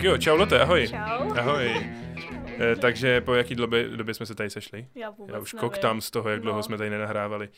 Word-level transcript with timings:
Tak 0.00 0.04
jo, 0.04 0.18
čau 0.18 0.36
Lotte, 0.36 0.60
ahoj. 0.60 0.88
Čau. 0.88 1.32
Ahoj. 1.38 1.66
Eh, 2.60 2.76
takže 2.76 3.20
po 3.20 3.34
jaký 3.34 3.54
době, 3.54 3.88
době 3.88 4.14
jsme 4.14 4.26
se 4.26 4.34
tady 4.34 4.50
sešli? 4.50 4.86
Já 4.94 5.10
vůbec 5.10 5.34
Já 5.34 5.40
už 5.40 5.52
nevím. 5.52 5.60
koktám 5.68 6.00
z 6.00 6.10
toho, 6.10 6.28
jak 6.30 6.40
dlouho 6.40 6.56
No. 6.58 6.62
jsme 6.62 6.78
tady 6.78 6.90
nenahrávali. 6.90 7.48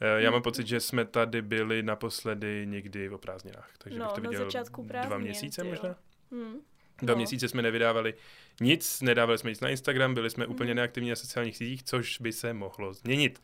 Eh, 0.00 0.22
Já 0.22 0.30
mám 0.30 0.42
pocit, 0.42 0.66
že 0.66 0.80
jsme 0.80 1.04
tady 1.04 1.42
byli 1.42 1.82
naposledy 1.82 2.66
někdy 2.66 3.10
o 3.10 3.18
prázdninách, 3.18 3.70
takže 3.78 3.98
No, 3.98 4.04
bych 4.04 4.14
to 4.14 4.20
na 4.20 4.30
viděl 4.30 4.44
začátku 4.44 4.82
dva 4.82 4.88
prázdnin, 4.88 5.20
měsíce 5.20 5.62
ty 5.62 5.68
jo. 5.68 5.72
možná? 5.72 5.96
Hm. 6.34 6.56
Dva 7.02 7.14
No. 7.14 7.16
měsíce 7.16 7.48
jsme 7.48 7.62
nevydávali 7.62 8.14
nic, 8.60 9.00
nedávali 9.02 9.38
jsme 9.38 9.50
nic 9.50 9.60
na 9.60 9.68
Instagram, 9.68 10.14
byli 10.14 10.30
jsme 10.30 10.46
úplně 10.46 10.70
Mhm. 10.70 10.76
neaktivní 10.76 11.10
na 11.10 11.16
sociálních 11.16 11.56
sítích, 11.56 11.82
což 11.82 12.18
by 12.20 12.32
se 12.32 12.52
mohlo 12.54 12.92
změnit. 12.92 13.42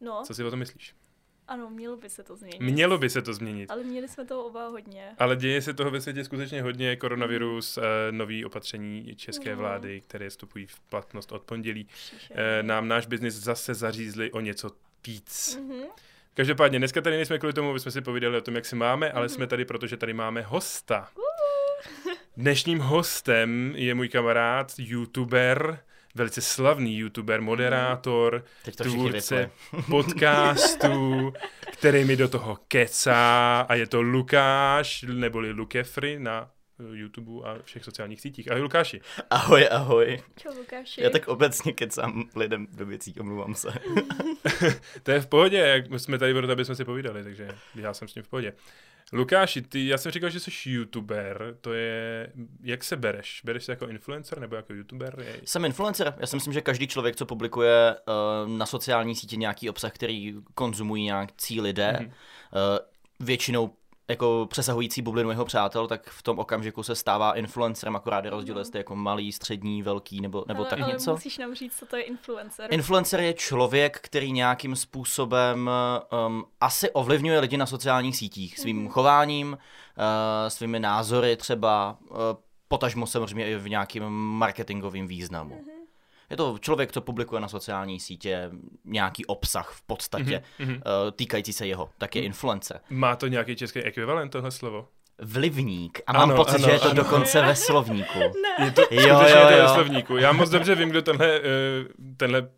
No, 0.00 0.22
Co 0.26 0.34
si 0.34 0.44
o 0.44 0.50
tom 0.50 0.58
myslíš? 0.58 0.94
Ano, 1.48 1.70
mělo 1.70 1.96
by 1.96 2.08
se 2.08 2.22
to 2.22 2.36
změnit. 2.36 2.60
Mělo 2.60 2.98
by 2.98 3.10
se 3.10 3.22
to 3.22 3.34
změnit. 3.34 3.70
Ale 3.70 3.82
měli 3.84 4.08
jsme 4.08 4.24
toho 4.24 4.44
oba 4.44 4.68
hodně. 4.68 5.12
Ale 5.18 5.36
děje 5.36 5.62
se 5.62 5.74
toho 5.74 5.90
ve 5.90 6.00
světě 6.00 6.24
skutečně 6.24 6.62
hodně. 6.62 6.96
Koronavirus, 6.96 7.78
eh, 7.78 7.82
nový 8.10 8.44
opatření 8.44 9.14
české 9.16 9.50
Mhm. 9.50 9.58
vlády, 9.58 10.00
které 10.00 10.30
vstupují 10.30 10.66
v 10.66 10.80
platnost 10.80 11.32
od 11.32 11.42
pondělí, 11.42 11.84
Příšerný. 11.84 12.42
eh, 12.42 12.62
nám 12.62 12.88
náš 12.88 13.06
biznis 13.06 13.34
zase 13.34 13.74
zařízli 13.74 14.30
o 14.32 14.40
něco 14.40 14.70
víc. 15.06 15.58
Mhm. 15.60 15.82
Každopádně, 16.34 16.78
dneska 16.78 17.00
tady 17.00 17.16
nejsme 17.16 17.38
kvůli 17.38 17.52
tomu, 17.52 17.70
aby 17.70 17.80
jsme 17.80 17.90
si 17.90 18.00
povídali 18.00 18.36
o 18.36 18.40
tom, 18.40 18.54
jak 18.54 18.64
se 18.66 18.76
máme, 18.76 19.12
ale 19.12 19.26
Mhm. 19.26 19.28
jsme 19.34 19.46
tady, 19.46 19.64
protože 19.64 19.96
tady 19.96 20.12
máme 20.12 20.42
hosta. 20.42 21.08
Dnešním 22.36 22.78
hostem 22.78 23.72
je 23.76 23.94
můj 23.94 24.08
kamarád, 24.08 24.72
youtuber, 24.78 25.80
velice 26.14 26.40
slavný 26.40 26.98
youtuber, 26.98 27.40
moderátor, 27.40 28.44
Teď 28.64 28.76
to 28.76 28.84
všichni 28.84 28.98
tvůrce 28.98 29.50
vypli. 29.72 29.82
podcastu, 29.90 31.32
který 31.72 32.04
mi 32.04 32.16
do 32.16 32.28
toho 32.28 32.58
kecá 32.68 33.60
a 33.60 33.74
je 33.74 33.86
to 33.86 34.02
Lukáš, 34.02 35.04
neboli 35.08 35.52
Lukefry 35.52 36.18
na 36.18 36.50
eh, 36.80 36.96
YouTube 36.96 37.48
a 37.48 37.58
všech 37.64 37.84
sociálních 37.84 38.20
sítích. 38.20 38.50
Ahoj 38.50 38.62
Lukáši. 38.62 39.00
Ahoj, 39.30 39.68
ahoj. 39.70 40.22
Čau, 40.36 40.58
Lukáši. 40.58 41.02
Já 41.02 41.10
tak 41.10 41.28
obecně 41.28 41.72
kecám 41.72 42.28
lidem 42.36 42.66
do 42.72 42.86
věcí, 42.86 43.14
omlouvám 43.20 43.54
se. 43.54 43.68
To 45.02 45.10
je 45.10 45.20
v 45.20 45.26
pohodě, 45.26 45.58
jak 45.58 46.00
jsme 46.00 46.18
tady 46.18 46.34
proto, 46.34 46.52
aby 46.52 46.64
jsme 46.64 46.74
si 46.74 46.84
povídali, 46.84 47.24
takže 47.24 47.48
já 47.74 47.94
jsem 47.94 48.08
s 48.08 48.12
tím 48.12 48.22
v 48.22 48.28
pohodě. 48.28 48.52
Lukáši, 49.12 49.62
ty, 49.62 49.86
já 49.86 49.98
jsem 49.98 50.12
říkal, 50.12 50.30
že 50.30 50.40
jsi 50.40 50.50
youtuber, 50.70 51.56
to 51.60 51.72
je, 51.72 52.32
jak 52.62 52.84
se 52.84 52.96
bereš? 52.96 53.40
Bereš 53.44 53.64
se 53.64 53.72
jako 53.72 53.86
influencer 53.88 54.40
nebo 54.40 54.56
jako 54.56 54.74
youtuber? 54.74 55.14
Je, 55.26 55.40
Jsem 55.44 55.64
influencer. 55.64 56.14
Já 56.18 56.26
si 56.26 56.36
myslím, 56.36 56.52
že 56.52 56.60
každý 56.60 56.86
člověk, 56.86 57.16
co 57.16 57.26
publikuje 57.26 57.96
uh, 58.44 58.48
na 58.50 58.66
sociální 58.66 59.16
sítě 59.16 59.36
nějaký 59.36 59.70
obsah, 59.70 59.92
který 59.92 60.34
konzumují 60.54 61.04
nějaký 61.04 61.60
lidé, 61.60 61.92
Mhm. 61.92 62.04
mm-hmm. 62.04 62.10
uh, 62.72 63.26
většinou 63.26 63.70
jako 64.08 64.46
přesahující 64.50 65.02
bublinu 65.02 65.30
jeho 65.30 65.44
přátel, 65.44 65.86
tak 65.86 66.10
v 66.10 66.22
tom 66.22 66.38
okamžiku 66.38 66.82
se 66.82 66.94
stává 66.94 67.32
influencerem, 67.32 67.96
akorát 67.96 68.24
je 68.24 68.30
rozdíl, 68.30 68.54
No. 68.54 68.60
jestli 68.60 68.78
jako 68.78 68.96
malý, 68.96 69.32
střední, 69.32 69.82
velký 69.82 70.20
nebo, 70.20 70.44
nebo 70.48 70.60
ale, 70.60 70.70
tak 70.70 70.80
ale 70.80 70.92
něco. 70.92 71.10
musíš 71.10 71.38
nám 71.38 71.54
říct, 71.54 71.76
co 71.78 71.86
to 71.86 71.96
je 71.96 72.02
influencer. 72.02 72.74
Influencer 72.74 73.20
je 73.20 73.34
člověk, 73.34 73.98
který 74.00 74.32
nějakým 74.32 74.76
způsobem 74.76 75.70
um, 76.26 76.44
asi 76.60 76.90
ovlivňuje 76.90 77.40
lidi 77.40 77.56
na 77.56 77.66
sociálních 77.66 78.16
sítích 78.16 78.58
svým 78.58 78.78
Mhm. 78.78 78.88
chováním, 78.88 79.48
uh, 79.52 79.58
svými 80.48 80.80
názory 80.80 81.36
třeba, 81.36 81.96
uh, 82.10 82.16
potažmo 82.68 83.06
samozřejmě 83.06 83.50
i 83.50 83.56
v 83.56 83.68
nějakým 83.68 84.02
marketingovým 84.38 85.06
významu. 85.06 85.54
Mhm. 85.54 85.73
Je 86.34 86.36
to 86.38 86.58
člověk, 86.60 86.92
co 86.92 87.00
publikuje 87.00 87.40
na 87.40 87.48
sociální 87.48 88.00
sítě 88.00 88.50
nějaký 88.84 89.26
obsah 89.26 89.70
v 89.72 89.82
podstatě 89.82 90.42
Mhm, 90.58 90.68
mhm. 90.72 90.76
uh, 90.76 91.10
týkající 91.16 91.52
se 91.52 91.66
jeho, 91.66 91.90
tak 91.98 92.16
je 92.16 92.22
influencer. 92.22 92.80
Má 92.90 93.16
to 93.16 93.26
nějaký 93.26 93.56
český 93.56 93.78
ekvivalent, 93.82 94.32
tohle 94.32 94.50
slovo? 94.50 94.88
Vlivník. 95.22 96.00
A 96.06 96.12
mám 96.12 96.22
Ano, 96.30 96.36
pocit, 96.36 96.54
ano, 96.54 96.64
že 96.64 96.70
je 96.70 96.78
to 96.78 96.84
ano. 96.90 96.94
dokonce 96.94 97.42
ve 97.42 97.56
slovníku. 97.56 98.18
Ne. 98.58 98.64
Je 98.64 98.70
to, 98.70 98.80
Jo, 98.80 98.86
skutečně 98.88 99.10
jo, 99.10 99.20
je 99.28 99.34
to 99.34 99.48
ve 99.48 99.58
jo. 99.58 99.68
slovníku. 99.74 100.16
Já 100.16 100.32
moc 100.32 100.50
dobře 100.50 100.74
vím, 100.74 100.88
kdo 100.90 101.02
tenhle, 101.02 101.36
eh, 101.36 101.40
tenhle 102.16 102.48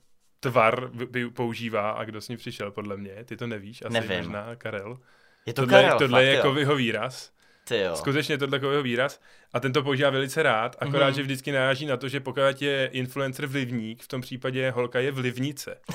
tvar 0.41 0.91
používá 1.34 1.91
a 1.91 2.04
kdo 2.04 2.20
s 2.20 2.28
ním 2.28 2.38
přišel, 2.38 2.70
podle 2.70 2.97
mě. 2.97 3.25
Ty 3.25 3.36
to 3.36 3.47
nevíš, 3.47 3.82
asi 3.84 3.92
Nevím. 3.92 4.16
možná 4.16 4.56
Karel. 4.56 4.98
Je 5.47 5.53
to 5.53 5.62
tohle, 5.62 5.82
Karel, 5.82 5.98
tohle 5.98 6.25
je 6.25 6.31
fakt, 6.31 6.36
jako 6.36 6.48
jo. 6.48 6.54
jeho 6.60 6.76
výraz. 6.76 7.31
Ty 7.69 7.78
jo. 7.81 7.97
Skutečně 7.97 8.38
jako 8.53 8.71
jeho 8.71 8.82
výraz. 8.82 9.21
A 9.53 9.60
ten 9.60 9.72
to 9.72 9.82
používá 9.82 10.10
velice 10.10 10.43
rád, 10.43 10.77
akorát, 10.78 11.06
Mhm. 11.06 11.15
že 11.15 11.22
vždycky 11.22 11.53
naráží 11.53 11.87
na 11.87 11.97
to, 11.97 12.09
že 12.09 12.21
pokud 12.21 12.62
je 12.62 12.87
influencer 12.93 13.47
vlivník, 13.47 14.03
v 14.03 14.09
tom 14.09 14.21
případě 14.21 14.71
holka 14.71 14.99
je 15.00 15.12
vlivnice. 15.12 15.78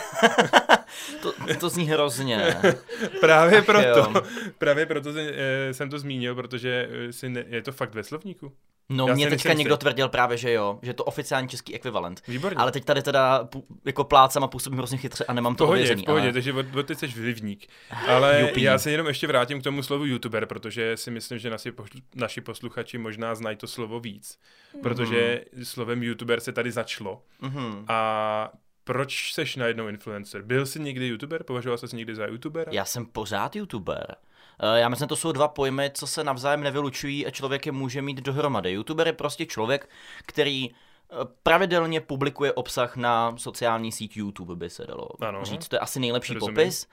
To, 1.22 1.34
to 1.60 1.70
zní 1.70 1.86
hrozně. 1.90 2.56
Právě 3.20 3.60
Ach 3.60 3.66
proto, 3.66 3.88
jo. 3.88 4.14
právě 4.58 4.86
proto 4.86 5.10
eh, 5.18 5.74
jsem 5.74 5.90
to 5.90 6.00
zmínil, 6.00 6.36
protože 6.36 6.90
eh, 6.92 7.14
si 7.14 7.30
ne, 7.30 7.44
je 7.48 7.62
to 7.62 7.72
fakt 7.72 7.94
ve 7.94 8.04
slovníku. 8.04 8.54
No, 8.90 9.08
Já 9.08 9.14
mě 9.14 9.30
teďka 9.30 9.50
nejsem 9.50 9.58
někdo 9.58 9.78
tvrdil 9.78 10.10
právě, 10.10 10.38
že 10.38 10.52
jo, 10.52 10.80
že 10.82 10.90
je 10.90 10.94
to 10.94 11.04
oficiální 11.04 11.48
český 11.48 11.76
ekvivalent. 11.76 12.22
Výborně. 12.28 12.58
Ale 12.58 12.72
teď 12.72 12.86
tady 12.86 13.02
teda 13.02 13.50
jako 13.86 14.04
plácám 14.04 14.44
a 14.44 14.48
působím 14.48 14.78
hrozně 14.78 14.98
chytře 14.98 15.26
a 15.26 15.34
nemám 15.34 15.56
to 15.56 15.64
pohodě, 15.64 15.80
ověřený. 15.80 16.02
v 16.02 16.06
pohodě, 16.06 16.24
ale... 16.24 16.34
takže 16.34 16.54
od, 16.54 16.76
od 16.76 16.88
teď 16.88 17.00
jsi 17.00 17.08
vlivník. 17.08 17.68
Ale 18.08 18.42
Jupí. 18.48 18.62
já 18.62 18.78
se 18.78 18.92
jenom 18.92 19.08
ještě 19.08 19.28
vrátím 19.28 19.62
k 19.62 19.64
tomu 19.64 19.84
slovu 19.84 20.06
youtuber, 20.06 20.46
protože 20.46 20.98
si 20.98 21.12
myslím, 21.12 21.40
že 21.40 21.50
naši, 21.50 21.74
naši 22.16 22.42
posluchači 22.42 22.98
možná 22.98 23.36
znají 23.36 23.58
to 23.58 23.68
slovo 23.68 24.00
víc. 24.00 24.40
Protože 24.82 25.42
slovem 25.64 26.04
youtuber 26.04 26.40
se 26.40 26.52
tady 26.52 26.72
začalo. 26.72 27.22
Mhm. 27.42 27.86
A 27.88 28.52
proč 28.84 29.34
seš 29.34 29.56
najednou 29.56 29.88
influencer? 29.88 30.42
Byl 30.42 30.66
jsi 30.66 30.80
někdy 30.80 31.08
youtuber? 31.08 31.44
Považoval 31.44 31.78
jsi 31.78 31.96
někdy 31.96 32.16
za 32.16 32.26
youtubera? 32.26 32.72
Já 32.72 32.86
jsem 32.86 33.06
pořád 33.06 33.56
youtuber. 33.56 34.16
Eh, 34.64 34.80
Já 34.80 34.90
myslím, 34.90 35.08
to 35.08 35.16
jsou 35.16 35.32
dva 35.32 35.48
pojmy, 35.48 35.92
co 35.94 36.08
se 36.08 36.24
navzájem 36.24 36.64
nevylučují 36.64 37.26
a 37.28 37.32
člověk 37.32 37.66
je 37.66 37.72
může 37.72 38.02
mít 38.02 38.18
dohromady. 38.22 38.72
YouTuber 38.72 39.08
je 39.08 39.14
prostě 39.14 39.46
člověk, 39.46 39.90
který 40.26 40.70
eh, 40.72 41.16
pravidelně 41.44 42.02
publikuje 42.02 42.54
obsah 42.54 42.96
na 42.96 43.38
sociální 43.38 43.92
síť 43.92 44.18
YouTube, 44.18 44.56
by 44.56 44.70
se 44.70 44.86
dalo 44.88 45.08
Ano. 45.22 45.46
říct. 45.46 45.68
To 45.68 45.76
je 45.76 45.80
asi 45.80 46.00
nejlepší 46.00 46.34
Rozumím. 46.34 46.56
popis. 46.56 46.88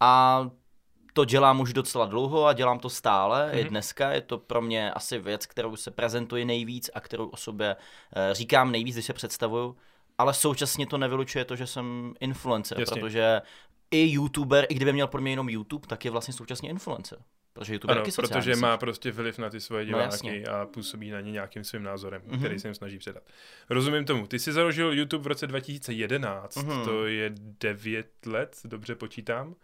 A 0.00 0.42
to 1.12 1.24
dělám 1.24 1.60
už 1.60 1.72
docela 1.72 2.06
dlouho 2.06 2.46
a 2.46 2.52
dělám 2.52 2.78
to 2.78 2.90
stále. 2.90 3.50
Mm-hmm. 3.52 3.58
I 3.58 3.64
dneska 3.64 4.10
je 4.12 4.20
to 4.20 4.38
pro 4.38 4.60
mě 4.62 4.90
asi 4.92 5.18
věc, 5.18 5.46
kterou 5.46 5.76
se 5.76 5.90
prezentuji 5.90 6.44
nejvíc 6.44 6.90
a 6.94 7.00
kterou 7.00 7.28
o 7.28 7.36
sobě 7.36 7.76
eh, 8.16 8.34
říkám 8.34 8.72
nejvíc, 8.72 8.94
když 8.96 9.06
se 9.06 9.12
představuju. 9.12 9.76
Ale 10.18 10.34
současně 10.34 10.86
to 10.86 10.98
nevylučuje 10.98 11.44
to, 11.44 11.56
že 11.56 11.66
jsem 11.66 12.14
influencer, 12.20 12.80
Jasně. 12.80 13.00
protože 13.00 13.42
i 13.90 14.10
YouTuber, 14.12 14.66
i 14.68 14.74
kdyby 14.74 14.92
měl 14.92 15.06
pro 15.06 15.20
mě 15.20 15.32
jenom 15.32 15.48
YouTube, 15.48 15.86
tak 15.86 16.04
je 16.04 16.10
vlastně 16.10 16.34
současně 16.34 16.70
influencer. 16.70 17.18
Protože 17.52 17.72
YouTube 17.72 17.92
Ano, 17.94 18.02
protože 18.16 18.56
má 18.56 18.76
prostě 18.76 19.12
vliv 19.12 19.38
na 19.38 19.50
ty 19.50 19.60
svoje 19.60 19.84
No, 19.84 19.86
diváky 19.86 20.04
jasně. 20.04 20.42
a 20.44 20.66
působí 20.66 21.10
na 21.10 21.20
ně 21.20 21.32
nějakým 21.32 21.64
svým 21.64 21.82
názorem, 21.82 22.22
Mhm. 22.26 22.38
který 22.38 22.58
se 22.60 22.68
jim 22.68 22.74
snaží 22.74 22.98
předat. 22.98 23.22
Rozumím 23.70 24.04
tomu. 24.04 24.26
Ty 24.26 24.38
jsi 24.38 24.52
založil 24.52 24.92
YouTube 24.92 25.24
v 25.24 25.26
roce 25.26 25.46
2011, 25.46 26.56
Mhm. 26.56 26.84
to 26.84 27.06
je 27.06 27.32
9 27.60 28.26
let, 28.26 28.56
dobře 28.64 28.94
počítám. 28.94 29.54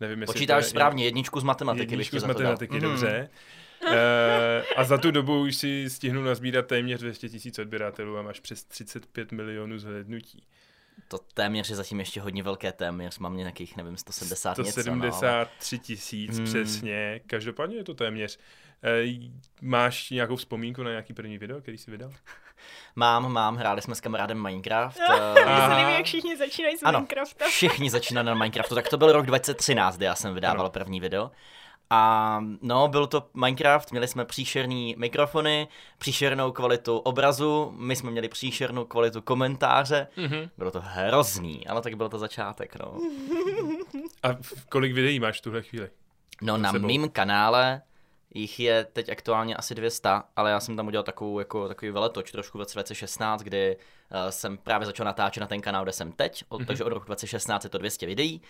Nevím, 0.00 0.20
jestli 0.20 0.32
Počítáš 0.34 0.64
je, 0.64 0.70
správně, 0.70 1.04
jedničku 1.04 1.40
z 1.40 1.44
matematiky. 1.44 1.92
Jedničku 1.92 2.18
z 2.18 2.20
za 2.20 2.26
to 2.26 2.32
dal. 2.32 2.52
matematiky, 2.52 2.74
Mhm. 2.74 2.82
dobře. 2.82 3.28
Eh, 3.86 4.64
a 4.76 4.84
za 4.84 4.98
tu 4.98 5.10
dobu 5.10 5.40
už 5.42 5.56
si 5.56 5.90
stihnul 5.90 6.24
nazbírat 6.24 6.66
téměř 6.66 7.00
200 7.00 7.28
tisíc 7.28 7.58
odběratelů 7.58 8.18
a 8.18 8.22
máš 8.22 8.40
přes 8.40 8.64
35 8.64 9.32
milionů 9.32 9.78
zhlédnutí. 9.78 10.46
To 11.08 11.18
téměř 11.34 11.70
je 11.70 11.76
zatím 11.76 11.98
ještě 12.00 12.20
hodně 12.20 12.42
velké 12.42 12.72
téměř, 12.72 13.18
mám 13.18 13.36
nějakých, 13.36 13.76
nevím, 13.76 13.96
170 13.96 14.58
něco. 14.58 14.82
No, 14.86 14.92
ale... 14.92 15.12
173 15.12 15.78
tisíc 15.78 16.36
Hmm. 16.36 16.44
přesně, 16.46 17.20
každopádně 17.26 17.76
je 17.76 17.84
to 17.84 17.94
téměř. 17.94 18.38
Eh, 18.84 19.30
máš 19.62 20.10
nějakou 20.10 20.36
vzpomínku 20.36 20.82
na 20.82 20.90
nějaký 20.90 21.12
první 21.12 21.38
video, 21.38 21.60
který 21.60 21.78
jsi 21.78 21.90
vydal? 21.90 22.12
Mám, 22.96 23.32
mám, 23.32 23.56
hráli 23.56 23.82
jsme 23.82 23.94
s 23.94 24.00
kamarádem 24.00 24.42
Minecraft. 24.42 24.98
Mně 25.08 25.16
se 25.36 25.42
Aha. 25.44 25.78
líbí, 25.78 25.92
jak 25.92 26.04
všichni 26.04 26.36
začínají 26.36 26.76
s 26.76 26.82
Ano, 26.82 26.98
Minecraftem. 26.98 27.48
všichni 27.50 27.90
začínali 27.90 28.26
na 28.26 28.34
Minecraftu, 28.34 28.74
tak 28.74 28.88
to 28.88 28.98
byl 28.98 29.12
rok 29.12 29.26
2013, 29.26 29.96
kdy 29.96 30.04
já 30.04 30.14
jsem 30.14 30.34
vydával 30.34 30.60
ano. 30.60 30.70
první 30.70 31.00
video. 31.00 31.30
A 31.94 32.40
no, 32.62 32.88
byl 32.88 33.06
to 33.06 33.28
Minecraft, 33.34 33.90
měli 33.90 34.08
jsme 34.08 34.24
příšerný 34.24 34.94
mikrofony, 34.98 35.68
příšernou 35.98 36.52
kvalitu 36.52 36.98
obrazu, 36.98 37.72
my 37.76 37.96
jsme 37.96 38.10
měli 38.10 38.28
příšernou 38.28 38.84
kvalitu 38.84 39.22
komentáře, 39.22 40.06
Mhm. 40.16 40.50
bylo 40.58 40.70
to 40.70 40.80
hrozný, 40.84 41.66
ale 41.66 41.82
tak 41.82 41.94
byl 41.94 42.08
to 42.08 42.18
začátek, 42.18 42.76
no. 42.78 42.94
A 44.22 44.28
kolik 44.68 44.92
videí 44.92 45.20
máš 45.20 45.38
v 45.38 45.42
tuhle 45.42 45.62
chvíli? 45.62 45.90
No 46.42 46.56
na 46.56 46.72
sebou. 46.72 46.86
mým 46.86 47.08
kanále 47.08 47.82
jich 48.34 48.60
je 48.60 48.84
teď 48.84 49.08
aktuálně 49.08 49.56
asi 49.56 49.74
200, 49.74 50.08
ale 50.36 50.50
já 50.50 50.60
jsem 50.60 50.76
tam 50.76 50.86
udělal 50.86 51.04
takovou, 51.04 51.38
jako, 51.38 51.68
takový 51.68 51.90
veletoč 51.90 52.32
trošku 52.32 52.58
v 52.58 52.60
roce 52.60 52.74
2016, 52.74 53.42
kdy 53.42 53.76
uh, 53.76 54.30
jsem 54.30 54.58
právě 54.58 54.86
začal 54.86 55.04
natáčet 55.06 55.40
na 55.40 55.46
ten 55.46 55.60
kanál, 55.60 55.82
kde 55.82 55.92
jsem 55.92 56.12
teď, 56.12 56.44
od, 56.48 56.58
Mhm. 56.58 56.66
takže 56.66 56.84
od 56.84 56.88
roku 56.92 57.06
2016 57.06 57.64
je 57.64 57.70
to 57.70 57.78
200 57.78 58.06
videí, 58.06 58.42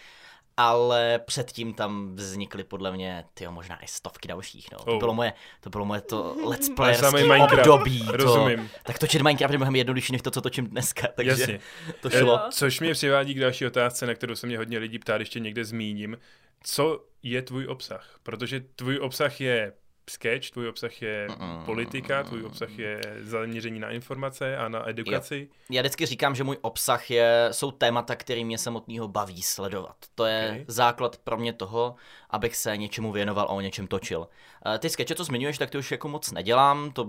ale 0.56 1.18
předtím 1.26 1.74
tam 1.74 2.16
vznikly 2.16 2.64
podle 2.64 2.92
mě, 2.92 3.24
ty 3.34 3.46
možná 3.48 3.84
i 3.84 3.86
stovky 3.86 4.28
dalších, 4.28 4.68
no. 4.72 4.78
To 4.78 4.92
Oh. 4.92 4.98
bylo 4.98 5.14
moje, 5.14 5.32
to 5.60 5.70
bylo 5.70 5.84
moje 5.84 6.00
to 6.00 6.36
let's 6.44 6.68
Minecraft, 7.12 7.52
období. 7.52 8.06
To, 8.06 8.12
rozumím. 8.12 8.70
tak 8.82 8.98
točit 8.98 9.22
Minecraft 9.22 9.52
je 9.52 9.58
mnohem 9.58 9.76
jednodušší 9.76 10.12
než 10.12 10.22
to, 10.22 10.30
co 10.30 10.40
točím 10.40 10.66
dneska, 10.66 11.08
takže 11.14 11.30
Jasně. 11.30 11.60
to 12.00 12.10
šlo. 12.10 12.40
Což 12.50 12.80
mě 12.80 12.92
přivádí 12.92 13.34
k 13.34 13.40
další 13.40 13.66
otázce, 13.66 14.06
na 14.06 14.14
kterou 14.14 14.34
se 14.34 14.46
mě 14.46 14.58
hodně 14.58 14.78
lidí 14.78 14.98
ptá, 14.98 15.16
když 15.16 15.28
tě 15.28 15.40
někde 15.40 15.64
zmíním. 15.64 16.18
Co 16.62 17.04
je 17.22 17.42
tvůj 17.42 17.66
obsah? 17.66 18.18
Protože 18.22 18.60
tvůj 18.76 18.98
obsah 18.98 19.40
je 19.40 19.72
sketch, 20.10 20.50
tvůj 20.50 20.68
obsah 20.68 21.02
je 21.02 21.26
Mm-mm. 21.30 21.64
politika, 21.64 22.22
tvůj 22.22 22.44
obsah 22.44 22.78
je 22.78 23.00
zaměření 23.20 23.80
na 23.80 23.90
informace 23.90 24.56
a 24.56 24.68
na 24.68 24.88
edukaci. 24.88 25.48
Já 25.70 25.82
vždycky 25.82 26.06
říkám, 26.06 26.34
že 26.34 26.44
můj 26.44 26.56
obsah 26.60 27.10
je, 27.10 27.48
jsou 27.50 27.70
témata, 27.70 28.16
který 28.16 28.44
mě 28.44 28.58
samotného 28.58 29.08
baví 29.08 29.42
sledovat. 29.42 29.96
To 30.14 30.24
je 30.24 30.42
Okay. 30.52 30.64
základ 30.68 31.16
pro 31.18 31.36
mě 31.36 31.52
toho, 31.52 31.94
abych 32.30 32.56
se 32.56 32.76
něčemu 32.76 33.12
věnoval 33.12 33.44
a 33.46 33.48
o 33.48 33.60
něčem 33.60 33.86
točil. 33.86 34.28
Eh, 34.74 34.78
Ty 34.78 34.90
skeče, 34.90 35.14
co 35.14 35.24
zmiňuješ, 35.24 35.58
tak 35.58 35.70
ty 35.70 35.78
už 35.78 35.90
jako 35.90 36.08
moc 36.08 36.32
nedělám, 36.32 36.90
to 36.92 37.08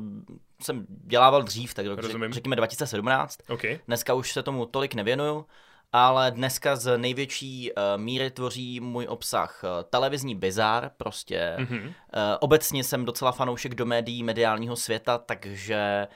jsem 0.62 0.86
dělával 0.90 1.44
dřív, 1.44 1.74
tak 1.74 1.86
Rozumím. 1.86 2.34
řekněme 2.34 2.56
2017. 2.56 3.40
OK, 3.50 3.62
Dneska 3.88 4.14
už 4.14 4.32
se 4.32 4.44
tomu 4.44 4.66
tolik 4.66 4.94
nevěnuju, 4.96 5.46
ale 5.94 6.32
dneska 6.32 6.76
z 6.76 6.98
největší 6.98 7.72
uh, 7.72 8.02
míry 8.02 8.32
tvoří 8.32 8.80
můj 8.80 9.06
obsah 9.10 9.62
uh, 9.64 9.70
televizní 9.90 10.36
bizár, 10.36 10.92
prostě 10.98 11.56
Mhm. 11.60 11.78
uh, 11.88 11.92
obecně 12.40 12.84
jsem 12.84 13.06
docela 13.06 13.32
fanoušek 13.32 13.76
do 13.76 13.86
médií 13.86 14.24
mediálního 14.24 14.76
světa, 14.76 15.18
takže 15.18 16.08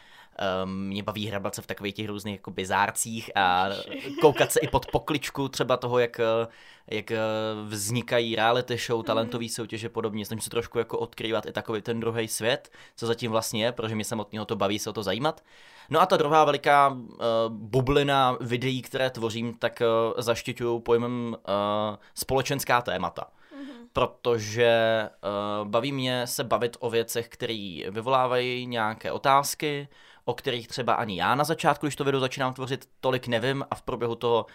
um, 0.63 0.87
mě 0.87 1.03
baví 1.03 1.27
hrabat 1.27 1.55
se 1.55 1.61
v 1.61 1.67
takových 1.67 1.93
těch 1.93 2.07
různých 2.07 2.35
jako 2.35 2.51
bizárcích 2.51 3.31
a 3.35 3.69
koukat 4.21 4.51
se 4.51 4.59
i 4.59 4.67
pod 4.67 4.85
pokličku 4.91 5.49
třeba 5.49 5.77
toho, 5.77 5.99
jak, 5.99 6.19
eh, 6.19 6.47
jak 6.87 7.11
eh, 7.11 7.19
vznikají 7.67 8.35
reality 8.35 8.77
show, 8.77 9.03
talentové 9.03 9.49
soutěže 9.49 9.89
podobně. 9.89 10.25
Snažím 10.25 10.41
se 10.41 10.49
trošku 10.49 10.79
jako 10.79 10.99
odkrývat 10.99 11.45
i 11.45 11.51
takový 11.51 11.81
ten 11.81 11.99
druhý 11.99 12.27
svět, 12.27 12.71
co 12.95 13.07
zatím 13.07 13.31
vlastně 13.31 13.65
je, 13.65 13.71
protože 13.71 13.95
mě 13.95 14.05
samotného 14.05 14.45
to 14.45 14.55
baví 14.55 14.79
se 14.79 14.89
o 14.89 14.93
to 14.93 15.03
zajímat. 15.03 15.41
No 15.89 16.01
a 16.01 16.05
ta 16.05 16.17
druhá 16.17 16.45
veliká 16.45 16.87
uh, 16.87 16.97
bublina 17.49 18.37
videí, 18.41 18.81
které 18.81 19.09
tvořím, 19.09 19.53
tak 19.53 19.81
uh, 19.81 20.21
zaštiťuju 20.21 20.79
pojmem 20.79 21.35
uh, 21.35 21.95
společenská 22.13 22.81
témata. 22.81 23.27
Protože 23.93 25.09
uh, 25.61 25.67
baví 25.67 25.91
mě 25.91 26.27
se 26.27 26.43
bavit 26.43 26.77
o 26.79 26.89
věcech, 26.89 27.27
které 27.27 27.79
vyvolávají 27.89 28.65
nějaké 28.65 29.11
otázky, 29.11 29.87
o 30.27 30.33
kterých 30.33 30.67
třeba 30.67 30.93
ani 30.93 31.19
já 31.19 31.35
na 31.35 31.43
začátku, 31.43 31.85
když 31.85 31.95
to 31.95 32.03
video 32.03 32.19
začínám 32.19 32.53
tvořit, 32.53 32.89
tolik 32.99 33.27
nevím 33.27 33.65
a 33.71 33.75
v 33.75 33.81
průběhu 33.81 34.15
toho, 34.15 34.45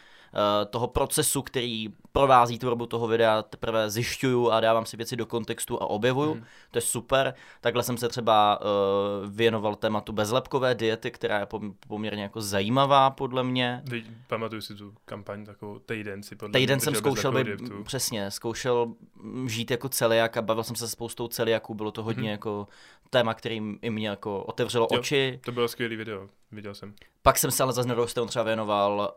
toho 0.70 0.86
procesu, 0.88 1.42
který 1.42 1.88
provází 2.12 2.58
tvorbu 2.58 2.86
toho 2.86 3.06
videa, 3.06 3.42
teprve 3.42 3.90
zjišťuju 3.90 4.50
a 4.50 4.60
dávám 4.60 4.86
si 4.86 4.96
věci 4.96 5.16
do 5.16 5.26
kontextu 5.26 5.82
a 5.82 5.86
objevuju. 5.90 6.34
Mhm. 6.34 6.44
To 6.70 6.78
je 6.78 6.82
super. 6.82 7.34
Takhle 7.60 7.82
jsem 7.82 7.96
se 7.96 8.08
třeba 8.08 8.60
uh, 8.60 9.30
věnoval 9.30 9.74
tématu 9.76 10.12
bezlepkové 10.12 10.74
diety, 10.74 11.10
která 11.10 11.38
je 11.38 11.44
pom- 11.46 11.74
poměrně 11.88 12.22
jako 12.22 12.40
zajímavá 12.40 13.10
podle 13.10 13.44
mě. 13.44 13.82
Teď 13.90 14.04
pamatuju 14.26 14.60
si 14.62 14.74
tu 14.74 14.94
kampaň 15.04 15.44
takovou 15.46 15.78
týden 15.78 16.22
si 16.22 16.36
podle 16.36 16.60
Týden 16.60 16.76
mě 16.76 16.84
jsem 16.84 16.94
zkoušel 16.94 17.44
dietu. 17.44 17.84
přesně, 17.84 18.30
zkoušel 18.30 18.92
mm, 19.22 19.48
žít 19.48 19.70
jako 19.70 19.88
celiak 19.88 20.36
a 20.36 20.42
bavil 20.42 20.64
jsem 20.64 20.76
se 20.76 20.88
spoustou 20.88 21.28
celiaků, 21.28 21.74
bylo 21.74 21.90
to 21.90 22.02
hodně 22.02 22.22
Mhm. 22.22 22.30
jako 22.30 22.68
téma, 23.10 23.34
který 23.34 23.60
i 23.82 23.90
mě 23.90 24.08
jako 24.08 24.42
otevřelo 24.44 24.88
Jo. 24.92 24.98
oči. 25.00 25.40
To 25.44 25.52
bylo 25.52 25.68
skvělý 25.68 25.96
video, 25.96 26.28
viděl 26.52 26.74
jsem. 26.74 26.94
Pak 27.22 27.38
jsem 27.38 27.50
se 27.50 27.62
ale 27.62 27.72
zase 27.72 27.88
na 27.88 28.06
stranu 28.06 28.28
třeba 28.28 28.42
věnoval 28.42 29.14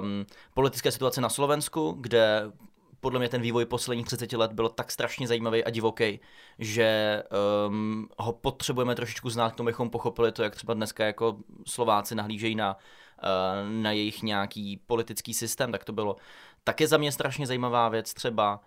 um, 0.00 0.26
politické 0.54 0.92
situaci 0.92 1.20
na 1.20 1.28
Slovensku, 1.28 1.96
kde 2.00 2.52
podle 3.00 3.18
mě 3.18 3.28
ten 3.28 3.42
vývoj 3.42 3.64
posledních 3.64 4.06
30 4.06 4.32
let 4.32 4.52
byl 4.52 4.68
tak 4.68 4.90
strašně 4.90 5.28
zajímavý 5.28 5.64
a 5.64 5.70
divoký, 5.70 6.20
že 6.58 7.22
um, 7.68 8.08
ho 8.18 8.32
potřebujeme 8.32 8.94
trošičku 8.94 9.30
znát 9.30 9.52
k 9.52 9.56
tomu, 9.56 9.66
abychom 9.66 9.90
pochopili 9.90 10.32
to, 10.32 10.42
jak 10.42 10.54
třeba 10.54 10.74
dneska 10.74 11.04
jako 11.04 11.36
Slováci 11.66 12.14
nahlížejí 12.14 12.54
na, 12.54 12.76
uh, 12.76 13.82
na 13.82 13.92
jejich 13.92 14.22
nějaký 14.22 14.76
politický 14.86 15.34
systém, 15.34 15.72
tak 15.72 15.84
to 15.84 15.92
bylo 15.92 16.16
taky 16.64 16.86
za 16.86 16.96
mě 16.96 17.12
strašně 17.12 17.46
zajímavá 17.46 17.88
věc 17.88 18.14
třeba. 18.14 18.60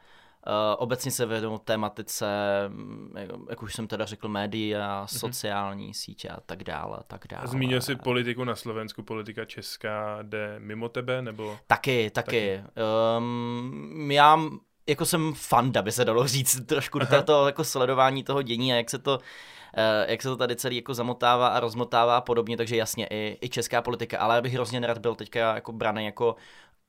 Obecně 0.77 1.11
se 1.11 1.25
věnu 1.25 1.57
tématice, 1.57 2.25
mm, 2.67 3.13
jak- 3.17 3.29
jak 3.49 3.63
už 3.63 3.73
jsem 3.75 3.87
teda 3.87 4.05
řekl, 4.05 4.27
média, 4.27 5.07
sociální 5.07 5.93
sítě 5.93 6.29
a 6.29 6.39
tak 6.45 6.63
dále, 6.63 6.97
tak 7.07 7.25
dále. 7.29 7.47
Zmínil 7.47 7.81
jsi 7.81 7.95
politiku 7.95 8.43
na 8.43 8.55
Slovensku, 8.55 9.03
politika 9.03 9.45
česká 9.45 10.19
jde 10.21 10.55
mimo 10.59 10.89
tebe, 10.89 11.21
nebo... 11.21 11.57
Taky, 11.67 12.09
taky. 12.09 12.63
Um, 13.17 14.11
já 14.11 14.39
jako 14.87 15.05
jsem 15.05 15.33
fanda, 15.33 15.81
by 15.81 15.91
se 15.91 16.05
dalo 16.05 16.27
říct, 16.27 16.65
trošku 16.65 16.99
do 16.99 17.23
toho 17.23 17.45
jako 17.45 17.63
sledování 17.63 18.23
toho 18.23 18.41
dění 18.41 18.73
a 18.73 18.75
jak 18.75 18.89
se 18.89 18.99
to 18.99 19.19
eh, 19.77 20.11
jak 20.11 20.21
se 20.21 20.27
to 20.29 20.37
tady 20.37 20.55
celý 20.55 20.75
jako 20.75 20.93
zamotává 20.93 21.47
a 21.47 21.59
rozmotává 21.59 22.17
a 22.17 22.21
podobně, 22.21 22.57
takže 22.57 22.75
jasně 22.75 23.07
i, 23.09 23.37
i 23.41 23.49
česká 23.49 23.81
politika, 23.81 24.19
ale 24.19 24.35
já 24.35 24.41
bych 24.41 24.53
hrozně 24.53 24.79
nerad 24.79 24.97
byl 24.97 25.15
teďka 25.15 25.55
jako 25.55 25.71
braný 25.71 26.05
jako 26.05 26.35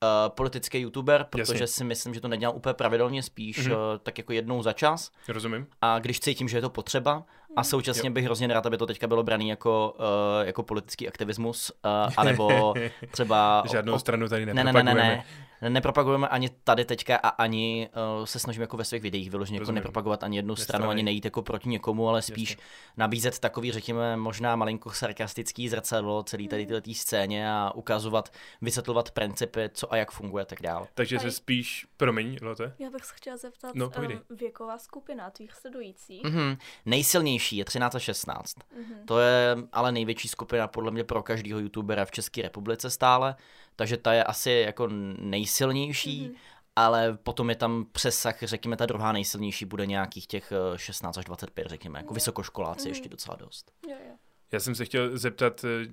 uh, 0.03 0.35
politický 0.35 0.79
youtuber, 0.79 1.23
protože 1.29 1.53
Jasně. 1.53 1.67
si 1.67 1.83
myslím, 1.83 2.13
že 2.13 2.21
to 2.21 2.27
nedělám 2.27 2.55
úplně 2.55 2.73
pravidelně, 2.73 3.23
spíš 3.23 3.57
Mhm. 3.57 3.71
uh, 3.71 3.77
tak 4.03 4.17
jako 4.17 4.33
jednou 4.33 4.63
za 4.63 4.73
čas 4.73 5.11
Rozumím. 5.27 5.67
a 5.81 5.99
když 5.99 6.19
cítím, 6.19 6.47
že 6.49 6.57
je 6.57 6.61
to 6.61 6.69
potřeba 6.69 7.23
a 7.57 7.63
současně 7.63 8.07
Jo. 8.09 8.13
bych 8.13 8.25
hrozně 8.25 8.47
rád, 8.47 8.65
aby 8.65 8.77
to 8.77 8.85
teďka 8.85 9.07
bylo 9.07 9.23
braný 9.23 9.49
jako, 9.49 9.95
uh, 9.99 10.47
jako 10.47 10.63
politický 10.63 11.07
aktivismus, 11.07 11.71
uh, 12.05 12.13
anebo 12.17 12.73
třeba... 13.11 13.63
Žádnou 13.71 13.93
o- 13.93 13.99
stranu 13.99 14.27
tady 14.27 14.45
ne, 14.45 14.53
ne, 14.53 14.63
ne, 14.63 14.73
ne, 14.73 14.73
nepropagujeme. 14.83 15.15
ne. 15.61 15.69
Nepropagujeme 15.69 16.27
ani 16.27 16.49
tady 16.63 16.85
teďka 16.85 17.15
a 17.17 17.27
ani 17.29 17.89
uh, 18.19 18.25
se 18.25 18.39
snažíme 18.39 18.63
jako 18.63 18.77
ve 18.77 18.85
svých 18.85 19.01
videích 19.01 19.29
vyloženě 19.31 19.59
jako 19.59 19.71
nepropagovat 19.71 20.23
ani 20.23 20.37
jednu 20.37 20.55
stranu, 20.55 20.81
Nestranej. 20.81 20.91
ani 20.93 21.03
nejít 21.03 21.25
jako 21.25 21.41
proti 21.41 21.69
někomu, 21.69 22.09
ale 22.09 22.21
spíš 22.21 22.49
Jasně. 22.49 22.63
nabízet 22.97 23.39
takový, 23.39 23.71
řekněme, 23.71 24.17
možná 24.17 24.55
malinko 24.55 24.91
sarkastický 24.91 25.69
zrcadlo 25.69 26.23
celý 26.23 26.47
tady 26.47 26.65
této 26.65 26.93
scéně 26.93 27.51
a 27.51 27.71
ukazovat, 27.75 28.29
vysvětlovat 28.61 29.11
principy, 29.11 29.69
co 29.73 29.93
a 29.93 29.97
jak 29.97 30.11
funguje 30.11 30.41
a 30.41 30.45
tak 30.45 30.61
dále. 30.61 30.87
Takže 30.93 31.19
se 31.19 31.31
spíš, 31.31 31.87
promiň, 31.97 32.37
Lotte, 32.41 32.73
Já 32.79 32.89
bych 32.89 33.05
se 33.05 33.13
chtěla 33.15 33.37
zeptat, 33.37 33.71
No, 33.75 33.91
um, 33.99 34.37
věková 34.37 34.77
skupina 34.77 35.29
tvých 35.29 35.53
sledujících. 35.53 36.23
Mhm. 36.23 36.57
Nejsilnější 36.85 37.46
je 37.55 37.65
13 37.65 37.95
a 37.95 37.99
16. 37.99 38.55
Mhm. 38.77 39.05
To 39.05 39.19
je 39.19 39.55
ale 39.71 39.91
největší 39.91 40.27
skupina 40.27 40.67
podle 40.67 40.91
mě 40.91 41.03
pro 41.03 41.23
každého 41.23 41.59
youtubera 41.59 42.05
v 42.05 42.11
České 42.11 42.41
republice 42.41 42.89
stále, 42.89 43.35
takže 43.75 43.97
ta 43.97 44.13
je 44.13 44.23
asi 44.23 44.51
jako 44.51 44.87
nejsilnější, 45.19 46.21
Mhm. 46.27 46.35
ale 46.75 47.17
potom 47.23 47.49
je 47.49 47.55
tam 47.55 47.85
přesah, 47.91 48.35
řekněme, 48.43 48.77
ta 48.77 48.85
druhá 48.85 49.11
nejsilnější 49.11 49.65
bude 49.65 49.85
nějakých 49.85 50.27
těch 50.27 50.51
eh, 50.51 50.77
16 50.77 51.17
až 51.17 51.25
25, 51.25 51.67
řekněme, 51.67 51.99
jako 51.99 52.13
vysokoškoláci 52.13 52.81
Mhm. 52.81 52.89
ještě 52.89 53.09
docela 53.09 53.35
dost. 53.37 53.71
Jo, 53.89 53.95
jo. 54.09 54.15
Já 54.51 54.59
jsem 54.59 54.75
se 54.75 54.85
chtěl 54.85 55.17
zeptat 55.17 55.63
eh, 55.63 55.87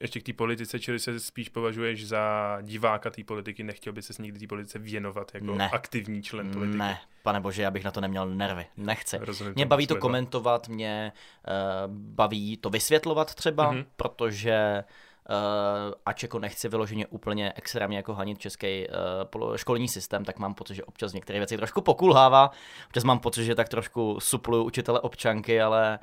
ještě 0.00 0.20
k 0.20 0.22
té 0.26 0.32
politice, 0.32 0.80
čili 0.80 0.98
se 0.98 1.20
spíš 1.20 1.48
považuješ 1.48 2.06
za 2.08 2.58
diváka 2.62 3.10
té 3.10 3.24
politiky, 3.24 3.62
nechtěl 3.62 3.92
by 3.92 4.02
se 4.02 4.22
někdy 4.22 4.38
té 4.38 4.46
politice 4.46 4.78
věnovat 4.78 5.30
jako 5.34 5.54
Ne. 5.54 5.70
aktivní 5.70 6.22
člen 6.22 6.50
politiky? 6.50 6.78
Ne, 6.78 6.98
pane 7.22 7.40
bože, 7.40 7.62
já 7.62 7.70
bych 7.70 7.84
na 7.84 7.90
to 7.90 8.00
neměl 8.00 8.26
nervy, 8.28 8.66
nechci. 8.76 9.18
Rozumím. 9.20 9.52
Mě 9.56 9.66
baví 9.66 9.86
to 9.86 9.94
jsme 9.94 9.98
dva. 9.98 10.00
komentovat, 10.00 10.68
mě 10.68 11.12
uh, 11.48 11.52
baví 11.94 12.56
to 12.56 12.70
vysvětlovat 12.70 13.34
třeba, 13.34 13.70
Mhm. 13.72 13.80
mm-hmm. 13.80 13.86
protože 13.96 14.84
uh, 15.30 15.94
ač 16.06 16.22
jako 16.22 16.38
nechci 16.38 16.68
vyloženě 16.68 17.06
úplně 17.06 17.52
extrémně 17.56 17.96
jako 17.96 18.14
hanit 18.14 18.38
český 18.38 18.86
uh, 19.34 19.56
školní 19.56 19.88
systém, 19.88 20.24
tak 20.24 20.38
mám 20.38 20.54
pocit, 20.54 20.74
že 20.74 20.84
občas 20.84 21.12
některé 21.12 21.38
věci 21.38 21.56
trošku 21.56 21.80
pokulhává. 21.80 22.50
Občas 22.86 23.04
mám 23.04 23.18
pocit, 23.18 23.44
že 23.44 23.54
tak 23.54 23.68
trošku 23.68 24.16
supluju 24.20 24.64
učitele 24.64 25.00
občanky, 25.00 25.60
ale 25.62 25.98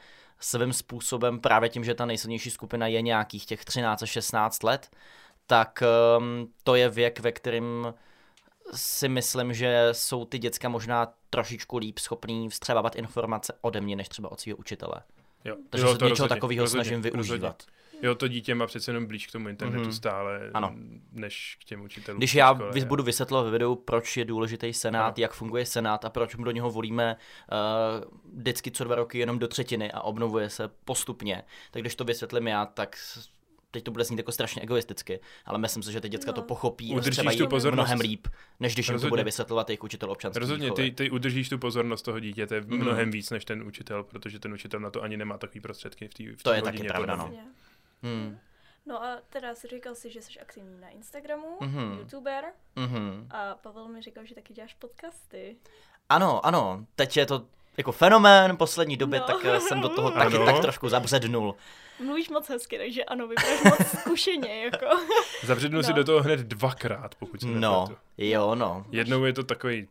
svým 0.45 0.73
způsobem 0.73 1.39
právě 1.39 1.69
tím, 1.69 1.83
že 1.83 1.93
ta 1.93 2.05
nejsilnější 2.05 2.49
skupina 2.49 2.87
je 2.87 3.01
nějakých 3.01 3.45
těch 3.45 3.65
13 3.65 4.03
až 4.03 4.09
16 4.09 4.63
let, 4.63 4.89
tak 5.47 5.83
um, 6.17 6.47
to 6.63 6.75
je 6.75 6.89
věk, 6.89 7.19
ve 7.19 7.31
kterém 7.31 7.93
si 8.75 9.09
myslím, 9.09 9.53
že 9.53 9.89
jsou 9.91 10.25
ty 10.25 10.39
děcka 10.39 10.69
možná 10.69 11.13
trošičku 11.29 11.77
líp 11.77 11.99
schopný 11.99 12.49
vstřebávat 12.49 12.95
informace 12.95 13.53
ode 13.61 13.81
mě, 13.81 13.95
než 13.95 14.09
třeba 14.09 14.31
od 14.31 14.39
svého 14.39 14.57
učitele. 14.57 14.95
Jo. 15.45 15.55
Takže 15.69 15.85
jo, 15.85 15.91
se 15.93 15.97
to 15.97 16.05
něčeho 16.05 16.25
rozhodně, 16.25 16.35
takového 16.35 16.63
rozhodně, 16.63 16.85
snažím 16.85 17.17
rozhodně. 17.17 17.49
Jo, 18.03 18.15
to 18.15 18.27
dítě 18.27 18.55
má 18.55 18.67
přece 18.67 18.91
jenom 18.91 19.05
blíž 19.05 19.27
k 19.27 19.31
tomu 19.31 19.49
internetu 19.49 19.81
Mhm. 19.83 19.91
stále, 19.91 20.49
Ano. 20.53 20.73
než 21.11 21.57
k 21.61 21.63
těm 21.63 21.81
učitelům. 21.81 22.17
Když 22.19 22.35
já 22.35 22.53
škole, 22.53 22.71
vys- 22.71 22.83
budu 22.85 23.03
vysvětlovat 23.03 23.43
ve 23.43 23.51
videu, 23.51 23.75
proč 23.75 24.17
je 24.17 24.25
důležitý 24.25 24.73
Senát, 24.73 25.05
Ano. 25.07 25.13
jak 25.17 25.33
funguje 25.33 25.65
Senát 25.65 26.05
a 26.05 26.09
proč 26.09 26.35
mu 26.35 26.43
do 26.43 26.51
něho 26.51 26.71
volíme 26.71 27.15
uh, 27.15 28.37
vždycky 28.39 28.71
co 28.71 28.83
dva 28.83 28.95
roky 28.95 29.19
jenom 29.19 29.39
do 29.39 29.47
třetiny 29.47 29.91
a 29.91 30.01
obnovuje 30.01 30.49
se 30.49 30.69
postupně, 30.85 31.43
tak 31.71 31.81
když 31.83 31.95
to 31.95 32.03
vysvětlím 32.03 32.47
já, 32.47 32.65
tak 32.65 32.95
teď 33.71 33.83
to 33.83 33.91
bude 33.91 34.03
znít 34.03 34.17
jako 34.17 34.31
strašně 34.31 34.61
egoisticky, 34.61 35.19
ale 35.45 35.57
myslím 35.59 35.83
si, 35.83 35.91
že 35.91 36.01
ty 36.01 36.09
děcka 36.09 36.31
No. 36.31 36.35
to 36.35 36.41
pochopí 36.41 36.91
a 36.93 36.95
Udržíš 36.95 37.11
třeba 37.17 37.31
tu 37.37 37.47
pozornost. 37.47 37.85
mnohem 37.87 37.99
líp, 37.99 38.27
než 38.59 38.73
když 38.73 38.87
jim 38.87 38.91
to 38.91 38.95
Rozhodně. 38.95 39.09
bude 39.09 39.23
vysvětlovat 39.23 39.69
jejich 39.69 39.83
učitel 39.83 40.11
občanský 40.11 40.39
Rozhodně, 40.39 40.65
výchovy. 40.65 40.91
ty, 40.91 41.03
ty 41.03 41.09
udržíš 41.09 41.49
tu 41.49 41.57
pozornost 41.57 42.01
toho 42.01 42.19
dítěte 42.19 42.61
Mhm. 42.61 42.77
mnohem 42.77 43.11
víc 43.11 43.29
než 43.29 43.45
ten 43.45 43.63
učitel, 43.63 44.03
protože 44.03 44.39
ten 44.39 44.53
učitel 44.53 44.79
na 44.79 44.89
to 44.89 45.03
ani 45.03 45.17
nemá 45.17 45.37
takový 45.37 45.61
prostředky 45.61 46.07
v 46.07 46.13
té 46.13 46.23
v 46.23 46.43
To 46.43 46.53
je 46.53 46.61
taky 46.61 46.83
pravda, 46.83 47.15
no. 47.15 47.31
Hmm. 48.03 48.39
No 48.85 49.03
a 49.03 49.17
teda 49.29 49.55
jsi 49.55 49.67
říkal 49.67 49.95
si, 49.95 50.11
že 50.11 50.21
jsi 50.21 50.39
aktivní 50.39 50.81
na 50.81 50.89
Instagramu, 50.89 51.57
Mhm. 51.61 51.97
youtuber 51.99 52.45
Mhm. 52.75 53.27
a 53.31 53.55
Pavel 53.55 53.87
mi 53.87 54.01
říkal, 54.01 54.25
že 54.25 54.35
taky 54.35 54.53
děláš 54.53 54.73
podcasty. 54.73 55.55
Ano, 56.09 56.45
ano, 56.45 56.85
teď 56.95 57.17
je 57.17 57.25
to 57.25 57.45
jako 57.77 57.91
fenomén 57.91 58.57
poslední 58.57 58.97
doby, 58.97 59.19
No. 59.19 59.25
tak 59.25 59.45
eh, 59.45 59.59
jsem 59.59 59.81
do 59.81 59.89
toho 59.89 60.11
taky 60.11 60.35
Ano. 60.35 60.45
tak 60.45 60.59
trošku 60.59 60.89
zabřednul. 60.89 61.55
Mluvíš 62.03 62.29
moc 62.29 62.49
hezky, 62.49 62.77
takže 62.77 63.03
ano, 63.03 63.27
vypadáš 63.27 63.63
moc 63.63 63.87
zkušeně, 63.99 64.63
jako. 64.63 64.85
Zavřednu 65.43 65.83
si 65.83 65.89
No. 65.89 65.95
do 65.95 66.03
toho 66.03 66.21
hned 66.23 66.39
dvakrát, 66.39 67.15
pokud 67.15 67.41
se 67.41 67.47
No, 67.47 67.81
nepletu. 67.81 68.01
jo, 68.17 68.55
no. 68.55 68.85
Jednou 68.91 69.23
je 69.25 69.33
to 69.33 69.43
takový 69.43 69.87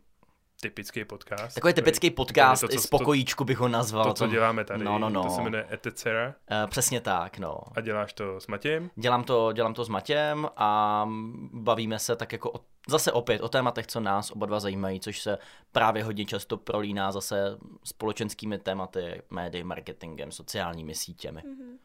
typický 0.69 1.05
podcast. 1.05 1.55
Takový 1.55 1.73
typický 1.73 2.07
Tady- 2.09 2.15
podcast, 2.15 2.61
to, 2.61 2.79
z 2.81 2.87
pokojíčku 2.87 3.45
bych 3.45 3.57
ho 3.57 3.67
nazval. 3.67 4.05
To, 4.05 4.13
co 4.13 4.27
děláme 4.27 4.65
tady, 4.65 4.83
No, 4.83 4.99
no, 4.99 5.09
no. 5.09 5.23
to 5.23 5.29
se 5.29 5.41
jmenuje 5.41 5.67
Etecera 5.71 6.35
Eh, 6.51 6.67
přesně 6.67 7.01
tak, 7.01 7.37
no. 7.37 7.59
a 7.75 7.81
děláš 7.81 8.13
to 8.13 8.39
s 8.39 8.47
Matějem. 8.47 8.89
Dělám 8.95 9.23
to, 9.23 9.51
dělám 9.53 9.73
to 9.73 9.83
s 9.85 9.89
Matějem 9.89 10.47
a 10.57 11.05
bavíme 11.53 11.99
se 11.99 12.15
tak 12.15 12.31
jako 12.31 12.51
o, 12.51 12.59
zase 12.87 13.11
opět 13.11 13.41
o 13.41 13.49
tématech, 13.49 13.87
co 13.87 13.99
nás 13.99 14.31
oba 14.31 14.45
dva 14.45 14.59
zajímají, 14.59 14.99
což 14.99 15.19
se 15.21 15.37
právě 15.71 16.03
hodně 16.03 16.25
často 16.25 16.57
prolíná 16.57 17.11
zase 17.11 17.57
společenskými 17.83 18.59
tématy, 18.59 19.21
médii, 19.29 19.63
marketingem, 19.63 20.31
sociálními 20.31 20.95
sítěmi. 20.95 21.41
Mhm. 21.45 21.77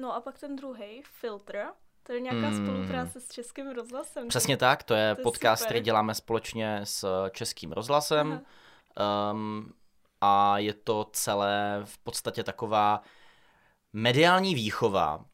No 0.00 0.14
a 0.14 0.20
pak 0.20 0.38
ten 0.38 0.56
druhý, 0.56 1.02
Filtr, 1.20 1.58
to 2.06 2.12
je 2.12 2.20
nějaká 2.20 2.46
Hmm. 2.48 2.66
spolupráce 2.66 3.20
s 3.20 3.28
Českým 3.28 3.70
rozhlasem. 3.70 4.28
Přesně 4.28 4.56
tak, 4.56 4.82
to 4.82 4.94
je 4.94 5.14
To 5.14 5.20
je 5.20 5.22
podcast, 5.22 5.62
super. 5.62 5.68
který 5.72 5.84
děláme 5.84 6.14
společně 6.14 6.80
s 6.84 7.28
Českým 7.30 7.72
rozhlasem. 7.72 8.42
Aha. 8.96 9.32
Um, 9.32 9.72
a 10.20 10.58
je 10.58 10.74
to 10.74 11.06
celé 11.12 11.80
v 11.84 11.98
podstatě 11.98 12.44
taková 12.44 13.02
mediální 13.92 14.54
výchova, 14.54 15.24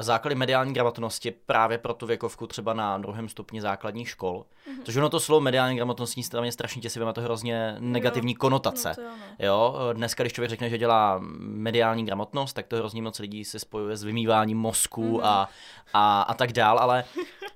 základy 0.00 0.34
mediální 0.34 0.72
gramotnosti 0.74 1.30
právě 1.30 1.78
pro 1.78 1.94
tu 1.94 2.06
věkovku 2.06 2.46
třeba 2.46 2.74
na 2.74 2.98
druhém 2.98 3.28
stupni 3.28 3.60
základních 3.60 4.08
škol. 4.08 4.44
Mhm. 4.68 4.82
Což 4.84 4.96
ono 4.96 5.08
to 5.08 5.20
slovo 5.20 5.40
mediální 5.40 5.76
gramotnostní 5.76 6.22
straně 6.22 6.52
strašně 6.52 6.82
děsivě 6.82 7.06
má 7.06 7.12
to 7.12 7.20
hrozně 7.20 7.76
negativní 7.78 8.34
konotace. 8.34 8.88
No, 8.88 8.94
to 8.94 9.02
jo, 9.02 9.08
no. 9.40 9.46
Jo, 9.46 9.76
dneska, 9.92 10.22
když 10.22 10.32
člověk 10.32 10.50
řekne, 10.50 10.70
že 10.70 10.78
dělá 10.78 11.18
mediální 11.38 12.04
gramotnost, 12.06 12.52
tak 12.52 12.66
to 12.66 12.76
hrozně 12.76 13.02
moc 13.02 13.18
lidí 13.18 13.44
se 13.44 13.58
spojuje 13.58 13.96
s 13.96 14.02
vymýváním 14.02 14.58
mozku 14.58 15.02
Mhm. 15.16 15.20
a, 15.26 15.48
a, 15.92 16.22
a 16.22 16.34
tak 16.34 16.52
dál, 16.52 16.78
ale 16.78 17.04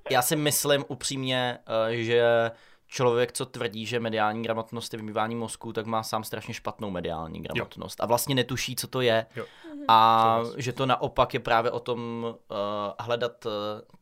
já 0.09 0.21
si 0.21 0.35
myslím 0.35 0.85
upřímně, 0.87 1.57
eh, 1.89 1.95
že 2.03 2.51
člověk, 2.87 3.31
co 3.31 3.45
tvrdí, 3.45 3.85
že 3.85 3.99
mediální 3.99 4.43
gramotnost 4.43 4.93
je 4.93 4.97
vymývání 4.97 5.35
mozku, 5.35 5.73
tak 5.73 5.85
má 5.85 6.03
sám 6.03 6.23
strašně 6.23 6.53
špatnou 6.53 6.89
mediální 6.89 7.41
gramotnost 7.41 8.01
a 8.01 8.05
vlastně 8.05 8.35
netuší, 8.35 8.75
co 8.75 8.87
to 8.87 9.01
je. 9.01 9.25
Jo. 9.35 9.45
A 9.87 10.37
Souhlas. 10.43 10.57
že 10.57 10.73
to 10.73 10.85
naopak 10.85 11.33
je 11.33 11.39
právě 11.39 11.71
o 11.71 11.79
tom 11.79 12.25
uh, 12.51 12.57
hledat 12.99 13.45
uh, 13.45 13.51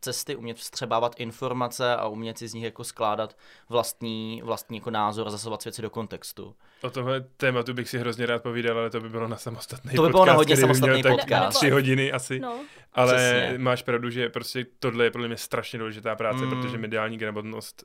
cesty, 0.01 0.35
umět 0.35 0.57
vstřebávat 0.57 1.19
informace 1.19 1.95
a 1.95 2.07
umět 2.07 2.37
si 2.37 2.47
z 2.47 2.53
nich 2.53 2.63
jako 2.63 2.83
skládat 2.83 3.37
vlastní, 3.69 4.41
vlastní 4.45 4.77
jako 4.77 4.91
názor 4.91 5.27
a 5.27 5.29
zasovat 5.29 5.63
věci 5.65 5.81
do 5.81 5.89
kontextu. 5.89 6.55
O 6.81 6.89
tomhle 6.89 7.21
tématu 7.21 7.73
bych 7.73 7.89
si 7.89 7.97
hrozně 7.99 8.25
rád 8.25 8.43
povídal, 8.43 8.77
ale 8.79 8.89
to 8.89 8.99
by 8.99 9.09
bylo 9.09 9.27
na 9.27 9.37
samostatný 9.37 9.95
To 9.95 10.01
by 10.01 10.09
bylo 10.09 10.25
na 10.25 10.33
podcast, 10.33 10.37
hodně 10.37 10.55
který 10.55 10.67
by 10.67 10.73
samostatný 10.75 11.01
měl 11.01 11.03
tak 11.17 11.19
podcast. 11.25 11.57
Tři 11.57 11.69
hodiny 11.69 12.11
asi. 12.11 12.39
No, 12.39 12.59
Ale 12.93 13.13
Přesně. 13.13 13.57
máš 13.57 13.83
pravdu, 13.83 14.09
že 14.09 14.29
prostě 14.29 14.65
tohle 14.79 15.03
je 15.03 15.11
podle 15.11 15.27
mě 15.27 15.37
strašně 15.37 15.79
důležitá 15.79 16.15
práce, 16.15 16.45
Mm. 16.45 16.49
protože 16.49 16.77
mediální 16.77 17.17
gramotnost 17.17 17.83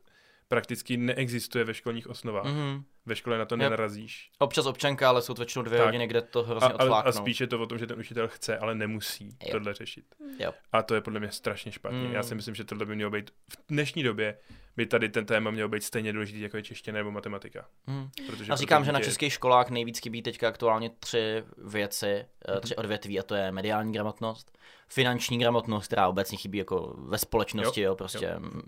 prakticky 0.49 0.97
neexistuje 0.97 1.65
ve 1.65 1.75
školních 1.75 2.07
osnovách. 2.11 2.45
Mhm. 2.45 2.83
Ve 3.07 3.17
škole 3.17 3.39
na 3.39 3.45
to 3.45 3.57
nenarazíš. 3.57 4.31
Občas 4.39 4.67
občanka, 4.67 5.09
ale 5.09 5.23
jsou 5.23 5.35
to 5.35 5.41
většinou 5.41 5.63
dvě 5.63 5.79
Tak. 5.79 5.87
hodiny, 5.87 6.07
kde 6.07 6.23
to 6.23 6.41
A, 6.41 6.47
hrozně 6.47 6.69
a, 6.69 6.75
odfláknou. 6.75 7.09
a 7.09 7.13
spíš 7.13 7.41
je 7.41 7.47
to 7.47 7.61
o 7.61 7.67
tom, 7.67 7.79
že 7.79 7.87
ten 7.87 7.99
učitel 7.99 8.29
chce, 8.29 8.59
ale 8.59 8.75
nemusí 8.75 9.37
Jo. 9.43 9.49
tohle 9.53 9.75
řešit. 9.75 10.05
Jo. 10.39 10.53
A 10.73 10.83
to 10.83 10.95
je 10.95 11.01
podle 11.01 11.21
mě 11.21 11.31
strašně 11.33 11.73
špatně. 11.73 11.99
Mm. 12.09 12.13
Já 12.15 12.23
si 12.23 12.35
myslím, 12.35 12.55
že 12.55 12.65
tohle 12.65 12.87
by 12.87 12.95
mělo 12.95 13.11
být 13.11 13.31
v 13.31 13.57
dnešní 13.69 14.03
době, 14.03 14.39
by 14.76 14.87
tady 14.87 15.09
ten 15.09 15.26
téma 15.26 15.50
měl 15.50 15.68
být 15.68 15.83
stejně 15.83 16.12
důležitý, 16.12 16.40
jako 16.40 16.56
je 16.56 16.62
čeština 16.62 16.99
nebo 16.99 17.11
matematika. 17.11 17.66
Mhm. 17.87 18.11
Protože 18.26 18.52
Já 18.52 18.56
říkám, 18.56 18.85
že 18.85 18.92
na 18.92 19.00
českých 19.00 19.33
školách 19.33 19.71
nejvíc 19.71 19.99
chybí 19.99 20.23
teďka 20.23 20.49
aktuálně 20.49 20.90
tři 20.90 21.45
věci, 21.64 22.26
mm 22.54 22.61
tři 22.61 22.76
odvětví, 22.76 23.21
a 23.21 23.23
to 23.23 23.35
je 23.35 23.52
mediální 23.52 23.92
gramotnost, 23.92 24.59
finanční 24.88 25.38
gramotnost, 25.38 25.87
která 25.87 26.09
obecně 26.09 26.38
chybí 26.38 26.59
jako 26.59 26.95
ve 26.99 27.18
společnosti, 27.18 27.80
jo, 27.80 27.90
jo 27.90 27.97
prostě 27.97 28.28
m- 28.28 28.62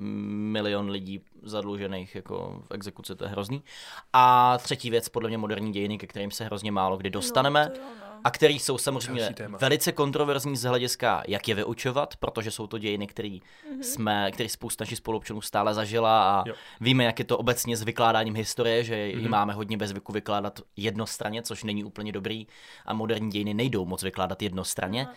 milion 0.52 0.90
lidí 0.90 1.24
zadlužených 1.42 2.14
jako 2.14 2.62
v 2.70 2.74
exekuci, 2.74 3.16
to 3.16 3.24
je 3.24 3.30
hrozný. 3.30 3.62
A 4.12 4.58
třetí 4.58 4.90
věc, 4.90 5.08
podle 5.08 5.28
mě 5.28 5.38
moderní 5.38 5.72
dějiny, 5.72 5.98
ke 5.98 6.06
kterým 6.06 6.30
se 6.30 6.44
hrozně 6.44 6.72
málo 6.72 6.96
kdy 6.96 7.10
dostaneme. 7.10 7.64
No, 7.64 7.70
to 7.74 7.80
jo, 7.80 7.86
no. 8.00 8.17
A 8.24 8.30
který 8.30 8.58
jsou 8.58 8.78
samozřejmě 8.78 9.34
velice 9.58 9.92
kontroverzní 9.92 10.56
z 10.56 10.62
hlediska, 10.62 11.22
jak 11.28 11.48
je 11.48 11.54
vyučovat, 11.54 12.16
protože 12.16 12.50
jsou 12.50 12.66
to 12.66 12.78
dějiny, 12.78 13.06
který 13.06 13.42
jsme, 13.82 14.30
který 14.32 14.48
spousta 14.48 14.82
našich 14.82 14.98
spoluobčanů 14.98 15.40
stále 15.40 15.74
zažila 15.74 16.38
a 16.40 16.48
Jo. 16.48 16.54
víme, 16.80 17.04
jak 17.04 17.18
je 17.18 17.24
to 17.24 17.38
obecně 17.38 17.76
s 17.76 17.82
vykládáním 17.82 18.34
historie, 18.34 18.84
že 18.84 18.96
ji 18.96 19.16
Mhm. 19.16 19.30
máme 19.30 19.52
hodně 19.52 19.76
ve 19.76 19.88
zvyku 19.88 20.12
vykládat 20.12 20.60
jednostranně, 20.76 21.42
což 21.42 21.64
není 21.64 21.84
úplně 21.84 22.12
dobrý 22.12 22.46
a 22.86 22.94
moderní 22.94 23.30
dějiny 23.30 23.54
nejdou 23.54 23.84
moc 23.84 24.02
vykládat 24.02 24.42
jednostranně, 24.42 25.02
Aha. 25.06 25.14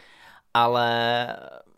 ale 0.54 1.28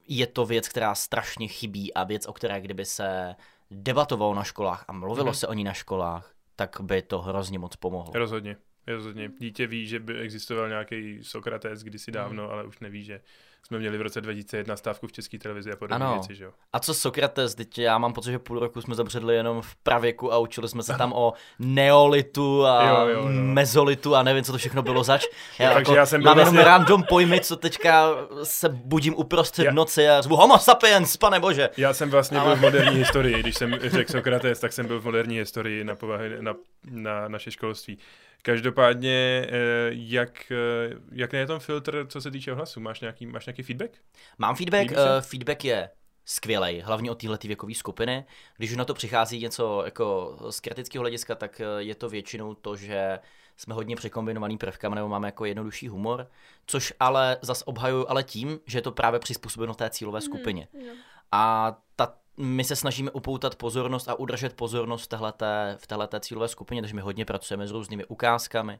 je 0.07 0.27
to 0.27 0.45
věc, 0.45 0.67
která 0.69 0.95
strašně 0.95 1.47
chybí 1.47 1.93
a 1.93 2.03
věc, 2.03 2.25
o 2.27 2.33
které 2.33 2.61
kdyby 2.61 2.85
se 2.85 3.35
debatovalo 3.71 4.33
na 4.35 4.43
školách 4.43 4.85
a 4.87 4.91
mluvilo 4.93 5.25
Mhm. 5.27 5.33
se 5.35 5.47
o 5.47 5.53
ní 5.53 5.63
na 5.63 5.73
školách, 5.73 6.31
tak 6.55 6.77
by 6.81 7.01
to 7.01 7.21
hrozně 7.21 7.59
moc 7.59 7.75
pomohlo. 7.75 8.11
Rozhodně. 8.15 8.57
Rozhodně. 8.87 9.31
Dítě 9.39 9.67
ví, 9.67 9.87
že 9.87 9.99
by 9.99 10.19
existoval 10.19 10.69
nějaký 10.69 11.19
Sokrates 11.21 11.83
kdysi 11.83 12.11
Hmm. 12.11 12.15
dávno, 12.15 12.51
ale 12.51 12.63
už 12.63 12.79
neví, 12.79 13.03
že 13.03 13.21
jsme 13.65 13.79
měli 13.79 13.97
v 13.97 14.01
roce 14.01 14.21
2001 14.21 14.77
stávku 14.77 15.07
v 15.07 15.11
české 15.11 15.37
televizi 15.39 15.71
a 15.71 15.75
podobné 15.75 16.05
Ano. 16.05 16.13
věci, 16.13 16.35
že 16.35 16.43
jo. 16.43 16.51
A 16.73 16.79
co 16.79 16.93
Sokrates, 16.93 17.55
teď 17.55 17.77
já 17.79 17.97
mám 17.97 18.13
pocit, 18.13 18.31
že 18.31 18.39
půl 18.39 18.59
roku 18.59 18.81
jsme 18.81 18.95
zabředli 18.95 19.35
jenom 19.35 19.61
v 19.61 19.75
pravěku 19.75 20.33
a 20.33 20.37
učili 20.37 20.69
jsme 20.69 20.83
se 20.83 20.97
tam 20.97 21.13
o 21.13 21.33
neolitu 21.59 22.65
a 22.65 22.89
Jo, 22.89 23.07
jo, 23.07 23.07
jo. 23.19 23.23
mezolitu 23.31 24.15
a 24.15 24.23
nevím, 24.23 24.43
co 24.43 24.51
to 24.51 24.57
všechno 24.57 24.81
bylo 24.81 25.03
zač. 25.03 25.23
Já, 25.59 25.73
Takže 25.73 25.95
já 25.95 26.05
jsem 26.05 26.21
byl 26.21 26.31
mám 26.31 26.37
jenom 26.39 26.53
vlastně- 26.55 26.69
random 26.71 27.03
pojmy, 27.03 27.39
co 27.41 27.55
teďka 27.55 28.09
se 28.43 28.69
budím 28.69 29.15
uprostřed 29.15 29.63
Já- 29.65 29.71
noci 29.71 30.09
a 30.09 30.21
řvu 30.21 30.35
homo 30.35 30.59
sapiens, 30.59 31.17
pane 31.17 31.39
bože. 31.39 31.69
Já 31.77 31.93
jsem 31.93 32.09
vlastně 32.09 32.37
Ale- 32.39 32.47
byl 32.49 32.55
v 32.55 32.61
moderní 32.61 32.97
historii, 32.97 33.39
když 33.39 33.55
jsem 33.55 33.79
řekl 33.81 34.11
Sokrates, 34.11 34.59
tak 34.59 34.73
jsem 34.73 34.87
byl 34.87 34.99
v 35.01 35.05
moderní 35.05 35.37
historii 35.37 35.83
na 35.83 35.95
povahy 35.95 36.29
na, 36.41 36.53
na 36.91 37.27
naše 37.27 37.51
školství. 37.51 37.97
Každopádně, 38.45 39.47
eh, 39.49 39.89
jak, 39.91 40.51
eh, 40.51 40.95
jak 41.11 41.33
je 41.33 41.47
tom 41.47 41.59
filtr, 41.59 42.05
co 42.09 42.21
se 42.21 42.31
týče 42.31 42.53
hlasu? 42.53 42.79
Máš 42.79 43.01
nějaký, 43.01 43.25
máš 43.25 43.45
nějaký 43.45 43.63
feedback? 43.63 43.91
Mám 44.37 44.55
feedback, 44.55 44.91
uh, 44.91 44.97
feedback 45.21 45.65
je 45.65 45.89
skvělej, 46.25 46.79
hlavně 46.79 47.11
od 47.11 47.21
téhle 47.21 47.37
věkové 47.43 47.73
skupiny. 47.73 48.25
Když 48.57 48.71
už 48.71 48.77
na 48.77 48.85
to 48.85 48.93
přichází 48.93 49.39
něco 49.39 49.81
jako 49.85 50.37
z 50.49 50.59
kritického 50.59 51.01
hlediska, 51.01 51.35
tak 51.35 51.61
je 51.77 51.95
to 51.95 52.09
většinou 52.09 52.53
to, 52.53 52.75
že 52.75 53.19
jsme 53.57 53.73
hodně 53.73 53.95
překombinovaný 53.95 54.57
prvkami 54.57 54.95
nebo 54.95 55.07
máme 55.07 55.27
jako 55.27 55.45
jednodušší 55.45 55.87
humor, 55.87 56.27
což 56.65 56.93
ale 56.99 57.37
zas 57.41 57.63
obhajuju 57.65 58.05
ale 58.09 58.23
tím, 58.23 58.59
že 58.65 58.77
je 58.77 58.81
to 58.81 58.91
právě 58.91 59.19
přizpůsobeno 59.19 59.73
té 59.73 59.89
cílové 59.89 60.21
skupině. 60.21 60.67
Jo. 60.73 60.93
A 61.31 61.75
ta, 61.95 62.15
my 62.37 62.63
se 62.63 62.75
snažíme 62.75 63.11
upoutat 63.11 63.55
pozornost 63.55 64.09
a 64.09 64.15
udržet 64.19 64.53
pozornost 64.55 65.03
v 65.03 65.07
téhleté, 65.07 65.77
v 65.79 65.87
téhleté 65.87 66.19
cílové 66.19 66.47
skupině, 66.47 66.81
takže 66.81 66.95
my 66.95 67.01
hodně 67.01 67.25
pracujeme 67.25 67.67
s 67.67 67.71
různými 67.71 68.05
ukázkami, 68.05 68.79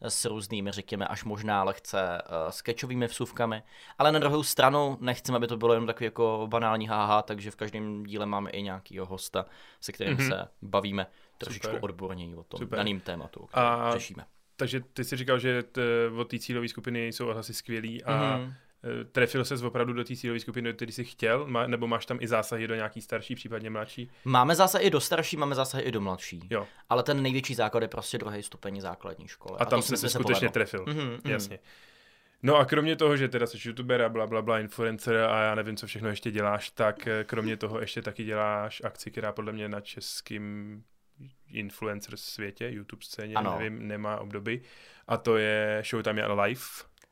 s 0.00 0.24
různými, 0.24 0.70
řekněme, 0.72 1.06
až 1.06 1.24
možná 1.24 1.64
lehce 1.64 2.22
uh, 2.22 2.50
sketchovými 2.50 3.06
vsuvkami, 3.06 3.62
ale 3.98 4.12
na 4.12 4.18
druhou 4.18 4.42
stranu 4.42 4.98
nechceme, 5.00 5.36
aby 5.36 5.46
to 5.46 5.56
bylo 5.56 5.72
jenom 5.72 5.86
takový 5.86 6.04
jako 6.04 6.46
banální 6.50 6.88
haha, 6.88 7.22
takže 7.22 7.50
v 7.50 7.56
každém 7.56 8.02
díle 8.02 8.26
máme 8.26 8.50
i 8.50 8.62
nějakýho 8.62 9.06
hosta, 9.06 9.46
se 9.80 9.92
kterým 9.92 10.12
Mhm. 10.14 10.22
mm-hmm. 10.22 10.28
se 10.42 10.48
bavíme 10.62 11.06
trošičku 11.38 11.66
Super. 11.66 11.84
odborněji 11.84 12.34
o 12.36 12.44
tom 12.44 12.58
Super. 12.58 12.76
daným 12.76 13.00
tématu, 13.00 13.40
o 13.40 13.46
kterém 13.46 13.68
A- 13.68 13.92
řešíme. 13.92 14.24
Takže 14.56 14.80
ty 14.92 15.04
jsi 15.04 15.16
říkal, 15.16 15.38
že 15.38 15.62
t, 15.62 15.80
od 16.18 16.24
té 16.30 16.38
cílové 16.38 16.68
skupiny 16.68 17.06
jsou 17.06 17.26
hlasy 17.26 17.54
skvělý 17.54 18.04
a 18.04 18.12
Mhm. 18.16 18.22
mm-hmm. 18.46 18.54
Trefil 19.12 19.44
se 19.44 19.66
opravdu 19.66 19.92
do 19.92 20.04
té 20.04 20.16
cílové 20.16 20.40
skupiny, 20.40 20.68
do 20.68 20.76
které 20.76 20.92
jsi 20.92 21.04
chtěl, 21.04 21.46
má, 21.46 21.66
nebo 21.66 21.86
máš 21.86 22.06
tam 22.06 22.18
i 22.20 22.28
zásahy 22.28 22.66
do 22.66 22.74
nějaký 22.74 23.00
starší, 23.00 23.34
případně 23.34 23.70
mladší? 23.70 24.10
Máme 24.24 24.54
zásahy 24.54 24.84
i 24.84 24.90
do 24.90 25.00
starší, 25.00 25.36
máme 25.36 25.54
zásahy 25.54 25.84
i 25.84 25.92
do 25.92 26.00
mladší. 26.00 26.40
Jo. 26.50 26.66
Ale 26.88 27.02
ten 27.02 27.22
největší 27.22 27.54
základ 27.54 27.82
je 27.82 27.88
prostě 27.88 28.18
druhý 28.18 28.42
stupeň 28.42 28.80
základní 28.80 29.28
školy. 29.28 29.58
A, 29.60 29.64
tam 29.64 29.82
jsi 29.82 29.92
myslím, 29.92 30.08
se 30.10 30.14
že 30.14 30.18
skutečně 30.22 30.48
povedlo. 30.48 30.52
trefil. 30.52 30.84
Mhm, 30.88 31.10
mhm. 31.10 31.20
Jasně. 31.24 31.58
No 32.42 32.56
a 32.56 32.64
kromě 32.64 32.96
toho, 32.96 33.16
že 33.16 33.28
teda 33.28 33.46
jsi 33.46 33.68
youtuber 33.68 34.02
a 34.02 34.08
bla, 34.08 34.26
bla, 34.26 34.42
bla, 34.42 34.58
influencer 34.58 35.16
a 35.16 35.42
já 35.44 35.54
nevím, 35.54 35.76
co 35.76 35.86
všechno 35.86 36.08
ještě 36.08 36.30
děláš, 36.30 36.70
tak 36.70 37.06
eh, 37.06 37.24
kromě 37.24 37.56
toho 37.56 37.80
ještě 37.80 38.02
taky 38.02 38.24
děláš 38.24 38.82
akci, 38.84 39.10
která 39.10 39.32
podle 39.32 39.52
mě 39.52 39.68
na 39.68 39.80
českým 39.80 40.82
influencer 41.46 42.16
světě, 42.16 42.68
YouTube 42.70 43.04
scéně, 43.04 43.34
Ano. 43.34 43.58
nevím, 43.58 43.88
nemá 43.88 44.16
obdoby. 44.16 44.62
A 45.08 45.16
to 45.16 45.36
je 45.36 45.82
Showtime 45.86 46.26
Live, 46.26 46.60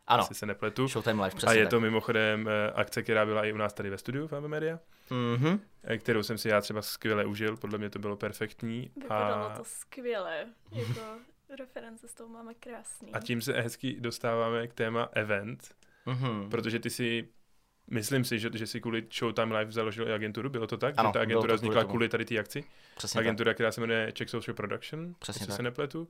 Ano, 0.07 0.21
jestli 0.23 0.35
se 0.35 0.47
nepletu. 0.47 0.89
Showtime 0.89 1.23
Live, 1.25 1.37
přesně 1.37 1.49
A 1.49 1.53
je 1.59 1.65
tak. 1.65 1.71
to 1.71 1.81
mimochodem 1.81 2.49
eh, 2.49 2.71
akce, 2.75 3.03
která 3.03 3.27
byla 3.27 3.45
i 3.45 3.53
u 3.53 3.57
nás 3.57 3.73
tady 3.73 3.91
ve 3.91 3.99
studiu 3.99 4.27
v 4.29 4.41
Media, 4.49 4.79
Mhm. 5.11 5.61
kterou 5.99 6.23
jsem 6.23 6.39
si 6.39 6.49
já 6.49 6.61
třeba 6.61 6.83
skvěle 6.83 7.25
užil, 7.25 7.57
podle 7.57 7.79
mě 7.79 7.91
to 7.91 7.99
bylo 7.99 8.17
perfektní. 8.17 8.91
Vypadalo 9.03 9.47
A, 9.51 9.55
to 9.57 9.65
skvěle. 9.65 10.47
Jako 10.73 11.01
reference 11.59 12.09
z 12.09 12.15
toho 12.15 12.29
máme 12.29 12.55
krásný. 12.55 13.13
a 13.13 13.21
tím 13.21 13.41
se 13.43 13.53
hezky 13.61 13.97
dostáváme 14.01 14.67
k 14.67 14.73
téma 14.75 15.09
event, 15.13 15.75
Mhm. 16.07 16.51
protože 16.51 16.79
ty 16.79 16.91
si 16.91 17.29
Myslím 17.93 18.25
si, 18.25 18.39
že, 18.39 18.51
že 18.55 18.67
si 18.67 18.81
kvůli 18.81 19.07
Showtime 19.19 19.59
Live 19.59 19.73
založil 19.73 20.09
i 20.09 20.13
agenturu, 20.13 20.51
bylo 20.51 20.67
to 20.67 20.77
tak? 20.77 20.95
Ano, 20.97 21.09
že 21.09 21.13
ta 21.13 21.19
bylo 21.19 21.23
agentura 21.23 21.41
to 21.41 21.47
kvůli 21.47 21.57
vznikla 21.57 21.83
tomu. 21.83 21.89
kvůli 21.91 22.09
tady 22.09 22.25
té 22.25 22.39
akci? 22.39 22.65
Přesně 22.97 23.19
tak. 23.19 23.27
Agentura, 23.27 23.55
která 23.55 23.73
se 23.73 23.81
jmenuje 23.81 24.13
Czech 24.13 24.31
Social 24.31 24.55
Production, 24.55 25.15
Přesně 25.19 25.39
jestli 25.43 25.47
tak. 25.51 25.57
se 25.57 25.63
nepletu. 25.63 26.09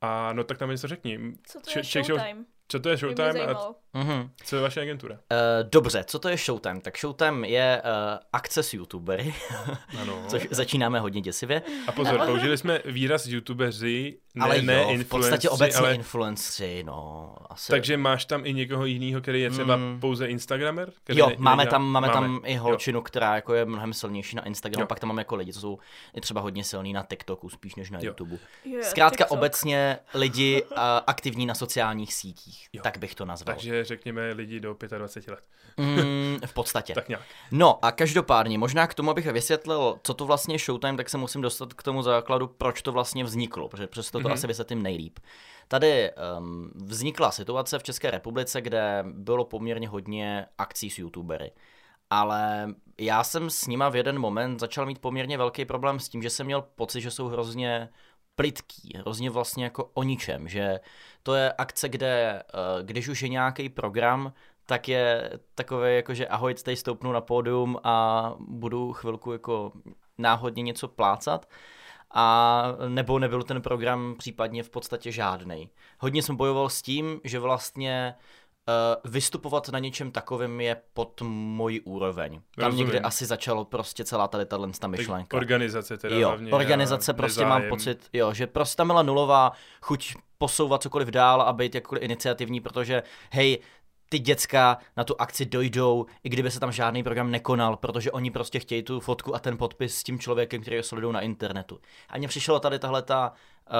A 0.00 0.32
no 0.32 0.44
tak 0.44 0.58
tam 0.58 0.70
něco 0.70 0.88
řekni. 0.88 1.18
Co 1.46 1.60
to 1.60 1.70
je 1.70 1.84
Czech 1.84 2.04
Showtime? 2.06 2.44
Co 2.68 2.80
to 2.80 2.88
je 2.88 2.94
mě 2.94 2.98
Showtime 2.98 3.46
a. 3.46 3.68
Mhm. 3.94 4.30
co 4.44 4.56
je 4.56 4.62
vaše 4.62 4.80
agentura? 4.80 5.14
Uh, 5.14 5.18
dobře, 5.70 6.04
co 6.04 6.18
to 6.18 6.28
je 6.28 6.36
Showtime? 6.36 6.80
Tak 6.80 6.98
Showtime 6.98 7.48
je 7.48 7.82
uh, 7.84 7.90
akce 8.32 8.62
s 8.62 8.74
youtubery, 8.74 9.34
Ano. 10.00 10.24
což 10.28 10.48
začínáme 10.50 11.00
hodně 11.00 11.20
děsivě. 11.20 11.62
A 11.86 11.92
pozor, 11.92 12.20
použili 12.26 12.58
jsme 12.58 12.80
výraz 12.84 13.26
youtubeři, 13.26 14.18
ne, 14.34 14.44
ale 14.44 14.62
ne 14.62 14.74
jo, 14.74 14.98
v 14.98 15.04
podstatě 15.04 15.34
influenci, 15.34 15.48
obecně 15.48 15.78
ale... 15.80 15.94
influenceri, 15.94 16.84
no. 16.84 17.34
Asi. 17.50 17.72
Takže 17.72 17.96
máš 17.96 18.24
tam 18.24 18.46
i 18.46 18.52
někoho 18.54 18.84
jiného, 18.84 19.20
který 19.20 19.40
je 19.42 19.50
třeba 19.50 19.76
Mm. 19.76 20.00
pouze 20.00 20.26
Instagramer? 20.26 20.92
Který 21.04 21.18
Jo, 21.18 21.28
ne- 21.28 21.34
máme 21.38 21.66
tam, 21.66 21.84
máme, 21.84 22.08
tam 22.08 22.34
Jo. 22.34 22.40
i 22.44 22.54
holčinu, 22.54 23.02
která 23.02 23.34
jako 23.34 23.54
je 23.54 23.64
mnohem 23.64 23.92
silnější 23.92 24.36
na 24.36 24.46
Instagramu, 24.46 24.82
Jo. 24.82 24.86
pak 24.86 25.00
tam 25.00 25.08
máme 25.08 25.20
jako 25.20 25.36
lidi, 25.36 25.52
co 25.52 25.60
jsou 25.60 25.78
i 26.14 26.20
třeba 26.20 26.40
hodně 26.40 26.64
silní 26.64 26.92
na 26.92 27.02
TikToku, 27.02 27.48
spíš 27.48 27.74
než 27.74 27.90
na 27.90 27.98
Jo. 27.98 28.04
YouTube. 28.04 28.36
Je, 28.64 28.82
Zkrátka 28.84 29.24
TikTok. 29.24 29.38
obecně 29.38 29.98
lidi 30.14 30.62
uh, 30.62 30.78
aktivní 31.06 31.46
na 31.46 31.54
sociálních 31.54 32.14
sítích, 32.14 32.55
Jo. 32.72 32.82
tak 32.82 32.98
bych 32.98 33.14
to 33.14 33.24
nazval. 33.24 33.54
Takže 33.54 33.84
řekněme 33.84 34.32
lidi 34.32 34.60
do 34.60 34.76
25 34.98 35.32
let. 35.32 35.44
Mm, 35.76 36.38
v 36.46 36.54
podstatě. 36.54 36.94
Tak 36.94 37.08
nějak. 37.08 37.22
No 37.50 37.84
a 37.84 37.92
každopádně, 37.92 38.58
možná 38.58 38.86
k 38.86 38.94
tomu, 38.94 39.10
abych 39.10 39.26
vysvětlil, 39.26 39.98
co 40.02 40.14
to 40.14 40.26
vlastně 40.26 40.54
je 40.54 40.58
Showtime, 40.58 40.96
tak 40.96 41.08
se 41.08 41.18
musím 41.18 41.40
dostat 41.40 41.74
k 41.74 41.82
tomu 41.82 42.02
základu, 42.02 42.46
proč 42.46 42.82
to 42.82 42.92
vlastně 42.92 43.24
vzniklo, 43.24 43.68
protože 43.68 43.86
přesto 43.86 44.18
to 44.18 44.18
Mhm. 44.18 44.28
mm-hmm. 44.28 44.34
asi 44.34 44.46
vysvětlím 44.46 44.82
nejlíp. 44.82 45.18
Tady 45.68 46.10
um, 46.38 46.70
vznikla 46.74 47.30
situace 47.30 47.78
v 47.78 47.82
České 47.82 48.10
republice, 48.10 48.60
kde 48.60 49.04
bylo 49.06 49.44
poměrně 49.44 49.88
hodně 49.88 50.46
akcí 50.58 50.90
s 50.90 50.98
youtubery. 50.98 51.52
Ale 52.10 52.68
já 52.98 53.24
jsem 53.24 53.50
s 53.50 53.66
nima 53.66 53.88
v 53.88 53.96
jeden 53.96 54.18
moment 54.18 54.60
začal 54.60 54.86
mít 54.86 54.98
poměrně 54.98 55.38
velký 55.38 55.64
problém 55.64 56.00
s 56.00 56.08
tím, 56.08 56.22
že 56.22 56.30
jsem 56.30 56.46
měl 56.46 56.62
pocit, 56.62 57.00
že 57.00 57.10
jsou 57.10 57.28
hrozně 57.28 57.88
plitký, 58.36 58.92
hrozně 58.96 59.30
vlastně 59.30 59.64
jako 59.64 59.90
o 59.94 60.02
ničem, 60.02 60.48
že 60.48 60.80
to 61.22 61.34
je 61.34 61.52
akce, 61.52 61.88
kde 61.88 62.42
eh, 62.42 62.42
když 62.82 63.08
už 63.08 63.22
je 63.22 63.28
nějaký 63.28 63.68
program, 63.68 64.32
tak 64.66 64.88
je 64.88 65.30
takové 65.54 65.92
jako, 65.92 66.14
že 66.14 66.28
ahoj, 66.28 66.54
tady 66.54 66.76
stoupnu 66.76 67.12
na 67.12 67.20
pódium 67.20 67.78
a 67.84 68.34
budu 68.38 68.92
chvilku 68.92 69.32
jako 69.32 69.72
náhodně 70.18 70.62
něco 70.62 70.88
plácat 70.88 71.48
a 72.10 72.64
nebo 72.88 73.18
nebyl 73.18 73.42
ten 73.42 73.62
program 73.62 74.14
případně 74.18 74.62
v 74.62 74.70
podstatě 74.70 75.12
žádný. 75.12 75.70
Hodně 75.98 76.22
jsem 76.22 76.36
bojoval 76.36 76.68
s 76.68 76.82
tím, 76.82 77.20
že 77.24 77.38
vlastně 77.38 78.14
uh, 78.68 79.10
vystupovat 79.12 79.68
na 79.68 79.78
něčem 79.78 80.10
takovém 80.10 80.60
je 80.60 80.76
pod 80.94 81.22
moji 81.24 81.80
úroveň. 81.80 82.32
Tam 82.56 82.64
Rozumím. 82.64 82.86
někde 82.86 83.00
asi 83.00 83.26
začalo 83.26 83.64
prostě 83.64 84.04
celá 84.04 84.28
tady 84.28 84.46
tato 84.46 84.70
myšlenka. 84.88 85.36
organizace 85.36 85.96
teda 85.96 86.16
Jo, 86.16 86.28
hlavně. 86.28 86.52
organizace 86.52 87.12
a 87.12 87.14
prostě 87.14 87.40
mám 87.40 87.50
nezájem. 87.50 87.70
pocit, 87.70 88.08
jo, 88.12 88.34
že 88.34 88.46
prostě 88.46 88.76
tam 88.76 88.86
byla 88.86 89.02
nulová 89.02 89.52
chuť 89.80 90.14
posouvat 90.38 90.82
cokoliv 90.82 91.08
dál 91.08 91.42
a 91.42 91.52
být 91.52 91.74
jakkoliv 91.74 92.02
iniciativní, 92.04 92.60
protože 92.60 93.02
hej, 93.32 93.58
ty 94.08 94.18
děcka 94.18 94.78
na 94.96 95.04
tu 95.04 95.14
akci 95.20 95.46
dojdou, 95.46 96.06
i 96.24 96.28
kdyby 96.28 96.50
se 96.50 96.60
tam 96.60 96.72
žádný 96.72 97.02
program 97.02 97.30
nekonal, 97.30 97.76
protože 97.76 98.12
oni 98.12 98.30
prostě 98.30 98.58
chtějí 98.58 98.82
tu 98.82 99.00
fotku 99.00 99.34
a 99.34 99.38
ten 99.38 99.56
podpis 99.58 99.94
s 99.98 100.02
tím 100.02 100.18
člověkem, 100.18 100.60
který 100.62 100.76
ho 100.76 100.82
sledují 100.82 101.14
na 101.14 101.20
internetu. 101.20 101.78
A 102.08 102.18
mně 102.18 102.28
přišlo 102.28 102.60
tady 102.60 102.78
tahle 102.78 103.02
ta, 103.02 103.32
uh, 103.70 103.76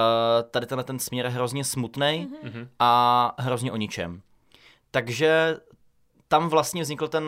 tady 0.51 0.65
tenhle 0.65 0.83
ten 0.83 0.99
směr 0.99 1.27
hrozně 1.27 1.63
smutný 1.63 2.27
Mhm. 2.43 2.69
a 2.79 3.35
hrozně 3.39 3.71
o 3.71 3.77
ničem. 3.77 4.21
Takže 4.91 5.57
tam 6.27 6.49
vlastně 6.49 6.81
vznikl 6.81 7.07
ten, 7.07 7.23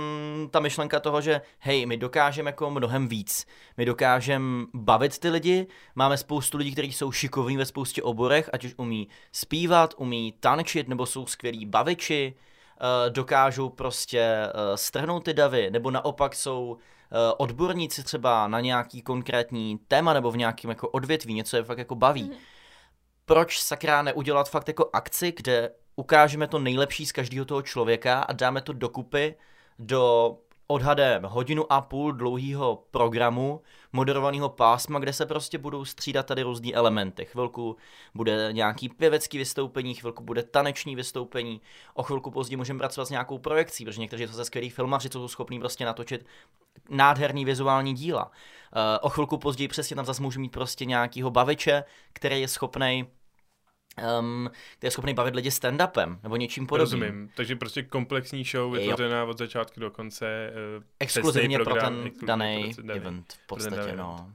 ta 0.52 0.60
myšlenka 0.60 1.00
toho, 1.00 1.22
že 1.22 1.42
hej, 1.60 1.86
my 1.86 1.98
dokážeme 1.98 2.50
jako 2.50 2.70
mnohem 2.70 3.08
víc. 3.08 3.48
My 3.78 3.86
dokážeme 3.86 4.66
bavit 4.74 5.20
ty 5.20 5.30
lidi, 5.30 5.68
máme 5.96 6.18
spoustu 6.18 6.58
lidí, 6.58 6.72
kteří 6.72 6.94
jsou 6.94 7.12
šikovní 7.12 7.58
ve 7.58 7.66
spoustě 7.66 8.04
oborech, 8.04 8.50
ať 8.54 8.66
už 8.66 8.74
umí 8.78 9.08
zpívat, 9.32 9.94
umí 9.98 10.34
tančit, 10.40 10.88
nebo 10.88 11.06
jsou 11.06 11.26
skvělí 11.26 11.66
baviči, 11.66 12.34
eh, 12.36 13.10
dokážou 13.10 13.70
prostě 13.70 14.20
eh, 14.20 14.78
strhnout 14.78 15.26
ty 15.26 15.34
davy, 15.34 15.72
nebo 15.72 15.92
naopak 15.92 16.36
jsou 16.36 16.78
eh, 16.78 17.34
odborníci 17.38 18.04
třeba 18.04 18.48
na 18.48 18.60
nějaký 18.60 19.02
konkrétní 19.02 19.80
téma 19.88 20.14
nebo 20.14 20.32
v 20.32 20.38
nějakém 20.38 20.70
jako 20.70 20.90
odvětví, 20.90 21.34
něco 21.34 21.58
je 21.58 21.64
fakt 21.64 21.78
jako 21.78 21.96
baví. 21.96 22.32
Proč 23.26 23.60
sakra 23.60 24.02
neudělat 24.02 24.50
fakt 24.50 24.68
jako 24.68 24.90
akci, 24.94 25.34
kde 25.38 25.72
ukážeme 26.00 26.48
to 26.48 26.60
nejlepší 26.60 27.06
z 27.06 27.12
každého 27.12 27.46
toho 27.46 27.62
člověka 27.62 28.22
a 28.22 28.34
dáme 28.34 28.62
to 28.62 28.74
dokupy 28.74 29.36
do 29.80 30.36
odhadem 30.68 31.24
hodinu 31.24 31.74
a 31.74 31.82
půl 31.82 32.12
dlouhého 32.12 32.84
programu, 32.92 33.62
moderovaného 33.94 34.50
pásma, 34.50 35.00
kde 35.00 35.14
se 35.14 35.26
prostě 35.26 35.58
budou 35.58 35.86
střídat 35.86 36.26
tady 36.26 36.42
různý 36.42 36.76
elementy. 36.76 37.26
Chvilku 37.26 37.76
bude 38.16 38.50
nějaký 38.52 38.90
pěvecký 38.90 39.38
vystoupení, 39.38 39.94
chvilku 39.96 40.24
bude 40.24 40.44
taneční 40.44 40.96
vystoupení, 40.96 41.62
o 41.94 42.04
chvilku 42.04 42.32
později 42.32 42.58
můžeme 42.58 42.80
pracovat 42.80 43.06
s 43.06 43.10
nějakou 43.10 43.38
projekcí, 43.38 43.86
protože 43.86 44.02
někteří 44.02 44.28
to 44.28 44.34
se 44.34 44.46
skvělí 44.46 44.70
filmaři, 44.70 45.10
co 45.10 45.20
jsou 45.20 45.28
schopní 45.28 45.60
prostě 45.60 45.86
natočit 45.86 46.26
nádherný 46.90 47.46
vizuální 47.46 47.94
díla. 47.94 48.26
Uh, 48.26 48.32
o 49.02 49.10
chvilku 49.10 49.38
později 49.38 49.68
přesně 49.68 49.96
tam 49.96 50.06
zase 50.06 50.22
můžu 50.22 50.40
mít 50.40 50.52
prostě 50.52 50.86
nějakýho 50.86 51.32
baviče, 51.32 51.84
který 52.14 52.42
je 52.42 52.48
schopný 52.48 53.08
um, 54.20 54.50
který 54.78 54.88
je 54.88 54.92
schopný 54.92 55.14
bavit 55.14 55.36
lidi 55.36 55.50
stand-upem 55.50 56.20
nebo 56.24 56.36
něčím 56.36 56.68
podobným. 56.68 57.02
Rozumím. 57.02 57.30
Takže 57.36 57.56
prostě 57.56 57.84
komplexní 57.84 58.44
show 58.44 58.74
vytvořená 58.74 59.24
od 59.26 59.38
začátku 59.38 59.80
do 59.80 59.92
konce. 59.92 60.26
eh, 60.80 60.84
Exkluzivně 61.00 61.58
pro 61.58 61.66
program, 61.66 61.96
ten 61.96 62.08
exkluzivně 62.08 62.28
daný 62.28 62.74
pro 62.74 62.84
ten 62.84 62.88
daný- 62.88 62.98
event 62.98 63.34
v 63.34 63.48
podstatě, 63.48 63.96
no. 63.96 64.32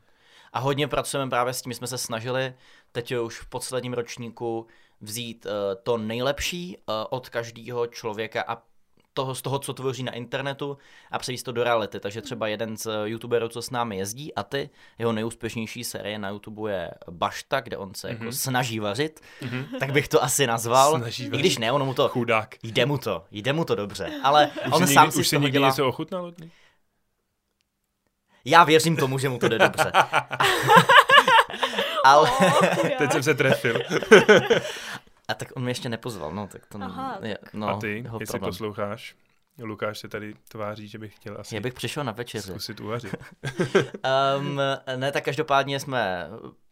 A 0.53 0.59
hodně 0.59 0.89
pracujeme 0.89 1.31
právě 1.31 1.53
s 1.53 1.63
tím, 1.63 1.71
my 1.71 1.75
jsme 1.75 1.87
se 1.87 1.99
snažili 1.99 2.55
teď 2.93 3.15
už 3.15 3.41
v 3.41 3.47
posledním 3.49 3.93
ročníku 3.93 4.67
vzít 5.01 5.47
uh, 5.47 5.53
to 5.83 5.99
nejlepší 5.99 6.77
uh, 6.77 6.95
od 7.11 7.29
každého 7.29 7.87
člověka 7.87 8.45
a 8.49 8.63
toho, 9.15 9.35
z 9.35 9.43
toho, 9.43 9.59
co 9.59 9.75
tvoří 9.75 10.03
na 10.03 10.13
internetu 10.13 10.79
a 11.11 11.19
převést 11.19 11.43
to 11.43 11.53
do 11.53 11.65
reality. 11.65 12.01
Takže 12.01 12.23
třeba 12.23 12.49
jeden 12.49 12.77
z 12.77 12.87
youtuberů, 13.05 13.49
co 13.49 13.63
s 13.63 13.71
námi 13.71 13.97
jezdí, 13.97 14.35
a 14.35 14.43
ty, 14.43 14.71
jeho 14.99 15.13
nejúspěšnější 15.13 15.85
série 15.85 16.19
na 16.19 16.29
YouTube 16.29 16.73
je 16.73 16.91
Bašta, 17.11 17.61
kde 17.61 17.77
on 17.77 17.95
se 17.95 18.09
jako 18.09 18.23
Mhm. 18.25 18.33
snaží 18.33 18.81
vařit, 18.81 19.21
Mhm. 19.43 19.67
tak 19.81 19.93
bych 19.93 20.09
to 20.09 20.23
asi 20.23 20.47
nazval. 20.47 20.99
Snaží 20.99 21.25
I 21.25 21.31
vařit. 21.31 21.41
když 21.41 21.59
ne, 21.59 21.73
ono 21.73 21.85
mu 21.85 21.95
to 21.95 22.09
Chudák. 22.09 22.55
Jde 22.63 22.87
mu 22.87 22.99
to, 22.99 23.25
jde 23.31 23.53
mu 23.53 23.65
to 23.65 23.75
dobře, 23.75 24.11
ale 24.23 24.51
Už 24.67 24.73
on 24.73 24.87
sám 24.87 25.05
někdy, 25.05 25.13
si 25.13 25.21
už 25.21 25.29
si 25.29 25.37
někdy 25.37 25.51
dělá... 25.51 25.69
něco 25.69 25.89
ochutnal 25.89 26.25
od 26.25 26.39
něj? 26.39 26.51
Já 28.45 28.65
věřím 28.65 28.97
tomu, 28.97 29.19
že 29.19 29.29
mu 29.29 29.39
to 29.39 29.49
jde 29.49 29.59
dobře. 29.59 29.93
ale... 32.05 32.31
Oh, 32.31 32.89
Teď 32.99 33.13
jsem 33.13 33.23
se 33.23 33.35
trefil. 33.35 33.79
A 35.29 35.35
tak 35.35 35.49
on 35.57 35.63
mě 35.63 35.71
ještě 35.71 35.89
nepozval, 35.89 36.31
no, 36.35 36.47
tak 36.47 36.67
to 36.67 36.79
Aha, 36.83 37.19
je, 37.23 37.39
no, 37.53 37.69
A 37.69 37.77
ty, 37.81 38.01
jeho 38.05 38.19
jestli 38.21 38.33
problém. 38.33 38.51
posloucháš, 38.51 39.17
Lukáš 39.63 39.99
se 39.99 40.09
tady 40.09 40.35
tváří, 40.49 40.89
že 40.89 40.99
bych 40.99 41.17
chtěl 41.17 41.37
asi 41.41 41.55
Já 41.55 41.61
bych 41.61 41.75
přišel 41.75 42.05
na 42.05 42.13
večeři. 42.13 42.51
zkusit 42.51 42.81
uvařit. 42.81 43.15
Um, 44.39 44.61
ne, 44.97 45.13
tak 45.13 45.25
každopádně 45.25 45.81
jsme 45.81 46.29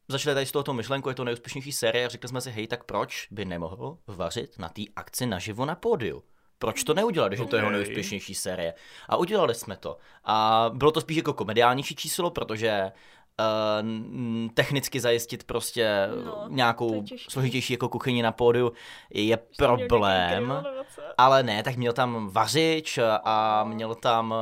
začali 0.09 0.35
tady 0.35 0.47
z 0.47 0.53
tohoto 0.53 0.73
myšlenku, 0.73 1.09
je 1.09 1.15
to 1.15 1.25
nejúspěšnější 1.25 1.73
série 1.73 2.07
a 2.07 2.09
řekli 2.09 2.29
jsme 2.29 2.41
si, 2.41 2.51
hej, 2.51 2.67
tak 2.67 2.85
proč 2.85 3.29
by 3.31 3.45
nemohl 3.45 3.99
vařit 4.07 4.59
na 4.59 4.69
té 4.69 4.83
akci 4.97 5.27
naživo 5.27 5.65
na 5.67 5.75
pódiu? 5.75 6.23
Proč 6.59 6.85
to 6.85 6.95
neudělat, 6.95 7.29
když 7.29 7.41
je 7.41 7.47
to 7.47 7.57
jeho 7.57 7.69
Ok. 7.69 7.73
nejúspěšnější 7.73 8.35
série? 8.35 8.75
A 9.09 9.17
udělali 9.17 9.55
jsme 9.55 9.77
to. 9.77 9.97
A 10.25 10.71
bylo 10.75 10.91
to 10.91 11.01
spíš 11.01 11.17
jako 11.17 11.33
komediálnější 11.33 11.95
číslo, 11.97 12.31
protože 12.31 12.93
uh, 13.41 13.79
n- 13.89 14.49
technicky 14.55 15.01
zajistit 15.01 15.45
prostě 15.45 16.09
No, 16.25 16.33
to 16.33 16.47
nějakou 16.49 17.05
složitější 17.29 17.73
jako 17.73 17.89
kuchyni 17.89 18.23
na 18.23 18.33
pódiu 18.33 18.73
je 19.15 19.25
nějaký 19.25 19.57
problém. 19.57 20.65
Ale 21.19 21.43
ne, 21.43 21.63
tak 21.63 21.77
měl 21.77 21.93
tam 21.93 22.29
vařič 22.33 22.99
a 23.25 23.65
měl 23.65 23.95
tam 23.95 24.35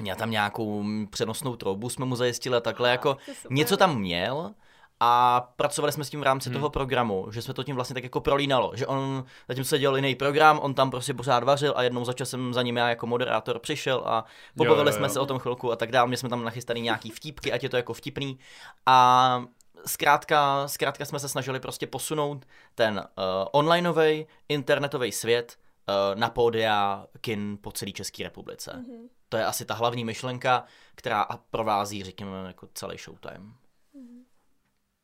měl 0.00 0.16
tam 0.16 0.30
nějakou 0.30 0.84
přenosnou 1.10 1.56
troubu, 1.56 1.88
jsme 1.88 2.04
mu 2.04 2.16
zajistili 2.16 2.56
a 2.56 2.60
takhle, 2.60 2.90
jako 2.90 3.16
něco 3.50 3.76
tam 3.76 3.98
měl 3.98 4.54
a 5.00 5.40
pracovali 5.56 5.92
jsme 5.92 6.04
s 6.04 6.10
tím 6.10 6.20
v 6.20 6.22
rámci 6.22 6.48
Hmm. 6.48 6.58
toho 6.58 6.70
programu, 6.70 7.26
že 7.32 7.42
jsme 7.42 7.54
to 7.54 7.62
tím 7.62 7.74
vlastně 7.74 7.94
tak 7.94 8.04
jako 8.04 8.20
prolínalo, 8.20 8.72
že 8.74 8.86
on, 8.86 9.24
zatímco 9.48 9.68
se 9.68 9.78
dělal 9.78 9.96
jiný 9.96 10.14
program, 10.14 10.58
on 10.62 10.74
tam 10.74 10.90
prostě 10.90 11.14
pořád 11.14 11.44
vařil 11.44 11.72
a 11.76 11.82
jednou 11.82 12.04
za 12.04 12.12
časem 12.12 12.54
za 12.54 12.62
ním 12.62 12.76
já 12.76 12.88
jako 12.88 13.06
moderátor 13.06 13.58
přišel 13.58 14.02
a 14.06 14.24
pobavili 14.56 14.90
jo, 14.90 14.96
jsme 14.96 15.06
jo. 15.06 15.12
se 15.12 15.20
o 15.20 15.26
tom 15.26 15.38
chvilku 15.38 15.72
a 15.72 15.76
tak 15.76 15.92
dále, 15.92 16.08
my 16.08 16.16
jsme 16.16 16.28
tam 16.28 16.44
nachystaný 16.44 16.80
nějaký 16.80 17.10
vtípky, 17.10 17.52
ať 17.52 17.62
je 17.62 17.68
to 17.68 17.76
jako 17.76 17.94
vtipný 17.94 18.38
a 18.86 19.44
zkrátka, 19.86 20.68
zkrátka 20.68 21.04
jsme 21.04 21.18
se 21.18 21.28
snažili 21.28 21.60
prostě 21.60 21.86
posunout 21.86 22.46
ten 22.74 22.98
uh, 22.98 23.24
onlineový 23.52 24.26
internetový 24.48 25.12
svět 25.12 25.56
uh, 25.88 26.20
na 26.20 26.30
pódia 26.30 27.06
kin 27.20 27.58
po 27.60 27.72
celé 27.72 27.92
České 27.92 28.22
republice. 28.22 28.72
Mhm. 28.76 29.08
To 29.28 29.36
je 29.36 29.44
asi 29.44 29.64
ta 29.64 29.74
hlavní 29.74 30.04
myšlenka, 30.04 30.64
která 30.94 31.22
a 31.22 31.36
provází, 31.36 32.04
řekněme, 32.04 32.46
jako 32.46 32.68
celý 32.74 32.98
Showtime. 32.98 33.52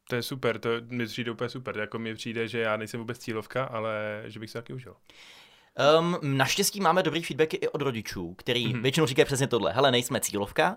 To 0.08 0.14
je 0.14 0.22
super, 0.22 0.58
to 0.58 0.68
mi 0.88 1.06
přijde 1.06 1.30
úplně 1.30 1.50
super. 1.50 1.78
Jako 1.78 1.98
mi 1.98 2.14
přijde, 2.14 2.48
že 2.48 2.60
já 2.60 2.76
nejsem 2.76 3.00
vůbec 3.00 3.18
cílovka, 3.18 3.64
ale 3.64 4.22
že 4.26 4.40
bych 4.40 4.50
se 4.50 4.58
taky 4.58 4.72
užil. 4.72 4.96
Um, 5.98 6.18
naštěstí 6.22 6.80
máme 6.80 7.02
dobrý 7.02 7.22
feedbacky 7.22 7.56
i 7.56 7.68
od 7.68 7.82
rodičů, 7.82 8.34
který 8.34 8.66
Mhm. 8.66 8.74
mm-hmm. 8.76 8.82
většinou 8.82 9.06
říkají 9.06 9.26
přesně 9.26 9.46
tohle. 9.46 9.72
Hele, 9.72 9.90
nejsme 9.90 10.20
cílovka, 10.20 10.76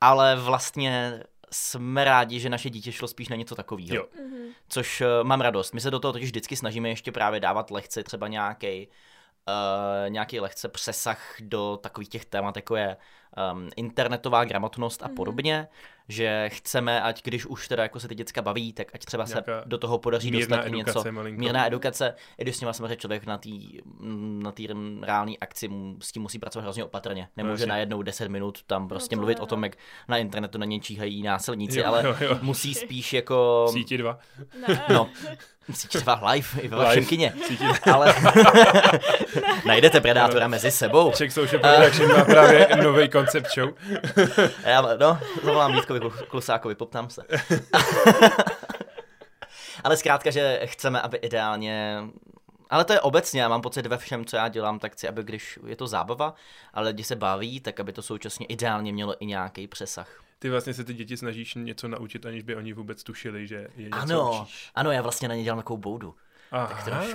ale 0.00 0.36
vlastně 0.36 1.22
jsme 1.52 2.04
rádi, 2.04 2.40
že 2.40 2.48
naše 2.48 2.70
dítě 2.70 2.92
šlo 2.92 3.08
spíš 3.08 3.28
na 3.28 3.36
něco 3.36 3.54
takového. 3.54 3.94
Jo. 3.96 4.06
Mhm. 4.18 4.48
Což 4.68 5.00
uh, 5.00 5.06
mám 5.22 5.40
radost. 5.40 5.72
My 5.74 5.80
se 5.80 5.90
do 5.90 5.98
toho 5.98 6.12
totiž 6.12 6.28
vždycky 6.28 6.56
snažíme 6.56 6.88
ještě 6.88 7.12
právě 7.12 7.40
dávat 7.40 7.70
lehce 7.70 8.02
třeba 8.02 8.28
nějaký 8.28 8.88
uh, 8.88 10.10
nějaký 10.10 10.40
lehce 10.40 10.68
přesah 10.68 11.36
do 11.40 11.78
takových 11.82 12.08
těch 12.08 12.24
témat, 12.24 12.56
jako 12.56 12.76
je 12.76 12.96
um, 13.52 13.68
internetová 13.76 14.44
gramotnost 14.44 15.02
a 15.02 15.06
Mhm. 15.06 15.14
podobně, 15.16 15.68
že 16.10 16.48
chceme, 16.52 17.02
ať 17.02 17.22
když 17.24 17.46
už 17.46 17.68
teda 17.68 17.82
jako 17.82 18.00
se 18.00 18.08
ty 18.08 18.14
děcka 18.14 18.42
baví, 18.42 18.72
tak 18.72 18.86
ať 18.94 19.04
třeba 19.04 19.24
Nějaká 19.24 19.60
se 19.62 19.62
do 19.68 19.78
toho 19.78 19.98
podaří 19.98 20.30
Mírná 20.30 20.56
dostat 20.56 20.68
i 20.68 20.76
něco. 20.76 20.90
edukace 20.90 21.12
malinko. 21.12 21.40
Mírná 21.40 21.66
edukace, 21.66 22.14
i 22.38 22.42
když 22.42 22.56
s 22.56 22.60
nima 22.60 22.72
samozřejmě 22.72 22.96
člověk 22.96 23.26
na 23.26 23.38
té 23.38 23.48
na 24.42 24.52
tý 24.52 24.68
reálné 25.02 25.32
akci 25.40 25.70
s 26.02 26.12
tím 26.12 26.22
musí 26.22 26.38
pracovat 26.38 26.62
hrozně 26.62 26.84
opatrně. 26.84 27.28
Nemůže 27.36 27.52
jasně. 27.62 27.66
najednou 27.66 28.02
10 28.02 28.28
minut 28.28 28.62
tam 28.66 28.88
prostě 28.88 29.16
to 29.16 29.20
mluvit 29.20 29.38
ne, 29.38 29.42
o 29.42 29.46
tom, 29.46 29.60
no. 29.60 29.64
jak 29.66 29.76
na 30.08 30.16
internetu 30.18 30.58
na 30.58 30.66
ně 30.66 30.80
číhají 30.80 31.22
násilníci, 31.22 31.78
Jo, 31.78 31.84
ale 31.86 32.02
jo, 32.06 32.16
jo. 32.20 32.38
musí 32.42 32.74
spíš 32.74 33.12
jako... 33.12 33.66
Síti 33.72 33.98
dva. 33.98 34.18
Ne. 34.68 34.82
No, 34.88 35.08
Síť 35.72 35.96
dva 36.00 36.20
live 36.32 36.48
i 36.60 36.68
ve 36.68 36.76
vašem 36.76 37.04
kině. 37.06 37.32
Ale 37.92 38.14
najdete 39.66 40.00
Predátora 40.00 40.48
mezi 40.48 40.70
sebou. 40.70 41.10
Czech 41.12 41.32
Social 41.32 41.60
Production 41.62 42.18
má 42.18 42.24
právě 42.24 42.68
nový 42.82 43.08
koncept 43.08 43.27
show. 43.54 43.70
Já, 44.64 44.80
no, 44.82 45.18
zavolám 45.44 45.72
Vítkovi 45.72 46.00
Klu- 46.00 46.26
Klusákovi, 46.28 46.74
poptám 46.74 47.10
se. 47.10 47.22
Ale 49.84 49.96
zkrátka, 49.96 50.30
že 50.30 50.60
chceme, 50.64 51.00
aby 51.00 51.16
ideálně 51.16 52.02
ale 52.70 52.84
to 52.84 52.92
je 52.92 53.00
obecně, 53.00 53.40
já 53.42 53.48
mám 53.48 53.60
pocit 53.62 53.86
ve 53.86 53.98
všem, 53.98 54.24
co 54.24 54.36
já 54.36 54.48
dělám, 54.48 54.78
tak 54.78 54.92
chci, 54.92 55.08
aby 55.08 55.22
když 55.24 55.58
je 55.66 55.76
to 55.76 55.86
zábava, 55.86 56.34
ale 56.74 56.86
lidi 56.88 57.04
se 57.04 57.16
baví, 57.16 57.60
tak 57.60 57.80
aby 57.80 57.92
to 57.92 58.02
současně 58.02 58.46
ideálně 58.46 58.92
mělo 58.92 59.14
i 59.22 59.26
nějaký 59.26 59.66
přesah. 59.68 60.24
Ty 60.38 60.50
vlastně 60.50 60.74
se 60.74 60.84
ty 60.84 60.94
děti 60.94 61.16
snažíš 61.16 61.54
něco 61.54 61.88
naučit, 61.88 62.26
aniž 62.26 62.42
by 62.42 62.56
oni 62.56 62.72
vůbec 62.72 63.02
tušili, 63.02 63.46
že 63.46 63.68
je 63.76 63.84
něco 63.84 63.98
Ano, 63.98 64.40
učíš. 64.42 64.70
ano, 64.74 64.92
já 64.92 65.02
vlastně 65.02 65.28
na 65.28 65.34
ně 65.34 65.44
dělám 65.44 65.58
takovou 65.58 65.76
boudu. 65.76 66.14
Aha, 66.52 66.82
trošku, 66.84 67.12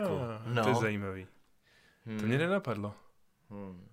To 0.53 0.59
je 0.59 0.73
no. 0.73 0.75
zajímavý. 0.75 1.27
Hmm. 2.05 2.19
To 2.19 2.25
mě 2.25 2.37
nenapadlo. 2.37 2.93
Hmm. 3.49 3.87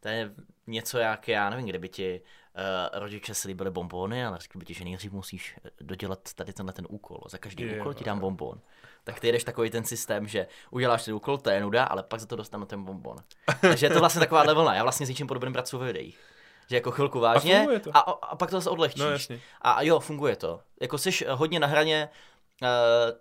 To 0.00 0.08
je 0.08 0.30
něco 0.66 0.98
jak, 0.98 1.28
já 1.28 1.50
nevím, 1.50 1.66
kde 1.66 1.78
by 1.78 1.88
ti 1.88 2.20
uh, 2.54 2.98
rodiče 3.00 3.34
slíbili 3.34 3.70
bombóny, 3.70 4.26
ale 4.26 4.38
řekli 4.40 4.58
by 4.58 4.64
ti, 4.64 4.74
že 4.74 4.84
nejdřív 4.84 5.12
musíš 5.12 5.56
eh, 5.64 5.70
dodělat 5.80 6.18
tady 6.34 6.52
tenhle 6.52 6.72
ten 6.72 6.86
úkol. 6.88 7.20
Za 7.28 7.38
každý 7.38 7.64
Jo. 7.64 7.80
úkol 7.80 7.94
ti 7.94 8.04
dám 8.04 8.20
bonbon. 8.20 8.60
Tak 9.04 9.20
ty 9.20 9.26
jedeš 9.28 9.44
takový 9.44 9.70
ten 9.70 9.84
systém, 9.84 10.28
že 10.28 10.46
uděláš 10.70 11.04
ten 11.04 11.14
úkol, 11.14 11.38
to 11.38 11.50
je 11.50 11.60
nuda, 11.60 11.84
ale 11.84 12.02
pak 12.02 12.20
za 12.20 12.26
to 12.26 12.36
dostanu 12.36 12.66
ten 12.66 12.84
bonbon. 12.84 13.16
Takže 13.60 13.86
je 13.86 13.90
to 13.90 13.98
vlastně 14.00 14.20
taková 14.20 14.52
vlna. 14.54 14.74
Já 14.74 14.82
vlastně 14.82 15.06
s 15.06 15.08
něčím 15.08 15.26
podobným 15.26 15.52
pracuji 15.52 15.78
ve 15.78 15.86
videích. 15.86 16.18
Že 16.68 16.76
jako 16.76 16.90
chvilku 16.90 17.20
vážně 17.20 17.66
a, 17.92 17.98
a, 17.98 18.10
a 18.10 18.36
pak 18.36 18.50
to 18.50 18.56
zase 18.56 18.70
odlehčíš. 18.70 19.00
No 19.02 19.10
jasně. 19.10 19.40
A 19.60 19.82
jo, 19.82 20.00
funguje 20.00 20.36
to. 20.36 20.60
Jako 20.80 20.98
jsi 20.98 21.10
eh, 21.26 21.32
hodně 21.32 21.60
na 21.60 21.66
hraně 21.66 22.08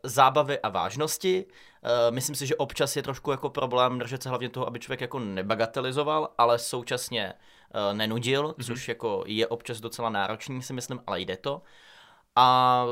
zábavy 0.04 0.60
a 0.60 0.70
vážnosti. 0.70 1.46
Uh, 1.46 2.16
myslím 2.16 2.36
si, 2.36 2.48
že 2.48 2.56
občas 2.56 2.96
je 2.96 3.04
trošku 3.04 3.32
jako 3.32 3.50
problém 3.50 4.00
držet 4.00 4.24
se 4.24 4.30
hlavně 4.30 4.50
toho, 4.50 4.68
aby 4.68 4.80
člověk 4.80 5.02
jako 5.02 5.20
nebagatelizoval, 5.20 6.34
ale 6.38 6.60
současně 6.60 7.34
uh, 7.34 7.98
nenudil, 7.98 8.48
mm-hmm. 8.48 8.66
což 8.66 8.88
jako 8.88 9.24
je 9.28 9.48
občas 9.48 9.80
docela 9.80 10.10
náročný, 10.10 10.62
si 10.62 10.74
myslím, 10.74 11.00
ale 11.08 11.22
jde 11.22 11.38
to. 11.38 11.62
A 12.36 12.86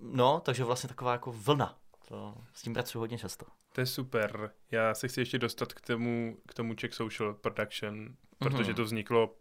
no, 0.00 0.40
takže 0.44 0.64
vlastně 0.64 0.88
taková 0.88 1.12
jako 1.12 1.32
vlna. 1.32 1.78
To, 2.08 2.34
s 2.54 2.62
tím 2.62 2.74
pracuji 2.74 2.98
hodně 2.98 3.18
často. 3.18 3.46
To 3.72 3.80
je 3.80 3.86
super. 3.86 4.50
Já 4.70 4.94
se 4.94 5.08
chci 5.08 5.20
ještě 5.20 5.38
dostat 5.38 5.72
k 5.72 5.80
tomu, 5.80 6.36
k 6.48 6.54
tomu 6.54 6.74
Czech 6.74 6.94
Social 6.94 7.34
Production, 7.34 8.08
protože 8.38 8.62
Mhm. 8.62 8.74
to 8.74 8.84
vzniklo, 8.84 9.34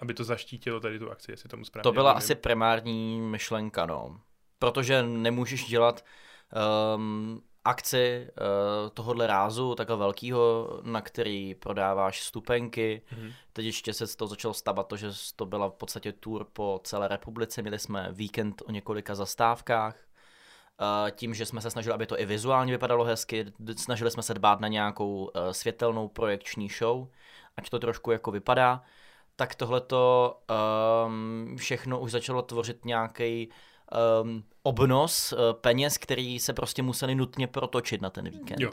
aby 0.00 0.14
to 0.14 0.24
zaštítilo 0.24 0.80
tady 0.80 0.98
tu 0.98 1.10
akci, 1.10 1.32
jestli 1.32 1.48
tomu 1.48 1.64
správně 1.64 1.82
To 1.82 1.92
byla 1.92 2.12
rozumím. 2.12 2.18
asi 2.24 2.34
primární 2.34 3.20
myšlenka, 3.20 3.86
no. 3.86 4.20
Protože 4.58 5.02
nemůžeš 5.02 5.64
dělat 5.64 6.04
um, 6.96 7.42
akci 7.64 8.28
uh, 8.30 8.90
tohohle 8.90 9.26
rázu, 9.26 9.74
takhle 9.74 9.96
velkého, 9.96 10.70
na 10.82 11.00
který 11.00 11.54
prodáváš 11.54 12.22
stupenky. 12.22 13.02
Mhm. 13.12 13.32
Teď 13.52 13.64
ještě 13.64 13.92
se 13.92 14.06
z 14.06 14.16
toho 14.16 14.28
začalo 14.28 14.54
stavat 14.54 14.88
to, 14.88 14.96
že 14.96 15.08
to 15.36 15.46
byla 15.46 15.68
v 15.68 15.74
podstatě 15.74 16.12
tour 16.12 16.46
po 16.52 16.80
celé 16.84 17.08
republice. 17.08 17.62
Měli 17.62 17.78
jsme 17.78 18.08
víkend 18.12 18.62
o 18.66 18.70
několika 18.70 19.14
zastávkách. 19.14 19.96
Uh, 20.80 21.10
tím, 21.10 21.34
že 21.34 21.46
jsme 21.46 21.60
se 21.60 21.70
snažili, 21.70 21.94
aby 21.94 22.06
to 22.06 22.20
i 22.20 22.26
vizuálně 22.26 22.72
vypadalo 22.72 23.04
hezky, 23.04 23.52
snažili 23.76 24.10
jsme 24.10 24.22
se 24.22 24.34
dbát 24.34 24.60
na 24.60 24.68
nějakou 24.68 25.24
uh, 25.24 25.50
světelnou 25.50 26.08
projekční 26.08 26.68
show, 26.68 27.08
ať 27.56 27.70
to 27.70 27.78
trošku 27.78 28.10
jako 28.10 28.30
vypadá, 28.30 28.82
tak 29.36 29.54
tohleto 29.54 30.34
um, 31.06 31.56
všechno 31.56 32.00
už 32.00 32.10
začalo 32.10 32.42
tvořit 32.42 32.84
nějaký 32.84 33.50
um, 34.22 34.44
obnos 34.62 35.32
uh, 35.32 35.38
peněz, 35.52 35.98
který 35.98 36.38
se 36.38 36.52
prostě 36.52 36.82
museli 36.82 37.14
nutně 37.14 37.46
protočit 37.46 38.00
na 38.02 38.10
ten 38.10 38.28
víkend. 38.30 38.60
Jo. 38.60 38.70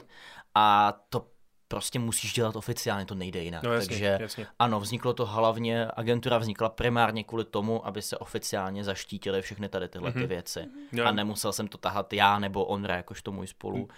A 0.54 0.92
to 1.10 1.26
prostě 1.68 1.98
musíš 1.98 2.32
dělat 2.32 2.56
oficiálně, 2.56 3.06
to 3.06 3.14
nejde 3.14 3.42
jinak. 3.42 3.62
No 3.62 3.72
jasně, 3.72 3.88
Takže 3.88 4.18
jasně. 4.20 4.46
ano, 4.58 4.80
vzniklo 4.80 5.12
to 5.12 5.26
hlavně, 5.26 5.86
agentura 5.96 6.38
vznikla 6.38 6.68
primárně 6.68 7.24
kvůli 7.24 7.44
tomu, 7.44 7.86
aby 7.86 8.02
se 8.02 8.18
oficiálně 8.18 8.84
zaštítily 8.84 9.42
všechny 9.42 9.68
tady 9.68 9.88
tyhle 9.88 10.12
ty 10.12 10.18
Mhm. 10.18 10.28
věci. 10.28 10.66
Já- 10.92 11.08
A 11.08 11.12
nemusel 11.12 11.52
jsem 11.52 11.68
to 11.68 11.78
tahat 11.78 12.12
já 12.12 12.38
nebo 12.38 12.64
Ondra, 12.64 12.96
jakožto 12.96 13.32
můj 13.32 13.46
spolu, 13.46 13.76
uh, 13.82 13.88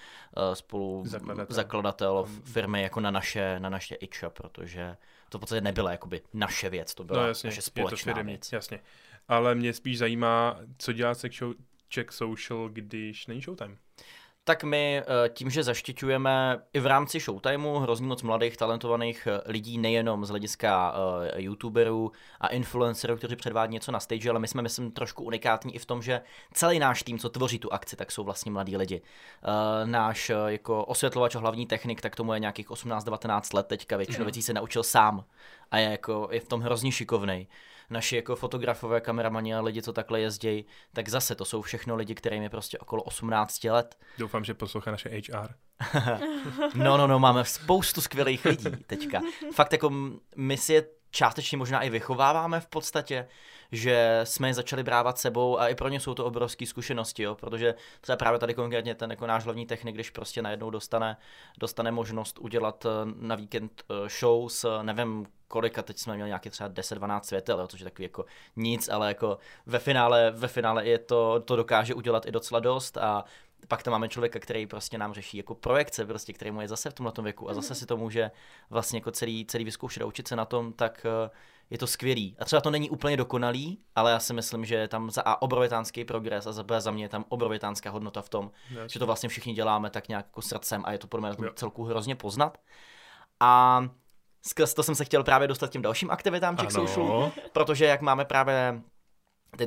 spolu 0.54 1.02
Zakladatel. 1.06 1.54
zakladatel 1.56 2.26
firmy 2.44 2.82
jako 2.82 3.00
na 3.00 3.10
naše, 3.10 3.60
na 3.60 3.68
naše 3.68 3.94
iča, 3.94 4.30
protože 4.30 4.96
to 5.28 5.38
v 5.38 5.40
podstatě 5.40 5.60
nebyla 5.60 5.90
jakoby 5.92 6.20
naše 6.34 6.70
věc, 6.70 6.94
to 6.94 7.04
byla 7.04 7.22
No 7.22 7.28
jasně, 7.28 7.48
naše 7.48 7.60
to 7.60 7.66
společná 7.66 8.14
firmní, 8.14 8.32
věc. 8.32 8.52
jasně. 8.52 8.80
Ale 9.28 9.54
mě 9.54 9.72
spíš 9.72 9.98
zajímá, 9.98 10.56
co 10.78 10.92
dělá 10.92 11.14
Czech, 11.88 12.12
Social, 12.12 12.68
když 12.68 13.26
není 13.26 13.40
Showtime. 13.40 13.76
Tak 14.48 14.64
my 14.64 15.02
eh, 15.02 15.28
tím, 15.28 15.50
že 15.50 15.62
zaštiťujeme 15.62 16.62
i 16.72 16.80
v 16.80 16.86
rámci 16.86 17.20
Showtimeu 17.20 17.78
hrozně 17.78 18.06
moc 18.06 18.22
mladých, 18.22 18.56
talentovaných 18.56 19.26
eh, 19.26 19.40
lidí, 19.46 19.78
nejenom 19.78 20.24
z 20.24 20.28
hlediska 20.28 20.92
uh, 20.92 21.40
youtuberů 21.40 22.12
a 22.40 22.48
influencerů, 22.48 23.16
kteří 23.16 23.36
předvádí 23.36 23.72
něco 23.72 23.92
na 23.92 24.00
stage, 24.00 24.30
ale 24.30 24.38
my 24.38 24.48
jsme, 24.48 24.62
myslím, 24.62 24.90
trošku 24.90 25.24
unikátní 25.24 25.74
i 25.74 25.78
v 25.78 25.86
tom, 25.86 26.02
že 26.02 26.20
celý 26.52 26.78
náš 26.78 27.02
tým, 27.02 27.18
co 27.18 27.28
tvoří 27.28 27.58
tu 27.58 27.72
akci, 27.72 27.96
tak 27.96 28.12
jsou 28.12 28.24
vlastně 28.24 28.52
mladí 28.52 28.76
lidi. 28.76 29.00
Uh, 29.00 29.90
náš 29.90 30.30
uh, 30.30 30.46
jako 30.46 30.84
osvětlovač 30.84 31.34
a 31.34 31.38
hlavní 31.38 31.66
technik, 31.66 32.00
tak 32.00 32.16
tomu 32.16 32.32
je 32.32 32.40
nějakých 32.40 32.70
18-19 32.70 33.56
let 33.56 33.66
teďka, 33.66 33.96
většinu 33.96 34.24
věcí 34.24 34.42
se 34.42 34.52
naučil 34.52 34.82
sám 34.82 35.24
a 35.70 35.78
je, 35.78 35.90
jako, 35.90 36.28
je 36.32 36.40
v 36.40 36.48
tom 36.48 36.60
hrozně 36.60 36.92
šikovnej. 36.92 37.46
Naši 37.90 38.16
jako 38.16 38.36
fotografové, 38.36 39.00
kameramani 39.00 39.54
a 39.54 39.60
lidi, 39.60 39.82
co 39.82 39.92
takhle 39.92 40.20
jezdí, 40.20 40.66
tak 40.92 41.08
zase 41.08 41.34
to 41.34 41.44
jsou 41.44 41.62
všechno 41.62 41.96
lidi, 41.96 42.14
kterým 42.14 42.42
je 42.42 42.50
prostě 42.50 42.78
okolo 42.78 43.02
18 43.02 43.64
let. 43.64 43.96
Doufám, 44.18 44.44
že 44.44 44.54
poslouchá 44.54 44.90
naše 44.90 45.08
HR. 45.08 45.54
No, 46.74 46.96
no, 46.96 47.06
no, 47.06 47.18
máme 47.18 47.44
spoustu 47.44 48.00
skvělých 48.00 48.44
lidí 48.44 48.70
teďka. 48.86 49.20
Fakt 49.54 49.72
jako 49.72 49.92
my 50.36 50.56
si 50.56 50.72
je 50.72 50.84
částečně 51.10 51.58
možná 51.58 51.82
i 51.82 51.90
vychováváme 51.90 52.60
v 52.60 52.66
podstatě, 52.66 53.28
že 53.72 54.20
jsme 54.24 54.48
je 54.48 54.54
začali 54.54 54.82
brávat 54.82 55.18
sebou 55.18 55.58
a 55.60 55.68
i 55.68 55.74
pro 55.74 55.88
ně 55.88 56.00
jsou 56.00 56.14
to 56.14 56.24
obrovské 56.24 56.66
zkušenosti, 56.66 57.22
jo, 57.22 57.34
protože 57.34 57.74
třeba 58.00 58.16
právě 58.16 58.38
tady 58.38 58.54
konkrétně 58.54 58.94
ten 58.94 59.10
jako 59.10 59.26
náš 59.26 59.44
hlavní 59.44 59.66
technik, 59.66 59.94
když 59.94 60.10
prostě 60.10 60.42
najednou 60.42 60.70
dostane, 60.70 61.16
dostane 61.58 61.90
možnost 61.90 62.38
udělat 62.38 62.86
eh, 62.86 62.88
na 63.16 63.34
víkend 63.34 63.82
eh, 63.90 64.08
show 64.08 64.48
s 64.48 64.82
nevím 64.82 65.26
kolika, 65.48 65.82
teď 65.82 65.98
jsme 65.98 66.14
měli 66.14 66.28
nějaké 66.28 66.50
třeba 66.50 66.68
10-12 66.70 67.20
světel, 67.22 67.60
jo, 67.60 67.66
což 67.66 67.80
je 67.80 67.84
takový 67.84 68.04
jako 68.04 68.24
nic, 68.56 68.88
ale 68.88 69.08
jako 69.08 69.38
ve 69.66 69.78
finále, 69.78 70.30
ve 70.30 70.48
finále 70.48 70.86
je 70.86 70.98
to, 70.98 71.40
to 71.40 71.56
dokáže 71.56 71.94
udělat 71.94 72.26
i 72.26 72.32
docela 72.32 72.60
dost 72.60 72.96
a 72.96 73.24
pak 73.68 73.82
tam 73.82 73.92
máme 73.92 74.08
člověka, 74.08 74.38
který 74.38 74.66
prostě 74.66 74.98
nám 74.98 75.14
řeší 75.14 75.36
jako 75.36 75.54
projekce, 75.54 76.06
prostě, 76.06 76.32
který 76.32 76.50
mu 76.50 76.60
je 76.60 76.68
zase 76.68 76.90
v 76.90 76.94
tomhle 76.94 77.12
věku 77.22 77.50
a 77.50 77.54
zase 77.54 77.74
si 77.74 77.86
to 77.86 77.96
může 77.96 78.30
vlastně 78.70 78.96
jako 78.96 79.10
celý, 79.10 79.46
celý 79.46 79.64
vyzkoušet 79.64 80.02
a 80.02 80.06
učit 80.06 80.28
se 80.28 80.36
na 80.36 80.44
tom, 80.44 80.72
tak 80.72 81.06
eh, 81.26 81.30
je 81.70 81.78
to 81.78 81.86
skvělý. 81.86 82.36
A 82.38 82.44
třeba 82.44 82.60
to 82.60 82.70
není 82.70 82.90
úplně 82.90 83.16
dokonalý, 83.16 83.78
ale 83.96 84.10
já 84.10 84.18
si 84.18 84.32
myslím, 84.32 84.64
že 84.64 84.74
je 84.74 84.88
tam 84.88 85.10
za 85.10 85.22
A 85.22 85.42
obrovitánský 85.42 86.04
progres 86.04 86.46
a 86.46 86.52
za 86.52 86.62
B 86.62 86.80
za 86.80 86.90
mě 86.90 87.04
je 87.04 87.08
tam 87.08 87.24
obrovitánská 87.28 87.90
hodnota 87.90 88.22
v 88.22 88.28
tom, 88.28 88.50
Jasně. 88.70 88.88
že 88.88 88.98
to 88.98 89.06
vlastně 89.06 89.28
všichni 89.28 89.54
děláme 89.54 89.90
tak 89.90 90.08
nějak 90.08 90.26
jako 90.26 90.42
srdcem 90.42 90.82
a 90.86 90.92
je 90.92 90.98
to 90.98 91.06
podle 91.06 91.34
mě 91.38 91.46
Jo. 91.46 91.52
celku 91.54 91.84
hrozně 91.84 92.16
poznat. 92.16 92.58
A 93.40 93.82
skrz 94.42 94.74
to 94.74 94.82
jsem 94.82 94.94
se 94.94 95.04
chtěl 95.04 95.24
právě 95.24 95.48
dostat 95.48 95.68
k 95.68 95.72
těm 95.72 95.82
dalším 95.82 96.10
aktivitám 96.10 96.56
Czech. 96.56 96.72
Social, 96.72 97.32
protože 97.52 97.84
jak 97.84 98.00
máme 98.00 98.24
právě 98.24 98.82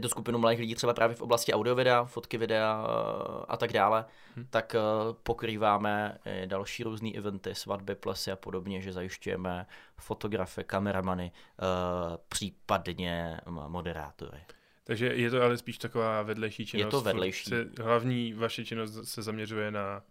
tu 0.02 0.10
skupinu 0.10 0.40
mladých 0.40 0.60
lidí 0.60 0.76
třeba 0.76 0.94
právě 0.94 1.16
v 1.16 1.22
oblasti 1.22 1.54
audio 1.54 1.76
videa, 1.76 2.04
fotky 2.06 2.38
videa 2.38 2.86
eh, 2.88 3.46
a 3.48 3.58
tak 3.58 3.74
dále, 3.74 4.06
Hm. 4.36 4.46
tak 4.50 4.76
eh, 4.76 4.80
pokrýváme 5.24 6.18
i 6.26 6.48
další 6.48 6.84
různé 6.84 7.10
eventy, 7.16 7.56
svatby, 7.56 7.96
plesy 7.96 8.32
a 8.32 8.36
podobně, 8.36 8.82
že 8.82 8.94
zajišťujeme 8.94 9.66
fotografy, 9.98 10.64
kameramany, 10.64 11.32
eh, 11.60 12.18
případně 12.30 13.40
moderátory. 13.68 14.40
Takže 14.84 15.08
je 15.08 15.30
to 15.30 15.42
ale 15.42 15.58
spíš 15.58 15.78
taková 15.78 16.22
vedlejší 16.22 16.66
činnost. 16.66 16.92
to 16.92 16.98
furt 16.98 17.06
vedlejší. 17.06 17.50
Se, 17.50 17.70
hlavní 17.84 18.34
vaše 18.34 18.66
činnost 18.66 19.00
se 19.04 19.22
zaměřuje 19.22 19.72
na 19.72 20.02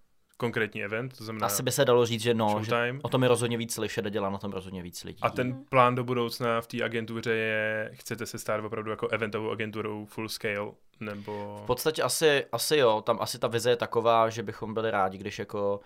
konkrétní 0.41 0.85
event, 0.85 1.19
to 1.19 1.25
znamená 1.25 1.47
Asi 1.47 1.63
by 1.63 1.73
se 1.73 1.85
dalo 1.85 2.07
říct, 2.07 2.23
že 2.23 2.35
no, 2.35 2.61
že 2.63 2.97
o 3.03 3.09
tom 3.09 3.23
je 3.23 3.29
rozhodně 3.29 3.57
víc 3.57 3.75
slyšet 3.75 4.07
a 4.07 4.09
dělá 4.09 4.31
na 4.31 4.39
tom 4.39 4.53
rozhodně 4.53 4.83
víc 4.83 5.05
lidí. 5.05 5.19
A 5.23 5.31
ten 5.31 5.65
plán 5.69 5.95
do 5.95 6.05
budoucna 6.05 6.61
v 6.61 6.67
té 6.67 6.83
agentuře 6.83 7.33
je, 7.33 7.91
chcete 7.95 8.27
se 8.27 8.39
stát 8.39 8.65
opravdu 8.65 8.91
jako 8.91 9.09
eventovou 9.09 9.51
agenturou 9.51 10.07
full 10.07 10.29
scale, 10.29 10.71
nebo... 11.01 11.61
V 11.63 11.67
podstatě 11.67 12.03
asi, 12.03 12.45
asi 12.53 12.77
jo, 12.77 13.03
tam 13.07 13.19
asi 13.21 13.39
ta 13.39 13.49
vize 13.49 13.71
je 13.71 13.77
taková, 13.77 14.31
že 14.31 14.43
bychom 14.43 14.75
byli 14.75 14.91
rádi, 14.91 15.19
když 15.19 15.39
jako 15.39 15.81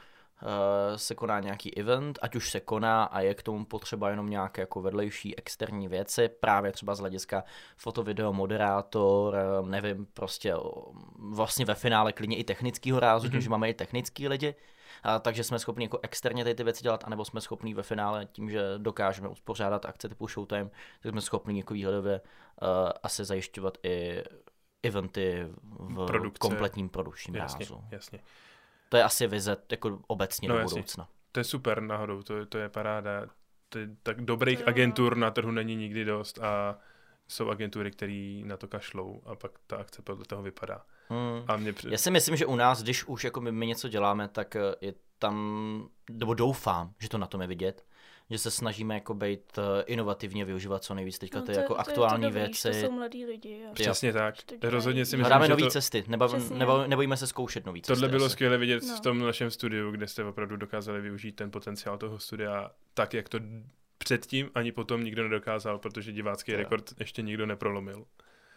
se 0.97 1.14
koná 1.14 1.40
nějaký 1.40 1.77
event, 1.79 2.18
ať 2.23 2.37
už 2.37 2.51
se 2.51 2.61
koná 2.61 3.05
a 3.05 3.20
je 3.20 3.35
k 3.35 3.42
tomu 3.42 3.64
potřeba 3.64 4.11
jenom 4.11 4.31
nějaké 4.31 4.62
jako 4.62 4.81
vedlejší 4.81 5.38
externí 5.38 5.88
věci, 5.88 6.29
právě 6.29 6.73
třeba 6.73 6.94
z 6.94 6.99
hlediska 6.99 7.44
foto, 7.77 8.03
video, 8.03 8.33
moderátor, 8.33 9.37
eh, 9.37 9.66
nevím, 9.66 10.07
prostě 10.07 10.55
vlastně 11.18 11.64
ve 11.64 11.75
finále 11.75 12.12
klidně 12.12 12.37
i 12.37 12.44
technického 12.44 13.01
rázu, 13.01 13.29
mm-hmm. 13.29 13.38
že 13.38 13.51
máme 13.51 13.70
i 13.70 13.75
technický 13.75 14.29
lidi, 14.29 14.55
a, 15.03 15.18
takže 15.18 15.44
jsme 15.44 15.59
schopni 15.59 15.85
jako 15.85 15.99
externě 16.03 16.44
ty, 16.44 16.55
ty 16.55 16.64
věci 16.64 16.83
dělat, 16.83 17.05
anebo 17.05 17.25
jsme 17.25 17.40
schopni 17.40 17.75
ve 17.75 17.83
finále 17.83 18.27
tím, 18.27 18.51
že 18.51 18.62
dokážeme 18.79 19.29
uspořádat 19.29 19.85
akce 19.85 20.09
typu 20.09 20.29
Showtime, 20.29 20.70
tak 21.03 21.12
jsme 21.12 21.20
schopni 21.20 21.59
jako 21.59 21.75
výhledově 21.75 22.20
uh, 22.20 22.68
asi 23.03 23.25
zajišťovat 23.25 23.79
i 23.83 24.23
eventy 24.83 25.47
v 25.79 26.07
Produkce. 26.07 26.38
kompletním 26.38 26.88
produkčním 26.88 27.35
Jasně, 27.35 27.64
rázu. 27.64 27.85
jasně. 27.90 28.20
To 28.94 28.98
je 28.98 29.04
asi 29.04 29.26
vize 29.26 29.57
jako 29.70 29.98
obecně 30.07 30.48
No 30.48 30.54
do 30.54 30.61
jasně. 30.61 30.74
budoucna. 30.74 31.09
To 31.33 31.40
je 31.40 31.44
super 31.44 31.80
náhodou, 31.83 32.22
to, 32.22 32.46
to 32.46 32.59
je 32.59 32.68
paráda. 32.68 33.26
To 33.68 33.78
je, 33.78 33.88
tak 34.02 34.20
dobrých 34.20 34.59
To 34.59 34.62
jo. 34.62 34.68
agentur 34.68 35.16
na 35.16 35.30
trhu 35.30 35.50
není 35.50 35.76
nikdy 35.76 36.04
dost 36.04 36.38
a 36.38 36.78
jsou 37.28 37.48
agentury, 37.50 37.90
které 37.90 38.42
na 38.44 38.57
to 38.57 38.68
kašlou 38.68 39.22
a 39.26 39.35
pak 39.35 39.50
ta 39.66 39.76
akce 39.76 40.02
podle 40.02 40.24
toho 40.24 40.42
vypadá. 40.42 40.85
Hmm. 41.09 41.44
A 41.48 41.57
mě 41.57 41.72
při... 41.72 41.88
Já 41.90 41.98
si 41.98 42.11
myslím, 42.11 42.37
že 42.37 42.46
u 42.46 42.57
nás, 42.57 42.83
když 42.83 43.04
už 43.04 43.24
jako 43.24 43.40
my, 43.40 43.52
my 43.52 43.66
něco 43.66 43.88
děláme, 43.88 44.28
tak 44.28 44.57
eh, 44.57 44.61
je 44.80 44.94
tam, 45.18 45.88
nebo 46.11 46.35
doufám, 46.35 46.94
že 46.98 47.09
to 47.09 47.18
na 47.18 47.26
tom 47.26 47.40
je 47.40 47.46
vidět, 47.46 47.85
že 48.35 48.38
se 48.38 48.51
snažíme 48.51 48.94
jako 48.94 49.14
být 49.14 49.59
eh, 49.59 49.83
inovativně 49.87 50.44
využívat 50.44 50.85
co 50.85 50.94
nejvíc 50.94 51.18
teďka 51.18 51.38
No, 51.38 51.42
ty 51.42 51.47
to 51.47 51.53
je- 51.53 51.62
jako 51.62 51.75
to 51.75 51.81
je 51.81 51.85
to 51.85 51.90
aktuální 51.90 52.23
dobrý, 52.25 52.40
věci. 52.40 52.68
To 52.68 52.75
jsou 52.75 52.90
mladí 52.90 53.27
lidi. 53.27 53.64
A... 53.70 53.75
Přesně 53.75 54.12
tak. 54.12 54.35
Rozhodně 54.62 55.05
si 55.05 55.16
myslím, 55.16 55.20
Hledáme 55.20 55.47
že 55.47 55.51
nové 55.51 55.62
to, 55.62 55.70
cesty, 55.70 56.05
nebav, 56.07 56.51
nebo, 56.51 56.87
nebojíme 56.87 57.16
se 57.16 57.27
zkoušet 57.27 57.66
nový 57.66 57.83
cesty. 57.83 57.94
tohle 57.94 58.09
bylo 58.09 58.25
asi. 58.27 58.33
skvěle 58.33 58.59
vidět 58.59 58.83
No. 58.88 58.97
v 58.97 59.01
tom 59.01 59.18
našem 59.18 59.51
studiu, 59.51 59.90
kde 59.90 60.07
jste 60.09 60.25
opravdu 60.25 60.57
dokázali 60.57 61.01
využít 61.01 61.33
ten 61.33 61.51
potenciál 61.51 61.99
toho 61.99 62.18
studia 62.18 62.70
tak, 62.94 63.14
jak 63.14 63.29
to 63.29 63.38
předtím 63.99 64.51
ani 64.55 64.73
potom 64.73 65.05
nikdo 65.05 65.23
nedokázal, 65.23 65.79
protože 65.79 66.12
divácký 66.12 66.53
To 66.53 66.57
jo. 66.57 66.59
rekord 66.59 66.92
ještě 66.99 67.23
nikdo 67.23 67.47
neprolomil. 67.47 68.05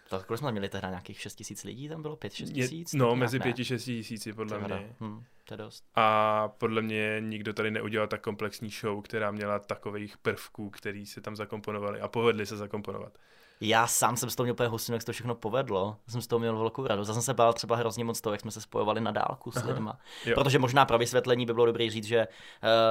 Tak 0.10 0.26
kolik 0.26 0.40
jsme 0.40 0.52
měli 0.52 0.70
tehdy 0.70 0.88
nějakých 0.88 1.20
6 1.22 1.36
tisíc 1.36 1.64
lidí, 1.64 1.90
tam 1.90 2.02
bylo 2.02 2.16
5-6 2.16 2.48
Je, 2.48 2.64
tisíc? 2.68 2.94
no, 2.94 3.16
mezi 3.16 3.38
nějak 3.38 3.46
ne. 3.48 3.54
5 3.54 3.66
6 3.66 3.84
tisíci 3.84 4.34
podle 4.34 4.60
To 4.60 4.66
mě. 4.66 4.76
hra. 4.76 4.84
Hm, 5.00 5.24
to 5.46 5.54
je 5.54 5.58
dost. 5.58 5.84
A 5.96 6.48
podle 6.48 6.82
mě 6.82 7.18
nikdo 7.20 7.54
tady 7.54 7.72
neudělal 7.72 8.08
tak 8.08 8.22
komplexní 8.22 8.70
show, 8.70 9.02
která 9.02 9.32
měla 9.32 9.60
takových 9.60 10.18
prvků, 10.18 10.70
který 10.70 11.06
se 11.06 11.22
tam 11.22 11.36
zakomponovali 11.36 12.02
a 12.02 12.08
povedli 12.08 12.46
se 12.46 12.58
zakomponovat. 12.58 13.18
Já 13.62 13.88
sám 13.88 14.18
jsem 14.18 14.30
z 14.30 14.36
toho 14.36 14.46
měl 14.46 14.54
úplně 14.54 14.70
hustinu, 14.70 14.96
jak 14.96 15.02
se 15.02 15.06
to 15.06 15.12
všechno 15.12 15.36
povedlo. 15.36 15.98
Jsem 16.08 16.22
z 16.22 16.28
toho 16.28 16.40
měl 16.40 16.58
velkou 16.58 16.88
radost. 16.88 17.08
Já 17.08 17.14
jsem 17.14 17.24
se 17.24 17.34
bál 17.34 17.54
třeba 17.54 17.76
hrozně 17.76 18.04
moc 18.04 18.22
toho, 18.22 18.34
jak 18.34 18.42
jsme 18.42 18.52
se 18.52 18.62
spojovali 18.62 19.02
na 19.02 19.12
dálku 19.12 19.52
s 19.52 19.58
Aha. 19.58 19.68
lidma. 19.70 20.00
Jo. 20.26 20.36
Protože 20.36 20.60
možná 20.60 20.86
pro 20.86 20.98
vysvětlení 20.98 21.46
by 21.46 21.54
bylo 21.54 21.66
dobré 21.66 21.90
říct, 21.90 22.06
že 22.06 22.28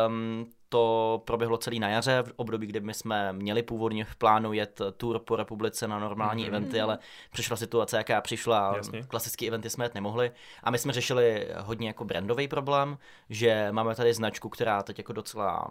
um, 0.09 0.50
to 0.68 1.22
proběhlo 1.24 1.57
celý 1.59 1.81
na 1.81 1.88
jaře, 1.88 2.22
v 2.22 2.33
období, 2.37 2.66
kdy 2.66 2.81
my 2.81 2.94
jsme 2.94 3.33
měli 3.33 3.62
původně 3.62 4.05
v 4.05 4.16
plánu 4.16 4.52
jet 4.52 4.81
tour 4.96 5.18
po 5.18 5.37
republice 5.37 5.88
na 5.88 5.98
normální 5.98 6.42
Mhm. 6.44 6.55
eventy, 6.55 6.81
ale 6.81 6.98
přišla 7.31 7.57
situace, 7.57 7.96
jaká 7.96 8.20
přišla, 8.20 8.68
a 8.68 8.76
Jasně. 8.76 9.02
klasické 9.02 9.46
eventy 9.46 9.70
jsme 9.70 9.85
jet 9.85 9.94
nemohli. 9.94 10.33
A 10.62 10.70
my 10.70 10.79
jsme 10.79 10.92
řešili 10.92 11.48
hodně 11.59 11.87
jako 11.88 12.05
brandový 12.05 12.48
problém, 12.48 12.98
že 13.31 13.68
máme 13.70 13.94
tady 13.94 14.14
značku, 14.14 14.48
která 14.48 14.83
teď 14.83 14.98
jako 14.98 15.12
docela 15.12 15.70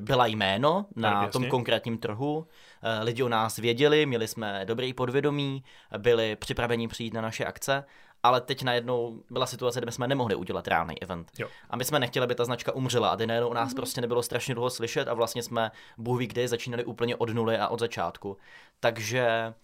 byla 0.00 0.26
jméno 0.26 0.86
na 0.96 1.20
Tak, 1.22 1.32
tom 1.32 1.46
konkrétním 1.48 1.98
trhu. 1.98 2.46
Eh, 2.82 3.02
Lidi 3.04 3.22
o 3.22 3.28
nás 3.28 3.56
věděli, 3.56 4.06
měli 4.06 4.28
jsme 4.28 4.64
dobrý 4.64 4.92
podvědomí, 4.94 5.64
byli 5.98 6.36
připraveni 6.36 6.88
přijít 6.88 7.14
na 7.14 7.20
naše 7.20 7.44
akce, 7.44 7.84
ale 8.22 8.40
teď 8.40 8.62
najednou 8.62 9.22
byla 9.30 9.46
situace, 9.46 9.80
kde 9.80 9.92
jsme 9.92 10.08
nemohli 10.08 10.34
udělat 10.34 10.68
reálný 10.68 11.02
event. 11.02 11.30
Jo. 11.38 11.48
A 11.70 11.76
my 11.76 11.84
jsme 11.84 11.98
nechtěli, 11.98 12.24
aby 12.24 12.34
ta 12.34 12.44
značka 12.44 12.72
umřela 12.72 13.08
a 13.08 13.16
najednou 13.26 13.48
o 13.48 13.54
nás 13.54 13.74
prostě 13.74 14.00
nebylo 14.00 14.22
strašně 14.22 14.54
dlouho 14.54 14.70
slyšet 14.70 15.08
a 15.08 15.14
vlastně 15.14 15.42
jsme 15.42 15.70
Bůh 15.98 16.18
ví 16.18 16.26
kdy 16.26 16.48
začínali 16.48 16.84
úplně 16.84 17.16
od 17.16 17.30
nuly 17.30 17.58
a 17.58 17.68
od 17.68 17.80
začátku. 17.80 18.36
Takže 18.80 19.54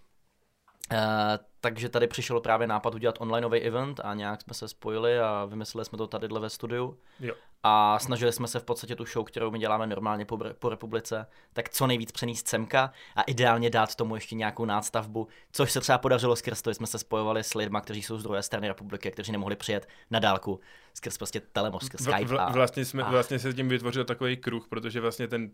takže 1.60 1.88
tady 1.88 2.06
přišel 2.06 2.40
právě 2.40 2.66
nápad 2.66 2.94
udělat 2.94 3.16
onlineový 3.20 3.60
event 3.60 4.00
a 4.04 4.14
nějak 4.14 4.42
jsme 4.42 4.54
se 4.54 4.68
spojili 4.68 5.20
a 5.20 5.44
vymysleli 5.44 5.84
jsme 5.84 5.98
to 5.98 6.06
tady 6.06 6.28
ve 6.28 6.50
studiu. 6.50 6.98
Jo. 7.20 7.34
A 7.62 7.98
snažili 7.98 8.32
jsme 8.32 8.48
se 8.48 8.60
v 8.60 8.64
podstatě 8.64 8.96
tu 8.96 9.04
show, 9.04 9.26
kterou 9.26 9.50
my 9.50 9.58
děláme 9.58 9.86
normálně 9.86 10.24
po, 10.24 10.38
po 10.58 10.68
republice, 10.68 11.26
tak 11.52 11.68
co 11.68 11.86
nejvíc 11.86 12.12
přenést 12.12 12.48
semka 12.48 12.92
a 13.16 13.22
ideálně 13.22 13.70
dát 13.70 13.94
tomu 13.94 14.14
ještě 14.14 14.34
nějakou 14.34 14.64
nástavbu, 14.64 15.28
což 15.52 15.72
se 15.72 15.80
třeba 15.80 15.98
podařilo 15.98 16.36
skrz 16.36 16.62
to, 16.62 16.70
že 16.70 16.74
jsme 16.74 16.86
se 16.86 16.98
spojovali 16.98 17.44
s 17.44 17.54
lidmi, 17.54 17.78
kteří 17.82 18.02
jsou 18.02 18.18
z 18.18 18.22
druhé 18.22 18.42
strany 18.42 18.68
republiky, 18.68 19.10
kteří 19.10 19.32
nemohli 19.32 19.56
přijet 19.56 19.88
na 20.10 20.18
dálku 20.18 20.60
skrz 20.94 21.18
prostě 21.18 21.40
telemos, 21.40 21.84
skrz 21.86 22.02
Skype. 22.02 22.38
a, 22.38 22.52
vlastně, 22.52 22.84
jsme, 22.84 23.02
a- 23.02 23.10
vlastně 23.10 23.38
se 23.38 23.54
tím 23.54 23.68
vytvořil 23.68 24.04
takový 24.04 24.36
kruh, 24.36 24.68
protože 24.68 25.00
vlastně 25.00 25.28
ten 25.28 25.50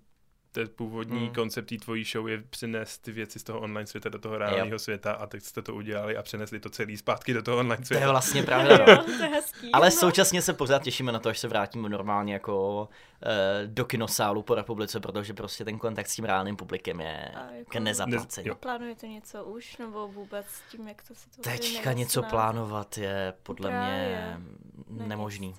ten 0.55 0.69
původní 0.77 1.19
hmm. 1.19 1.35
koncept 1.35 1.67
té 1.67 1.77
tvojí 1.77 2.05
show 2.05 2.29
je 2.29 2.43
přinést 2.51 2.99
ty 2.99 3.13
věci 3.13 3.39
z 3.39 3.43
toho 3.43 3.61
online 3.61 3.87
světa 3.87 4.09
do 4.09 4.19
toho 4.19 4.39
reálného 4.39 4.79
světa 4.79 5.13
a 5.13 5.27
teď 5.27 5.43
jste 5.43 5.63
to 5.63 5.75
udělali 5.75 6.17
a 6.17 6.23
přenesli 6.23 6.61
to 6.61 6.71
celý 6.71 6.97
zpátky 6.97 7.33
do 7.35 7.43
toho 7.43 7.57
online 7.59 7.77
to 7.77 7.83
je 7.83 7.87
světa. 7.99 8.11
vlastně 8.11 8.43
pravda. 8.47 8.79
no. 8.79 8.93
Jo, 8.93 8.97
to 9.19 9.23
je 9.25 9.29
hezký. 9.29 9.73
Ale 9.73 9.87
no. 9.87 9.91
současně 9.91 10.43
se 10.43 10.53
pořád 10.53 10.83
těšíme 10.83 11.13
na 11.13 11.19
to, 11.19 11.29
až 11.29 11.39
se 11.39 11.49
vrátíme 11.49 11.89
normálně 11.89 12.33
jako 12.33 12.89
e, 13.23 13.67
do 13.67 13.85
kinosálu 13.85 14.43
po 14.43 14.55
republice, 14.55 15.01
protože 15.01 15.35
prostě 15.35 15.65
ten 15.65 15.79
kontakt 15.79 16.07
s 16.07 16.15
tím 16.17 16.25
reálným 16.25 16.57
publikem 16.57 17.01
je 17.01 17.29
A 17.35 17.51
jako- 17.53 17.71
k 17.71 17.75
nezaplacení. 17.77 18.49
Jo. 18.49 18.55
Plánujete 18.55 19.09
něco 19.09 19.45
už, 19.45 19.77
nebo 19.77 20.09
vůbec 20.09 20.47
s 20.47 20.71
tím, 20.71 20.89
jak 20.89 21.03
to 21.09 21.15
situace 21.15 21.51
Teďka 21.51 21.93
něco 21.93 22.23
plánovat 22.23 22.99
je 22.99 23.35
podle 23.43 23.71
mě 23.71 23.79
Právě. 23.79 25.07
nemožný. 25.09 25.55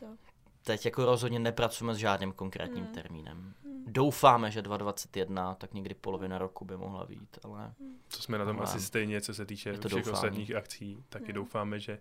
Teď 0.64 0.86
jako 0.86 1.06
rozhodně 1.06 1.40
nepracujeme 1.40 1.96
s 1.96 1.98
žádným 1.98 2.32
konkrétním 2.32 2.84
Hmm. 2.84 2.94
termínem. 2.94 3.54
Doufáme, 3.86 4.52
že 4.52 4.62
2021, 4.62 5.56
tak 5.56 5.74
někdy 5.74 5.96
polovina 5.96 6.38
roku 6.38 6.66
by 6.66 6.78
mohla 6.78 7.06
být, 7.06 7.40
ale 7.44 7.74
To 8.16 8.18
jsme 8.22 8.38
na 8.38 8.46
tom 8.46 8.58
Ale 8.58 8.64
asi 8.64 8.82
stejně, 8.82 9.22
co 9.22 9.34
se 9.34 9.46
týče 9.46 9.72
všech 9.74 9.82
doufání. 9.92 10.12
ostatních 10.14 10.56
akcí. 10.56 11.04
Taky 11.10 11.26
Hmm. 11.26 11.34
doufáme, 11.34 11.80
že 11.80 12.00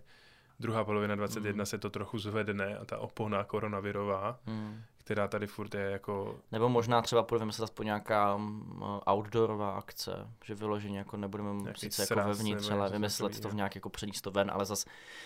druhá 0.59 0.83
polovina 0.83 1.15
21 1.15 1.65
se 1.65 1.77
to 1.77 1.89
trochu 1.89 2.19
zvedne 2.19 2.77
a 2.77 2.85
ta 2.85 2.97
opona 2.97 3.43
koronavirová, 3.43 4.39
hmm. 4.45 4.81
Která 5.05 5.27
tady 5.27 5.47
furt 5.47 5.75
je 5.75 5.81
jako... 5.81 6.35
Nebo 6.51 6.69
možná 6.69 7.01
třeba 7.01 7.23
půjde 7.23 7.39
vymyslet 7.39 7.63
aspoň 7.63 7.85
nějaká 7.85 8.35
um, 8.35 8.83
outdoorová 9.11 9.71
akce, 9.71 10.27
že 10.43 10.55
vyloženě 10.55 10.97
jako 10.97 11.17
nebudeme 11.17 11.53
Nějaký 11.53 11.79
sice 11.79 12.01
jako 12.01 12.29
vevnitř, 12.29 12.71
ale 12.71 12.89
vymyslet 12.89 13.39
to 13.39 13.49
v 13.49 13.53
nějak 13.55 13.75
jako 13.75 13.89
přenést 13.89 14.21
to 14.21 14.31
ven, 14.31 14.51
ale 14.53 14.65
zas 14.65 14.85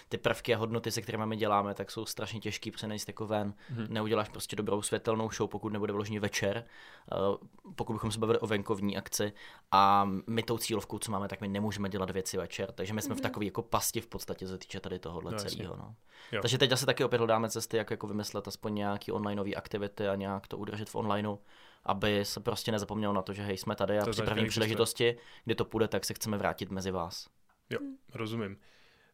ty 0.10 0.18
prvky 0.18 0.56
a 0.56 0.58
hodnoty, 0.58 0.92
se 0.92 1.02
kterými 1.02 1.26
my 1.26 1.38
děláme, 1.38 1.74
tak 1.74 1.92
jsou 1.92 2.06
strašně 2.06 2.40
těžký 2.40 2.72
přenést 2.72 3.08
jako 3.08 3.28
ven. 3.28 3.54
Mhm. 3.70 3.88
Neuděláš 3.90 4.30
prostě 4.30 4.56
dobrou 4.56 4.82
světelnou 4.82 5.30
show, 5.32 5.50
pokud 5.50 5.74
nebude 5.74 5.94
vyloženě 5.94 6.20
večer, 6.20 6.66
uh, 7.30 7.48
pokud 7.76 7.94
bychom 7.94 8.12
se 8.12 8.20
bavili 8.20 8.40
o 8.40 8.48
venkovní 8.48 8.98
akci 8.98 9.34
a 9.72 10.10
my 10.28 10.44
tou 10.44 10.58
cílovkou, 10.58 11.00
co 11.00 11.12
máme, 11.12 11.28
tak 11.28 11.42
my 11.42 11.48
nemůžeme 11.48 11.90
dělat 11.90 12.10
věci 12.10 12.38
večer, 12.38 12.72
takže 12.72 12.94
my 12.94 13.02
jsme 13.02 13.16
v 13.16 13.18
Mhm. 13.18 13.24
takové 13.24 13.46
jako 13.46 13.62
pasti 13.62 14.02
v 14.02 14.08
podstatě, 14.08 14.46
co 14.46 14.52
se 14.52 14.58
týče 14.58 14.80
tady 14.80 15.00
tohohle 15.00 15.32
No, 15.32 15.38
celého. 15.38 15.76
No. 15.76 15.96
Jo. 16.32 16.42
Takže 16.42 16.58
teď 16.58 16.72
asi 16.72 16.86
taky 16.86 17.04
opět 17.04 17.18
hledáme 17.18 17.50
cesty, 17.50 17.78
jak 17.78 17.92
jako 17.92 18.08
vymyslet 18.08 18.48
aspoň 18.48 18.76
nějaký 18.76 19.12
onlineové 19.12 19.56
aktivity 19.70 20.08
a 20.08 20.16
nějak 20.16 20.48
to 20.48 20.58
udržet 20.58 20.90
v 20.90 20.96
onlineu, 20.96 21.38
aby 21.84 22.26
se 22.26 22.40
prostě 22.40 22.72
nezapomnělo 22.72 23.14
na 23.14 23.22
to, 23.22 23.34
že 23.34 23.44
hej, 23.44 23.58
jsme 23.58 23.76
tady 23.76 24.00
a 24.00 24.06
To 24.06 24.12
při 24.12 24.22
první 24.22 24.48
příležitosti, 24.48 25.18
kdy 25.46 25.56
to 25.56 25.66
půjde, 25.66 25.88
tak 25.88 26.06
se 26.06 26.14
chceme 26.14 26.38
vrátit 26.38 26.72
mezi 26.72 26.92
vás. 26.92 27.30
Jo, 27.70 27.80
rozumím. 28.14 28.58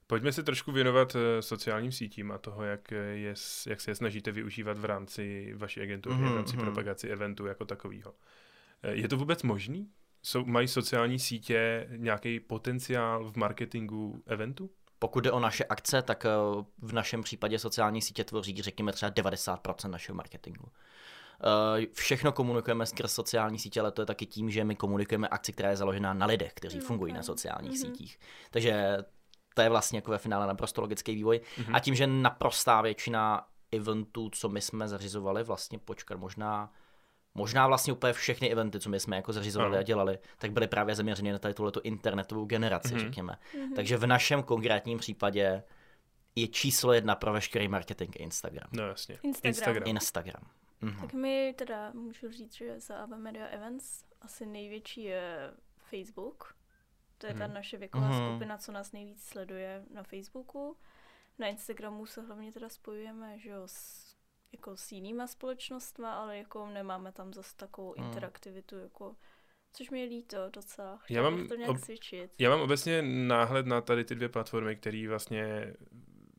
Pojďme 0.08 0.32
se 0.32 0.44
trošku 0.44 0.72
věnovat 0.72 1.16
eh, 1.16 1.42
sociálním 1.42 1.92
sítím 1.92 2.32
a 2.32 2.38
toho, 2.38 2.64
jak, 2.64 2.92
eh, 2.92 2.96
je, 2.96 3.34
jak 3.68 3.82
se 3.82 3.92
je 3.92 3.96
snažíte 3.96 4.32
využívat 4.32 4.78
v 4.78 4.86
rámci 4.86 5.54
vaší 5.56 5.82
agentury, 5.82 6.16
Mhm, 6.16 6.32
v 6.32 6.36
rámci 6.36 6.56
mhm. 6.56 6.66
propagaci 6.66 7.08
eventu 7.08 7.46
jako 7.46 7.66
takového. 7.66 8.14
Je 8.92 9.08
to 9.08 9.18
vůbec 9.18 9.44
možný? 9.44 9.90
Jsou, 10.24 10.46
mají 10.46 10.68
sociální 10.68 11.20
sítě 11.20 11.88
nějaký 11.98 12.40
potenciál 12.40 13.32
v 13.32 13.36
marketingu 13.36 14.24
eventu? 14.26 14.70
Pokud 15.00 15.20
jde 15.24 15.32
o 15.32 15.40
naše 15.40 15.64
akce, 15.66 16.02
tak 16.02 16.26
eh, 16.26 16.30
v 16.82 16.94
našem 16.94 17.24
případě 17.24 17.60
sociální 17.60 18.02
sítě 18.02 18.24
tvoří, 18.24 18.62
řekněme, 18.62 18.92
třeba 18.94 19.12
90% 19.12 19.90
našeho 19.90 20.16
marketingu. 20.16 20.68
Eh, 21.82 21.86
Všechno 21.94 22.32
komunikujeme 22.32 22.86
skrz 22.86 23.14
sociální 23.14 23.60
sítě, 23.60 23.80
ale 23.80 23.92
to 23.92 24.02
je 24.02 24.06
taky 24.06 24.26
tím, 24.26 24.52
že 24.52 24.64
my 24.64 24.76
komunikujeme 24.76 25.28
akci, 25.28 25.54
která 25.54 25.70
je 25.70 25.78
založená 25.78 26.14
na 26.14 26.26
lidech, 26.26 26.54
kteří 26.54 26.78
Mm, 26.78 26.84
fungují 26.84 27.14
na 27.14 27.24
sociálních 27.24 27.72
Mhm. 27.72 27.80
sítích. 27.82 28.20
Takže 28.52 28.98
to 29.54 29.62
je 29.62 29.70
vlastně 29.70 29.98
jako 29.98 30.12
ve 30.12 30.18
finále 30.18 30.48
naprosto 30.48 30.82
logický 30.82 31.16
vývoj. 31.16 31.42
Mhm. 31.58 31.76
A 31.76 31.80
tím, 31.80 31.96
že 31.96 32.08
naprostá 32.08 32.82
většina 32.82 33.48
eventů, 33.72 34.30
co 34.30 34.50
my 34.50 34.62
jsme 34.62 34.88
zařizovali, 34.88 35.44
vlastně 35.44 35.80
počkat 35.80 36.18
možná 36.20 36.74
Možná 37.36 37.68
vlastně 37.68 37.94
úplně 37.94 38.14
všechny 38.14 38.50
eventy, 38.52 38.80
co 38.80 38.90
my 38.90 39.00
jsme 39.00 39.16
jako 39.16 39.34
zařizovali 39.34 39.72
Ano. 39.72 39.80
a 39.80 39.84
dělali, 39.84 40.20
tak 40.38 40.52
byly 40.52 40.68
právě 40.68 40.96
zaměřeny 40.96 41.32
na 41.32 41.40
tady 41.40 41.54
tuhletu 41.54 41.80
internetovou 41.84 42.46
generaci, 42.46 42.94
Mhm. 42.94 43.00
řekněme. 43.00 43.38
Mhm. 43.58 43.74
Takže 43.76 43.98
v 43.98 44.08
našem 44.08 44.44
konkrétním 44.44 44.98
případě 44.98 45.64
je 46.36 46.48
číslo 46.48 46.94
jedna 46.94 47.16
pro 47.16 47.34
veškerý 47.34 47.68
marketing 47.68 48.16
Instagram. 48.20 48.68
No 48.72 48.88
jasně. 48.88 49.16
Instagram. 49.24 49.50
Instagram. 49.50 49.88
Instagram. 49.88 50.44
Mhm. 50.82 51.02
Tak 51.02 51.14
mi 51.14 51.54
teda 51.58 51.92
můžu 51.94 52.32
říct, 52.32 52.54
že 52.56 52.80
za 52.80 52.96
AV 52.98 53.10
Media 53.10 53.46
Events 53.48 54.04
asi 54.22 54.46
největší 54.46 55.04
je 55.04 55.52
Facebook. 55.78 56.56
To 57.18 57.28
je 57.28 57.34
ta 57.34 57.46
Mhm. 57.46 57.54
naše 57.54 57.78
věková 57.78 58.08
Mhm. 58.10 58.30
skupina, 58.32 58.58
co 58.58 58.72
nás 58.72 58.92
nejvíc 58.92 59.24
sleduje 59.24 59.84
na 59.94 60.04
Facebooku. 60.04 60.78
Na 61.40 61.48
Instagramu 61.48 62.06
se 62.06 62.22
hlavně 62.22 62.52
teda 62.52 62.70
spojujeme, 62.70 63.40
že 63.40 63.50
jo, 63.50 63.62
s, 63.66 64.05
jako 64.56 64.78
s 64.78 64.92
jinýma 64.92 65.28
společnostma, 65.28 66.14
ale 66.14 66.38
jako 66.38 66.68
nemáme 66.68 67.12
tam 67.12 67.34
zase 67.34 67.56
takovou 67.56 67.94
Mhm. 67.98 68.08
interaktivitu, 68.08 68.78
jako, 68.80 69.16
což 69.74 69.90
mi 69.90 70.00
je 70.00 70.06
líto 70.06 70.50
docela. 70.50 70.92
Já 70.92 70.98
Chtěla 71.04 71.30
mám 71.30 71.48
to 71.48 71.56
nějak 71.56 71.70
ob- 71.72 71.78
cvičit. 71.80 72.32
Já 72.40 72.50
mám 72.50 72.62
obecně 72.62 73.02
náhled 73.02 73.66
na 73.66 73.82
tady 73.82 74.06
ty 74.06 74.16
dvě 74.16 74.30
platformy, 74.30 74.76
které 74.76 75.06
vlastně 75.10 75.74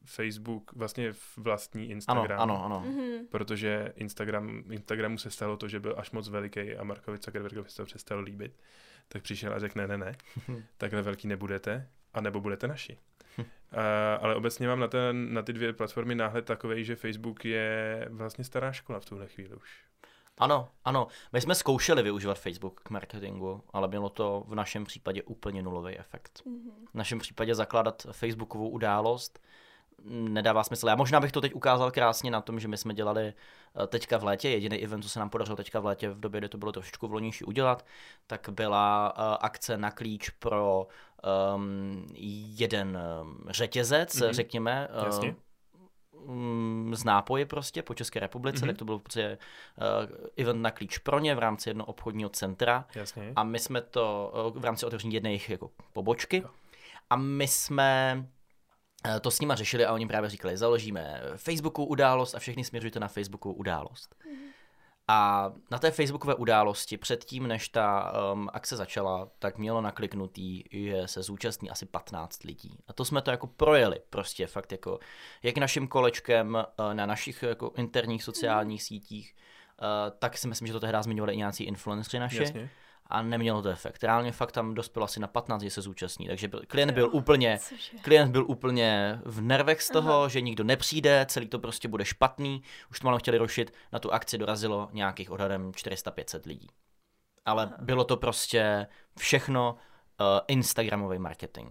Facebook 0.05 0.73
vlastně 0.73 1.13
vlastní 1.37 1.83
Ano, 1.85 1.93
Instagram. 1.93 2.41
ano, 2.41 2.65
ano. 2.65 2.81
Mhm. 2.87 3.27
Protože 3.27 3.93
Instagram, 3.97 4.63
Instagramu 4.71 5.19
se 5.19 5.31
stalo 5.31 5.57
to, 5.57 5.69
že 5.69 5.81
byl 5.81 5.95
až 5.99 6.11
moc 6.11 6.29
veliký 6.29 6.77
a 6.77 6.85
Markovi 6.85 7.19
Zuckerbergovi 7.19 7.71
se 7.71 7.77
to 7.77 7.85
přestalo 7.85 8.21
líbit. 8.21 8.61
Tak 9.09 9.23
přišel 9.23 9.55
a 9.55 9.59
řekl, 9.59 9.79
ne, 9.79 9.87
ne, 9.89 9.99
ne, 9.99 10.17
takhle 10.77 11.03
velký 11.03 11.29
nebudete, 11.29 11.91
a 12.15 12.21
nebo 12.21 12.41
budete 12.41 12.69
naši. 12.69 12.99
A, 13.39 14.15
ale 14.15 14.35
obecně 14.35 14.69
mám 14.69 14.81
na, 14.81 14.89
ten, 14.89 15.35
na 15.35 15.43
ty 15.43 15.53
dvě 15.53 15.73
platformy 15.73 16.15
náhled 16.15 16.45
takový, 16.45 16.85
že 16.85 16.97
Facebook 16.97 17.45
je 17.45 18.09
vlastně 18.11 18.45
stará 18.45 18.73
škola 18.73 19.01
v 19.01 19.05
tuhle 19.05 19.27
chvíli 19.27 19.55
už. 19.55 19.85
Ano, 20.39 20.69
ano. 20.85 21.09
My 21.33 21.41
jsme 21.41 21.55
zkoušeli 21.55 22.03
využívat 22.03 22.39
Facebook 22.39 22.81
k 22.81 22.91
marketingu, 22.91 23.63
ale 23.73 23.89
bylo 23.89 24.09
to 24.09 24.45
v 24.49 24.55
našem 24.55 24.85
případě 24.85 25.23
úplně 25.23 25.63
nulový 25.63 25.99
efekt. 25.99 26.43
Mhm. 26.47 26.71
V 26.93 26.95
našem 26.95 27.19
případě 27.19 27.55
zakládat 27.55 28.07
Facebookovou 28.13 28.69
událost 28.69 29.41
nedává 30.09 30.65
smysl. 30.65 30.89
Já 30.89 30.97
možná 30.97 31.21
bych 31.21 31.33
to 31.33 31.41
teď 31.41 31.55
ukázal 31.55 31.91
krásně 31.91 32.31
na 32.31 32.41
tom, 32.41 32.61
že 32.61 32.69
my 32.69 32.77
jsme 32.77 32.95
dělali 32.95 33.33
eh, 33.83 33.87
teďka 33.87 34.19
v 34.19 34.25
létě, 34.25 34.49
jediný 34.49 34.79
event, 34.79 35.05
co 35.05 35.09
se 35.09 35.19
nám 35.19 35.31
podařilo 35.31 35.57
teďka 35.57 35.81
v 35.81 35.85
létě, 35.85 36.11
v 36.11 36.21
době, 36.21 36.41
kdy 36.41 36.49
to 36.49 36.59
bylo 36.59 36.73
trošičku 36.73 37.09
vlonější 37.09 37.45
udělat, 37.45 37.87
tak 38.27 38.49
byla 38.51 39.15
uh, 39.19 39.37
akce 39.41 39.77
na 39.77 39.91
klíč 39.91 40.31
pro 40.31 40.87
um, 41.55 42.07
jeden 42.59 42.99
um, 43.23 43.45
řetězec, 43.51 44.15
Mhm. 44.15 44.25
mm-hmm. 44.25 44.33
řekněme, 44.35 44.89
Jasně. 45.05 45.37
mm, 46.27 46.93
z 46.97 47.05
nápoje 47.05 47.47
prostě 47.47 47.83
po 47.83 47.95
České 47.95 48.21
republice, 48.21 48.57
Mhm. 48.59 48.65
mm-hmm. 48.65 48.73
tak 48.73 48.79
to 48.79 48.85
byl 48.85 48.99
prostě 48.99 49.39
uh, 50.09 50.17
event 50.37 50.61
na 50.63 50.71
klíč 50.71 50.99
pro 50.99 51.19
ně 51.19 51.35
v 51.35 51.39
rámci 51.39 51.69
jednoho 51.71 51.87
obchodního 51.87 52.31
centra. 52.31 52.85
Jasně. 52.95 53.33
A 53.37 53.45
my 53.45 53.59
jsme 53.59 53.81
to 53.81 54.33
eh, 54.57 54.61
v 54.61 54.65
rámci 54.65 54.87
otevření 54.87 55.15
jedné 55.15 55.31
jejich 55.31 55.51
jako 55.51 55.71
pobočky. 55.93 56.37
Jo. 56.37 56.51
A 57.11 57.17
my 57.17 57.49
jsme 57.49 58.25
eh, 59.07 59.21
to 59.21 59.31
s 59.31 59.41
nima 59.41 59.55
řešili 59.55 59.85
a 59.87 59.93
oni 59.93 60.07
právě 60.07 60.31
říkali, 60.31 60.57
založíme 60.57 61.21
Facebooku 61.37 61.85
událost 61.85 62.35
a 62.35 62.39
všechny 62.39 62.65
směřujte 62.65 63.01
na 63.01 63.09
Facebooku 63.09 63.53
událost. 63.53 64.15
A 65.09 65.53
na 65.71 65.79
té 65.79 65.91
Facebookové 65.91 66.35
události, 66.35 66.97
předtím, 66.97 67.47
než 67.47 67.69
ta 67.69 68.13
um, 68.33 68.49
akce 68.53 68.77
začala, 68.77 69.29
tak 69.39 69.59
mělo 69.59 69.81
nakliknutý, 69.81 70.63
že 70.71 71.03
se 71.07 71.23
zúčastní 71.23 71.71
asi 71.71 71.87
15 71.87 72.45
lidí. 72.45 72.79
A 72.89 72.93
to 72.93 73.05
jsme 73.05 73.23
to 73.23 73.31
jako 73.31 73.47
projeli, 73.47 74.01
prostě 74.11 74.47
fakt 74.47 74.73
jako, 74.73 74.99
jak 75.43 75.59
naším 75.59 75.89
kolečkem 75.89 76.55
uh, 76.55 76.95
na 76.95 77.07
našich 77.07 77.43
jako 77.43 77.73
interních 77.77 78.25
sociálních 78.25 78.83
sítích, 78.83 79.35
uh, 79.83 80.19
tak 80.19 80.39
si 80.39 80.49
myslím, 80.49 80.67
že 80.67 80.73
to 80.73 80.81
tehdy 80.81 80.99
zmiňovali 81.01 81.35
i 81.35 81.37
nějací 81.37 81.65
influenceri 81.65 82.21
naše 82.21 82.43
Jasně. 82.43 82.71
A 83.07 83.23
nemělo 83.23 83.63
to 83.63 83.69
efekt. 83.69 84.05
Reálně 84.05 84.33
fakt 84.33 84.53
tam 84.53 84.75
dospělo 84.75 85.05
asi 85.05 85.21
na 85.21 85.27
15, 85.27 85.63
že 85.63 85.71
se 85.71 85.83
zúčastní, 85.83 86.27
takže 86.27 86.49
byl, 86.49 86.63
klient 86.69 86.91
byl 86.91 87.11
úplně, 87.13 87.59
klient 88.03 88.31
byl 88.31 88.45
úplně 88.49 89.21
v 89.25 89.41
nervech 89.41 89.83
z 89.83 89.91
toho, 89.91 90.13
Aha. 90.13 90.29
že 90.29 90.41
nikdo 90.41 90.65
nepřijde, 90.65 91.27
celý 91.29 91.49
to 91.49 91.59
prostě 91.59 91.89
bude 91.89 92.05
špatný, 92.05 92.63
už 92.91 93.01
to 93.01 93.07
malo 93.07 93.19
chtěli 93.19 93.39
rušit, 93.39 93.73
na 93.93 93.99
tu 93.99 94.13
akci 94.13 94.39
dorazilo 94.39 94.89
nějakých 94.93 95.31
odhadem 95.31 95.73
400-500 95.73 96.41
lidí. 96.47 96.69
Ale 97.45 97.65
Aha. 97.65 97.77
bylo 97.81 98.05
to 98.05 98.17
prostě 98.17 98.87
všechno 99.19 99.77
uh, 100.21 100.27
Instagramový 100.49 101.19
marketing. 101.19 101.71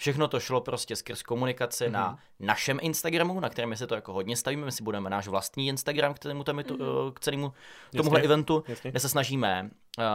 Všechno 0.00 0.28
to 0.28 0.40
šlo 0.40 0.60
prostě 0.60 0.96
skrz 0.96 1.22
komunikaci 1.22 1.84
mm-hmm. 1.84 1.92
na 1.92 2.18
našem 2.40 2.78
Instagramu, 2.82 3.40
na 3.40 3.48
kterém 3.48 3.70
my 3.70 3.76
si 3.76 3.86
to 3.86 3.94
jako 3.94 4.12
hodně 4.12 4.36
stavíme. 4.36 4.64
My 4.64 4.72
si 4.72 4.82
budeme 4.82 5.10
náš 5.10 5.28
vlastní 5.28 5.68
Instagram 5.68 6.14
k 6.14 6.18
celému, 6.18 6.42
mm-hmm. 6.42 7.06
uh, 7.06 7.12
k 7.12 7.20
celému 7.20 7.52
tomuhle 7.96 8.18
Jasně, 8.18 8.24
eventu, 8.24 8.64
jasně. 8.68 8.90
kde 8.90 9.00
se 9.00 9.08
snažíme 9.08 9.70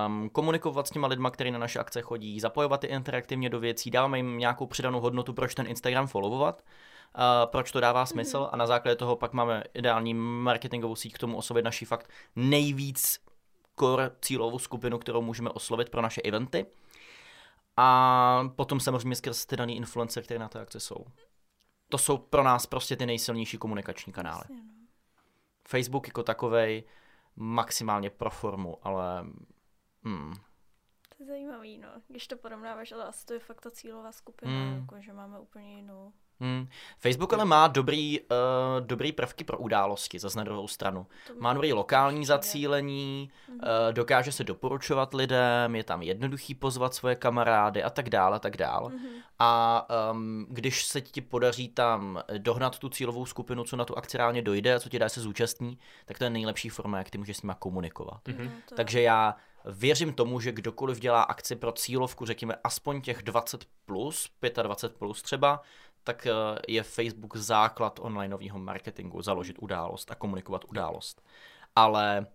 um, 0.07 0.29
komunikovat 0.29 0.87
s 0.87 0.89
těma 0.89 1.07
lidma, 1.07 1.31
kteří 1.31 1.51
na 1.51 1.59
naše 1.59 1.79
akce 1.79 2.01
chodí, 2.01 2.39
zapojovat 2.39 2.83
je 2.83 2.89
interaktivně 2.89 3.49
do 3.49 3.59
věcí, 3.59 3.91
dáváme 3.91 4.17
jim 4.17 4.37
nějakou 4.37 4.65
přidanou 4.65 4.99
hodnotu, 4.99 5.33
proč 5.33 5.55
ten 5.55 5.67
Instagram 5.67 6.07
followovat, 6.07 6.61
uh, 7.17 7.21
proč 7.45 7.71
to 7.71 7.79
dává 7.79 8.05
smysl 8.05 8.37
mm-hmm. 8.37 8.49
a 8.51 8.57
na 8.57 8.67
základě 8.67 8.95
toho 8.95 9.15
pak 9.15 9.33
máme 9.33 9.63
ideální 9.73 10.13
marketingovou 10.13 10.95
síť 10.95 11.13
k 11.13 11.17
tomu 11.17 11.37
oslovit 11.37 11.65
naši 11.65 11.85
fakt 11.85 12.09
nejvíc 12.35 13.19
core 13.79 14.11
cílovou 14.21 14.59
skupinu, 14.59 14.97
kterou 14.97 15.21
můžeme 15.21 15.49
oslovit 15.49 15.89
pro 15.89 16.01
naše 16.01 16.21
eventy. 16.21 16.65
A 17.77 18.49
potom 18.55 18.79
samozřejmě 18.79 19.15
skrz 19.15 19.45
ty 19.45 19.57
daný 19.57 19.75
influencer, 19.77 20.23
které 20.23 20.39
na 20.39 20.49
té 20.49 20.59
akci 20.61 20.79
jsou. 20.79 21.05
To 21.89 21.97
jsou 21.97 22.17
pro 22.17 22.43
nás 22.43 22.65
prostě 22.65 22.95
ty 22.95 23.05
nejsilnější 23.05 23.57
komunikační 23.57 24.13
kanály. 24.13 24.43
No. 24.49 24.55
Facebook 25.67 26.07
jako 26.07 26.23
takovej 26.23 26.83
maximálně 27.35 28.09
pro 28.09 28.29
formu, 28.29 28.77
ale 28.87 29.25
hmm, 30.03 30.33
To 31.17 31.23
je 31.23 31.25
zajímavý, 31.25 31.77
no. 31.77 31.87
Když 32.07 32.27
to 32.27 32.37
porovnáváš, 32.37 32.91
ale 32.91 33.05
asi 33.05 33.25
to 33.25 33.33
je 33.33 33.39
fakt 33.39 33.61
ta 33.61 33.71
cílová 33.71 34.11
skupina, 34.11 34.51
Mm. 34.51 34.79
jako, 34.81 35.01
že 35.01 35.13
máme 35.13 35.39
úplně 35.39 35.75
jinou. 35.75 36.13
Hmm. 36.39 36.67
Facebook 36.99 37.33
ale 37.33 37.45
má 37.45 37.67
dobrý, 37.67 38.19
uh, 38.19 38.27
dobrý 38.79 39.11
prvky 39.11 39.43
pro 39.43 39.57
události, 39.57 40.19
zase 40.19 40.37
na 40.37 40.43
druhou 40.43 40.67
stranu. 40.67 41.07
Má 41.39 41.53
dobrý 41.53 41.73
lokální 41.73 42.25
zacílení, 42.25 43.31
uh, 43.49 43.57
dokáže 43.91 44.31
se 44.31 44.43
doporučovat 44.43 45.13
lidem, 45.13 45.75
je 45.75 45.83
tam 45.83 46.01
jednoduchý 46.01 46.55
pozvat 46.55 46.93
svoje 46.93 47.15
kamarády 47.15 47.83
a 47.83 47.89
tak 47.89 48.09
dále, 48.09 48.35
a 48.35 48.39
tak 48.39 48.57
dále. 48.57 48.89
Mhm. 48.89 49.07
A 49.39 49.85
um, 50.11 50.47
když 50.49 50.85
se 50.85 51.01
ti 51.01 51.21
podaří 51.21 51.67
tam 51.67 52.23
dohnat 52.37 52.79
tu 52.79 52.89
cílovou 52.89 53.25
skupinu, 53.25 53.63
co 53.63 53.75
na 53.75 53.85
tu 53.85 53.97
akci 53.97 54.17
reálně 54.17 54.41
dojde 54.41 54.75
a 54.75 54.79
co 54.79 54.89
ti 54.89 54.99
dá 54.99 55.09
se 55.09 55.21
zúčastní, 55.21 55.77
tak 56.05 56.17
to 56.17 56.23
je 56.23 56.29
nejlepší 56.29 56.69
forma, 56.69 56.97
jak 56.97 57.09
ty 57.09 57.17
můžeš 57.17 57.37
s 57.37 57.41
nima 57.41 57.53
komunikovat. 57.53 58.21
No, 58.27 58.51
to 58.69 58.75
Takže 58.75 59.01
já 59.01 59.35
věřím 59.65 60.13
tomu, 60.13 60.39
že 60.39 60.51
kdokoliv 60.51 60.99
dělá 60.99 61.21
akci 61.21 61.55
pro 61.55 61.71
cílovku, 61.71 62.25
řekněme 62.25 62.55
aspoň 62.63 63.01
těch 63.01 63.23
20 63.23 63.65
plus, 63.85 64.29
25 64.63 64.99
plus 64.99 65.21
třeba, 65.21 65.61
tak 66.05 66.27
eh, 66.27 66.31
je 66.67 66.83
Facebook 66.83 67.35
základ 67.35 67.99
onlineového 67.99 68.59
marketingu, 68.59 69.21
založit 69.21 69.55
událost 69.59 70.11
a 70.11 70.15
komunikovat 70.15 70.65
událost. 70.67 71.21
Ale 71.75 72.27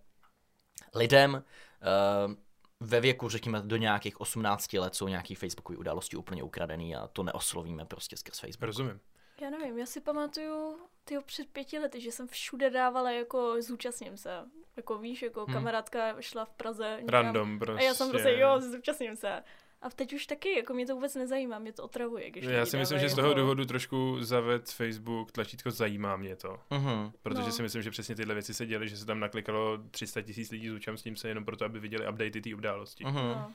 lidem 0.95 1.43
eh, 1.43 2.35
ve 2.79 2.99
věku, 2.99 3.29
řekněme, 3.29 3.61
do 3.61 3.77
nějakých 3.77 4.21
18 4.21 4.73
let 4.73 4.95
jsou 4.95 5.07
nějaký 5.07 5.35
Facebookové 5.35 5.77
události 5.77 6.15
úplně 6.17 6.43
ukradený 6.43 6.95
a 6.95 7.07
to 7.07 7.23
neoslovíme 7.23 7.85
prostě 7.85 8.17
skrz 8.17 8.39
Facebook. 8.39 8.63
Rozumím. 8.63 8.99
Já 9.41 9.49
nevím, 9.49 9.77
já 9.77 9.85
si 9.85 10.01
pamatuju 10.01 10.77
tyjo, 11.03 11.21
před 11.21 11.47
pěti 11.49 11.79
lety, 11.79 12.01
že 12.01 12.11
jsem 12.11 12.27
všude 12.27 12.69
dávala 12.69 13.11
jako 13.11 13.55
zúčastním 13.61 14.17
se. 14.17 14.45
Jako 14.77 14.97
víš, 14.97 15.21
jako 15.21 15.45
Hmm. 15.45 15.53
kamarádka 15.53 16.21
šla 16.21 16.45
v 16.45 16.53
Praze. 16.53 16.97
někam 17.01 17.23
Random 17.25 17.59
prostě. 17.59 17.83
A 17.83 17.87
já 17.87 17.93
jsem 17.93 18.09
prostě, 18.09 18.31
jo, 18.31 18.61
zúčastním 18.61 19.15
se. 19.15 19.43
A 19.81 19.89
teď 19.89 20.13
už 20.13 20.25
taky, 20.25 20.55
jako 20.57 20.73
mě 20.73 20.85
to 20.87 20.95
vůbec 20.95 21.15
nezajímá, 21.15 21.59
mě 21.59 21.73
to 21.73 21.83
otravuje. 21.83 22.31
Když 22.31 22.45
Já 22.45 22.65
si 22.65 22.77
myslím, 22.77 22.99
že 22.99 23.09
z 23.09 23.15
toho 23.15 23.27
jako- 23.27 23.39
důvodu 23.39 23.65
trošku 23.65 24.17
zaved 24.23 24.69
Facebook 24.69 25.31
tlačítko 25.31 25.71
zajímá 25.71 26.17
mě 26.17 26.35
to. 26.35 26.59
Mhm. 26.69 27.11
Protože 27.21 27.41
No. 27.45 27.51
si 27.51 27.61
myslím, 27.63 27.81
že 27.81 27.91
přesně 27.91 28.15
tyhle 28.15 28.33
věci 28.33 28.53
se 28.53 28.65
děly, 28.65 28.89
že 28.89 28.97
se 28.97 29.05
tam 29.05 29.19
naklikalo 29.19 29.77
300 29.91 30.21
tisíc 30.21 30.51
lidí 30.51 30.69
zúčastním 30.69 31.15
se 31.15 31.27
jenom 31.27 31.45
proto, 31.45 31.65
aby 31.65 31.79
viděli 31.79 32.07
updaty 32.09 32.41
té 32.41 32.55
události. 32.55 33.03
Mhm. 33.03 33.15
No. 33.15 33.51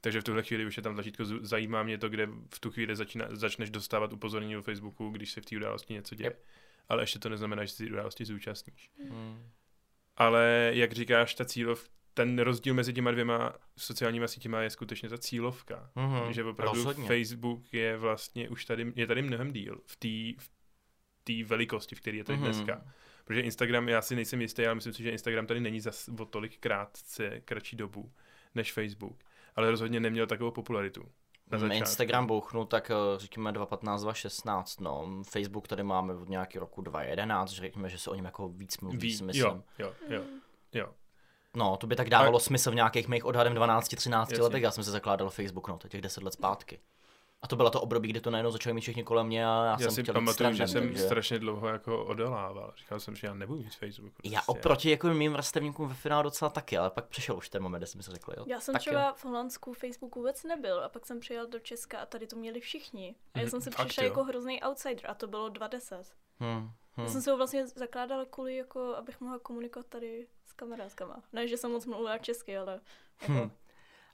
Takže 0.00 0.20
v 0.20 0.24
tuhle 0.24 0.42
chvíli 0.42 0.66
už 0.66 0.76
je 0.76 0.82
tam 0.82 0.94
tlačítko 0.94 1.24
zajímá 1.40 1.82
mě 1.82 1.98
to, 1.98 2.08
kde 2.08 2.26
v 2.54 2.60
tu 2.60 2.70
chvíli 2.70 2.96
začína, 2.96 3.26
začneš 3.30 3.70
dostávat 3.70 4.12
upozornění 4.12 4.54
do 4.54 4.62
Facebooku, 4.62 5.10
když 5.10 5.30
se 5.32 5.40
v 5.40 5.44
té 5.44 5.56
události 5.56 5.94
něco 5.94 6.14
děje. 6.14 6.26
Yep. 6.26 6.42
Ale 6.88 7.02
ještě 7.02 7.18
to 7.18 7.28
neznamená, 7.28 7.64
že 7.64 7.72
si 7.72 7.84
ty 7.84 7.92
události 7.92 8.24
zúčastníš. 8.24 8.90
Mhm. 9.10 9.42
Ale 10.16 10.70
jak 10.74 10.92
říkáš, 10.92 11.34
ta 11.34 11.44
cílov, 11.44 11.88
ten 12.16 12.38
rozdíl 12.38 12.74
mezi 12.74 12.92
těma 12.92 13.10
dvěma 13.10 13.52
sociálníma 13.76 14.28
sítěma 14.28 14.60
je 14.60 14.70
skutečně 14.70 15.08
ta 15.08 15.18
cílovka. 15.18 15.90
Mhm. 15.94 16.32
Že 16.32 16.44
opravdu 16.44 16.74
Rozhodně. 16.74 17.06
Facebook 17.08 17.74
je 17.74 17.96
vlastně 17.96 18.48
už 18.48 18.64
tady, 18.64 18.92
je 18.96 19.06
tady 19.06 19.22
mnohem 19.22 19.52
díl 19.52 19.80
v 19.86 19.96
té 19.96 20.42
v 20.44 20.50
té 21.24 21.44
velikosti, 21.48 21.94
v 21.94 22.00
které 22.00 22.16
je 22.16 22.24
tady 22.24 22.38
Mhm. 22.38 22.44
dneska. 22.44 22.84
Protože 23.24 23.40
Instagram, 23.40 23.88
já 23.88 24.02
si 24.02 24.16
nejsem 24.16 24.40
jistý, 24.40 24.66
ale 24.66 24.74
myslím 24.74 24.92
si, 24.94 25.02
že 25.02 25.10
Instagram 25.10 25.46
tady 25.46 25.60
není 25.60 25.80
zas 25.80 26.08
o 26.20 26.24
tolik 26.24 26.58
krátce, 26.58 27.40
kratší 27.44 27.76
dobu 27.76 28.12
než 28.54 28.72
Facebook. 28.72 29.18
Ale 29.56 29.70
rozhodně 29.70 30.00
neměl 30.00 30.26
takovou 30.26 30.50
popularitu. 30.50 31.02
Na 31.50 31.58
začátku. 31.58 31.78
Instagram 31.78 32.26
bouchnul 32.26 32.64
tak 32.66 32.90
eh, 32.90 32.94
řekněme 33.18 33.52
2015, 33.52 34.02
2016, 34.02 34.80
no. 34.80 35.22
Facebook 35.30 35.68
tady 35.68 35.82
máme 35.82 36.14
od 36.14 36.28
nějaký 36.28 36.58
roku 36.58 36.80
2011, 36.82 37.50
řekněme, 37.50 37.88
že 37.88 37.98
se 37.98 38.10
o 38.10 38.14
něm 38.14 38.24
jako 38.24 38.48
víc 38.48 38.78
mluví, 38.80 38.98
Ví, 38.98 39.16
si 39.16 39.24
myslím. 39.24 39.44
jo, 39.44 39.62
jo, 39.78 39.92
jo, 40.08 40.22
jo. 40.72 40.94
No, 41.56 41.76
to 41.76 41.86
by 41.86 41.96
tak 41.96 42.10
dávalo 42.10 42.40
smysl 42.40 42.70
v 42.70 42.74
nějakých 42.74 43.08
mých 43.08 43.24
odhadem 43.24 43.54
12-13 43.54 44.20
Jasně. 44.20 44.38
letech, 44.42 44.62
já 44.62 44.70
jsem 44.70 44.84
se 44.84 44.90
zakládal 44.90 45.30
Facebook, 45.30 45.68
no, 45.68 45.78
to 45.78 45.88
těch 45.88 46.00
10 46.00 46.22
let 46.22 46.32
zpátky. 46.32 46.80
A 47.42 47.46
to 47.48 47.56
byla 47.56 47.70
to 47.70 47.80
období, 47.80 48.08
kdy 48.08 48.20
to 48.20 48.30
najednou 48.30 48.50
začali 48.50 48.74
mít 48.74 48.80
všichni 48.80 49.04
kolem 49.04 49.26
mě 49.26 49.46
a 49.46 49.64
já, 49.64 49.70
Já 49.70 49.78
jsem 49.78 49.90
si 49.90 50.02
chtěl 50.02 50.14
pamatuju, 50.14 50.52
že 50.52 50.68
jsem 50.68 50.82
takže- 50.88 51.02
strašně 51.04 51.38
dlouho 51.38 51.68
jako 51.68 52.04
odolával. 52.04 52.72
Říkal 52.76 53.00
jsem, 53.00 53.16
že 53.16 53.26
já 53.26 53.34
nebudu 53.34 53.58
mít 53.62 53.74
Facebook. 53.74 54.12
Já 54.24 54.40
prostě. 54.40 54.52
oproti 54.60 54.90
jako 54.90 55.08
mým 55.08 55.32
vrstevníkům 55.32 55.88
ve 55.88 55.94
finále 55.94 56.22
docela 56.22 56.48
taky, 56.50 56.78
ale 56.78 56.90
pak 56.90 57.04
přišel 57.06 57.36
už 57.36 57.48
ten 57.48 57.62
moment, 57.62 57.78
kde 57.80 57.86
jsem 57.86 58.02
si 58.02 58.10
řekl, 58.10 58.32
jo. 58.36 58.44
Já 58.48 58.60
jsem 58.60 58.72
tak 58.72 58.80
třeba 58.82 59.12
v 59.12 59.24
Holandsku 59.24 59.72
Facebook 59.72 60.16
vůbec 60.16 60.44
nebyl 60.44 60.84
a 60.84 60.88
pak 60.88 61.06
jsem 61.06 61.20
přijel 61.20 61.46
do 61.46 61.58
Česka 61.58 61.98
a 61.98 62.06
tady 62.06 62.26
to 62.26 62.36
měli 62.36 62.60
všichni. 62.60 63.14
A 63.34 63.38
já 63.38 63.42
Mhm, 63.44 63.50
jsem 63.50 63.60
si 63.60 63.70
jo? 64.00 64.04
jako 64.04 64.24
hrozný 64.24 64.62
outsider 64.62 65.10
a 65.10 65.14
to 65.14 65.26
bylo 65.26 65.48
2010. 65.48 66.12
Jo. 66.40 66.70
Hm, 66.96 67.02
Já 67.02 67.08
hm. 67.08 67.12
jsem 67.12 67.22
si 67.22 67.30
ho 67.30 67.36
vlastně 67.36 67.66
zakládala 67.66 68.24
kvůli, 68.24 68.56
jako, 68.56 68.94
abych 68.96 69.20
mohla 69.20 69.38
komunikovat 69.38 69.86
tady 69.86 70.26
s 70.44 70.52
kamarádkama. 70.52 71.22
Ne, 71.32 71.48
že 71.48 71.56
jsem 71.56 71.70
moc 71.70 71.86
mluvila 71.86 72.18
česky, 72.18 72.56
ale 72.58 72.80
jako, 73.22 73.32
Hm. 73.32 73.50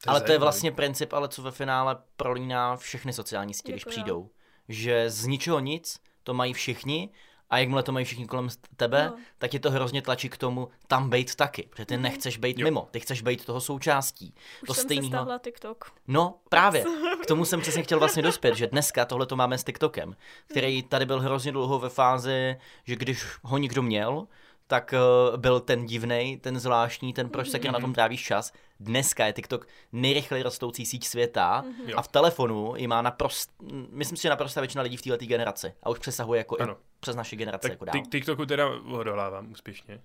To 0.04 0.10
Ale 0.10 0.20
to 0.20 0.32
je 0.32 0.38
vlastně 0.38 0.72
princip, 0.72 1.12
ale 1.12 1.28
co 1.28 1.42
ve 1.42 1.50
finále 1.50 2.02
prolíná 2.16 2.76
všechny 2.76 3.12
sociální 3.12 3.54
sítě, 3.54 3.72
když 3.72 3.82
Jako 3.82 3.90
jo. 3.90 3.92
přijdou. 3.92 4.30
Že 4.68 5.10
z 5.10 5.26
ničeho 5.26 5.60
nic 5.60 6.00
to 6.22 6.34
mají 6.34 6.52
všichni 6.52 7.10
a 7.52 7.58
jakmile 7.58 7.82
to 7.82 7.92
mají 7.92 8.04
všichni 8.04 8.26
kolem 8.26 8.48
tebe, 8.76 9.04
Jo. 9.12 9.16
tak 9.38 9.50
tě 9.50 9.58
to 9.58 9.70
hrozně 9.70 10.02
tlačí 10.02 10.28
k 10.28 10.36
tomu 10.36 10.68
tam 10.86 11.10
bejt 11.10 11.34
taky, 11.34 11.62
protože 11.70 11.86
ty 11.86 11.94
Mhm. 11.94 12.02
nechceš 12.02 12.36
bejt 12.36 12.58
Jo. 12.58 12.64
mimo, 12.64 12.88
ty 12.90 13.00
chceš 13.00 13.22
bejt 13.22 13.44
toho 13.44 13.60
součástí. 13.60 14.34
už 14.62 14.66
to 14.66 14.74
jsem 14.74 14.80
si 14.82 14.86
stejného. 14.86 15.08
stáhla 15.08 15.38
TikTok. 15.38 15.92
No, 16.08 16.34
právě. 16.48 16.84
K 17.22 17.26
tomu 17.26 17.44
jsem 17.44 17.60
přesně 17.60 17.82
chtěl 17.82 17.98
vlastně 17.98 18.22
dospět, 18.22 18.56
že 18.56 18.66
dneska 18.66 19.04
tohle 19.04 19.26
to 19.26 19.36
máme 19.36 19.58
s 19.58 19.64
TikTokem, 19.64 20.16
který 20.50 20.82
tady 20.82 21.06
byl 21.06 21.20
hrozně 21.20 21.52
dlouho 21.52 21.78
ve 21.78 21.88
fázi, 21.88 22.56
že 22.84 22.96
když 22.96 23.24
ho 23.42 23.58
někdo 23.58 23.82
měl, 23.82 24.26
tak 24.72 24.94
uh, 25.32 25.36
byl 25.36 25.60
ten 25.60 25.86
divnej, 25.86 26.36
ten 26.36 26.58
zvláštní, 26.58 27.12
ten 27.12 27.28
proč 27.28 27.48
sakra 27.50 27.72
na 27.72 27.80
tom 27.80 27.92
trávíš 27.94 28.22
čas. 28.22 28.52
Dneska 28.80 29.26
je 29.26 29.32
TikTok 29.32 29.66
nejrychleji 29.92 30.42
rostoucí 30.42 30.86
síť 30.86 31.06
světa 31.06 31.64
Jo. 31.86 31.96
a 31.98 32.02
v 32.02 32.08
telefonu 32.08 32.72
ji 32.76 32.86
má 32.86 33.02
naprost, 33.02 33.50
myslím 33.90 34.16
si, 34.16 34.22
že 34.22 34.28
naprostá 34.28 34.60
většina 34.60 34.82
lidí 34.82 34.96
v 34.96 35.02
této 35.02 35.24
generaci 35.26 35.74
a 35.82 35.90
už 35.90 35.98
přesahuje 35.98 36.38
jako 36.38 36.56
i 36.56 36.60
Ano. 36.60 36.76
přes 37.00 37.16
naše 37.16 37.36
generace 37.36 37.62
Tak 37.62 37.70
jako 37.72 37.84
dál. 37.84 37.92
tik- 37.94 38.08
TikToku 38.10 38.46
teda 38.46 38.68
odolávám 38.92 39.52
úspěšně. 39.52 40.00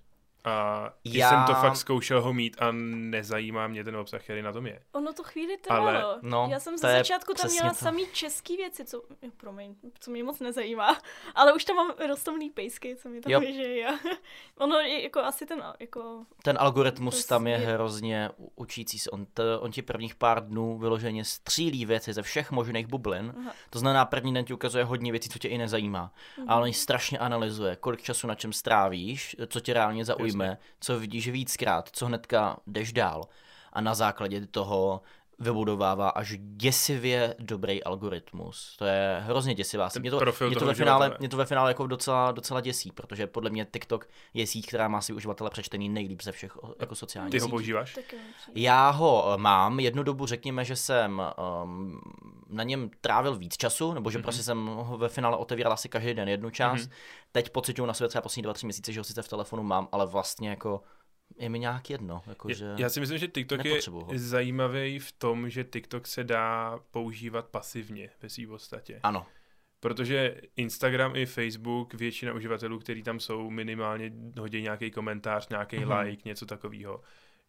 A 0.48 0.92
já... 1.04 1.12
Já- 1.18 1.28
jsem 1.28 1.54
to 1.54 1.60
fakt 1.60 1.76
zkoušel 1.76 2.22
ho 2.22 2.32
mít 2.32 2.56
a 2.62 2.72
nezajímá 2.72 3.66
mě 3.68 3.84
ten 3.84 3.96
obsah, 3.96 4.22
který 4.22 4.42
na 4.42 4.52
tom 4.52 4.66
je. 4.66 4.80
Ono 4.92 5.12
to 5.12 5.22
chvíli 5.22 5.56
Ale- 5.70 5.92
trvalo. 5.92 6.18
no, 6.22 6.48
Já 6.50 6.60
jsem 6.60 6.78
ze 6.78 6.92
začátku 6.92 7.34
tam 7.34 7.50
měla 7.50 7.68
to. 7.68 7.74
samý 7.74 8.06
český 8.12 8.56
věci, 8.56 8.84
co, 8.84 9.02
jo, 9.22 9.30
promiň, 9.36 9.74
co 10.00 10.10
mě 10.10 10.24
moc 10.24 10.40
nezajímá, 10.40 10.98
ale 11.34 11.52
už 11.52 11.64
tam 11.64 11.76
mám 11.76 11.90
rostomný 12.08 12.50
pejsky, 12.50 12.96
co 12.96 13.08
mi 13.08 13.20
tam 13.20 13.32
Jo. 13.32 13.40
běží. 13.40 13.84
A 13.84 13.90
ono 14.58 14.76
je 14.78 15.02
jako 15.02 15.20
asi 15.20 15.46
ten, 15.46 15.62
jako, 15.80 16.24
Ten 16.42 16.56
algoritmus 16.60 17.24
To 17.24 17.28
tam 17.34 17.46
je 17.46 17.56
hrozně 17.56 18.30
učící 18.56 18.98
se. 18.98 19.10
On, 19.10 19.26
t, 19.26 19.58
on 19.58 19.70
ti 19.70 19.82
prvních 19.82 20.14
pár 20.14 20.46
dnů 20.46 20.78
vyloženě 20.78 21.24
střílí 21.24 21.84
věci 21.86 22.12
ze 22.12 22.22
všech 22.22 22.50
možných 22.50 22.86
bublin. 22.86 23.34
Aha. 23.40 23.52
To 23.70 23.78
znamená, 23.78 24.04
první 24.04 24.34
den 24.34 24.44
ti 24.44 24.54
ukazuje 24.54 24.84
hodně 24.84 25.10
věcí, 25.12 25.28
co 25.28 25.38
tě 25.38 25.48
i 25.48 25.58
nezajímá. 25.58 26.12
Ale 26.48 26.60
on 26.62 26.66
ji 26.66 26.74
strašně 26.74 27.18
analyzuje, 27.18 27.76
kolik 27.76 28.02
času 28.02 28.26
na 28.26 28.34
čem 28.34 28.52
strávíš, 28.52 29.36
co 29.48 29.60
tě 29.60 29.72
reálně 29.72 30.04
zaujme, 30.04 30.37
Jasně. 30.44 30.58
co 30.80 30.98
vidíš 30.98 31.28
víckrát, 31.28 31.88
co 31.92 32.06
hnedka 32.06 32.56
jdeš 32.66 32.92
dál. 32.92 33.28
A 33.72 33.80
na 33.80 33.94
základě 33.94 34.46
toho 34.46 35.02
vybudovává 35.38 36.08
až 36.08 36.34
děsivě 36.38 37.34
dobrý 37.38 37.84
algoritmus. 37.84 38.76
To 38.78 38.84
je 38.84 39.18
hrozně 39.24 39.54
děsivá. 39.54 39.90
Ten 39.90 40.02
Mě 40.02 40.10
to, 40.10 40.20
mě 40.46 40.56
to, 40.56 40.66
ve 40.66 40.74
finále, 40.74 41.16
mě 41.18 41.28
to 41.28 41.36
ve 41.36 41.44
finále 41.44 41.70
jako 41.70 41.86
docela, 41.86 42.32
docela 42.32 42.60
děsí, 42.60 42.92
protože 42.92 43.26
podle 43.26 43.50
mě 43.50 43.66
TikTok 43.72 44.08
je 44.34 44.46
síť, 44.46 44.66
která 44.66 44.88
má 44.88 45.00
si 45.00 45.12
uživatele 45.12 45.50
přečtený 45.50 45.88
nejlíp 45.88 46.22
ze 46.22 46.32
všech 46.32 46.58
jako 46.80 46.94
sociálních 46.94 47.32
Ty 47.32 47.38
ho 47.38 47.48
používáš? 47.48 47.98
Já 48.54 48.90
ho 48.90 49.32
eh, 49.34 49.36
mám, 49.36 49.80
jednu 49.80 50.02
dobu 50.02 50.26
řekněme, 50.26 50.64
že 50.64 50.76
jsem 50.76 51.22
um, 51.62 52.00
na 52.48 52.62
něm 52.62 52.90
trávil 53.00 53.36
víc 53.36 53.56
času, 53.56 53.92
nebo 53.92 54.10
že 54.10 54.18
mm-hmm. 54.18 54.22
prostě 54.22 54.42
jsem 54.42 54.66
ho 54.66 54.98
ve 54.98 55.08
finále 55.08 55.36
otevíral 55.36 55.72
asi 55.72 55.88
každý 55.88 56.14
den 56.14 56.28
jednu 56.28 56.50
část. 56.50 56.80
Mm-hmm. 56.80 56.92
Teď 57.32 57.50
pocituju 57.50 57.86
na 57.86 57.94
sebe 57.94 58.08
třeba 58.08 58.22
poslední 58.22 58.42
dva, 58.42 58.52
tři 58.52 58.66
měsíce, 58.66 58.92
že 58.92 59.00
ho 59.00 59.04
sice 59.04 59.22
v 59.22 59.28
telefonu 59.28 59.62
mám, 59.62 59.88
ale 59.92 60.06
vlastně 60.06 60.50
jako 60.50 60.82
je 61.36 61.48
mi 61.48 61.58
nějak 61.58 61.90
jedno. 61.90 62.22
Jako, 62.26 62.52
že... 62.52 62.74
Já, 62.78 62.88
si 62.88 63.00
myslím, 63.00 63.18
že 63.18 63.28
TikTok 63.28 63.64
je 63.64 63.80
zajímavý 64.14 64.98
v 64.98 65.12
tom, 65.12 65.50
že 65.50 65.64
TikTok 65.64 66.06
se 66.06 66.24
dá 66.24 66.78
používat 66.90 67.48
pasivně 67.48 68.10
ve 68.22 68.28
své 68.28 68.46
podstatě. 68.46 69.00
Ano, 69.02 69.26
Protože 69.80 70.40
Instagram 70.56 71.16
i 71.16 71.26
Facebook, 71.26 71.94
většina 71.94 72.32
uživatelů, 72.32 72.78
kteří 72.78 73.02
tam 73.02 73.20
jsou, 73.20 73.50
minimálně 73.50 74.12
hodí 74.38 74.62
nějaký 74.62 74.90
komentář, 74.90 75.48
nějaký 75.48 75.76
Mhm. 75.76 75.88
mm-hmm. 75.88 76.04
like, 76.04 76.28
něco 76.28 76.46
takového. 76.46 77.02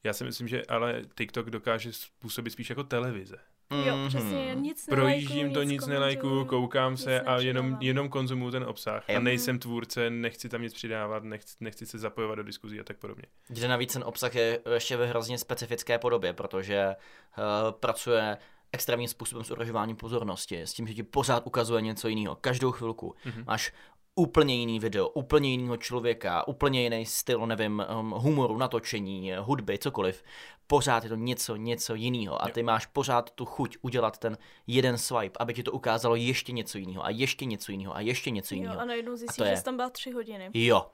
Já 0.04 0.14
si 0.14 0.24
myslím, 0.24 0.48
že 0.48 0.66
ale 0.66 1.02
TikTok 1.18 1.50
dokáže 1.50 1.94
způsobit 1.94 2.54
spíš 2.54 2.70
jako 2.70 2.84
televize. 2.84 3.38
Jo, 3.74 3.96
Mhm. 3.98 4.08
přesně, 4.08 4.56
nic 4.56 4.86
Projíždím 4.86 5.54
to, 5.54 5.64
nic 5.64 5.86
nelajkuju, 5.88 6.32
komentuju, 6.34 6.62
koukám 6.62 6.92
nic 6.92 7.04
se 7.04 7.22
a 7.22 7.38
jenom, 7.40 7.66
nepřidávám. 7.66 7.82
jenom 7.84 8.10
konzumuju 8.10 8.52
ten 8.52 8.64
obsah. 8.64 9.04
A 9.10 9.12
Yep. 9.12 9.24
nejsem 9.24 9.60
tvůrce, 9.60 10.10
nechci 10.10 10.50
tam 10.50 10.62
nic 10.62 10.74
přidávat, 10.74 11.24
nechci, 11.24 11.56
nechci 11.60 11.86
se 11.86 11.98
zapojovat 12.00 12.36
do 12.36 12.44
diskuzí 12.44 12.80
a 12.80 12.84
tak 12.84 12.98
podobně. 12.98 13.24
Kde 13.48 13.68
navíc 13.68 13.94
ten 13.94 14.04
obsah 14.06 14.36
je 14.36 14.60
ještě 14.74 14.98
ve 14.98 15.06
hrozně 15.08 15.38
specifické 15.38 16.00
podobě, 16.00 16.34
protože 16.34 16.96
uh, 17.38 17.44
pracuje 17.80 18.38
extrémním 18.74 19.08
způsobem 19.10 19.44
s 19.44 19.52
udržováním 19.52 19.96
pozornosti, 19.96 20.62
s 20.62 20.74
tím, 20.74 20.88
že 20.88 20.94
ti 20.94 21.04
pořád 21.04 21.44
ukazuje 21.48 21.82
něco 21.82 22.08
jiného. 22.08 22.36
Každou 22.36 22.72
chvilku 22.72 23.16
Mhm. 23.26 23.44
máš 23.48 23.72
úplně 24.20 24.56
jiný 24.56 24.80
video, 24.80 25.08
úplně 25.08 25.50
jiného 25.50 25.78
člověka, 25.78 26.48
úplně 26.48 26.82
jiný 26.84 27.06
styl, 27.06 27.46
nevím, 27.48 27.84
um, 28.00 28.10
humoru, 28.12 28.58
natočení, 28.58 29.32
hudby, 29.40 29.78
cokoliv. 29.78 30.24
Pořád 30.68 31.04
je 31.04 31.10
to 31.10 31.16
něco, 31.16 31.56
něco 31.56 31.96
jiného 31.96 32.44
a 32.46 32.50
ty 32.50 32.64
máš 32.64 32.86
pořád 32.86 33.30
tu 33.32 33.46
chuť 33.46 33.78
udělat 33.82 34.18
ten 34.18 34.38
jeden 34.68 34.98
swipe, 34.98 35.38
aby 35.40 35.54
ti 35.54 35.64
to 35.64 35.72
ukázalo 35.72 36.16
ještě 36.16 36.52
něco 36.52 36.78
jiného 36.78 37.06
a 37.06 37.10
ještě 37.10 37.46
něco 37.46 37.72
jiného 37.72 37.96
a 37.96 38.02
ještě 38.02 38.32
něco 38.32 38.56
Jo, 38.56 38.62
jiného. 38.62 38.80
a 38.80 38.86
najednou 38.86 39.12
to 39.12 39.18
zjistíš, 39.18 39.46
je- 39.46 39.52
že 39.52 39.58
jsi 39.58 39.64
tam 39.64 39.76
byla 39.76 39.90
tři 39.90 40.12
hodiny. 40.12 40.50
Jo. 40.54 40.86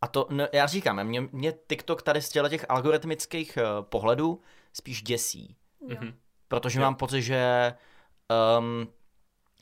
A 0.00 0.06
to, 0.08 0.26
no, 0.30 0.44
já 0.52 0.66
říkám, 0.66 1.04
mě, 1.04 1.20
mě 1.32 1.54
TikTok 1.68 2.02
tady 2.02 2.22
z 2.22 2.28
těch 2.28 2.66
algoritmických 2.68 3.58
uh, 3.78 3.84
pohledů 3.84 4.40
spíš 4.72 5.02
děsí. 5.02 5.56
Jo. 5.88 5.96
Mhm. 6.00 6.14
Protože 6.48 6.78
Jo. 6.78 6.82
mám 6.82 6.94
pocit, 6.94 7.22
že 7.22 7.72
um, 8.58 8.88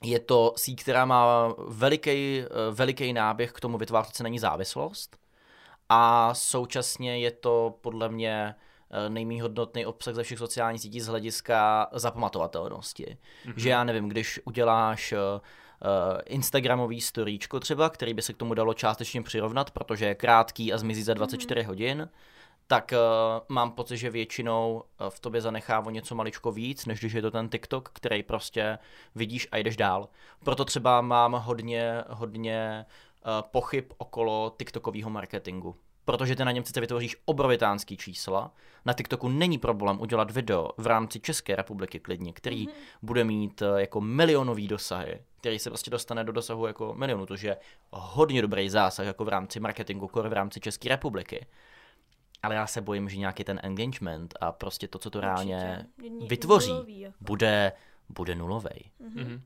je 0.03 0.19
to 0.19 0.53
síť, 0.57 0.81
která 0.81 1.05
má 1.05 1.55
veliký, 1.67 2.43
uh, 2.43 2.75
veliký 2.75 3.13
náběh 3.13 3.51
k 3.51 3.59
tomu 3.59 3.77
vytvářet 3.77 4.15
se 4.15 4.23
na 4.23 4.29
ní 4.29 4.39
závislost 4.39 5.17
a 5.89 6.33
současně 6.33 7.19
je 7.19 7.31
to 7.31 7.77
podle 7.81 8.09
mě 8.09 8.55
uh, 8.55 9.13
nejméně 9.13 9.41
hodnotný 9.41 9.85
obsah 9.85 10.15
ze 10.15 10.23
všech 10.23 10.37
sociálních 10.37 10.81
sítí 10.81 11.01
z 11.01 11.07
hlediska 11.07 11.87
zapamatovatelnosti. 11.93 13.17
Mm-hmm. 13.45 13.53
Že 13.57 13.69
já 13.69 13.83
nevím, 13.83 14.09
když 14.09 14.39
uděláš 14.45 15.11
uh, 15.11 15.19
Instagramový 16.25 17.01
storíčko 17.01 17.59
třeba, 17.59 17.89
který 17.89 18.13
by 18.13 18.21
se 18.21 18.33
k 18.33 18.37
tomu 18.37 18.53
dalo 18.53 18.73
částečně 18.73 19.21
přirovnat, 19.21 19.71
protože 19.71 20.05
je 20.05 20.15
krátký 20.15 20.73
a 20.73 20.77
zmizí 20.77 21.03
za 21.03 21.13
24 21.13 21.61
mm-hmm. 21.61 21.67
hodin, 21.67 22.09
tak 22.67 22.93
uh, 22.93 23.45
mám 23.49 23.71
pocit, 23.71 23.97
že 23.97 24.09
většinou 24.09 24.83
uh, 25.01 25.09
v 25.09 25.19
tobě 25.19 25.41
zanechá 25.41 25.79
o 25.79 25.89
něco 25.89 26.15
maličko 26.15 26.51
víc, 26.51 26.85
než 26.85 26.99
když 26.99 27.13
je 27.13 27.21
to 27.21 27.31
ten 27.31 27.49
TikTok, 27.49 27.89
který 27.93 28.23
prostě 28.23 28.77
vidíš 29.15 29.47
a 29.51 29.57
jdeš 29.57 29.77
dál. 29.77 30.09
Proto 30.43 30.65
třeba 30.65 31.01
mám 31.01 31.33
hodně, 31.33 32.03
hodně 32.09 32.85
uh, 33.25 33.31
pochyb 33.51 33.85
okolo 33.97 34.55
TikTokového 34.57 35.09
marketingu. 35.09 35.75
Protože 36.05 36.35
ty 36.35 36.45
na 36.45 36.51
něm 36.51 36.65
sice 36.65 36.81
vytvoříš 36.81 37.15
obrovitánský 37.25 37.97
čísla, 37.97 38.51
na 38.85 38.93
TikToku 38.93 39.29
není 39.29 39.57
problém 39.57 40.01
udělat 40.01 40.31
video 40.31 40.69
v 40.77 40.87
rámci 40.87 41.19
České 41.19 41.55
republiky 41.55 41.99
klidně, 41.99 42.33
který 42.33 42.67
mm-hmm. 42.67 42.73
bude 43.01 43.23
mít 43.23 43.61
uh, 43.61 43.77
jako 43.77 44.01
milionový 44.01 44.67
dosahy, 44.67 45.21
který 45.37 45.59
se 45.59 45.69
prostě 45.69 45.91
dostane 45.91 46.23
do 46.23 46.31
dosahu 46.31 46.67
jako 46.67 46.93
milionu, 46.93 47.25
to 47.25 47.35
je 47.41 47.57
hodně 47.91 48.41
dobrý 48.41 48.69
zásah 48.69 49.05
jako 49.05 49.25
v 49.25 49.29
rámci 49.29 49.59
marketingu, 49.59 50.07
kor 50.07 50.29
v 50.29 50.33
rámci 50.33 50.59
České 50.59 50.89
republiky. 50.89 51.45
Ale 52.43 52.55
já 52.55 52.67
se 52.67 52.81
bojím, 52.81 53.09
že 53.09 53.17
nějaký 53.17 53.43
ten 53.43 53.59
engagement 53.63 54.33
a 54.41 54.51
prostě 54.51 54.87
to, 54.87 54.99
co 54.99 55.09
to 55.09 55.21
reálně 55.21 55.85
Určitě. 55.99 56.27
vytvoří, 56.27 56.69
Nulový, 56.69 56.99
jako. 56.99 57.17
bude, 57.21 57.71
bude 58.09 58.35
nulovej. 58.35 58.91
Mhm. 58.99 59.41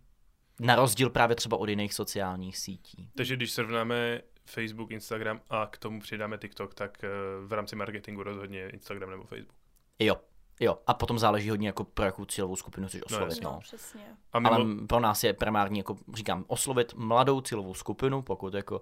Na 0.59 0.75
rozdíl 0.75 1.09
právě 1.09 1.35
třeba 1.35 1.57
od 1.57 1.69
jiných 1.69 1.93
sociálních 1.93 2.57
sítí. 2.57 3.09
Takže 3.15 3.35
když 3.35 3.51
srovnáme 3.51 4.21
Facebook, 4.45 4.91
Instagram 4.91 5.41
a 5.49 5.65
k 5.65 5.77
tomu 5.77 5.99
přidáme 5.99 6.37
TikTok, 6.37 6.73
tak 6.73 7.03
eh, 7.03 7.07
v 7.45 7.53
rámci 7.53 7.75
marketingu 7.75 8.23
rozhodně 8.23 8.69
Instagram 8.69 9.09
nebo 9.09 9.23
Facebook. 9.23 9.55
Jo, 9.99 10.15
jo. 10.59 10.77
A 10.87 10.93
potom 10.93 11.19
záleží 11.19 11.49
hodně 11.49 11.67
jako 11.67 11.83
pro 11.83 12.05
jakou 12.05 12.25
cílovou 12.25 12.55
skupinu 12.55 12.87
chceš 12.87 13.05
oslovit. 13.05 13.29
jasně. 13.29 13.43
No, 13.43 13.51
No, 13.51 13.59
přesně. 13.59 14.17
A 14.33 14.39
mimo, 14.39 14.55
Ale 14.55 14.65
pro 14.87 14.99
nás 14.99 15.23
je 15.23 15.33
primární, 15.33 15.77
jako 15.77 15.97
říkám, 16.13 16.45
oslovit 16.47 16.93
mladou 16.93 17.41
cílovou 17.41 17.73
skupinu, 17.73 18.21
pokud 18.21 18.53
jako 18.53 18.81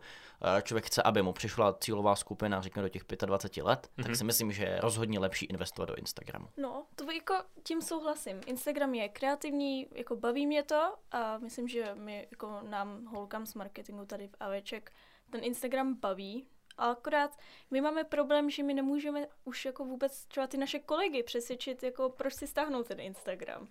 eh, 0.57 0.61
člověk 0.61 0.85
chce, 0.85 1.03
aby 1.03 1.21
mu 1.21 1.33
přišla 1.33 1.73
cílová 1.73 2.15
skupina, 2.15 2.61
řekněme 2.61 2.85
do 2.85 2.89
těch 2.89 3.03
25 3.25 3.63
let, 3.63 3.89
mm-hmm. 3.97 4.03
tak 4.03 4.15
si 4.15 4.23
myslím, 4.23 4.51
že 4.51 4.63
je 4.63 4.79
rozhodně 4.81 5.19
lepší 5.19 5.45
investovat 5.45 5.85
do 5.85 5.95
Instagramu. 5.95 6.47
No, 6.57 6.85
to 6.95 7.11
jako 7.11 7.35
tím 7.63 7.81
souhlasím. 7.81 8.41
Instagram 8.45 8.93
je 8.93 9.09
kreativní, 9.09 9.87
jako 9.95 10.15
baví 10.15 10.47
mě 10.47 10.63
to 10.63 10.93
a 11.11 11.37
myslím, 11.37 11.67
že 11.67 11.91
my, 11.93 12.27
jako 12.31 12.59
nám, 12.69 13.05
holkám 13.05 13.45
z 13.45 13.53
marketingu 13.53 14.05
tady 14.05 14.27
v 14.27 14.35
Aveček, 14.39 14.91
ten 15.29 15.43
Instagram 15.43 15.95
baví. 15.99 16.47
A 16.77 16.85
akorát 16.85 17.37
my 17.71 17.81
máme 17.81 18.03
problém, 18.03 18.49
že 18.49 18.63
my 18.63 18.73
nemůžeme 18.73 19.27
už 19.43 19.65
jako 19.65 19.85
vůbec 19.85 20.25
třeba 20.25 20.47
ty 20.47 20.57
naše 20.57 20.79
kolegy 20.79 21.23
přesvědčit, 21.23 21.83
jako 21.83 22.09
proč 22.09 22.33
si 22.33 22.47
stáhnout 22.47 22.87
ten 22.87 22.99
Instagram. 22.99 23.67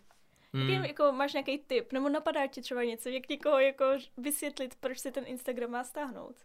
Hmm. 0.53 0.71
Jaký, 0.71 0.89
jako 0.89 1.13
máš 1.13 1.33
nějaký 1.33 1.59
tip, 1.59 1.93
nebo 1.93 2.09
napadá 2.09 2.47
ti 2.47 2.63
třeba 2.63 2.85
něco, 2.85 3.09
jak 3.09 3.29
někoho 3.29 3.59
jako 3.59 3.85
vysvětlit, 4.17 4.75
proč 4.81 4.99
si 4.99 5.13
ten 5.13 5.25
Instagram 5.27 5.71
má 5.71 5.85
stáhnout? 5.85 6.37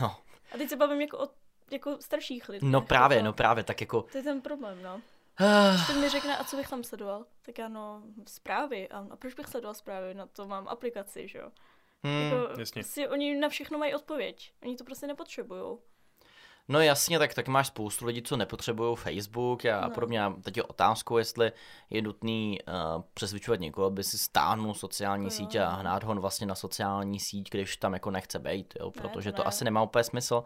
No. 0.00 0.16
A 0.54 0.58
teď 0.58 0.68
se 0.68 0.76
bavím 0.76 1.00
jako 1.00 1.18
o 1.18 1.28
jako 1.70 1.96
starších 2.00 2.48
lidí. 2.48 2.66
No 2.66 2.80
právě, 2.80 3.16
jako, 3.16 3.26
no 3.26 3.32
právě, 3.32 3.64
tak 3.64 3.80
jako... 3.80 4.02
To 4.02 4.18
je 4.18 4.24
ten 4.24 4.40
problém, 4.40 4.82
no. 4.82 5.00
Ah, 5.38 5.86
Ten 5.86 6.00
mi 6.00 6.08
řekne, 6.08 6.36
a 6.36 6.44
co 6.44 6.56
bych 6.56 6.68
tam 6.68 6.84
sledoval? 6.84 7.26
Tak 7.42 7.58
já 7.58 7.68
no, 7.68 8.02
zprávy. 8.26 8.88
A, 8.88 9.06
a 9.10 9.16
proč 9.16 9.34
bych 9.34 9.46
sledoval 9.46 9.74
zprávy? 9.74 10.14
No 10.14 10.26
to 10.26 10.46
mám 10.46 10.68
aplikaci, 10.68 11.28
že 11.28 11.38
jo. 11.38 11.50
hmm. 12.02 12.22
Jako, 12.22 12.60
jasně. 12.60 12.84
si 12.84 13.08
oni 13.08 13.36
na 13.36 13.48
všechno 13.48 13.78
mají 13.78 13.94
odpověď. 13.94 14.52
Oni 14.62 14.76
to 14.76 14.84
prostě 14.84 15.06
nepotřebují. 15.06 15.78
No 16.70 16.80
jasně, 16.80 17.18
tak, 17.18 17.34
tak 17.34 17.48
máš 17.48 17.66
spoustu 17.66 18.06
lidí, 18.06 18.22
co 18.22 18.36
nepotřebují 18.36 18.96
Facebook 18.96 19.64
a 19.64 19.80
No. 19.80 19.90
podobně. 19.90 20.24
A 20.24 20.34
teď 20.42 20.56
je 20.56 20.62
otázkou, 20.62 21.18
jestli 21.18 21.52
je 21.90 22.02
nutný 22.02 22.58
uh, 22.96 23.02
přesvědčovat 23.14 23.60
někoho, 23.60 23.86
aby 23.86 24.04
si 24.04 24.18
stáhnul 24.18 24.74
sociální 24.74 25.24
Jo. 25.24 25.30
síť 25.30 25.56
a 25.56 25.68
hnát 25.68 26.04
ho 26.04 26.14
vlastně 26.14 26.46
na 26.46 26.54
sociální 26.54 27.20
síť, 27.20 27.50
když 27.50 27.76
tam 27.76 27.92
jako 27.92 28.10
nechce 28.10 28.38
být, 28.38 28.74
jo, 28.80 28.92
Ne, 28.96 29.02
protože 29.02 29.32
to 29.32 29.36
to 29.36 29.42
ne. 29.42 29.46
asi 29.48 29.64
nemá 29.64 29.82
úplně 29.82 30.04
smysl. 30.04 30.44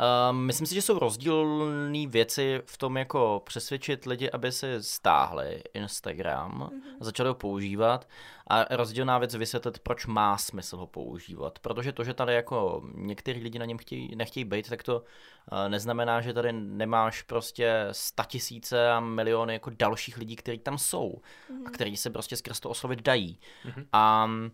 Uh, 0.00 0.36
myslím 0.36 0.66
si, 0.66 0.74
že 0.74 0.82
jsou 0.82 0.98
rozdílné 0.98 2.06
věci 2.06 2.62
v 2.66 2.78
tom, 2.78 2.96
jako 2.96 3.42
přesvědčit 3.46 4.06
lidi, 4.06 4.30
aby 4.30 4.52
si 4.52 4.66
stáhli 4.82 5.62
Instagram, 5.74 6.50
Mhm. 6.72 6.80
a 7.00 7.04
začali 7.04 7.28
ho 7.28 7.34
používat 7.34 8.08
a 8.46 8.76
rozdílná 8.76 9.18
věc 9.18 9.34
vysvětlit, 9.34 9.78
proč 9.78 10.06
má 10.06 10.38
smysl 10.38 10.76
ho 10.76 10.86
používat. 10.86 11.58
Protože 11.58 11.92
to, 11.92 12.04
že 12.04 12.14
tady 12.14 12.34
jako 12.34 12.82
některý 12.94 13.42
lidi 13.42 13.58
na 13.58 13.64
něm 13.64 13.78
chtějí, 13.78 14.16
nechtějí 14.16 14.44
být, 14.44 14.68
tak 14.68 14.82
to 14.82 14.96
uh, 15.00 15.68
neznamená, 15.68 16.20
že 16.20 16.32
tady 16.32 16.52
nemáš 16.52 17.22
prostě 17.22 17.86
statisíce 17.92 18.90
a 18.90 19.00
miliony 19.00 19.52
jako 19.52 19.70
dalších 19.70 20.16
lidí, 20.18 20.36
kteří 20.36 20.58
tam 20.58 20.78
jsou 20.78 21.20
Mhm. 21.50 21.66
a 21.66 21.70
kteří 21.70 21.96
se 21.96 22.10
prostě 22.10 22.36
skrz 22.36 22.60
to 22.60 22.70
oslovit 22.70 23.02
dají. 23.02 23.38
Mhm. 23.64 23.86
A 23.92 24.26
mm, 24.26 24.50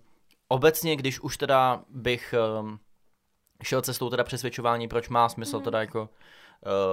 obecně, 0.48 0.96
když 0.96 1.20
už 1.20 1.36
teda 1.36 1.82
bych 1.88 2.34
um, 2.60 2.78
šel 3.62 3.82
cestou 3.82 4.10
teda 4.10 4.24
přesvědčování, 4.24 4.88
proč 4.88 5.08
má 5.08 5.28
smysl 5.28 5.56
Mhm. 5.56 5.64
teda 5.64 5.80
jako 5.80 6.08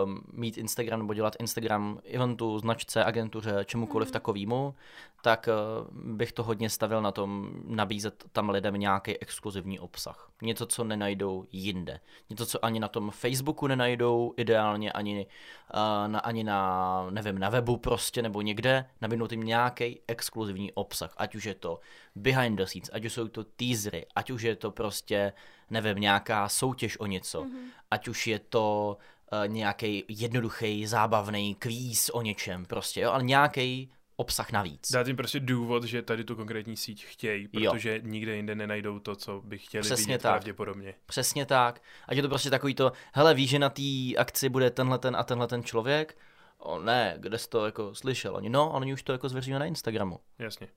um, 0.05 0.22
mít 0.34 0.57
Instagram 0.57 0.99
nebo 0.99 1.13
dělat 1.13 1.36
Instagram 1.39 1.99
eventu, 2.11 2.59
značce, 2.59 3.03
agentuře, 3.05 3.57
čemukoliv 3.65 4.07
Mhm. 4.07 4.13
takovýmu, 4.13 4.76
tak 5.22 5.49
uh, 5.91 6.13
bych 6.15 6.32
to 6.32 6.43
hodně 6.43 6.70
stavil 6.70 7.01
na 7.01 7.11
tom 7.11 7.49
nabízet 7.65 8.24
tam 8.32 8.49
lidem 8.49 8.74
nějaký 8.76 9.18
exkluzivní 9.20 9.80
obsah. 9.80 10.30
Něco, 10.41 10.65
co 10.65 10.84
nenajdou 10.84 11.45
jinde. 11.51 11.99
Něco, 12.30 12.45
co 12.45 12.65
ani 12.65 12.80
na 12.80 12.88
tom 12.88 13.11
Facebooku 13.11 13.68
nenajdou, 13.68 14.34
ideálně 14.38 14.91
ani, 14.91 15.26
uh, 15.74 15.80
na, 16.11 16.20
ani 16.20 16.43
na, 16.43 17.07
nevím, 17.09 17.39
na 17.39 17.49
webu 17.49 17.78
prostě 17.78 18.22
nebo 18.22 18.41
někde, 18.41 18.86
nabídnout 19.01 19.32
jim 19.32 19.43
nějaký 19.43 19.99
exkluzivní 20.07 20.72
obsah. 20.72 21.13
Ať 21.18 21.36
už 21.36 21.43
je 21.45 21.53
to 21.55 21.80
behind 22.15 22.57
the 22.57 22.63
scenes, 22.65 22.89
ať 22.93 23.05
už 23.05 23.13
jsou 23.13 23.28
to 23.28 23.43
teasery, 23.43 24.05
ať 24.15 24.30
už 24.32 24.41
je 24.41 24.55
to 24.55 24.72
prostě, 24.72 25.34
nevím, 25.70 25.97
nějaká 25.97 26.49
soutěž 26.49 26.99
o 26.99 27.05
něco, 27.05 27.43
Mhm. 27.43 27.57
ať 27.91 28.07
už 28.07 28.28
je 28.28 28.39
to 28.39 28.97
uh, 29.32 29.47
nějaký 29.53 30.03
jednoduchý, 30.07 30.88
zábavný 30.88 31.55
kvíz 31.55 32.09
o 32.09 32.21
něčem 32.21 32.65
prostě, 32.65 33.01
jo, 33.01 33.11
ale 33.11 33.23
nějaký 33.23 33.91
obsah 34.15 34.51
navíc. 34.51 34.91
Dát 34.91 35.07
jim 35.07 35.15
prostě 35.15 35.39
důvod, 35.39 35.84
že 35.84 36.01
tady 36.01 36.23
tu 36.23 36.36
konkrétní 36.36 36.78
síť 36.78 37.05
chtějí, 37.05 37.49
Jo. 37.53 37.71
protože 37.71 38.01
nikde 38.03 38.36
jinde 38.36 38.55
nenajdou 38.55 38.99
to, 38.99 39.15
co 39.15 39.41
by 39.45 39.57
chtěli 39.57 39.82
Přesně 39.82 40.05
vidět 40.05 40.21
tak. 40.21 40.32
pravděpodobně. 40.32 40.93
Přesně 41.05 41.45
tak. 41.45 41.82
Ať 42.07 42.15
je 42.17 42.23
to 42.23 42.30
prostě 42.30 42.49
takový 42.49 42.75
to, 42.75 42.91
hele, 43.13 43.34
víš, 43.34 43.49
že 43.49 43.59
na 43.59 43.69
té 43.69 44.15
akci 44.17 44.49
bude 44.49 44.69
tenhle 44.71 44.99
ten 44.99 45.15
a 45.15 45.23
tenhle 45.23 45.47
ten 45.47 45.63
člověk? 45.63 46.17
O 46.57 46.80
ne, 46.80 47.15
kde 47.17 47.38
jsi 47.38 47.49
to 47.49 47.65
jako 47.65 47.95
slyšel? 47.95 48.36
Oni, 48.36 48.49
no, 48.49 48.71
oni 48.71 48.93
už 48.93 49.03
to 49.03 49.11
jako 49.11 49.30
zveřejňují 49.30 49.59
na 49.59 49.65
Instagramu. 49.65 50.19
Jasně. 50.39 50.67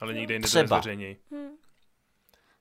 Ale 0.00 0.12
Jo. 0.12 0.18
nikde 0.18 0.34
jinde 0.34 0.46
to 0.46 0.48
Třeba. 0.48 0.62
nezveřejnějí. 0.76 1.16
Hm. 1.34 1.48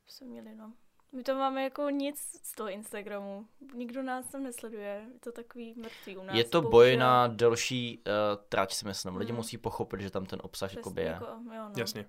Jsme 0.07 0.27
měli, 0.27 0.55
no. 0.55 0.73
My 1.11 1.23
to 1.23 1.35
máme 1.35 1.63
jako 1.63 1.89
nic 1.89 2.19
z 2.43 2.55
toho 2.55 2.69
Instagramu. 2.69 3.45
Nikdo 3.75 4.03
nás 4.03 4.27
tam 4.27 4.43
nesleduje. 4.43 5.01
Je 5.13 5.19
to 5.19 5.31
takový 5.31 5.73
mrtvý 5.77 6.17
u 6.17 6.23
nás. 6.23 6.35
je 6.35 6.43
to 6.43 6.61
boj 6.61 6.69
bohužel. 6.71 6.99
na 6.99 7.27
delší 7.27 7.99
uh, 8.07 8.13
trať, 8.49 8.73
si 8.73 8.85
myslím. 8.87 9.15
Lidi 9.15 9.31
Hmm. 9.31 9.37
musí 9.37 9.57
pochopit, 9.57 10.01
že 10.01 10.09
tam 10.09 10.25
ten 10.25 10.39
obsah 10.43 10.69
Přesně, 10.69 10.79
jakoby 10.79 11.01
je. 11.01 11.07
jako, 11.07 11.25
jo, 11.25 11.41
no. 11.63 11.71
Jasně. 11.77 12.05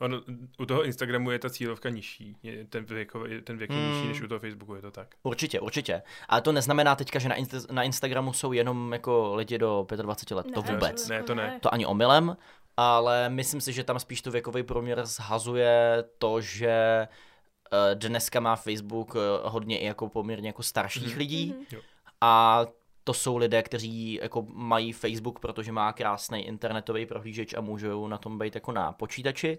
Ono, 0.00 0.20
u 0.58 0.66
toho 0.66 0.84
Instagramu 0.84 1.30
je 1.30 1.38
ta 1.38 1.50
cílovka 1.50 1.88
nižší. 1.90 2.36
Je 2.42 2.64
ten 2.64 2.84
věk, 2.84 3.12
ten 3.44 3.56
věk 3.58 3.70
je 3.70 3.76
Hmm. 3.76 3.92
nižší 3.94 4.08
než 4.08 4.20
u 4.22 4.28
toho 4.28 4.38
Facebooku, 4.40 4.74
je 4.74 4.82
to 4.82 4.90
tak. 4.90 5.14
Určitě, 5.22 5.60
určitě. 5.60 6.02
Ale 6.28 6.40
to 6.42 6.52
neznamená 6.52 6.96
teďka, 6.96 7.18
že 7.18 7.28
na, 7.28 7.36
Insta- 7.36 7.72
na 7.72 7.82
Instagramu 7.82 8.32
jsou 8.32 8.52
jenom 8.52 8.92
jako 8.92 9.34
lidi 9.34 9.58
do 9.58 9.86
25 9.96 10.36
let. 10.36 10.46
to 10.54 10.62
Ne, 10.62 10.72
vůbec. 10.72 11.08
Ne, 11.08 11.22
to 11.22 11.34
ne. 11.34 11.58
To 11.62 11.74
ani 11.74 11.86
omylem, 11.86 12.36
ale 12.76 13.28
myslím 13.28 13.60
si, 13.60 13.72
že 13.72 13.84
tam 13.84 13.98
spíš 13.98 14.22
to 14.22 14.30
věkový 14.30 14.62
průměr 14.62 15.06
zhazuje 15.06 16.04
to, 16.18 16.40
že 16.40 16.68
eh, 16.70 17.08
dneska 17.94 18.40
má 18.40 18.56
Facebook 18.56 19.16
eh, 19.16 19.18
hodně 19.48 19.78
i 19.78 19.84
jako 19.86 20.08
poměrně 20.08 20.48
jako 20.48 20.62
starších 20.62 21.08
Mhm. 21.08 21.18
lidí 21.18 21.54
Mhm. 21.72 21.80
a 22.20 22.60
to 23.04 23.14
jsou 23.14 23.36
lidé, 23.36 23.62
kteří 23.62 24.18
jako 24.22 24.46
mají 24.52 24.92
Facebook, 24.92 25.38
protože 25.40 25.72
má 25.72 25.92
krásný 25.92 26.46
internetový 26.46 27.06
prohlížeč 27.06 27.54
a 27.54 27.60
můžou 27.60 28.08
na 28.08 28.18
tom 28.18 28.38
být 28.38 28.54
jako 28.54 28.72
na 28.72 28.92
počítači, 28.92 29.58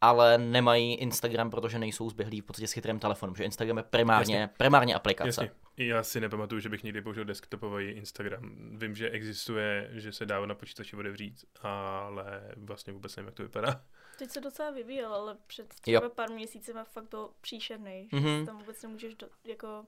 ale 0.00 0.38
nemají 0.38 0.94
Instagram, 0.94 1.50
protože 1.50 1.78
nejsou 1.78 2.10
zběhlí 2.10 2.40
v 2.40 2.44
podstatě 2.44 2.66
s 2.68 2.72
chytrým 2.72 2.98
telefonem, 2.98 3.36
že 3.36 3.44
Instagram 3.44 3.76
je 3.76 3.82
primárně, 3.82 4.36
Jasně. 4.36 4.54
primárně 4.56 4.94
aplikace. 4.94 5.28
Jasně. 5.28 5.50
Já 5.76 6.02
si 6.02 6.20
nepamatuju, 6.20 6.60
že 6.60 6.68
bych 6.68 6.82
někdy 6.84 7.02
použil 7.02 7.24
desktopový 7.24 7.90
Instagram. 7.90 8.50
Vím, 8.78 8.94
že 8.96 9.10
existuje, 9.10 9.88
že 9.92 10.12
se 10.12 10.26
dá 10.26 10.46
na 10.46 10.54
počítači 10.54 10.96
otevřít, 10.96 11.44
ale 11.62 12.42
vlastně 12.56 12.92
vůbec 12.92 13.16
nevím, 13.16 13.26
jak 13.26 13.34
to 13.34 13.42
vypadá. 13.42 13.80
Teď 14.20 14.30
se 14.30 14.40
docela 14.40 14.70
vyvíjel, 14.70 15.14
ale 15.14 15.36
před 15.46 15.68
třeba 15.68 16.08
pár 16.08 16.30
měsíci 16.30 16.72
fakt 16.84 17.08
byl 17.10 17.30
příšerný. 17.40 18.08
Mhm. 18.12 18.24
Mm-hmm. 18.24 18.46
Tam 18.46 18.58
vůbec 18.58 18.82
nemůžeš 18.82 19.14
do, 19.14 19.28
jako 19.44 19.86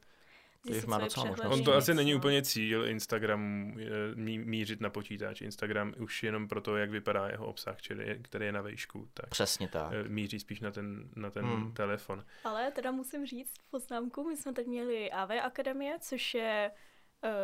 zjistit 0.67 0.87
má 0.87 0.99
docela 0.99 1.27
možnost. 1.27 1.53
On 1.53 1.65
to 1.65 1.75
asi 1.75 1.95
není 1.95 2.15
úplně 2.15 2.43
cíl 2.43 2.87
Instagramu 2.89 3.77
eh, 3.81 3.85
mí- 4.15 4.39
mířit 4.39 4.81
na 4.81 4.91
počítač. 4.91 5.41
Instagram 5.41 5.95
už 5.99 6.23
jenom 6.23 6.49
proto, 6.49 6.77
jak 6.77 6.91
vypadá 6.91 7.29
jeho 7.29 7.47
obsah, 7.47 7.83
čili 7.83 8.19
který 8.23 8.47
je 8.47 8.53
na 8.53 8.61
vejšku, 8.63 9.09
tak 9.15 9.31
Přesně 9.31 9.69
tak. 9.69 9.93
eh, 9.93 10.09
míří 10.09 10.41
spíš 10.41 10.61
na 10.61 10.71
ten, 10.71 11.09
na 11.17 11.31
ten 11.31 11.45
Hmm. 11.45 11.73
telefon. 11.75 12.25
Ale 12.45 12.71
teda 12.71 12.91
musím 12.91 13.27
říct 13.27 13.55
poznámku, 13.71 14.25
my 14.29 14.37
jsme 14.37 14.53
teď 14.53 14.67
měli 14.67 15.11
AV 15.13 15.31
Akademie, 15.31 15.99
což 16.01 16.35
je 16.35 16.71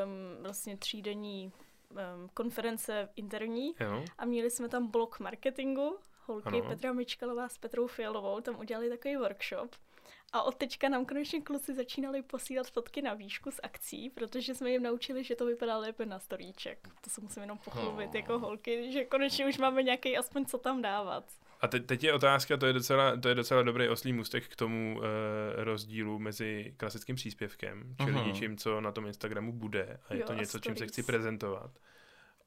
um, 0.05 0.43
vlastně 0.43 0.77
třídenní 0.77 1.53
um, 1.91 2.29
konference 2.35 3.09
interní 3.17 3.75
Jo? 3.81 4.05
a 4.19 4.25
měli 4.25 4.51
jsme 4.51 4.69
tam 4.69 4.91
blok 4.91 5.21
marketingu. 5.21 5.99
Holky 6.29 6.49
Ano. 6.49 6.63
Petra 6.69 6.93
Mičkalová 6.93 7.49
s 7.49 7.59
Petrou 7.59 7.87
Fialovou 7.87 8.41
tam 8.41 8.59
udělali 8.61 8.89
takový 8.89 9.17
workshop. 9.17 9.77
A 10.33 10.43
od 10.43 10.55
teďka 10.55 10.89
nám 10.89 11.07
konečně 11.07 11.41
kluci 11.41 11.75
začínali 11.75 12.23
posílat 12.23 12.71
fotky 12.71 13.03
na 13.03 13.15
výšku 13.15 13.51
z 13.51 13.61
akcí, 13.63 14.11
protože 14.11 14.55
jsme 14.55 14.71
jim 14.71 14.83
naučili, 14.83 15.25
že 15.25 15.37
to 15.37 15.47
vypadá 15.47 15.79
lépe 15.79 16.07
na 16.07 16.19
storíček. 16.19 16.89
To 17.01 17.11
se 17.11 17.21
musím 17.21 17.43
jenom 17.43 17.59
pochlubit 17.59 18.09
Oh. 18.09 18.17
jako 18.17 18.39
holky, 18.39 18.93
že 18.93 19.05
konečně 19.05 19.47
už 19.49 19.59
máme 19.59 19.83
nějaký 19.83 20.17
aspoň 20.17 20.47
co 20.47 20.59
tam 20.59 20.83
dávat. 20.83 21.25
A 21.61 21.69
teď, 21.69 21.87
teď 21.87 22.05
je 22.05 22.13
otázka, 22.15 22.57
to 22.57 22.67
je 22.67 22.73
docela, 22.73 23.17
to 23.17 23.29
je 23.29 23.35
docela 23.35 23.63
dobrý 23.63 23.89
oslý 23.89 24.13
můstek 24.13 24.49
k 24.49 24.57
tomu 24.57 25.01
e, 25.03 25.65
rozdílu 25.65 26.19
mezi 26.19 26.75
klasickým 26.77 27.17
příspěvkem, 27.17 27.95
čili 28.01 28.13
Mhm. 28.13 28.27
něčím, 28.27 28.57
co 28.57 28.81
na 28.81 28.93
tom 28.93 29.07
Instagramu 29.07 29.53
bude 29.53 30.01
a 30.09 30.15
je 30.15 30.21
Jo, 30.21 30.27
to 30.27 30.33
a 30.33 30.37
něco, 30.37 30.59
čím 30.59 30.77
se 30.77 30.87
chci 30.87 31.03
prezentovat. 31.03 31.71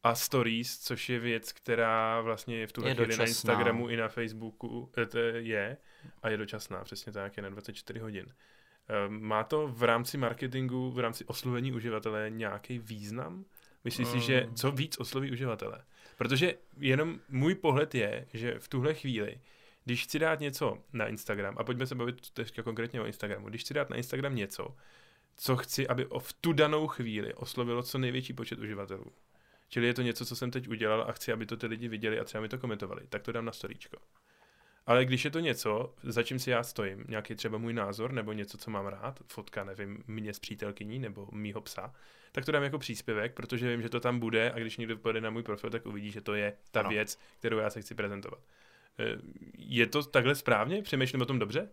A 0.04 0.16
stories, 0.16 0.80
což 0.80 1.10
je 1.10 1.20
věc, 1.20 1.52
která 1.54 2.22
vlastně 2.22 2.58
je 2.58 2.68
v 2.68 2.72
tuhle 2.72 2.96
chvíli 2.96 3.18
na. 3.18 3.26
Instagramu 3.26 3.90
i 3.90 3.98
na 3.98 4.08
Facebooku 4.08 4.92
e, 4.98 5.06
to 5.06 5.18
je 5.20 5.78
a 6.24 6.30
je 6.30 6.38
dočasná, 6.38 6.84
přesně 6.84 7.12
tak, 7.12 7.38
je 7.38 7.44
na 7.44 7.50
24 7.50 8.00
hodin. 8.00 8.26
E, 8.28 9.10
má 9.10 9.44
to 9.44 9.68
v 9.68 9.84
rámci 9.84 10.18
marketingu, 10.18 10.92
v 10.92 11.00
rámci 11.00 11.26
oslovení 11.26 11.72
uživatele 11.74 12.30
nějaký 12.30 12.80
význam? 12.80 13.46
Myslíš 13.84 14.08
si, 14.08 14.20
že 14.20 14.46
Mm. 14.50 14.56
co 14.56 14.72
víc 14.72 14.98
osloví 15.00 15.32
uživatele? 15.32 15.84
Protože 16.18 16.54
jenom 16.78 17.20
můj 17.30 17.56
pohled 17.56 17.96
je, 17.96 18.28
že 18.34 18.60
v 18.60 18.68
tuhle 18.68 18.94
chvíli, 18.94 19.40
když 19.86 20.04
chci 20.04 20.20
dát 20.20 20.40
něco 20.40 20.78
na 20.94 21.08
Instagram, 21.08 21.56
a 21.58 21.64
pojďme 21.64 21.88
se 21.88 21.96
bavit 21.96 22.30
teďka 22.30 22.64
konkrétně 22.64 23.02
o 23.02 23.06
Instagramu, 23.06 23.50
když 23.50 23.62
chci 23.62 23.74
dát 23.74 23.90
na 23.90 23.96
Instagram 23.96 24.36
něco, 24.36 24.76
co 25.38 25.58
chci, 25.58 25.88
aby 25.88 26.06
o- 26.06 26.20
v 26.20 26.34
tu 26.34 26.54
danou 26.54 26.88
chvíli 26.88 27.34
oslovilo 27.34 27.84
co 27.84 27.98
největší 27.98 28.34
počet 28.34 28.60
uživatelů. 28.60 29.06
Čili 29.74 29.88
je 29.88 29.94
to 29.94 30.02
něco, 30.02 30.26
co 30.26 30.36
jsem 30.36 30.52
teď 30.52 30.68
udělal 30.68 31.06
a 31.08 31.12
chci, 31.12 31.32
aby 31.32 31.46
to 31.46 31.58
ty 31.58 31.68
lidi 31.68 31.88
viděli 31.88 32.20
a 32.20 32.24
třeba 32.24 32.42
mi 32.42 32.50
to 32.50 32.58
komentovali, 32.58 33.02
tak 33.10 33.22
to 33.24 33.32
dám 33.32 33.46
na 33.46 33.52
storíčko. 33.52 33.98
Ale 34.86 35.06
když 35.06 35.26
je 35.26 35.32
to 35.32 35.40
něco, 35.40 35.94
za 36.04 36.24
čím 36.24 36.40
si 36.40 36.50
já 36.50 36.64
stojím, 36.64 37.06
nějaký 37.08 37.36
třeba 37.36 37.58
můj 37.58 37.74
názor, 37.74 38.12
nebo 38.12 38.34
něco, 38.34 38.58
co 38.58 38.72
mám 38.72 38.86
rád, 38.86 39.20
fotka, 39.28 39.64
nevím, 39.64 40.04
mě 40.08 40.34
s 40.34 40.40
přítelkyní 40.40 41.00
nebo 41.00 41.28
mýho 41.32 41.62
psa, 41.62 41.94
tak 42.32 42.46
to 42.46 42.52
dám 42.52 42.64
jako 42.64 42.80
příspěvek, 42.80 43.34
protože 43.34 43.70
vím, 43.70 43.82
že 43.82 43.90
to 43.90 44.00
tam 44.00 44.20
bude 44.20 44.52
a 44.52 44.60
když 44.60 44.78
někdo 44.78 44.98
pojede 44.98 45.22
na 45.22 45.30
můj 45.30 45.44
profil, 45.44 45.70
tak 45.70 45.86
uvidí, 45.86 46.12
že 46.12 46.22
to 46.22 46.34
je 46.34 46.54
ta 46.72 46.80
Ano. 46.80 46.90
věc, 46.90 47.20
kterou 47.40 47.58
já 47.58 47.70
se 47.70 47.82
chci 47.82 47.96
prezentovat. 47.96 48.40
Eh, 49.00 49.18
Je 49.58 49.88
to 49.88 50.04
takhle 50.04 50.36
správně? 50.36 50.82
Přemýšlím 50.82 51.22
o 51.22 51.26
tom 51.26 51.40
dobře? 51.40 51.70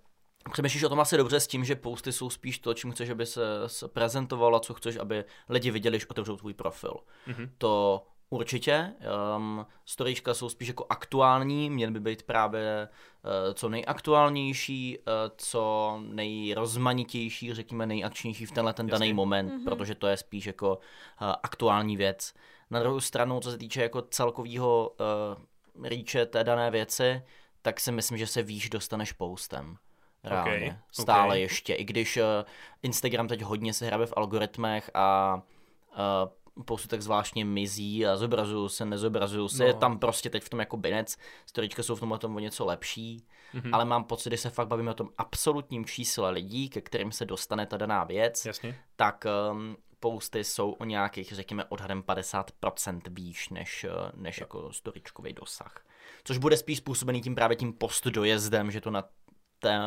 Přemýšlíš 0.53 0.83
o 0.83 0.89
tom 0.89 1.01
asi 1.01 1.17
dobře 1.17 1.41
s 1.41 1.47
tím, 1.47 1.65
že 1.65 1.75
posty 1.77 2.13
jsou 2.13 2.31
spíš 2.31 2.59
to, 2.59 2.75
čím 2.75 2.93
chceš, 2.93 3.11
aby 3.11 3.27
se, 3.27 3.43
se 3.67 3.89
prezentoval 3.89 4.57
a 4.57 4.61
co 4.61 4.75
chceš, 4.75 4.97
aby 4.97 5.25
lidi 5.49 5.71
viděli, 5.71 5.97
když 5.99 6.07
otevřou 6.11 6.37
tvůj 6.37 6.55
profil. 6.55 6.95
Mhm. 7.27 7.51
To 7.59 8.07
Určitě. 8.31 8.93
Um, 9.37 9.67
storyčka 9.85 10.35
jsou 10.35 10.49
spíš 10.49 10.69
jako 10.69 10.87
aktuální, 10.91 11.71
měly 11.71 11.93
by 11.93 12.01
být 12.01 12.23
právě 12.23 12.89
uh, 13.25 13.55
co 13.55 13.69
nejaktuálnější, 13.69 14.99
uh, 14.99 15.05
co 15.37 15.95
nejrozmanitější, 16.03 17.55
řekněme 17.55 17.87
nejakčnější 17.87 18.47
v 18.47 18.53
tenhle 18.53 18.73
ten 18.75 18.87
Jasně. 18.89 18.99
daný 18.99 19.13
moment, 19.15 19.49
Mhm. 19.49 19.65
protože 19.65 19.95
to 19.95 20.07
je 20.07 20.17
spíš 20.17 20.47
jako 20.47 20.71
uh, 20.77 21.29
aktuální 21.43 21.97
věc. 21.97 22.35
Na 22.71 22.81
druhou 22.81 23.01
stranu, 23.01 23.41
co 23.41 23.51
se 23.51 23.59
týče 23.59 23.83
jako 23.83 24.03
celkového 24.03 24.93
uh, 25.77 25.87
reache 25.89 26.27
té 26.27 26.45
dané 26.45 26.71
věci, 26.71 27.23
tak 27.63 27.81
si 27.81 27.93
myslím, 27.93 28.19
že 28.19 28.27
se 28.27 28.43
výš 28.43 28.71
dostaneš 28.71 29.13
postem. 29.13 29.77
Reálně. 30.25 30.71
Ok, 30.71 30.95
Stále 31.03 31.35
ok. 31.35 31.41
ještě. 31.41 31.75
I 31.75 31.85
když 31.85 32.17
uh, 32.17 32.23
Instagram 32.83 33.29
teď 33.29 33.43
hodně 33.43 33.73
se 33.75 33.87
hrabe 33.87 34.07
v 34.07 34.13
algoritmech 34.17 34.91
a 34.95 35.35
uh, 36.65 36.77
tak 36.89 37.03
zvláštně 37.03 37.45
mizí 37.45 38.07
a 38.07 38.17
zobrazuju 38.17 38.69
se, 38.69 38.85
nezobrazuju 38.85 39.49
se, 39.49 39.63
No. 39.63 39.67
je 39.69 39.75
tam 39.75 39.99
prostě 39.99 40.31
teď 40.31 40.43
v 40.43 40.49
tom 40.49 40.61
jako 40.61 40.77
binec, 40.77 41.17
storička 41.47 41.83
jsou 41.83 41.95
v 41.95 42.01
tomhle 42.01 42.19
tom 42.19 42.37
o 42.37 42.39
něco 42.39 42.65
lepší, 42.65 43.25
Mhm. 43.55 43.75
ale 43.75 43.85
mám 43.85 44.05
pocit, 44.05 44.31
že 44.31 44.37
se 44.37 44.51
fakt 44.51 44.69
bavíme 44.69 44.91
o 44.91 44.95
tom 44.95 45.09
absolutním 45.19 45.85
čísle 45.85 46.31
lidí, 46.31 46.69
ke 46.69 46.81
kterým 46.81 47.13
se 47.13 47.25
dostane 47.25 47.67
ta 47.67 47.77
daná 47.77 48.05
věc, 48.05 48.47
Jasně. 48.47 48.79
tak 48.97 49.25
um, 49.53 49.77
posty 50.01 50.45
jsou 50.45 50.71
o 50.73 50.85
nějakých, 50.85 51.33
řekněme, 51.33 51.65
odhadem 51.65 52.03
50% 52.03 53.01
výš 53.11 53.49
než, 53.49 53.85
uh, 53.91 54.11
než 54.23 54.41
jako 54.41 54.73
storičkový 54.73 55.33
dosah. 55.33 55.85
Což 56.25 56.39
bude 56.39 56.57
spíš 56.57 56.79
způsobený 56.79 57.21
tím 57.21 57.35
právě 57.35 57.57
tím 57.57 57.73
post 57.73 58.07
dojezdem, 58.07 58.71
že 58.71 58.81
to 58.81 58.91
na, 58.91 59.05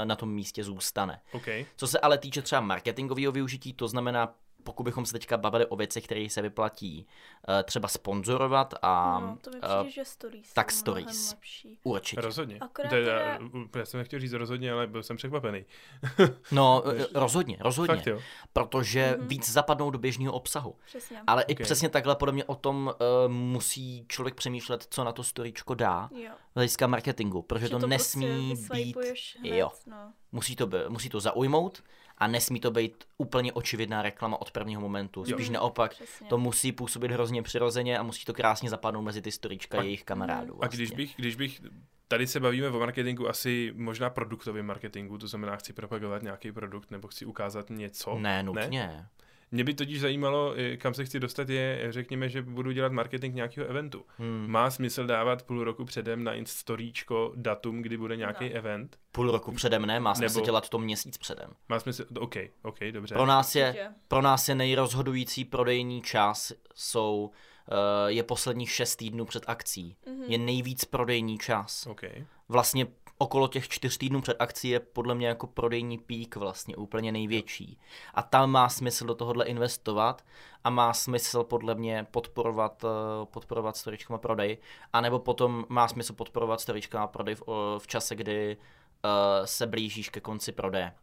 na 0.03 0.15
tom 0.15 0.33
místě 0.33 0.63
zůstane. 0.63 1.21
OK. 1.31 1.47
Co 1.75 1.87
se 1.87 1.99
ale 1.99 2.17
týče 2.17 2.41
třeba 2.41 2.61
marketingového 2.61 3.31
využití, 3.31 3.73
to 3.73 3.87
znamená, 3.87 4.35
pokud 4.63 4.83
bychom 4.83 5.05
se 5.05 5.13
teďka 5.13 5.37
bavili 5.37 5.65
o 5.65 5.75
věcech, 5.75 6.03
které 6.05 6.27
se 6.29 6.41
vyplatí 6.41 7.07
uh, 7.47 7.53
třeba 7.63 7.87
sponzorovat 7.87 8.73
a 8.81 9.19
no, 9.19 9.37
to 9.41 9.49
mi 9.49 9.55
uh, 9.57 9.63
přijde, 9.67 9.91
že 9.91 10.05
stories 10.05 10.53
tak 10.53 10.71
stories. 10.71 11.31
lepší. 11.31 11.77
určitě. 11.83 12.21
Rozhodně. 12.21 12.57
Akorát 12.61 12.89
Teda, 12.89 13.37
teda- 13.37 13.39
já 13.75 13.85
jsem 13.85 13.97
nechtěl 13.97 14.19
říct 14.19 14.33
rozhodně, 14.33 14.71
ale 14.71 14.87
byl 14.87 15.03
jsem 15.03 15.17
překvapený. 15.17 15.65
No, 16.51 16.83
eh, 17.01 17.07
rozhodně, 17.13 17.57
rozhodně. 17.59 17.95
Fakt 17.95 18.07
jo. 18.07 18.19
Protože 18.53 19.15
Mhm. 19.19 19.27
víc 19.27 19.49
zapadnou 19.51 19.89
do 19.89 19.99
běžného 19.99 20.33
obsahu. 20.33 20.75
Přesně. 20.85 21.21
Ale 21.27 21.43
i 21.47 21.55
Ok. 21.55 21.61
přesně 21.61 21.89
takhle 21.89 22.15
podobně 22.15 22.43
o 22.43 22.55
tom 22.55 22.93
uh, 23.25 23.31
musí 23.31 24.05
člověk 24.07 24.35
přemýšlet, 24.35 24.87
co 24.89 25.03
na 25.03 25.11
to 25.11 25.23
storíčko 25.23 25.73
dá 25.75 26.09
Jo. 26.15 26.31
z 26.51 26.55
hlediska 26.55 26.87
marketingu, 26.87 27.41
protože 27.41 27.65
Že 27.65 27.69
to, 27.69 27.79
to 27.79 27.87
nesmí 27.87 28.55
prostě 28.55 28.73
být, 28.73 28.97
hned, 29.39 29.55
jo, 29.55 29.71
No. 29.85 30.13
musí 30.31 30.55
to, 30.55 30.67
být, 30.67 30.79
musí 30.89 31.09
to 31.09 31.19
zaujmout 31.19 31.83
a 32.21 32.27
nesmí 32.27 32.59
to 32.59 32.71
být 32.71 33.03
úplně 33.17 33.53
očividná 33.53 34.01
reklama 34.01 34.41
od 34.41 34.51
prvního 34.51 34.81
momentu. 34.81 35.19
Jo. 35.27 35.35
Spíš 35.35 35.47
Mhm, 35.49 35.53
naopak, 35.53 35.91
Přesně. 35.93 36.27
to 36.27 36.37
musí 36.37 36.71
působit 36.71 37.11
hrozně 37.11 37.41
přirozeně 37.43 37.97
a 37.97 38.03
musí 38.03 38.25
to 38.25 38.33
krásně 38.33 38.69
zapadnout 38.69 39.01
mezi 39.01 39.21
ty 39.21 39.31
storíčka 39.31 39.79
A- 39.79 39.83
jejich 39.83 40.03
kamarádů. 40.03 40.53
A 40.53 40.57
Vlastně. 40.57 40.77
když 40.77 40.91
bych, 40.91 41.13
když 41.17 41.35
bych, 41.35 41.61
tady 42.07 42.27
se 42.27 42.39
bavíme 42.39 42.67
o 42.69 42.79
marketingu, 42.79 43.29
asi 43.29 43.73
možná 43.75 44.09
produktovém 44.09 44.65
marketingu, 44.65 45.17
to 45.17 45.27
znamená, 45.27 45.55
chci 45.55 45.73
propagovat 45.73 46.23
nějaký 46.23 46.51
produkt 46.51 46.91
nebo 46.91 47.07
chci 47.07 47.25
ukázat 47.25 47.69
něco. 47.69 48.17
Ne, 48.19 48.43
nutně. 48.43 49.05
Mě 49.53 49.63
by 49.63 49.73
totiž 49.73 49.99
zajímalo, 49.99 50.53
eh, 50.57 50.77
kam 50.77 50.93
se 50.93 51.05
chci 51.05 51.19
dostat, 51.19 51.49
je, 51.49 51.85
řekněme, 51.89 52.29
že 52.29 52.41
budu 52.41 52.71
dělat 52.71 52.91
marketing 52.91 53.35
nějakého 53.35 53.67
eventu. 53.67 54.05
Hmm. 54.17 54.45
Má 54.51 54.71
smysl 54.71 55.05
dávat 55.07 55.43
půl 55.43 55.63
roku 55.63 55.85
předem 55.85 56.23
na 56.23 56.31
storíčko 56.45 57.33
datum, 57.35 57.81
kdy 57.81 57.97
bude 57.97 58.15
nějaký 58.15 58.49
No. 58.49 58.55
event? 58.55 58.97
Půl 59.11 59.31
roku 59.31 59.51
předem 59.51 59.85
ne, 59.85 59.99
má 59.99 60.15
smysl 60.15 60.35
Nebo- 60.35 60.45
dělat 60.45 60.69
to 60.69 60.79
měsíc 60.79 61.17
předem. 61.17 61.49
Má 61.69 61.79
smysl, 61.79 62.05
OK, 62.19 62.35
OK, 62.63 62.79
dobře. 62.91 63.15
Pro 63.15 63.25
nás 63.25 63.55
je, 63.55 63.91
pro 64.07 64.21
nás 64.21 64.49
je 64.49 64.55
nejrozhodující 64.55 65.45
prodejní 65.45 66.01
čas 66.01 66.51
jsou, 66.75 67.31
uh, 67.71 67.75
je 68.07 68.23
posledních 68.23 68.71
šest 68.71 68.95
týdnů 68.95 69.25
před 69.25 69.43
akcí. 69.47 69.95
Mhm. 70.07 70.23
Je 70.27 70.37
nejvíc 70.37 70.85
prodejní 70.85 71.37
čas. 71.37 71.87
OK, 71.87 72.01
Vlastně 72.49 72.87
okolo 73.21 73.47
těch 73.47 73.69
čtyř 73.69 73.97
týdnů 73.97 74.21
před 74.21 74.37
akcí 74.39 74.69
je 74.69 74.79
podle 74.79 75.15
mě 75.15 75.27
jako 75.27 75.47
prodejní 75.47 75.97
pík 75.97 76.35
vlastně 76.35 76.75
úplně 76.75 77.11
největší. 77.11 77.79
A 78.13 78.21
tam 78.21 78.51
má 78.51 78.69
smysl 78.69 79.05
do 79.05 79.15
tohohle 79.15 79.45
investovat 79.45 80.25
a 80.63 80.69
má 80.69 80.93
smysl 80.93 81.43
podle 81.43 81.75
mě 81.75 82.07
podporovat, 82.11 82.83
eh, 82.83 83.25
podporovat 83.25 83.77
storičkama 83.77 84.17
prodej, 84.17 84.57
anebo 84.93 85.19
potom 85.19 85.65
má 85.69 85.87
smysl 85.87 86.13
podporovat 86.13 86.61
storičkama 86.61 87.07
prodej 87.07 87.35
v, 87.35 87.43
v 87.77 87.87
čase, 87.87 88.15
kdy 88.15 88.57
uh, 88.57 89.45
se 89.45 89.67
blížíš 89.67 90.09
ke 90.09 90.21
konci 90.21 90.51
prodeje. 90.51 90.93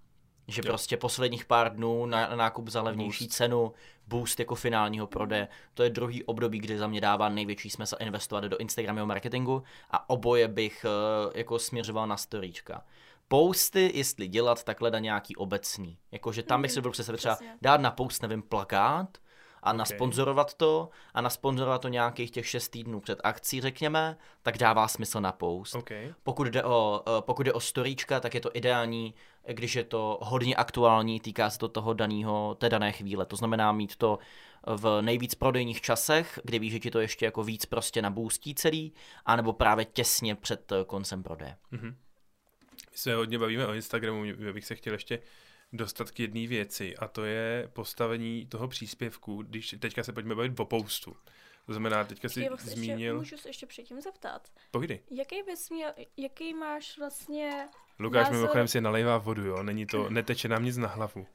Že 0.49 0.63
Jo. 0.65 0.69
prostě 0.69 0.97
posledních 0.97 1.45
pár 1.45 1.77
dnů 1.77 2.07
na, 2.07 2.29
na 2.29 2.37
nákup 2.37 2.69
za 2.69 2.83
levnější 2.83 3.25
Boost. 3.25 3.37
cenu, 3.37 3.73
boost 4.07 4.39
jako 4.41 4.55
finálního 4.55 5.07
prodeje, 5.07 5.49
to 5.75 5.83
je 5.83 5.91
druhý 5.91 6.25
období, 6.25 6.59
kdy 6.59 6.79
za 6.79 6.87
mě 6.87 7.01
dává 7.01 7.29
největší 7.29 7.71
smysl 7.71 7.97
investovat 8.01 8.45
do 8.45 8.57
Instagramového 8.57 9.07
marketingu 9.07 9.63
a 9.91 10.11
oboje 10.11 10.49
bych 10.49 10.87
uh, 11.27 11.33
jako 11.35 11.59
směřoval 11.59 12.07
na 12.07 12.17
storíčka. 12.17 12.85
Posty, 13.29 13.91
jestli 13.95 14.29
dělat, 14.29 14.65
takhle 14.65 14.91
na 14.91 14.99
nějaký 14.99 15.37
obecný. 15.37 15.99
Jakože 16.13 16.43
tam 16.43 16.63
bych 16.63 16.71
si 16.73 16.81
byl 16.81 16.91
představit 16.91 17.19
třeba 17.19 17.39
dát 17.63 17.81
na 17.81 17.91
post, 17.91 18.23
nevím, 18.23 18.43
plakát 18.43 19.19
a 19.63 19.71
Ok. 19.71 19.77
nasponzorovat 19.77 20.55
to 20.55 20.89
a 21.15 21.21
nasponzorovat 21.21 21.83
to 21.83 21.89
nějakých 21.89 22.31
těch 22.31 22.47
šest 22.47 22.69
týdnů 22.69 23.01
před 23.01 23.21
akcí, 23.25 23.61
řekněme, 23.61 24.17
tak 24.43 24.59
dává 24.59 24.89
smysl 24.89 25.21
na 25.21 25.33
post. 25.33 25.75
OK. 25.75 25.91
Pokud 26.23 26.47
jde 26.47 26.65
o, 26.65 27.03
eh, 27.07 27.11
pokud 27.21 27.43
jde 27.43 27.53
o 27.53 27.61
storíčka, 27.61 28.21
tak 28.21 28.35
je 28.35 28.41
to 28.41 28.51
ideální, 28.55 29.15
když 29.53 29.77
je 29.77 29.85
to 29.85 30.19
hodně 30.23 30.57
aktuální, 30.57 31.21
týká 31.21 31.51
se 31.51 31.59
to 31.59 31.69
toho 31.69 31.95
daného, 31.95 32.55
té 32.55 32.69
dané 32.69 32.93
chvíle. 32.93 33.27
To 33.27 33.37
znamená 33.37 33.73
mít 33.73 33.97
to 33.97 34.19
v 34.67 35.03
nejvíc 35.03 35.35
prodejních 35.35 35.81
časech, 35.81 36.41
kdy 36.45 36.59
víš, 36.59 36.73
že 36.73 36.81
ti 36.81 36.91
to 36.91 37.01
ještě 37.01 37.25
jako 37.25 37.45
víc 37.45 37.67
prostě 37.67 38.03
nabůstí 38.03 38.55
celý, 38.55 38.93
anebo 39.27 39.53
právě 39.53 39.85
těsně 39.85 40.35
před 40.35 40.73
eh, 40.73 40.85
koncem 40.85 41.23
prodeje. 41.23 41.57
Mhm. 41.71 41.97
My 42.91 42.99
se 42.99 43.15
hodně 43.15 43.39
bavíme 43.39 43.67
o 43.67 43.73
Instagramu, 43.75 44.25
já 44.25 44.53
bych 44.53 44.65
se 44.65 44.75
chtěl 44.75 44.93
ještě 44.93 45.19
dostat 45.73 46.11
k 46.11 46.21
jedné 46.21 46.47
věci 46.47 46.97
a 46.97 47.09
to 47.09 47.25
je 47.25 47.71
postavení 47.73 48.47
toho 48.47 48.69
příspěvku, 48.69 49.43
když 49.43 49.75
teďka 49.79 50.03
se 50.03 50.13
pojďme 50.13 50.35
bavit 50.35 50.61
o 50.61 50.65
postu. 50.65 51.17
To 51.67 51.73
znamená, 51.73 52.05
teďka 52.05 52.29
si 52.29 52.35
se 52.35 52.41
ještě, 52.41 52.71
zmínil... 52.71 53.19
můžu 53.19 53.37
se 53.37 53.49
ještě 53.49 53.67
předtím 53.67 54.01
zeptat. 54.01 54.49
Povídej. 54.71 55.01
Jaký 55.11 55.43
bys 55.43 55.71
měl, 55.71 55.93
jaký 56.17 56.55
máš 56.55 56.99
vlastně 56.99 57.69
Lukáš 57.99 58.27
Názor- 58.27 58.33
mimochodem 58.33 58.69
si 58.69 58.81
nalejvá 58.81 59.19
vodu, 59.19 59.45
jo? 59.45 59.63
Není 59.63 59.87
to, 59.87 60.11
neteče 60.11 60.49
nám 60.49 60.65
nic 60.65 60.77
na 60.77 60.89
hlavu. 60.89 61.27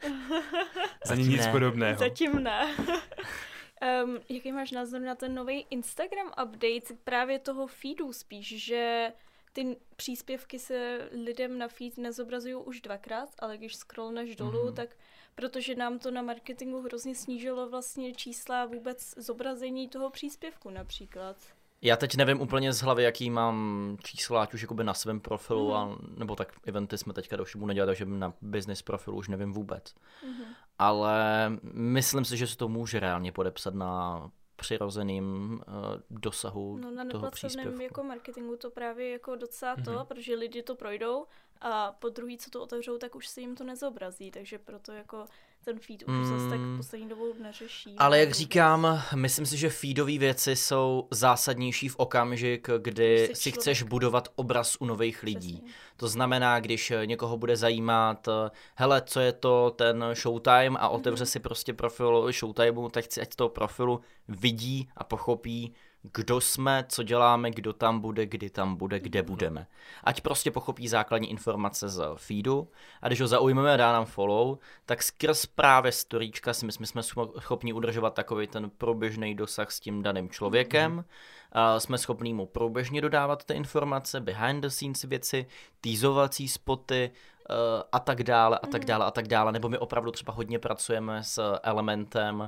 Ani 1.09 1.23
nic 1.23 1.45
ne. 1.45 1.51
podobného. 1.51 1.99
Zatím 1.99 2.43
ne. 2.43 2.75
um, 4.03 4.19
jaký 4.29 4.51
máš 4.51 4.71
názor 4.71 5.01
na 5.01 5.15
ten 5.15 5.35
nový 5.35 5.65
Instagram 5.69 6.27
update 6.27 6.93
právě 7.03 7.39
toho 7.39 7.67
feedu 7.67 8.13
spíš, 8.13 8.65
že 8.65 9.11
ty 9.53 9.77
příspěvky 9.95 10.59
se 10.59 11.09
lidem 11.25 11.57
na 11.57 11.67
feed 11.67 11.97
nezobrazují 11.97 12.55
už 12.55 12.81
dvakrát, 12.81 13.29
ale 13.39 13.57
když 13.57 13.75
scrollneš 13.75 14.35
dolů, 14.35 14.59
Mhm. 14.59 14.67
mm. 14.69 14.75
tak 14.75 14.89
protože 15.35 15.75
nám 15.75 15.99
to 15.99 16.11
na 16.11 16.21
marketingu 16.21 16.81
hrozně 16.81 17.15
snížilo 17.15 17.69
vlastně 17.69 18.13
čísla 18.13 18.65
vůbec 18.65 19.13
zobrazení 19.17 19.87
toho 19.89 20.09
příspěvku 20.09 20.69
například. 20.69 21.35
Já 21.81 21.97
teď 21.97 22.15
nevím 22.15 22.41
úplně 22.41 22.73
z 22.73 22.81
hlavy, 22.81 23.03
jaký 23.03 23.29
mám 23.29 23.97
čísla, 24.03 24.43
ať 24.43 24.53
už 24.53 24.61
jakoby 24.61 24.83
na 24.83 24.93
svém 24.93 25.19
profilu, 25.19 25.67
Mhm. 25.67 25.75
a, 25.77 25.97
nebo 26.17 26.35
tak 26.35 26.53
eventy 26.65 26.97
jsme 26.97 27.13
teďka 27.13 27.35
do 27.35 27.45
šibu 27.45 27.65
nedělali, 27.65 27.89
takže 27.89 28.05
na 28.05 28.33
business 28.41 28.81
profilu 28.81 29.17
už 29.17 29.27
nevím 29.27 29.53
vůbec. 29.53 29.95
Mhm. 30.25 30.43
Ale 30.79 31.49
myslím 31.73 32.25
si, 32.25 32.37
že 32.37 32.47
se 32.47 32.57
to 32.57 32.67
může 32.67 32.99
reálně 32.99 33.31
podepsat 33.31 33.73
na 33.75 34.31
přirozeným 34.55 35.53
uh, 35.67 35.73
dosahu 36.09 36.77
No 36.77 36.91
na 36.91 37.05
toho 37.05 37.31
příspěvku. 37.31 37.81
jako 37.81 38.03
marketingu 38.03 38.55
to 38.57 38.69
právě 38.71 39.09
jako 39.09 39.35
docela 39.35 39.75
to, 39.85 39.91
Mhm. 39.91 40.05
protože 40.05 40.35
lidi 40.35 40.63
to 40.63 40.75
projdou 40.75 41.25
a 41.61 41.91
po 41.91 42.09
druhý, 42.09 42.37
co 42.37 42.49
to 42.49 42.61
otevřou, 42.63 42.97
tak 42.97 43.15
už 43.15 43.27
se 43.27 43.41
jim 43.41 43.55
to 43.55 43.63
nezobrazí, 43.63 44.31
takže 44.31 44.59
proto 44.59 44.91
jako 44.91 45.25
ten 45.65 45.79
feed 45.79 46.03
už 46.03 46.25
zase 46.27 46.49
tak 46.49 46.59
Mm. 46.59 46.77
poslední 46.77 47.09
dobou 47.09 47.33
neřeší. 47.41 47.95
Ale 47.97 48.19
jak 48.19 48.31
říkám, 48.31 49.01
myslím 49.15 49.45
si, 49.45 49.57
že 49.57 49.69
feedové 49.69 50.17
věci 50.17 50.55
jsou 50.55 51.07
zásadnější 51.11 51.89
v 51.89 51.95
okamžik, 51.95 52.69
kdy 52.77 53.29
si 53.33 53.41
člověk. 53.51 53.61
chceš 53.61 53.83
budovat 53.83 54.27
obraz 54.35 54.77
u 54.79 54.85
nových 54.85 55.23
lidí. 55.23 55.53
Přesně. 55.53 55.73
To 55.97 56.07
znamená, 56.07 56.59
když 56.59 56.91
eh, 56.91 57.05
někoho 57.05 57.37
bude 57.37 57.57
zajímat, 57.57 58.27
eh, 58.27 58.51
hele, 58.75 59.01
co 59.05 59.19
je 59.19 59.31
to 59.33 59.71
ten 59.75 60.05
Showtime 60.13 60.79
a 60.79 60.89
otevře 60.89 61.23
Mhm. 61.23 61.27
si 61.27 61.39
prostě 61.39 61.73
profil 61.73 62.31
Showtimeu, 62.31 62.89
tak 62.89 63.03
chci, 63.05 63.21
ať 63.21 63.35
toho 63.35 63.49
profilu 63.49 64.01
vidí 64.27 64.89
a 64.97 65.03
pochopí, 65.03 65.73
kdo 66.03 66.41
jsme, 66.41 66.85
co 66.89 67.03
děláme, 67.03 67.51
kdo 67.51 67.73
tam 67.73 67.99
bude, 67.99 68.25
kdy 68.25 68.49
tam 68.49 68.75
bude, 68.75 68.99
kde 68.99 69.21
budeme. 69.21 69.67
Ať 70.03 70.21
prostě 70.21 70.51
pochopí 70.51 70.87
základní 70.87 71.29
informace 71.29 71.89
z 71.89 72.03
feedu 72.15 72.67
a 73.01 73.07
když 73.07 73.21
ho 73.21 73.27
zaujmeme 73.27 73.73
a 73.73 73.77
dá 73.77 73.93
nám 73.93 74.05
follow, 74.05 74.57
tak 74.85 75.03
skrz 75.03 75.45
právě 75.45 75.91
storíčka 75.91 76.53
si 76.53 76.65
myslím, 76.65 76.87
jsme 76.87 77.03
schopni 77.39 77.73
udržovat 77.73 78.13
takový 78.13 78.47
ten 78.47 78.69
průběžný 78.69 79.35
dosah 79.35 79.71
s 79.71 79.79
tím 79.79 80.03
daným 80.03 80.29
člověkem. 80.29 81.05
A 81.51 81.79
jsme 81.79 81.97
schopni 81.97 82.33
mu 82.33 82.45
průběžně 82.45 83.01
dodávat 83.01 83.43
ty 83.43 83.53
informace, 83.53 84.21
behind 84.21 84.61
the 84.61 84.67
scenes 84.67 85.01
věci, 85.03 85.45
týzovací 85.81 86.47
spoty 86.47 87.11
uh, 87.49 87.55
a 87.91 87.99
tak 87.99 88.23
dále 88.23 88.59
a 88.59 88.67
tak 88.67 88.81
Mhm. 88.81 88.87
dále 88.87 89.05
a 89.05 89.11
tak 89.11 89.27
dále. 89.27 89.51
Nebo 89.51 89.69
my 89.69 89.77
opravdu 89.77 90.11
třeba 90.11 90.33
hodně 90.33 90.59
pracujeme 90.59 91.23
s 91.23 91.59
elementem 91.63 92.39
uh, 92.39 92.47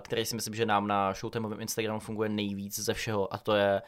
který 0.00 0.24
si 0.24 0.34
myslím, 0.34 0.54
že 0.54 0.66
nám 0.66 0.86
na 0.86 1.12
Showtimeovém 1.14 1.60
Instagramu 1.60 2.00
funguje 2.00 2.28
nejvíc 2.28 2.78
ze 2.80 2.94
všeho 2.94 3.34
a 3.34 3.38
to 3.38 3.54
je, 3.54 3.82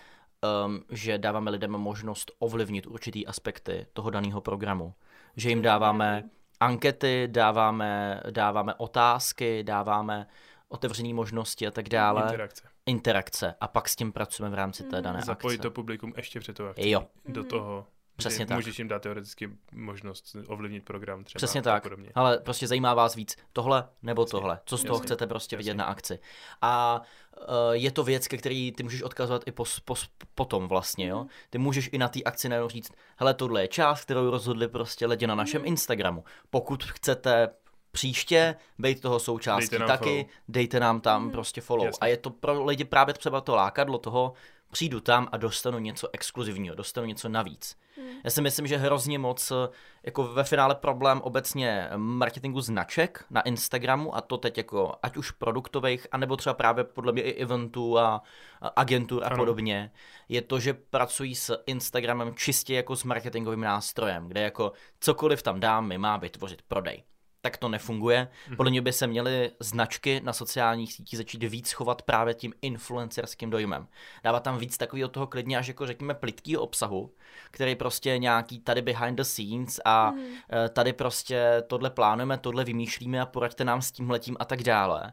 um, 0.66 0.80
že 0.90 1.18
dáváme 1.18 1.50
lidem 1.50 1.70
možnost 1.70 2.30
ovlivnit 2.38 2.86
určitý 2.86 3.26
aspekty 3.26 3.86
toho 3.92 4.10
daného 4.10 4.40
programu. 4.40 4.94
Že 5.36 5.48
jim 5.48 5.62
dáváme 5.62 6.24
ankety, 6.60 7.28
dáváme, 7.32 8.20
dáváme 8.30 8.74
otázky, 8.74 9.62
dáváme 9.64 10.26
otevřené 10.68 11.14
možnosti 11.14 11.66
a 11.66 11.70
tak 11.70 11.88
dále. 11.88 12.22
Interakce. 12.22 12.62
Interakce. 12.86 13.54
A 13.60 13.68
pak 13.68 13.88
s 13.88 13.96
tím 13.96 14.12
pracujeme 14.12 14.50
v 14.50 14.58
rámci 14.58 14.84
té 14.84 15.02
dané 15.02 15.20
Zapojit 15.22 15.54
akce. 15.56 15.62
to 15.62 15.70
publikum 15.70 16.12
ještě 16.16 16.40
před 16.40 16.56
tou 16.56 16.66
akcí. 16.66 16.90
Jo. 16.90 17.06
Do 17.28 17.40
Mhm. 17.40 17.48
toho. 17.48 17.86
Přesně 18.18 18.46
tak. 18.46 18.56
Můžeš 18.56 18.78
jim 18.78 18.88
dát 18.88 19.02
teoreticky 19.02 19.50
možnost 19.72 20.36
ovlivnit 20.48 20.84
program 20.84 21.24
třeba. 21.24 21.38
Přesně 21.38 21.62
tak. 21.62 21.82
Podobně. 21.82 22.10
Ale 22.14 22.38
prostě 22.38 22.66
zajímá 22.68 22.94
vás 22.94 23.14
víc 23.14 23.36
tohle 23.52 23.88
nebo 24.02 24.22
Jasně. 24.22 24.30
tohle. 24.30 24.60
Co 24.64 24.76
z 24.76 24.84
toho 24.84 24.96
Jasně. 24.96 25.06
chcete 25.06 25.26
prostě 25.26 25.56
vidět 25.56 25.70
Jasně. 25.70 25.78
na 25.78 25.84
akci. 25.84 26.18
A 26.62 27.02
uh, 27.40 27.44
je 27.72 27.90
to 27.90 28.04
věc, 28.04 28.28
ke 28.28 28.36
který 28.36 28.72
ty 28.72 28.82
můžeš 28.82 29.02
odkazovat 29.02 29.42
i 29.46 29.52
pos, 29.52 29.80
pos, 29.80 30.08
potom 30.34 30.68
vlastně, 30.68 31.06
jo. 31.06 31.18
Mhm. 31.18 31.28
Ty 31.50 31.58
můžeš 31.58 31.88
i 31.92 31.98
na 31.98 32.08
té 32.08 32.22
akci 32.22 32.48
najednou 32.48 32.68
říct, 32.68 32.92
hele, 33.16 33.34
tohle 33.34 33.62
je 33.62 33.68
část, 33.68 34.00
kterou 34.04 34.30
rozhodli 34.30 34.68
prostě 34.68 35.06
lidi 35.06 35.26
na 35.26 35.34
našem 35.34 35.60
Mhm. 35.62 35.68
Instagramu. 35.68 36.24
Pokud 36.50 36.84
chcete 36.84 37.48
příště 37.92 38.56
být 38.78 39.00
toho 39.00 39.18
součástí 39.20 39.70
Dejte 39.70 39.86
taky, 39.86 40.04
follow. 40.04 40.26
dejte 40.48 40.80
nám 40.80 41.00
tam 41.00 41.22
Mhm. 41.22 41.32
prostě 41.32 41.60
follow. 41.60 41.86
Jasně. 41.86 41.98
A 42.00 42.06
je 42.06 42.16
to 42.16 42.30
pro 42.30 42.64
lidi 42.64 42.84
právě 42.84 43.14
třeba 43.14 43.40
to 43.40 43.54
lákadlo 43.56 43.98
toho, 43.98 44.32
přijdu 44.70 45.00
tam 45.00 45.28
a 45.32 45.36
dostanu 45.36 45.78
něco 45.78 46.08
exkluzivního, 46.12 46.74
dostanu 46.74 47.06
něco 47.06 47.28
navíc. 47.28 47.76
Mhm. 47.98 48.08
Já 48.24 48.30
si 48.30 48.42
myslím, 48.42 48.66
že 48.66 48.76
hrozně 48.76 49.18
moc, 49.18 49.50
eh, 49.50 49.68
jako 50.02 50.24
ve 50.24 50.44
finále 50.44 50.74
problém 50.74 51.20
obecně 51.20 51.88
marketingu 51.96 52.60
značek 52.60 53.24
na 53.30 53.40
Instagramu 53.40 54.16
a 54.16 54.20
to 54.20 54.38
teď 54.38 54.58
jako 54.58 54.94
ať 55.02 55.16
už 55.16 55.30
produktových, 55.30 56.06
anebo 56.12 56.36
třeba 56.36 56.54
právě 56.54 56.84
podle 56.84 57.12
mě 57.12 57.22
i 57.22 57.32
eventů 57.42 57.98
a, 57.98 58.22
a 58.60 58.68
agentur 58.68 59.24
a 59.24 59.26
Ano. 59.26 59.36
podobně, 59.36 59.90
je 60.28 60.42
to, 60.42 60.60
že 60.60 60.74
pracují 60.74 61.34
s 61.34 61.62
Instagramem 61.66 62.34
čistě 62.34 62.74
jako 62.74 62.96
s 62.96 63.04
marketingovým 63.04 63.60
nástrojem, 63.60 64.28
kde 64.28 64.40
jako 64.40 64.72
cokoliv 65.00 65.42
tam 65.42 65.60
dám, 65.60 65.86
mi 65.86 65.98
má 65.98 66.16
vytvořit 66.16 66.62
prodej. 66.62 67.02
Tak 67.48 67.56
to 67.56 67.68
nefunguje. 67.68 68.28
Podle 68.56 68.70
mě 68.70 68.82
by 68.82 68.92
se 68.92 69.06
měly 69.06 69.50
značky 69.60 70.20
na 70.24 70.32
sociálních 70.32 70.92
sítích 70.92 71.16
začít 71.18 71.42
víc 71.42 71.72
chovat 71.72 72.02
právě 72.02 72.34
tím 72.34 72.52
influencerským 72.62 73.50
dojmem. 73.50 73.88
Dávat 74.24 74.40
tam 74.42 74.58
víc 74.58 74.76
takového 74.78 75.08
toho 75.08 75.26
klidně 75.26 75.58
až 75.58 75.68
jako 75.68 75.86
řekněme 75.86 76.14
plitkého 76.14 76.62
obsahu, 76.62 77.12
který 77.50 77.74
prostě 77.74 78.18
nějaký 78.18 78.60
tady 78.60 78.82
behind 78.82 79.16
the 79.16 79.22
scenes 79.22 79.80
a 79.84 80.10
Mhm. 80.10 80.24
eh, 80.64 80.68
tady 80.68 80.92
prostě 80.92 81.62
tohle 81.66 81.90
plánujeme, 81.90 82.38
tohle 82.38 82.64
vymýšlíme 82.64 83.20
a 83.20 83.26
poraďte 83.26 83.64
nám 83.64 83.82
s 83.82 83.92
tímhletím 83.92 84.36
a 84.40 84.44
tak 84.44 84.62
dále. 84.62 85.12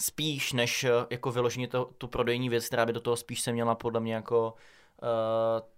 Spíš 0.00 0.52
než 0.52 0.84
eh, 0.84 0.90
jako 1.10 1.32
vyloženě 1.32 1.68
to, 1.68 1.90
tu 1.98 2.08
prodejní 2.08 2.48
věc, 2.48 2.66
která 2.66 2.86
by 2.86 2.92
do 2.92 3.00
toho 3.00 3.16
spíš 3.16 3.40
se 3.40 3.52
měla 3.52 3.74
podle 3.74 4.00
mě 4.00 4.14
jako 4.14 4.54
uh, 5.02 5.08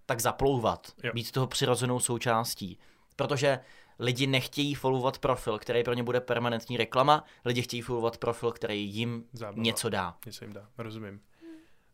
tak 0.05 0.19
zaplouvat, 0.19 0.87
Jo. 1.03 1.11
být 1.13 1.31
toho 1.31 1.47
přirozenou 1.47 1.99
součástí. 1.99 2.79
Protože 3.15 3.59
lidi 3.99 4.27
nechtějí 4.27 4.75
followovat 4.75 5.19
profil, 5.19 5.59
který 5.59 5.83
pro 5.83 5.93
ně 5.93 6.03
bude 6.03 6.21
permanentní 6.21 6.77
reklama, 6.77 7.23
lidi 7.45 7.61
chtějí 7.61 7.81
followovat 7.81 8.17
profil, 8.17 8.51
který 8.51 8.89
jim 8.89 9.25
Zábava. 9.33 9.61
něco 9.63 9.89
dá. 9.89 10.17
Něco 10.25 10.45
jim 10.45 10.53
dá, 10.53 10.69
rozumím. 10.77 11.21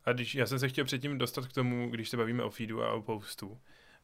A 0.05 0.13
když 0.13 0.35
já 0.35 0.45
jsem 0.45 0.59
se 0.59 0.69
chtěl 0.69 0.85
předtím 0.85 1.17
dostat 1.17 1.47
k 1.47 1.53
tomu, 1.53 1.89
když 1.89 2.09
se 2.09 2.17
bavíme 2.17 2.43
o 2.43 2.49
feedu 2.49 2.83
a 2.83 2.91
o 2.93 3.01
postu, 3.01 3.59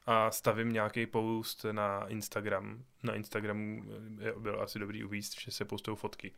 a 0.05 0.31
stavím 0.31 0.73
nějaký 0.73 1.05
post 1.05 1.65
na 1.71 2.07
Instagram. 2.07 2.83
Na 3.03 3.15
Instagramu 3.15 3.83
je, 4.19 4.33
byl 4.39 4.61
asi 4.61 4.79
dobrý 4.79 5.03
uvíct, 5.03 5.41
že 5.41 5.51
se 5.51 5.65
postují 5.65 5.97
fotky. 5.97 6.31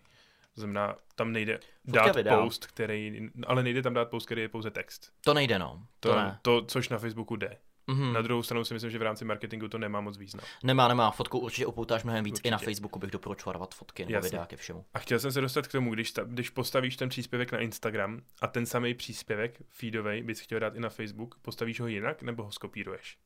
To 0.56 0.62
znamená, 0.62 0.96
tam 1.16 1.32
nejde 1.32 1.60
dát 1.86 2.16
videa. 2.16 2.42
post, 2.44 2.66
který, 2.68 3.30
ale 3.48 3.64
nejde 3.64 3.82
tam 3.82 3.94
dát 3.94 4.10
post, 4.10 4.26
který 4.26 4.42
je 4.42 4.50
pouze 4.50 4.72
text. 4.72 5.14
To 5.24 5.34
nejde, 5.34 5.60
no. 5.60 5.88
To, 6.00 6.10
To, 6.10 6.16
ne. 6.16 6.40
to 6.42 6.62
což 6.66 6.90
na 6.90 6.98
Facebooku 6.98 7.36
jde. 7.36 7.58
Mhm. 7.92 8.14
Na 8.14 8.22
druhou 8.22 8.44
stranu 8.44 8.64
si 8.64 8.74
myslím, 8.74 8.92
že 8.92 8.98
v 8.98 9.02
rámci 9.02 9.26
marketingu 9.26 9.68
to 9.68 9.78
nemá 9.78 10.02
moc 10.02 10.18
význam. 10.18 10.46
Nemá, 10.64 10.88
nemá. 10.88 11.12
Fotku 11.12 11.40
určitě 11.40 11.66
upoutáš 11.66 12.04
mnohem 12.04 12.24
víc. 12.24 12.34
Určitě. 12.34 12.48
I 12.48 12.52
na 12.52 12.58
Facebooku 12.58 13.00
bych 13.00 13.12
doporučoval 13.12 13.54
dávat 13.54 13.76
fotky 13.76 14.04
nebo 14.06 14.14
Jasně. 14.14 14.30
videa 14.30 14.46
ke 14.46 14.56
všemu. 14.56 14.86
A 14.94 15.00
chtěl 15.00 15.20
jsem 15.20 15.32
se 15.32 15.42
dostat 15.42 15.68
k 15.68 15.72
tomu, 15.72 15.94
když, 15.94 16.12
ta, 16.12 16.24
když 16.24 16.50
postavíš 16.50 16.96
ten 16.96 17.10
příspěvek 17.10 17.52
na 17.52 17.60
Instagram 17.60 18.22
a 18.42 18.48
ten 18.48 18.66
samý 18.66 18.94
příspěvek 18.94 19.62
feedovej 19.70 20.24
bys 20.24 20.40
chtěl 20.40 20.60
dát 20.60 20.76
i 20.76 20.80
na 20.80 20.90
Facebook, 20.90 21.36
postavíš 21.42 21.80
ho 21.80 21.88
jinak 21.88 22.22
nebo 22.22 22.44
ho 22.44 22.52
skopíruješ? 22.52 23.18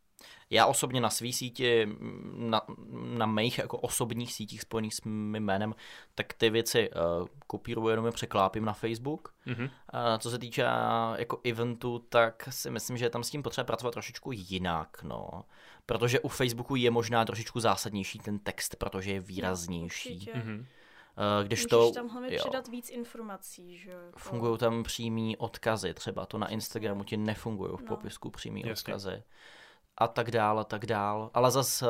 Já 0.50 0.66
osobně 0.66 1.02
na 1.02 1.10
svý 1.10 1.34
síti, 1.34 1.82
m, 1.84 2.36
na, 2.50 2.62
na 3.18 3.26
mých 3.26 3.58
jako 3.58 3.78
osobních 3.78 4.34
sítích 4.34 4.62
spojených 4.62 4.96
s 4.96 5.02
mým 5.02 5.36
jménem, 5.46 5.76
tak 6.16 6.34
ty 6.34 6.50
věci 6.50 6.90
uh, 6.90 7.28
kopíruju, 7.48 7.88
jenom 7.88 8.06
je 8.06 8.12
překlápím 8.12 8.66
na 8.66 8.74
Facebook. 8.74 9.34
Mhm. 9.46 9.64
Uh, 9.64 9.70
co 10.20 10.30
se 10.30 10.40
týče 10.40 10.64
uh, 10.64 10.70
jako 11.18 11.40
eventu, 11.44 12.00
tak 12.10 12.48
si 12.50 12.70
myslím, 12.72 12.98
že 12.98 13.06
je 13.06 13.10
tam 13.10 13.24
s 13.24 13.30
tím 13.30 13.44
potřeba 13.44 13.66
pracovat 13.66 13.92
trošičku 13.92 14.32
jinak, 14.32 15.04
no. 15.04 15.28
Protože 15.86 16.20
u 16.20 16.28
Facebooku 16.28 16.76
je 16.76 16.92
možná 16.92 17.26
trošičku 17.26 17.60
zásadnější 17.60 18.20
ten 18.20 18.40
text, 18.40 18.76
protože 18.76 19.12
je 19.12 19.20
výraznější. 19.20 20.14
Určitě. 20.14 20.32
Mhm. 20.36 20.66
Uh, 21.40 21.48
když 21.48 21.60
Můžeš 21.60 21.70
to 21.70 21.92
tam 21.92 22.10
hlavně 22.10 22.36
jo. 22.36 22.40
přidat 22.44 22.68
víc 22.68 22.90
informací, 22.90 23.78
že 23.78 23.92
jako- 23.92 24.20
fungují 24.20 24.58
tam 24.58 24.84
přímý 24.84 25.38
odkazy, 25.38 25.94
třeba 25.94 26.26
to 26.26 26.38
na 26.38 26.48
Instagramu 26.48 27.04
ti 27.04 27.18
nefungují 27.18 27.72
v 27.78 27.82
No. 27.82 27.88
popisku 27.88 28.30
přímý 28.30 28.64
Jasně. 28.66 28.72
odkazy. 28.94 29.24
A 29.98 30.08
tak 30.08 30.32
dál, 30.32 30.60
a 30.60 30.64
tak 30.64 30.86
dál. 30.86 31.30
Ale 31.34 31.52
zas 31.52 31.82
eh, 31.82 31.86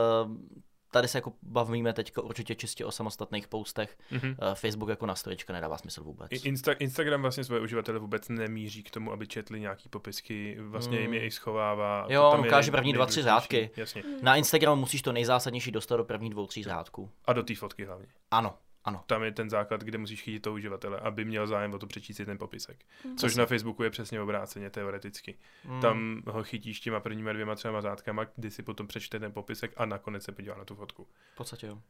tady 0.91 1.08
se 1.08 1.18
jako 1.18 1.34
bavíme 1.43 1.93
teďka 1.93 2.22
určitě 2.22 2.56
čistě 2.56 2.86
o 2.86 2.91
samostatných 2.91 3.47
postech. 3.47 3.97
Mhm. 4.12 4.36
Eh, 4.51 4.56
Facebook 4.56 4.89
jako 4.89 5.06
na 5.06 5.16
storička 5.16 5.53
nedává 5.53 5.78
smysl 5.78 6.03
vůbec. 6.03 6.32
Insta- 6.32 6.76
Instagram 6.80 7.22
vlastně 7.22 7.43
svoje 7.43 7.62
uživatele 7.62 7.99
vůbec 7.99 8.30
nemíří 8.30 8.84
k 8.84 8.91
tomu, 8.91 9.12
aby 9.12 9.28
četli 9.28 9.60
nějaký 9.60 9.89
popisky, 9.89 10.58
vlastně 10.60 10.99
jim 10.99 11.14
je 11.14 11.20
Hmm. 11.20 11.28
i 11.28 11.32
schovává. 11.32 12.06
Jo, 12.10 12.30
tam 12.32 12.43
je 12.43 12.49
ukáže 12.49 12.72
první 12.72 12.93
dva, 12.93 13.06
tři 13.06 13.22
řádky. 13.22 13.70
Jasně. 13.78 14.03
Na 14.22 14.36
Instagramu 14.36 14.80
musíš 14.80 15.01
to 15.01 15.12
nejzásadnější 15.12 15.72
dostat 15.72 15.97
do 15.97 16.03
prvních 16.03 16.32
dvou, 16.32 16.47
tří 16.47 16.64
řádků. 16.64 17.10
A 17.26 17.34
do 17.34 17.43
té 17.43 17.56
fotky 17.56 17.86
hlavně. 17.86 18.08
Ano, 18.32 18.53
ano. 18.86 19.03
Tam 19.07 19.23
je 19.23 19.31
ten 19.31 19.49
základ, 19.49 19.83
kde 19.83 19.97
musíš 19.97 20.21
chytit 20.21 20.41
toho 20.41 20.53
uživatele, 20.53 20.99
aby 20.99 21.25
měl 21.25 21.47
zájem 21.47 21.73
o 21.73 21.79
to 21.79 21.88
přečíst 21.88 22.17
si 22.17 22.25
ten 22.25 22.38
popisek. 22.38 22.86
Mhm. 23.05 23.17
Což 23.17 23.36
na 23.36 23.45
Facebooku 23.45 23.83
je 23.83 23.89
přesně 23.89 24.21
obráceně, 24.21 24.69
teoreticky. 24.69 25.38
Hmm. 25.63 25.81
Tam 25.81 26.21
ho 26.27 26.43
chytíš 26.43 26.79
těma 26.79 26.99
prvníma 26.99 27.33
dvěma, 27.33 27.55
třema 27.55 27.81
řádkama, 27.81 28.23
kdy 28.36 28.51
si 28.51 28.63
potom 28.63 28.88
přečte 28.88 29.19
ten 29.19 29.31
popisek 29.31 29.73
a 29.77 29.86
nakonec 29.86 30.23
se 30.23 30.31
podívá 30.31 30.57
na 30.57 30.65
tu 30.65 30.75
fotku. 30.75 31.07
V 31.33 31.38
podstatě 31.38 31.67
jo. 31.67 31.81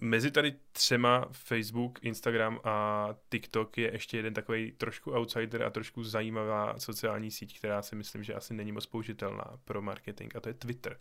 Mezi 0.00 0.30
tady 0.30 0.54
třema 0.72 1.28
Facebook, 1.32 1.98
Instagram 2.02 2.60
a 2.64 3.08
TikTok 3.28 3.78
je 3.78 3.92
ještě 3.92 4.16
jeden 4.16 4.34
takový 4.34 4.72
trošku 4.72 5.10
outsider 5.10 5.62
a 5.62 5.70
trošku 5.70 6.04
zajímavá 6.04 6.78
sociální 6.78 7.30
síť, 7.30 7.58
která 7.58 7.82
si 7.82 7.96
myslím, 7.96 8.24
že 8.24 8.34
asi 8.34 8.54
není 8.54 8.72
moc 8.72 8.86
použitelná 8.86 9.44
pro 9.64 9.82
marketing 9.82 10.36
a 10.36 10.40
to 10.40 10.48
je 10.48 10.54
Twitter. 10.54 10.98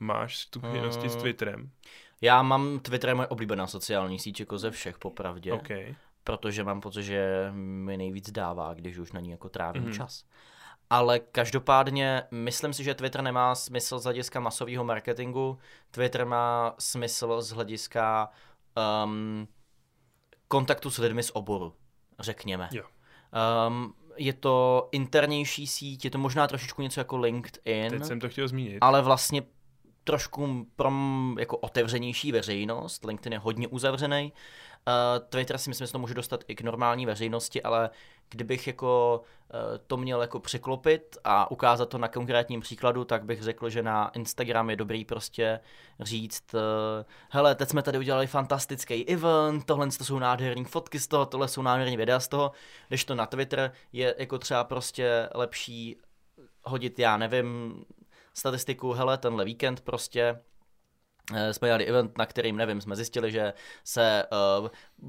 Máš 0.00 0.38
zkušenosti 0.38 1.08
s 1.08 1.14
Mm. 1.14 1.20
Twitterem? 1.20 1.70
Já 2.20 2.42
mám 2.42 2.78
Twitter 2.80 3.10
je 3.10 3.14
moje 3.14 3.28
oblíbená 3.28 3.66
sociální 3.66 4.18
síť 4.18 4.40
jako 4.40 4.58
ze 4.58 4.70
všech 4.70 4.98
popravdě. 4.98 5.52
OK. 5.52 5.68
protože 6.24 6.64
mám 6.64 6.80
pocit, 6.80 7.02
že 7.02 7.48
mi 7.54 7.96
nejvíc 7.96 8.30
dává, 8.30 8.74
když 8.74 8.98
už 8.98 9.12
na 9.12 9.20
ní 9.20 9.30
jako 9.30 9.48
trávím 9.48 9.84
mm-hmm. 9.84 9.96
čas. 9.96 10.24
Ale 10.90 11.18
každopádně 11.18 12.22
myslím 12.30 12.72
si, 12.72 12.84
že 12.84 12.94
Twitter 12.94 13.22
nemá 13.22 13.54
smysl 13.54 13.98
z 13.98 14.04
hlediska 14.04 14.40
masového 14.40 14.84
marketingu. 14.84 15.58
Twitter 15.90 16.26
má 16.26 16.74
smysl 16.78 17.42
z 17.42 17.50
hlediska 17.50 18.28
um, 19.04 19.48
kontaktu 20.48 20.90
s 20.90 20.98
lidmi 20.98 21.22
z 21.22 21.30
oboru, 21.34 21.74
řekněme. 22.18 22.68
Jo. 22.72 22.84
Um, 23.68 23.94
je 24.16 24.32
to 24.32 24.88
internější 24.92 25.66
síť, 25.66 26.04
je 26.04 26.10
to 26.10 26.18
možná 26.18 26.46
trošičku 26.46 26.82
něco 26.82 27.00
jako 27.00 27.16
LinkedIn, 27.16 27.90
Teď 27.90 28.04
jsem 28.04 28.20
to 28.20 28.28
chtěl 28.28 28.48
zmínit. 28.48 28.78
ale 28.80 29.02
vlastně 29.02 29.42
trošku 30.04 30.66
pro 30.76 30.92
jako 31.38 31.56
otevřenější 31.56 32.32
veřejnost. 32.32 33.04
LinkedIn 33.04 33.32
je 33.32 33.38
hodně 33.38 33.68
uzavřený. 33.68 34.32
Uh, 34.88 35.26
Twitter 35.28 35.58
si 35.58 35.70
myslím, 35.70 35.86
že 35.86 35.92
to 35.92 35.98
může 35.98 36.14
dostat 36.14 36.44
i 36.48 36.54
k 36.54 36.62
normální 36.62 37.06
veřejnosti, 37.06 37.62
ale 37.62 37.90
kdybych 38.30 38.66
jako 38.66 39.22
uh, 39.54 39.60
to 39.86 39.96
měl 39.96 40.20
jako 40.20 40.40
překlopit 40.40 41.16
a 41.24 41.50
ukázat 41.50 41.88
to 41.88 41.98
na 41.98 42.08
konkrétním 42.08 42.60
příkladu, 42.60 43.04
tak 43.04 43.24
bych 43.24 43.42
řekl, 43.42 43.70
že 43.70 43.82
na 43.82 44.08
Instagram 44.08 44.70
je 44.70 44.76
dobrý 44.76 45.04
prostě 45.04 45.60
říct, 46.00 46.54
uh, 46.54 46.60
hele, 47.30 47.54
teď 47.54 47.68
jsme 47.68 47.82
tady 47.82 47.98
udělali 47.98 48.26
fantastický 48.26 49.08
event, 49.08 49.64
tohle 49.64 49.88
to 49.98 50.04
jsou 50.04 50.18
nádherné 50.18 50.64
fotky 50.64 50.98
z 51.00 51.06
toho, 51.06 51.26
tohle 51.26 51.48
jsou 51.48 51.62
nádherné 51.62 51.96
videa 51.96 52.20
z 52.20 52.28
toho, 52.28 52.52
když 52.88 53.04
to 53.04 53.14
na 53.14 53.26
Twitter 53.26 53.72
je 53.92 54.14
jako 54.18 54.38
třeba 54.38 54.64
prostě 54.64 55.28
lepší 55.34 55.96
hodit, 56.64 56.98
já 56.98 57.16
nevím, 57.16 57.84
statistiku, 58.34 58.92
hele, 58.92 59.18
tenhle 59.18 59.44
víkend 59.44 59.80
prostě 59.80 60.40
eh, 61.34 61.54
jsme 61.54 61.68
dělali 61.68 61.84
event, 61.84 62.18
na 62.18 62.26
kterým, 62.26 62.56
nevím, 62.56 62.80
jsme 62.80 62.96
zjistili, 62.96 63.32
že 63.32 63.52
se 63.84 64.24
uh, 64.60 64.68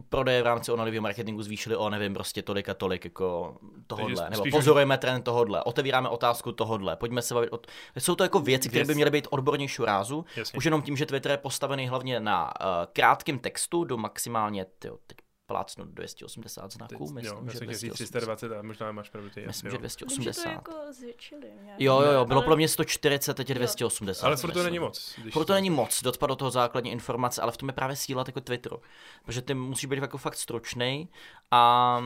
prodeje 0.09 0.41
v 0.41 0.45
rámci 0.45 0.71
online 0.71 1.01
marketingu 1.01 1.43
zvýšily 1.43 1.75
o, 1.75 1.89
nevím, 1.89 2.13
prostě 2.13 2.41
tolik 2.41 2.69
a 2.69 2.73
tolik, 2.73 3.05
jako 3.05 3.57
tohodle, 3.87 4.29
nebo 4.29 4.43
pozorujeme 4.51 4.97
trend 4.97 5.23
tohodle, 5.23 5.63
otevíráme 5.63 6.09
otázku 6.09 6.51
tohodle, 6.51 6.95
pojďme 6.95 7.21
se 7.21 7.33
bavit 7.33 7.49
o... 7.53 7.59
Jsou 7.97 8.15
to 8.15 8.23
jako 8.23 8.39
věci, 8.39 8.69
které 8.69 8.85
by 8.85 8.95
měly 8.95 9.11
být 9.11 9.27
odbornější 9.29 9.83
rázu, 9.83 10.25
Jasně. 10.35 10.57
už 10.57 10.65
jenom 10.65 10.81
tím, 10.81 10.97
že 10.97 11.05
Twitter 11.05 11.31
je 11.31 11.37
postavený 11.37 11.87
hlavně 11.87 12.19
na 12.19 12.45
uh, 12.45 12.67
krátkém 12.93 13.39
textu 13.39 13.83
do 13.83 13.97
maximálně 13.97 14.65
tyjo, 14.79 14.97
teď 15.07 15.17
plácnout 15.51 15.87
280 15.87 16.71
znaků, 16.73 16.89
Teď- 16.89 16.99
myslím, 17.13 17.25
jo, 17.25 17.51
že 17.51 17.57
jsem 17.57 17.67
chtěl 17.67 17.77
říct 17.77 17.81
280. 17.81 18.03
320 18.19 18.51
a 18.59 18.61
možná 18.61 18.91
máš 18.91 19.09
pravdu 19.09 19.29
ty. 19.29 19.47
Myslím, 19.47 19.67
jo. 19.67 19.71
že 19.71 19.77
Vím, 19.77 19.89
že 19.89 19.95
to 19.97 20.05
280. 20.05 20.49
jako 20.51 20.71
zvětšili 20.93 21.51
nějak. 21.63 21.81
Jo, 21.81 22.01
jo, 22.01 22.11
jo, 22.11 22.25
bylo 22.25 22.39
Ale- 22.39 22.45
pro 22.45 22.55
mě 22.55 22.67
140, 22.67 23.33
teď 23.33 23.49
je 23.49 23.53
Jo. 23.53 23.57
280. 23.59 24.27
Ale 24.27 24.37
si 24.37 24.41
furt 24.41 24.51
to 24.51 24.53
myslím. 24.59 24.65
není 24.73 24.79
moc. 24.79 25.13
když 25.21 25.33
Proto 25.33 25.45
to- 25.45 25.53
není 25.53 25.69
moc 25.69 26.03
docpat 26.03 26.27
do 26.29 26.35
toho 26.35 26.51
základní 26.51 26.91
informace, 26.91 27.41
ale 27.41 27.51
v 27.51 27.57
tom 27.57 27.69
je 27.69 27.73
právě 27.73 27.95
síla 27.95 28.23
jako 28.27 28.41
Twitteru. 28.41 28.81
Protože 29.25 29.41
ty 29.41 29.53
musíš 29.53 29.85
být 29.85 29.99
jako 30.01 30.17
fakt 30.17 30.35
stručný 30.35 31.09
a 31.51 32.01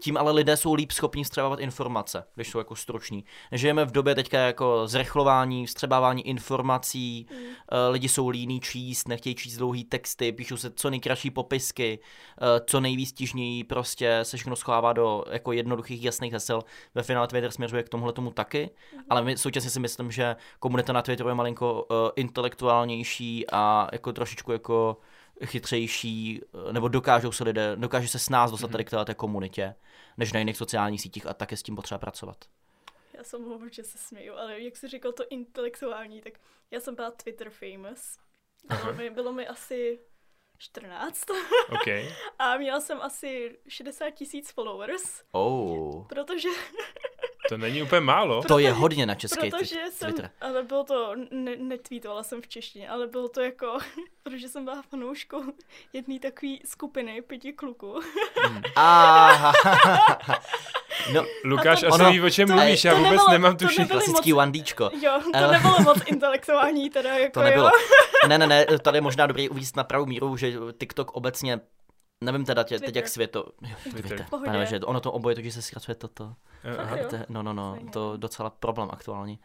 tím 0.00 0.16
ale 0.16 0.32
lidé 0.32 0.56
jsou 0.56 0.74
líp 0.74 0.92
schopni 0.92 1.24
vstřebávat 1.24 1.60
informace, 1.60 2.24
když 2.34 2.50
jsou 2.50 2.58
jako 2.58 2.76
struční. 2.76 3.24
Žijeme 3.52 3.84
v 3.84 3.90
době 3.90 4.14
teďka 4.14 4.38
jako 4.38 4.82
zrychlování, 4.86 5.66
vstřebávání 5.66 6.26
informací, 6.28 7.26
Mm. 7.30 7.38
uh, 7.38 7.46
lidi 7.90 8.08
jsou 8.08 8.28
líní 8.28 8.60
číst, 8.60 9.08
nechtějí 9.08 9.34
číst 9.34 9.56
dlouhý 9.56 9.84
texty, 9.84 10.32
píšou 10.32 10.56
se 10.56 10.70
co 10.70 10.90
nejkratší 10.90 11.30
popisky, 11.30 11.98
uh, 12.42 12.46
co 12.66 12.80
nejvýstižněji 12.80 13.64
prostě 13.64 14.18
se 14.22 14.36
všechno 14.36 14.56
schovává 14.56 14.92
do 14.92 15.24
jako 15.30 15.52
jednoduchých 15.52 16.04
jasných 16.04 16.32
hesel. 16.32 16.62
Ve 16.94 17.02
finále 17.02 17.26
Twitter 17.28 17.50
směřuje 17.50 17.82
k 17.82 17.88
tomuhle 17.88 18.12
tomu 18.12 18.30
taky, 18.30 18.70
ale 19.10 19.22
my, 19.22 19.36
současně 19.36 19.70
si 19.70 19.80
myslím, 19.80 20.10
že 20.10 20.36
komunita 20.58 20.92
na 20.92 21.02
Twitteru 21.02 21.28
je 21.28 21.34
malinko 21.34 21.86
intelektuálnější 22.16 23.44
a 23.52 23.88
jako 23.92 24.12
trošičku 24.12 24.52
jako 24.52 24.96
chytřejší, 25.46 26.40
eh, 26.68 26.72
nebo 26.72 26.88
dokážou 26.88 27.32
se 27.32 27.44
lidé, 27.44 27.76
dokáže 27.76 28.08
se 28.08 28.18
s 28.18 28.28
nás 28.28 28.50
dostat 28.50 28.70
tady 28.70 28.84
k 28.84 28.90
té 28.90 29.04
té 29.04 29.14
komunitě, 29.14 29.74
než 30.16 30.32
na 30.32 30.38
jiných 30.38 30.56
sociálních 30.56 31.00
sítích 31.00 31.26
a 31.26 31.34
také 31.34 31.56
s 31.56 31.62
tím 31.62 31.76
potřeba 31.76 31.98
pracovat. 31.98 32.36
Já 33.14 33.24
jsem 33.24 33.42
mluvím, 33.42 33.70
že 33.70 33.84
se 33.84 33.98
směju, 33.98 34.34
ale 34.34 34.60
jak 34.60 34.76
jsi 34.76 34.88
říkal 34.88 35.12
to 35.12 35.24
intelektuální, 35.30 36.20
tak 36.20 36.32
já 36.70 36.80
jsem 36.80 36.94
byla 36.94 37.10
Twitter 37.10 37.50
famous. 37.50 38.18
Bylo 38.82 38.92
mi, 38.94 39.10
bylo 39.10 39.32
mi 39.32 39.46
asi 39.48 39.98
14 40.58 41.30
OK. 41.70 41.86
a 42.38 42.56
měla 42.56 42.80
jsem 42.80 43.00
asi 43.02 43.58
60 43.68 44.10
tisíc 44.10 44.50
followers, 44.50 45.22
Oh. 45.32 46.06
protože, 46.06 46.48
To 47.48 47.58
není 47.58 47.82
úplně 47.82 48.00
málo. 48.00 48.42
To 48.42 48.58
je 48.58 48.72
hodně 48.72 49.06
na 49.06 49.14
český 49.14 49.50
protože 49.50 49.74
twi- 49.76 49.90
jsem, 49.90 50.12
Twitter. 50.12 50.30
ale 50.40 50.62
bylo 50.62 50.84
to, 50.84 51.12
ne, 51.30 51.56
netweetovala 51.56 52.22
jsem 52.22 52.42
v 52.42 52.48
češtině, 52.48 52.88
ale 52.88 53.06
bylo 53.06 53.28
to 53.28 53.40
jako, 53.40 53.78
protože 54.22 54.48
jsem 54.48 54.64
byla 54.64 54.82
fanouškou 54.82 55.42
jedné 55.92 56.18
takové 56.18 56.52
skupiny 56.64 57.22
pěti 57.22 57.52
kluků. 57.52 58.00
Aha. 58.76 59.52
no, 61.14 61.24
Lukáš, 61.44 61.82
A 61.82 61.86
asi 61.88 62.02
ono- 62.02 62.10
ví, 62.12 62.20
o 62.20 62.30
čem 62.30 62.48
to- 62.48 62.54
mluvíš, 62.54 62.84
já 62.84 62.94
vůbec 62.94 63.10
nebylo- 63.10 63.30
nemám 63.32 63.56
to 63.56 63.64
tušení. 63.66 63.88
klasický 63.88 64.30
moc- 64.32 64.36
Wandíčko. 64.36 64.90
Jo, 65.02 65.20
to 65.32 65.50
nebylo 65.52 65.80
moc 65.80 65.98
intelektuální 66.06 66.90
teda, 66.90 67.16
jako 67.18 67.32
To 67.40 67.42
nebylo. 67.42 67.66
jo. 67.66 67.72
Ne, 68.28 68.38
ne, 68.38 68.46
ne, 68.46 68.66
tady 68.82 68.96
je 68.96 69.02
možná 69.02 69.26
dobrý 69.26 69.48
uvíct 69.48 69.76
na 69.76 69.84
pravou 69.84 70.06
míru, 70.06 70.36
že 70.36 70.52
TikTok 70.78 71.10
obecně, 71.12 71.60
nevím 72.22 72.44
teda 72.44 72.62
tě, 72.62 72.80
teď 72.80 72.96
jak 72.96 73.08
světo, 73.08 73.44
jo, 73.62 73.76
Twitter. 73.82 74.02
Twitter, 74.02 74.26
pane, 74.44 74.66
že 74.66 74.80
ono 74.80 75.00
to 75.00 75.12
oboje, 75.12 75.34
takže 75.34 75.52
se 75.52 75.62
zkracuje 75.62 75.94
toto. 75.94 76.34
Aha. 76.78 76.96
To 77.10 77.16
je- 77.16 77.26
No, 77.28 77.42
no, 77.42 77.52
no, 77.52 77.78
to 77.92 78.16
docela 78.16 78.50
problém 78.50 78.88
aktuálně. 78.92 79.38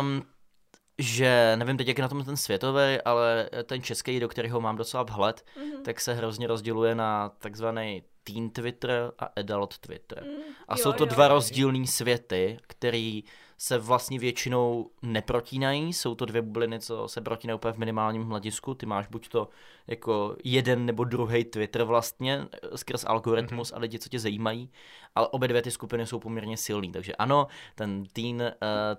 Um, 0.00 0.22
že 0.98 1.52
nevím 1.56 1.76
teď, 1.76 1.88
jak 1.88 1.98
je 1.98 2.02
na 2.02 2.08
tom 2.08 2.24
ten 2.24 2.36
světový, 2.36 2.98
ale 3.04 3.50
ten 3.66 3.82
český, 3.82 4.20
do 4.20 4.28
kterého 4.28 4.60
mám 4.60 4.76
docela 4.76 5.02
vhled, 5.02 5.44
Mhm. 5.56 5.82
tak 5.82 6.00
se 6.00 6.14
hrozně 6.14 6.46
rozděluje 6.46 6.94
na 6.94 7.28
takzvaný 7.28 8.02
teen 8.24 8.50
Twitter 8.50 9.12
a 9.18 9.28
adult 9.36 9.78
Twitter. 9.78 10.24
Mm, 10.24 10.30
A 10.68 10.74
jo, 10.78 10.82
jsou 10.82 10.92
to 10.92 11.04
jo. 11.04 11.10
dva 11.10 11.28
rozdílný 11.28 11.86
světy, 11.86 12.58
který 12.66 13.24
se 13.58 13.78
vlastně 13.78 14.18
většinou 14.18 14.90
neprotínají. 15.02 15.92
Jsou 15.92 16.14
to 16.14 16.24
dvě 16.24 16.42
bubliny, 16.42 16.80
co 16.80 17.08
se 17.08 17.20
protínají 17.20 17.54
úplně 17.54 17.72
v 17.72 17.78
minimálním 17.78 18.24
hledisku. 18.24 18.74
Ty 18.74 18.86
máš 18.86 19.06
buď 19.06 19.28
to 19.28 19.48
jako 19.86 20.36
jeden 20.44 20.86
nebo 20.86 21.04
druhý 21.04 21.44
Twitter 21.44 21.84
vlastně 21.84 22.46
skrz 22.76 23.04
algoritmus 23.04 23.72
a 23.72 23.78
lidi, 23.78 23.98
co 23.98 24.08
tě 24.08 24.18
zajímají, 24.18 24.70
ale 25.14 25.28
obě 25.28 25.48
dvě 25.48 25.62
ty 25.62 25.70
skupiny 25.70 26.06
jsou 26.06 26.18
poměrně 26.18 26.56
silný. 26.56 26.92
Takže 26.92 27.12
ano, 27.16 27.46
ten 27.74 28.04
teen 28.12 28.40
uh, 28.42 28.48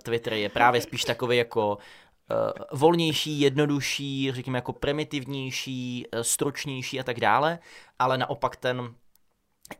Twitter 0.02 0.32
je 0.32 0.48
právě 0.48 0.80
spíš 0.80 1.04
takový 1.04 1.36
jako 1.36 1.78
uh, 2.30 2.78
volnější, 2.78 3.40
jednodušší, 3.40 4.32
řekněme 4.32 4.58
jako 4.58 4.72
primitivnější, 4.72 6.06
uh, 6.14 6.20
stručnější 6.20 7.00
a 7.00 7.02
tak 7.02 7.20
dále, 7.20 7.58
ale 7.98 8.18
naopak 8.18 8.56
ten 8.56 8.94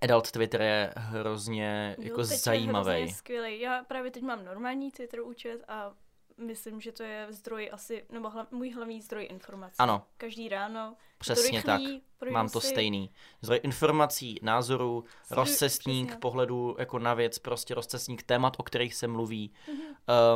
adult 0.00 0.30
Twitter 0.30 0.62
je 0.62 0.92
hrozně 0.96 1.94
Jo, 1.98 2.04
jako 2.04 2.22
teď 2.22 2.30
Je 2.30 2.36
zajímavý. 2.38 2.90
hrozně 2.96 3.14
skvělý. 3.14 3.60
Já 3.60 3.84
právě 3.84 4.10
teď 4.10 4.22
mám 4.22 4.44
normální 4.44 4.90
Twitter 4.90 5.20
účet 5.20 5.64
a 5.68 5.92
myslím, 6.36 6.80
že 6.80 6.92
to 6.92 7.02
je 7.02 7.26
zdroj 7.30 7.70
asi, 7.72 8.04
nebo 8.10 8.30
hla, 8.30 8.46
můj 8.50 8.70
hlavní 8.70 9.00
zdroj 9.02 9.26
informací. 9.30 9.74
Ano, 9.78 10.02
Každý 10.16 10.48
ráno. 10.48 10.94
přesně 11.18 11.60
to 11.60 11.66
tak. 11.66 11.78
rychlý, 11.80 12.02
projdu 12.18 12.34
Mám 12.34 12.48
to 12.48 12.60
si, 12.60 12.66
stejný. 12.66 13.10
Zdroj 13.42 13.60
informací, 13.62 14.38
názorů, 14.42 15.04
Zdroj- 15.28 15.34
rozcestník 15.36 16.06
přesně. 16.06 16.20
pohledu 16.20 16.76
jako 16.78 16.98
na 16.98 17.14
věc, 17.14 17.38
prostě 17.38 17.74
rozcestník 17.74 18.22
témat, 18.22 18.56
o 18.58 18.62
kterých 18.62 18.94
se 18.94 19.08
mluví. 19.08 19.52
Mhm. 19.68 19.80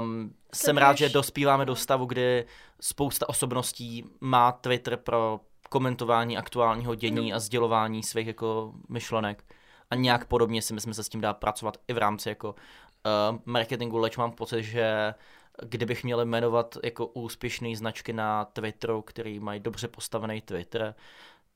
Um, 0.00 0.34
jsem 0.54 0.76
rád, 0.76 0.98
že 0.98 1.08
dospíváme 1.08 1.64
do 1.64 1.72
no. 1.72 1.76
stavu, 1.76 2.06
kdy 2.06 2.46
spousta 2.80 3.28
osobností 3.28 4.04
má 4.20 4.52
Twitter 4.52 4.96
pro 4.96 5.40
komentování 5.68 6.36
aktuálního 6.36 6.94
dění 6.94 7.30
No. 7.30 7.36
a 7.36 7.38
sdělování 7.38 8.02
svých 8.02 8.26
jako 8.26 8.72
myšlenek. 8.88 9.44
A 9.90 9.94
nějak 9.94 10.24
podobně 10.24 10.62
si 10.62 10.74
myslím, 10.74 10.90
že 10.90 10.94
se 10.94 11.04
s 11.04 11.08
tím 11.08 11.20
dá 11.20 11.34
pracovat 11.34 11.76
i 11.88 11.92
v 11.92 11.98
rámci 11.98 12.28
jako 12.28 12.48
uh, 12.48 13.38
marketingu, 13.44 13.98
leč 13.98 14.16
mám 14.16 14.32
pocit, 14.32 14.62
že 14.62 15.14
kdybych 15.62 16.04
měl 16.04 16.24
jmenovat 16.24 16.78
jako 16.84 17.06
úspěšné 17.06 17.76
značky 17.76 18.12
na 18.12 18.44
Twitteru, 18.44 19.02
který 19.02 19.40
mají 19.40 19.60
dobře 19.60 19.88
postavený 19.88 20.40
Twitter, 20.40 20.94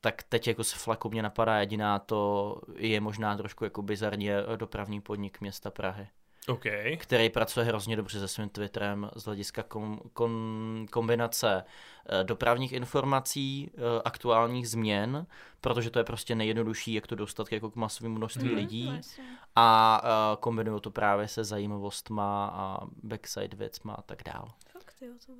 tak 0.01 0.23
teď 0.23 0.49
jako 0.49 0.65
z 0.65 0.73
flaku 0.73 1.11
mě 1.11 1.23
napadá 1.23 1.59
jediná, 1.59 1.99
to 1.99 2.61
je 2.77 3.01
možná 3.01 3.37
trošku 3.37 3.65
jako 3.65 3.83
bizarně 3.83 4.37
dopravní 4.57 5.01
podnik 5.01 5.41
města 5.41 5.71
Prahy 5.71 6.09
OK. 6.47 6.65
který 6.99 7.31
pracuje 7.31 7.67
hrozně 7.67 7.97
dobře 7.97 8.21
se 8.21 8.29
svým 8.29 8.49
Twitterem 8.49 9.11
z 9.17 9.25
hlediska 9.25 9.63
kom, 9.63 10.01
kom, 10.13 10.87
kombinace 10.91 11.65
eh, 12.21 12.25
dopravních 12.25 12.73
informací, 12.73 13.71
eh, 13.75 13.81
aktuálních 14.05 14.69
změn, 14.69 15.27
protože 15.61 15.91
to 15.91 15.99
je 15.99 16.05
prostě 16.05 16.35
nejjednodušší, 16.35 16.95
jak 16.95 17.07
to 17.07 17.15
dostat 17.15 17.53
jako 17.53 17.71
k 17.71 17.77
masovému 17.77 18.15
množství 18.15 18.49
Mhm. 18.49 18.57
lidí 18.57 18.87
No, 18.87 19.01
a 19.57 20.01
uh, 20.33 20.41
kombinují 20.41 20.81
to 20.81 20.91
právě 20.91 21.29
se 21.29 21.45
zajímavostma 21.45 22.47
a 22.53 22.87
backside 23.03 23.57
věcma 23.57 23.93
a 23.95 24.03
tak 24.03 24.23
dál. 24.25 24.49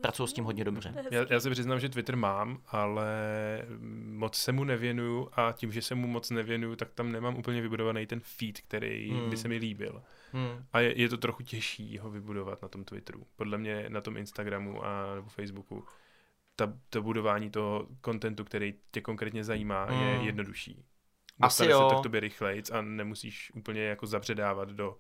Pracuji 0.01 0.27
s 0.27 0.33
tím 0.33 0.45
hodně 0.45 0.65
dobře. 0.65 0.95
Já, 1.11 1.25
já 1.31 1.41
se 1.41 1.51
přiznám, 1.51 1.81
že 1.81 1.89
Twitter 1.89 2.17
mám, 2.17 2.59
ale 2.69 3.07
moc 4.07 4.35
se 4.35 4.53
mu 4.53 4.65
nevěnuju 4.65 5.29
a 5.33 5.53
tím, 5.53 5.73
že 5.73 5.83
se 5.83 5.95
mu 5.95 6.07
moc 6.07 6.31
nevěnuju, 6.31 6.77
tak 6.77 6.89
tam 6.95 7.13
nemám 7.13 7.37
úplně 7.37 7.61
vybudovaný 7.63 8.07
ten 8.07 8.21
feed, 8.25 8.61
který 8.61 9.11
Hmm. 9.11 9.31
by 9.31 9.37
se 9.37 9.49
mi 9.49 9.57
líbil. 9.57 10.03
Hmm. 10.33 10.65
A 10.73 10.81
je, 10.81 11.01
je 11.01 11.09
to 11.09 11.17
trochu 11.17 11.43
těžší 11.43 11.99
ho 11.99 12.11
vybudovat 12.11 12.63
na 12.63 12.69
tom 12.69 12.85
Twitteru. 12.85 13.27
Podle 13.37 13.59
mě 13.59 13.91
na 13.91 14.01
tom 14.01 14.17
Instagramu 14.17 14.85
a 14.85 15.15
nebo 15.15 15.29
Facebooku 15.29 15.85
ta, 16.57 16.73
to 16.91 17.03
budování 17.03 17.51
toho 17.51 17.89
kontentu, 18.01 18.45
který 18.45 18.75
tě 18.91 19.01
konkrétně 19.01 19.45
zajímá, 19.45 19.85
Hmm. 19.85 20.01
je 20.01 20.27
jednodušší. 20.27 20.85
Asi 21.41 21.63
Dostane 21.63 21.69
se 21.69 21.73
jo. 21.73 21.91
to 21.91 22.01
k 22.01 22.03
tobě 22.03 22.21
rychlejc 22.21 22.71
a 22.71 22.83
nemusíš 22.83 23.53
úplně 23.55 23.83
jako 23.83 24.07
zabředávat 24.07 24.69
do, 24.69 24.99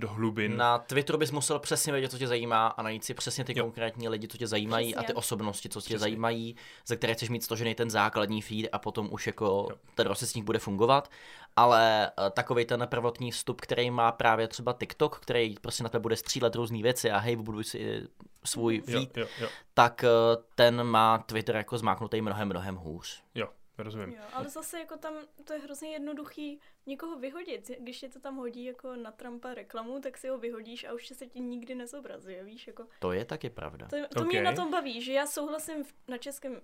do 0.00 0.08
hlubin. 0.08 0.56
Na 0.56 0.78
Twitteru 0.78 1.18
bys 1.18 1.30
musel 1.30 1.58
přesně 1.58 1.92
vědět, 1.92 2.10
co 2.10 2.18
tě 2.18 2.26
zajímá 2.26 2.66
a 2.66 2.82
najít 2.82 3.04
si 3.04 3.14
přesně 3.14 3.44
ty 3.44 3.58
Jo. 3.58 3.64
konkrétní 3.64 4.08
lidi, 4.08 4.28
co 4.28 4.38
tě 4.38 4.46
zajímají 4.46 4.94
a 4.94 4.98
ty 5.00 5.04
Přesně. 5.04 5.14
osobnosti, 5.14 5.68
co 5.68 5.80
tě 5.80 5.84
Přesně. 5.84 5.98
zajímají, 5.98 6.56
ze 6.86 6.96
které 6.96 7.14
chceš 7.14 7.28
mít 7.28 7.44
stožený 7.44 7.74
ten 7.74 7.90
základní 7.90 8.42
feed 8.42 8.66
a 8.72 8.78
potom 8.78 9.08
už 9.12 9.26
jako 9.26 9.44
Jo. 9.70 9.76
ten 9.94 10.06
rozcestník 10.06 10.44
bude 10.44 10.58
fungovat. 10.58 11.10
Ale 11.56 12.10
uh, 12.18 12.28
takový 12.30 12.64
ten 12.64 12.86
prvotní 12.90 13.30
vstup, 13.30 13.60
který 13.60 13.90
má 13.90 14.12
právě 14.12 14.48
třeba 14.48 14.72
TikTok, 14.72 15.18
který 15.20 15.54
prostě 15.60 15.82
na 15.82 15.88
tebe 15.88 16.02
bude 16.02 16.16
střílet 16.16 16.54
různé 16.54 16.82
věci 16.82 17.10
a 17.10 17.18
hej, 17.18 17.36
vybuduj 17.36 17.64
si 17.64 18.02
svůj 18.44 18.82
jo, 18.86 19.00
feed, 19.00 19.16
jo, 19.16 19.26
jo, 19.40 19.48
tak 19.74 20.04
uh, 20.04 20.42
ten 20.54 20.84
má 20.84 21.18
Twitter 21.18 21.56
jako 21.56 21.78
zmáknutý 21.78 22.20
mnohem, 22.22 22.48
mnohem 22.48 22.76
hůř. 22.76 23.22
jo, 23.34 23.48
rozumím. 23.82 24.08
Jo, 24.14 24.22
ale 24.32 24.48
zase 24.48 24.78
jako 24.78 24.96
tam 24.96 25.14
to 25.44 25.52
je 25.52 25.58
hrozně 25.58 25.90
jednoduchý 25.92 26.60
někoho 26.86 27.18
vyhodit. 27.18 27.70
Když 27.78 28.02
je 28.02 28.08
to 28.08 28.20
tam 28.20 28.36
hodí 28.36 28.64
jako 28.64 28.96
na 28.96 29.10
Trumpa 29.12 29.54
reklamu, 29.54 30.00
tak 30.00 30.18
si 30.18 30.28
ho 30.28 30.38
vyhodíš 30.38 30.84
a 30.84 30.92
už 30.92 31.08
se 31.08 31.26
ti 31.26 31.40
nikdy 31.40 31.74
nezobrazí, 31.74 32.34
víš, 32.42 32.66
jako 32.66 32.86
To 32.98 33.12
je 33.12 33.24
taky 33.24 33.50
pravda. 33.50 33.88
to, 33.88 33.96
to 34.18 34.24
mě 34.24 34.38
Ok. 34.38 34.44
na 34.44 34.52
tom 34.52 34.70
baví, 34.70 35.02
že 35.02 35.12
já 35.12 35.26
souhlasím 35.26 35.84
v, 35.84 35.94
na 36.08 36.18
českém 36.18 36.60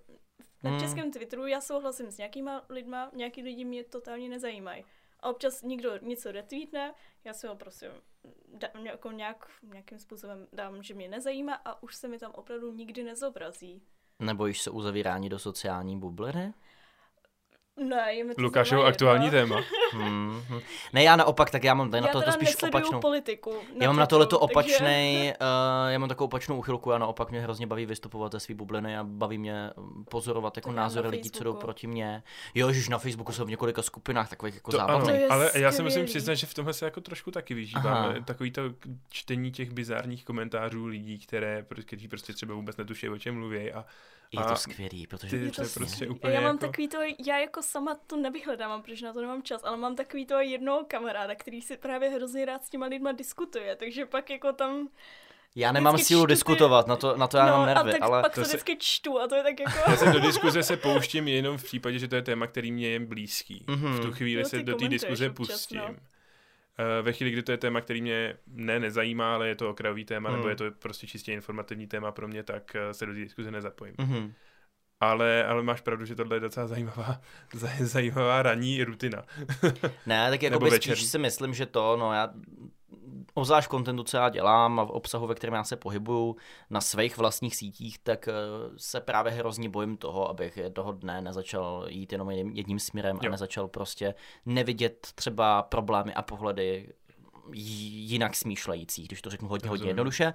na 0.63 0.69
Hmm. 0.69 0.79
českém 0.79 1.11
Twitteru, 1.11 1.47
já 1.47 1.61
souhlasím 1.61 2.11
s 2.11 2.17
nějakýma 2.17 2.65
lidma, 2.69 3.11
nějaký 3.13 3.41
lidi 3.43 3.65
mě 3.65 3.83
totálně 3.83 4.29
nezajímají. 4.29 4.85
A 5.19 5.29
občas 5.29 5.61
někdo 5.61 5.97
něco 6.01 6.31
retweetne, 6.31 6.93
já 7.23 7.33
si 7.33 7.47
ho 7.47 7.55
prostě 7.55 7.91
dám, 8.53 8.85
jako 8.85 9.11
nějak, 9.11 9.49
nějakým 9.63 9.99
způsobem 9.99 10.47
dám, 10.53 10.83
že 10.83 10.93
mě 10.93 11.07
nezajímá 11.09 11.53
a 11.65 11.83
už 11.83 11.95
se 11.95 12.07
mi 12.07 12.19
tam 12.19 12.31
opravdu 12.31 12.71
nikdy 12.73 13.03
nezobrazí. 13.03 13.81
Nebo 14.19 14.47
již 14.47 14.61
se 14.61 14.69
uzavírání 14.71 15.29
do 15.29 15.39
sociální 15.39 15.99
bubliny? 15.99 16.53
Ne, 17.77 18.13
je 18.13 18.23
mi 18.23 18.35
to 18.35 18.41
Lukášovo 18.41 18.83
aktuální 18.85 19.25
jedno. 19.25 19.39
téma. 19.39 19.61
Hmm, 19.91 20.41
hm. 20.49 20.59
Ne, 20.93 21.03
já 21.03 21.15
naopak, 21.15 21.49
tak 21.49 21.63
já 21.63 21.73
mám 21.73 21.91
tady 21.91 22.01
na 22.01 22.07
Já 22.07 22.13
to, 22.13 22.19
to 22.19 22.21
teda 22.25 22.31
spíš 22.31 22.63
opačnou. 22.63 22.99
politiku. 22.99 23.53
Já 23.81 23.87
mám 23.89 23.95
na 23.97 24.05
Twitteru, 24.05 24.07
tohleto 24.07 24.37
takže- 24.37 24.53
opačnej, 24.75 25.33
uh, 25.41 25.89
já 25.89 25.99
mám 25.99 26.09
takovou 26.09 26.25
opačnou 26.25 26.57
uchylku 26.57 26.93
a 26.93 26.97
naopak 26.97 27.31
mě 27.31 27.41
hrozně 27.41 27.67
baví 27.67 27.85
vystupovat 27.85 28.31
ze 28.31 28.39
svý 28.39 28.53
bubliny 28.53 28.97
a 28.97 29.03
baví 29.03 29.37
mě 29.37 29.69
mm, 29.77 30.05
pozorovat 30.11 30.57
jako 30.57 30.69
Tak 30.69 30.75
já 30.75 30.81
názory 30.81 31.03
na 31.07 31.11
lidí, 31.11 31.31
co 31.31 31.43
jdou 31.43 31.53
proti 31.53 31.87
mně. 31.87 32.23
Jo, 32.55 32.71
že 32.71 32.91
na 32.91 32.97
Facebooku 32.97 33.31
jsou 33.31 33.45
v 33.45 33.49
několika 33.49 33.81
skupinách 33.81 34.29
takových 34.29 34.55
jako 34.55 34.71
To 34.71 34.81
ano. 34.81 35.05
To 35.05 35.11
ale 35.29 35.51
já 35.55 35.71
se 35.71 35.83
musím 35.83 36.05
přiznat, 36.05 36.33
že 36.35 36.47
v 36.47 36.53
tomhle 36.53 36.73
se 36.73 36.85
jako 36.85 37.01
trošku 37.01 37.31
taky 37.31 37.53
Aha. 37.53 37.57
vyžíváme. 37.59 38.23
Takový 38.25 38.51
to 38.51 38.61
čtení 39.09 39.51
těch 39.51 39.71
bizárních 39.71 40.25
komentářů 40.25 40.85
lidí, 40.85 41.19
které, 41.19 41.65
kteří 41.85 42.07
prostě 42.07 42.33
třeba 42.33 42.55
vůbec 42.55 42.77
netuší, 42.77 43.09
o 43.09 43.17
čem 43.17 43.35
mluví 43.35 43.71
a 43.71 43.85
Je 44.31 44.39
a 44.39 44.49
to 44.49 44.55
skvělý, 44.55 45.07
protože 45.07 45.37
ty- 45.37 45.45
Je 45.45 45.51
to 45.51 45.61
je 45.61 45.67
to 45.67 45.73
prostě 45.73 46.07
úplně 46.07 46.33
já 46.33 46.41
mám 46.41 46.55
jako- 46.55 46.65
takový 46.67 46.87
to, 46.87 46.97
já 47.25 47.37
jako 47.39 47.61
sama 47.61 47.95
to 48.07 48.17
nevyhledávám, 48.17 48.81
protože 48.81 49.05
na 49.05 49.13
to 49.13 49.21
nemám 49.21 49.43
čas, 49.43 49.61
ale 49.63 49.77
mám 49.77 49.95
takový 49.95 50.25
to 50.25 50.39
jednoho 50.39 50.85
kamaráda, 50.87 51.35
který 51.35 51.61
si 51.61 51.77
právě 51.77 52.09
hrozně 52.09 52.45
rád 52.45 52.63
s 52.63 52.69
těma 52.69 52.85
lidma 52.85 53.11
diskutuje, 53.11 53.75
takže 53.75 54.05
pak 54.05 54.29
jako 54.29 54.53
tam... 54.53 54.87
já 55.55 55.71
nemám 55.71 55.93
vždycky 55.93 56.07
sílu 56.07 56.21
čtu 56.21 56.27
ty- 56.27 56.31
diskutovat, 56.33 56.87
na 56.87 56.95
to, 56.95 57.17
na 57.17 57.27
to 57.27 57.37
já 57.37 57.45
no, 57.45 57.51
nemám 57.51 57.63
a 57.69 57.73
nervy, 57.73 57.91
tak 57.91 58.01
ale 58.01 58.21
pak 58.21 58.33
To 58.35 58.41
to, 58.41 58.45
si- 58.45 58.49
vždycky 58.49 58.77
čtu 58.79 59.19
a 59.19 59.27
to 59.27 59.35
je 59.35 59.43
tak 59.43 59.59
jako... 59.59 59.91
já 59.91 59.97
se 59.97 60.05
do 60.11 60.19
diskuze 60.19 60.63
se 60.63 60.77
pouštím 60.77 61.27
jenom 61.27 61.57
v 61.57 61.63
případě, 61.63 61.99
že 61.99 62.07
to 62.07 62.15
je 62.15 62.21
téma, 62.21 62.47
který 62.47 62.71
mě 62.71 62.89
je 62.89 62.99
blízký. 62.99 63.65
Mhm. 63.67 63.93
V 63.93 63.99
tu 63.99 64.11
chvíli 64.11 64.41
Jo, 64.41 64.49
se 64.49 64.63
do 64.63 64.75
té 64.75 64.87
diskuze 64.87 65.29
občas, 65.29 65.47
pustím. 65.47 65.77
no. 65.79 65.95
Eh, 66.79 67.01
Ve 67.01 67.13
chvíli, 67.13 67.31
kdy 67.31 67.43
to 67.43 67.51
je 67.51 67.57
téma, 67.57 67.81
který 67.81 68.01
mě 68.01 68.37
ne 68.47 68.79
nezajímá, 68.79 69.33
ale 69.33 69.47
je 69.47 69.55
to 69.55 69.69
okrajový 69.69 70.05
téma, 70.05 70.29
Hmm. 70.29 70.37
nebo 70.37 70.49
je 70.49 70.55
to 70.55 70.71
prostě 70.71 71.07
čistě 71.07 71.33
informativní 71.33 71.87
téma 71.87 72.11
pro 72.11 72.27
mě, 72.27 72.43
tak 72.43 72.75
eh, 72.75 72.93
se 72.93 73.05
do 73.05 73.13
té 73.13 73.19
diskuze 73.19 73.51
nezapojím. 73.51 73.95
mhm. 73.97 74.33
Ale, 74.99 75.45
ale 75.45 75.63
máš 75.63 75.81
pravdu, 75.81 76.05
že 76.05 76.15
tohle 76.15 76.35
je 76.35 76.39
docela 76.39 76.67
zajímavá, 76.67 77.21
zaj- 77.55 77.83
zajímavá 77.83 78.41
ranní 78.43 78.83
rutina. 78.83 79.23
Ne, 80.05 80.29
tak 80.29 80.41
jako 80.43 80.71
spíš 80.71 81.03
si 81.03 81.17
myslím, 81.17 81.53
že 81.53 81.65
to, 81.65 81.97
no 81.97 82.13
já 82.13 82.33
obzvlášť 83.33 83.69
kontentu, 83.69 84.03
co 84.03 84.17
já 84.17 84.29
dělám 84.29 84.79
a 84.79 84.85
v 84.85 84.89
obsahu, 84.89 85.27
ve 85.27 85.35
kterém 85.35 85.53
já 85.53 85.63
se 85.63 85.75
pohybuju 85.75 86.35
na 86.69 86.81
svých 86.81 87.17
vlastních 87.17 87.55
sítích, 87.55 87.99
tak 87.99 88.27
eh, 88.27 88.33
se 88.77 89.01
právě 89.01 89.31
hrozně 89.31 89.69
bojím 89.69 89.97
toho, 89.97 90.29
abych 90.29 90.57
jednoho 90.57 90.91
dne 90.91 91.21
nezačal 91.21 91.85
jít 91.89 92.11
jenom 92.11 92.31
jedním, 92.31 92.79
směrem 92.79 93.19
Jo. 93.21 93.27
a 93.27 93.31
nezačal 93.31 93.67
prostě 93.67 94.15
nevidět 94.45 95.07
třeba 95.15 95.63
problémy 95.63 96.13
a 96.13 96.21
pohledy 96.21 96.93
jinak 97.53 98.35
smýšlejících, 98.35 99.07
když 99.07 99.21
to 99.21 99.29
řeknu 99.29 99.47
hodně, 99.47 99.69
hodně 99.69 99.87
jednoduše. 99.87 100.33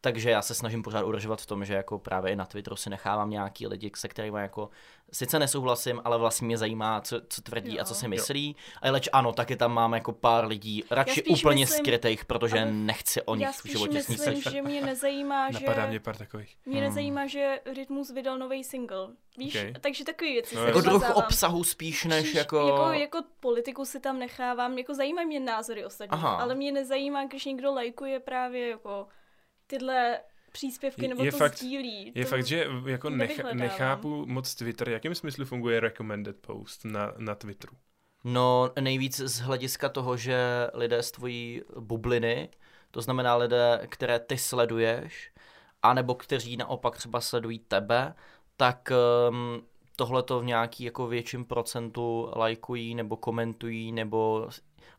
Takže 0.00 0.30
já 0.30 0.42
se 0.42 0.54
snažím 0.54 0.82
pořád 0.82 1.04
udržovat 1.04 1.40
v 1.40 1.46
tom, 1.46 1.64
že 1.64 1.74
jako 1.74 1.98
právě 1.98 2.32
i 2.32 2.36
na 2.36 2.44
Twitteru 2.44 2.76
si 2.76 2.90
nechávám 2.90 3.30
nějaký 3.30 3.66
lidi, 3.66 3.90
se 3.96 4.08
kterými 4.08 4.40
jako 4.40 4.70
sice 5.12 5.38
nesouhlasím, 5.38 6.00
ale 6.04 6.18
vlastně 6.18 6.46
mě 6.46 6.58
zajímá, 6.58 7.00
co, 7.00 7.20
co 7.28 7.42
tvrdí 7.42 7.80
a 7.80 7.84
co 7.84 7.90
Jo. 7.94 7.98
si 7.98 8.04
Jo. 8.04 8.08
myslí. 8.08 8.56
A 8.82 8.90
leč 8.90 9.08
ano, 9.12 9.32
taky 9.32 9.56
tam 9.56 9.72
mám 9.72 9.92
jako 9.94 10.12
pár 10.12 10.46
lidí, 10.46 10.84
radši 10.90 11.22
úplně 11.22 11.62
myslím, 11.62 11.78
skrytých, 11.78 12.24
protože 12.24 12.60
abych- 12.60 12.74
nechci 12.74 13.22
o 13.22 13.34
nich 13.34 13.48
v 13.48 13.66
životě 13.68 14.02
myslím, 14.08 14.42
že 14.42 14.62
mě 14.62 14.80
nezajímá, 14.80 15.50
že... 15.58 15.58
Napadá 15.66 15.86
mě 15.86 16.00
pár 16.00 16.16
takových. 16.16 16.56
Mě 16.66 16.76
Hmm. 16.80 16.88
nezajímá, 16.88 17.26
že 17.26 17.60
Rytmus 17.74 18.10
vydal 18.10 18.38
nový 18.38 18.64
single. 18.64 19.08
Víš, 19.38 19.54
Okay. 19.54 19.74
takže 19.80 20.04
takový 20.04 20.32
věci 20.32 20.54
No, 20.56 20.60
se 20.62 20.66
Jako 20.68 20.80
druh 20.80 21.10
obsahu 21.16 21.64
spíš 21.64 22.04
než 22.04 22.20
Spíš 22.24 22.34
jako... 22.34 22.56
jako... 22.68 22.92
Jako 22.92 23.18
politiku 23.40 23.84
si 23.84 24.00
tam 24.00 24.18
nechávám, 24.18 24.78
jako 24.78 24.94
zajímají 24.94 25.26
mě 25.26 25.40
názory 25.40 25.84
ostatních, 25.84 26.24
Aha. 26.24 26.36
ale 26.36 26.54
mě 26.54 26.72
nezajímá, 26.72 27.24
když 27.24 27.44
někdo 27.44 27.72
lajkuje 27.74 28.20
právě 28.20 28.68
jako 28.68 29.06
tyhle 29.66 30.20
příspěvky 30.52 31.04
Je- 31.04 31.08
nebo 31.08 31.24
je 31.24 31.32
to 31.32 31.38
fakt- 31.38 31.58
sdílí. 31.58 32.12
Je 32.14 32.24
to... 32.24 32.30
fakt, 32.30 32.46
že 32.46 32.66
jako 32.86 33.10
nech, 33.10 33.44
nechápu 33.52 34.26
moc 34.26 34.54
Twitter, 34.54 34.88
jakým 34.88 35.14
smyslu 35.14 35.44
funguje 35.44 35.80
recommended 35.80 36.36
post 36.40 36.84
na, 36.84 37.14
na 37.18 37.34
Twitteru. 37.34 37.76
No 38.24 38.70
nejvíc 38.80 39.16
z 39.20 39.40
hlediska 39.40 39.88
toho, 39.88 40.16
že 40.16 40.36
lidé 40.74 41.02
z 41.02 41.10
tvojí 41.10 41.62
bubliny, 41.80 42.48
to 42.90 43.02
znamená 43.02 43.36
lidé, 43.36 43.80
které 43.88 44.18
ty 44.18 44.38
sleduješ, 44.38 45.32
anebo 45.82 46.14
kteří 46.14 46.56
naopak 46.56 46.96
třeba 46.96 47.20
sledují 47.20 47.58
tebe, 47.58 48.14
tak 48.56 48.92
um, 49.30 49.62
tohle 49.96 50.22
to 50.22 50.40
v 50.40 50.44
nějaký 50.44 50.84
jako 50.84 51.06
větším 51.06 51.44
procentu 51.44 52.30
lajkují 52.36 52.94
nebo 52.94 53.16
komentují 53.16 53.92
nebo 53.92 54.48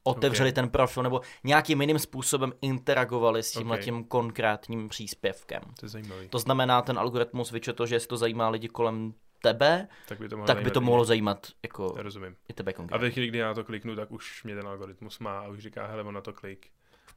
otevřeli 0.03 0.49
Ok. 0.49 0.55
ten 0.55 0.69
profil 0.69 1.03
nebo 1.03 1.21
nějakým 1.43 1.81
jiným 1.81 1.99
způsobem 1.99 2.53
interagovali 2.61 3.43
s 3.43 3.51
tímhle 3.51 3.77
Ok. 3.77 3.83
tím 3.83 4.03
konkrétním 4.03 4.89
příspěvkem. 4.89 5.61
To 5.79 5.85
je 5.85 5.89
zajímavý. 5.89 6.29
To 6.29 6.39
znamená, 6.39 6.81
ten 6.81 6.99
algoritmus 6.99 7.51
vyčetl, 7.51 7.85
že 7.85 7.95
jestli 7.95 8.07
to 8.07 8.17
zajímá 8.17 8.49
lidi 8.49 8.67
kolem 8.67 9.13
tebe, 9.41 9.87
tak 10.07 10.19
by 10.19 10.29
to 10.29 10.37
mohlo, 10.37 10.47
tak 10.47 10.57
by 10.57 10.63
to 10.63 10.79
zajímat 10.79 10.85
mohlo 10.89 11.05
zajímat 11.05 11.47
jako 11.63 11.93
Rozumím. 11.97 12.35
i 12.49 12.53
tebe 12.53 12.71
A 12.71 12.73
konkrétně. 12.73 13.01
ve 13.07 13.11
chvíli, 13.11 13.27
kdy 13.27 13.37
já 13.37 13.47
na 13.47 13.53
to 13.53 13.63
kliknu, 13.63 13.95
tak 13.95 14.11
už 14.11 14.43
mě 14.43 14.55
ten 14.55 14.67
algoritmus 14.67 15.19
má 15.19 15.39
a 15.39 15.47
už 15.47 15.59
říká, 15.59 15.87
hele, 15.87 16.03
on 16.03 16.13
na 16.13 16.21
to 16.21 16.33
klik. 16.33 16.67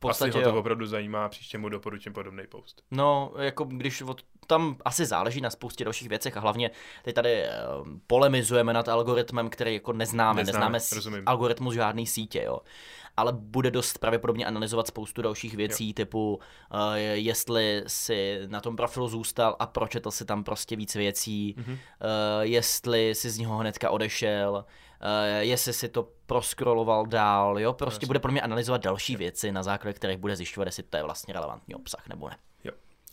V 0.01 0.05
Asi 0.05 0.09
podstatě 0.09 0.38
ho 0.38 0.44
to 0.44 0.49
jo. 0.51 0.57
opravdu 0.61 0.86
zajímá 0.86 1.28
příště 1.28 1.59
mu 1.59 1.68
doporučím 1.68 2.12
podobný 2.12 2.42
post. 2.49 2.82
No, 2.90 3.32
jako 3.38 3.64
když 3.64 4.03
od, 4.03 4.22
tam 4.47 4.76
asi 4.84 5.07
záleží 5.07 5.40
na 5.40 5.51
spoustě 5.51 5.84
dalších 5.84 6.09
věcech 6.09 6.36
a 6.36 6.40
hlavně 6.40 6.70
teď 7.05 7.14
tady 7.14 7.32
eh, 7.42 7.51
polemizujeme 8.07 8.72
nad 8.72 8.88
algoritmem, 8.88 9.51
který 9.51 9.74
jako 9.74 9.92
neznáme, 9.92 10.44
Neznáme, 10.44 10.72
neznáme, 10.72 10.97
rozumím. 10.97 11.22
algoritmus 11.26 11.74
žádný 11.74 12.07
sítě, 12.07 12.42
jo. 12.42 12.59
Ale 13.16 13.32
bude 13.32 13.70
dost 13.70 13.98
pravděpodobně 13.98 14.46
analyzovat 14.46 14.86
spoustu 14.86 15.22
dalších 15.22 15.54
věcí, 15.54 15.86
jo. 15.88 15.92
typu 15.94 16.34
uh, 16.36 16.80
jestli 17.12 17.84
si 17.86 18.40
na 18.46 18.60
tom 18.60 18.76
profilu 18.76 19.08
zůstal 19.08 19.56
a 19.58 19.66
pročetl 19.66 20.10
si 20.10 20.24
tam 20.24 20.44
prostě 20.44 20.76
víc 20.76 20.94
věcí, 20.94 21.54
Mhm. 21.58 21.72
uh, 21.72 21.78
jestli 22.40 23.14
si 23.14 23.30
z 23.30 23.38
něho 23.38 23.56
hnedka 23.58 23.90
odešel, 23.90 24.64
uh, 25.02 25.08
jestli 25.40 25.72
si 25.72 25.88
to 25.88 26.08
proskroloval 26.26 27.06
dál, 27.06 27.58
jo, 27.60 27.72
prostě 27.72 27.96
Jasně. 27.96 28.06
bude 28.06 28.18
pro 28.18 28.32
mě 28.32 28.40
analyzovat 28.40 28.80
další 28.84 29.16
věci, 29.16 29.52
na 29.52 29.62
základě 29.62 29.94
kterých 29.94 30.16
bude 30.18 30.36
zjišťovat, 30.36 30.66
jestli 30.66 30.82
to 30.82 30.96
je 30.96 31.02
vlastně 31.02 31.34
relevantní 31.34 31.74
obsah 31.74 32.08
nebo 32.08 32.28
ne. 32.28 32.36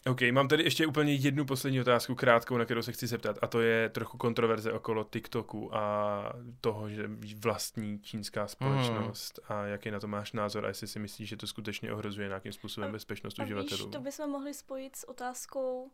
OK, 0.09 0.21
mám 0.31 0.47
tady 0.47 0.63
ještě 0.63 0.85
úplně 0.87 1.13
jednu 1.13 1.45
poslední 1.45 1.81
otázku, 1.81 2.15
krátkou, 2.15 2.57
na 2.57 2.65
kterou 2.65 2.81
se 2.81 2.91
chci 2.91 3.07
zeptat, 3.07 3.37
a 3.41 3.47
to 3.47 3.61
je 3.61 3.89
trochu 3.89 4.17
kontroverze 4.17 4.73
okolo 4.73 5.03
TikToku 5.03 5.75
a 5.75 6.23
toho, 6.61 6.89
že 6.89 7.09
vlastní 7.39 7.99
čínská 7.99 8.47
společnost 8.47 9.39
Hmm. 9.43 9.59
a 9.59 9.65
jaký 9.65 9.91
na 9.91 9.99
to 9.99 10.07
máš 10.07 10.33
názor 10.33 10.65
a 10.65 10.67
jestli 10.67 10.87
si 10.87 10.99
myslíš, 10.99 11.29
že 11.29 11.37
to 11.37 11.47
skutečně 11.47 11.93
ohrožuje 11.93 12.27
nějakým 12.27 12.51
způsobem 12.51 12.89
A- 12.89 12.91
bezpečnost 12.93 13.39
A 13.39 13.43
víš, 13.43 13.53
uživatelů. 13.53 13.89
to 13.91 13.99
bychom 13.99 14.29
mohli 14.29 14.53
spojit 14.53 14.95
s 14.95 15.09
otázkou, 15.09 15.91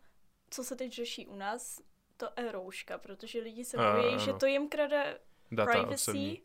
co 0.49 0.63
se 0.63 0.75
teď 0.75 0.93
řeší 0.93 1.27
u 1.27 1.35
nás, 1.35 1.81
to 2.17 2.27
e-rouška, 2.39 2.97
protože 2.97 3.39
lidi 3.41 3.65
se 3.65 3.77
bojí, 3.77 4.19
že 4.19 4.33
to 4.33 4.45
jim 4.45 4.69
krade 4.69 5.17
Data 5.51 5.71
privacy, 5.71 5.93
osobní. 5.93 6.41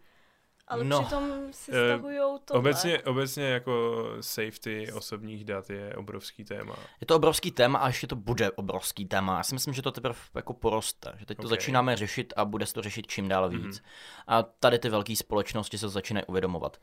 Ale 0.68 0.84
No. 0.84 1.02
přitom 1.02 1.32
si 1.50 1.70
Eh, 1.74 1.94
stahujou 1.94 2.38
tohle. 2.44 2.58
Obecně, 2.58 3.02
obecně 3.02 3.44
jako 3.44 4.04
safety 4.20 4.92
osobních 4.92 5.44
dat 5.44 5.70
je 5.70 5.94
obrovský 5.96 6.44
téma. 6.44 6.76
Je 7.00 7.06
to 7.06 7.16
obrovský 7.16 7.50
téma 7.50 7.78
a 7.78 7.86
ještě 7.86 8.06
to 8.06 8.16
bude 8.16 8.50
obrovský 8.50 9.06
téma. 9.06 9.36
Já 9.36 9.42
si 9.42 9.54
myslím, 9.54 9.74
že 9.74 9.82
to 9.82 9.92
teprve 9.92 10.18
jako 10.34 10.52
poroste, 10.52 11.12
že 11.18 11.26
teď 11.26 11.36
to 11.36 11.42
Ok. 11.42 11.48
začínáme 11.50 11.96
řešit 11.96 12.32
a 12.36 12.44
bude 12.44 12.66
se 12.66 12.74
to 12.74 12.82
řešit 12.82 13.06
čím 13.06 13.28
dál 13.28 13.48
víc. 13.48 13.62
Mhm. 13.80 13.86
A 14.26 14.42
tady 14.42 14.78
ty 14.78 14.88
velké 14.88 15.16
společnosti 15.16 15.78
se 15.78 15.86
to 15.86 15.90
začínají 15.90 16.24
uvědomovat. 16.26 16.76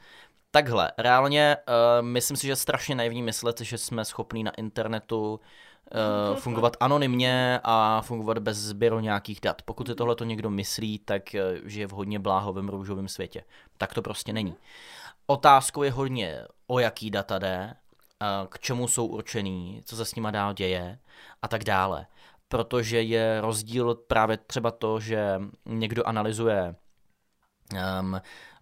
Takhle, 0.52 0.92
reálně 0.98 1.58
uh, 1.68 2.06
myslím 2.06 2.38
si, 2.38 2.48
že 2.48 2.52
je 2.52 2.56
strašně 2.56 2.96
naivní 2.96 3.24
myslet, 3.24 3.62
že 3.62 3.78
jsme 3.78 4.06
schopní 4.06 4.44
na 4.44 4.52
internetu 4.52 5.32
uh, 5.34 5.40
fungovat 6.36 6.78
anonymně 6.80 7.60
a 7.64 8.02
fungovat 8.02 8.38
bez 8.38 8.58
sběru 8.58 9.00
nějakých 9.00 9.42
dat. 9.42 9.62
Pokud 9.62 9.88
si 9.88 9.96
tohle 9.96 10.16
to 10.16 10.24
někdo 10.24 10.50
myslí, 10.50 11.00
tak 11.00 11.24
uh, 11.34 11.68
žije 11.70 11.88
v 11.88 11.92
hodně 11.92 12.20
bláhovém 12.20 12.70
růžovém 12.70 13.08
světě. 13.08 13.44
Tak 13.78 13.94
to 13.94 14.02
prostě 14.02 14.34
není. 14.34 14.56
Otázkou 15.28 15.84
je 15.84 15.92
hodně, 15.92 16.42
o 16.68 16.80
jaký 16.80 17.12
data 17.12 17.40
jde, 17.40 17.74
uh, 18.22 18.48
k 18.48 18.60
čemu 18.60 18.88
jsou 18.88 19.06
určený, 19.06 19.82
co 19.86 19.96
se 19.96 20.06
s 20.06 20.16
nima 20.16 20.32
dál 20.32 20.54
děje 20.54 21.00
a 21.42 21.48
tak 21.48 21.64
dále. 21.64 22.06
Protože 22.48 23.02
je 23.02 23.42
rozdíl 23.42 23.96
právě 23.96 24.38
třeba 24.38 24.72
to, 24.72 25.00
že 25.00 25.42
někdo 25.66 26.08
analyzuje 26.08 26.76
um, 28.02 28.22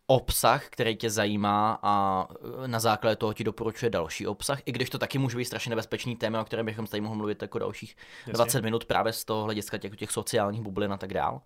obsah, 0.10 0.70
který 0.70 0.96
tě 0.96 1.10
zajímá 1.10 1.80
a 1.84 2.28
eh, 2.64 2.68
na 2.68 2.80
základě 2.80 3.16
toho 3.16 3.34
ti 3.34 3.44
doporučuje 3.44 3.90
další 3.90 4.28
obsah, 4.28 4.60
i 4.66 4.72
když 4.72 4.90
to 4.90 4.98
taky 4.98 5.18
může 5.18 5.38
být 5.38 5.46
strašně 5.46 5.70
nebezpečný 5.70 6.16
téma, 6.16 6.42
o 6.42 6.46
kterém 6.46 6.66
bychom 6.66 6.88
tady 6.88 7.02
mohli 7.02 7.18
mluvit 7.18 7.42
jako 7.42 7.60
dalších 7.60 7.96
Jasně. 8.20 8.34
20 8.34 8.64
minut 8.64 8.86
právě 8.86 9.14
z 9.14 9.26
toho 9.26 9.44
hlediska 9.44 9.78
těch, 9.78 9.96
těch 9.96 10.12
sociálních 10.12 10.62
bublin 10.62 10.94
a 10.94 10.98
tak 10.98 11.14
dál. 11.14 11.42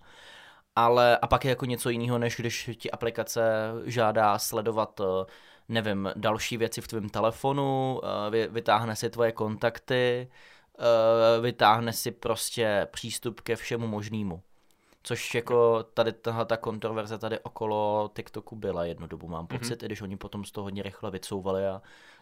Ale 0.76 1.18
a 1.18 1.28
pak 1.28 1.46
je 1.46 1.50
jako 1.50 1.66
něco 1.66 1.90
jiného, 1.90 2.18
než 2.18 2.36
když 2.36 2.70
ti 2.78 2.92
aplikace 2.92 3.44
žádá 3.86 4.40
sledovat, 4.40 5.00
eh, 5.00 5.26
nevím, 5.70 6.12
další 6.16 6.58
věci 6.58 6.82
v 6.82 6.88
tvém 6.88 7.10
telefonu, 7.10 8.02
vy- 8.30 8.48
vytáhne 8.48 8.96
si 8.96 9.10
tvoje 9.10 9.32
kontakty, 9.32 10.30
vytáhne 11.42 11.94
si 11.94 12.12
prostě 12.12 12.88
přístup 12.92 13.42
ke 13.42 13.56
všemu 13.56 13.88
možnému. 13.88 14.42
Což 15.06 15.36
jako 15.36 15.84
tady 15.94 16.12
tahle 16.14 16.46
ta 16.46 16.58
kontroverze 16.58 17.18
tady 17.18 17.40
okolo 17.40 18.12
TikToku 18.16 18.56
byla 18.56 18.86
jednu 18.86 19.08
dobu, 19.08 19.28
mám 19.28 19.48
Mhm. 19.52 19.60
pocit, 19.60 19.74
mm-hmm. 19.82 19.84
i 19.84 19.86
když 19.86 20.02
oni 20.02 20.18
potom 20.18 20.46
z 20.46 20.52
toho 20.52 20.64
hodně 20.64 20.84
rychle 20.84 21.12
vycouvali 21.12 21.68
a 21.68 21.82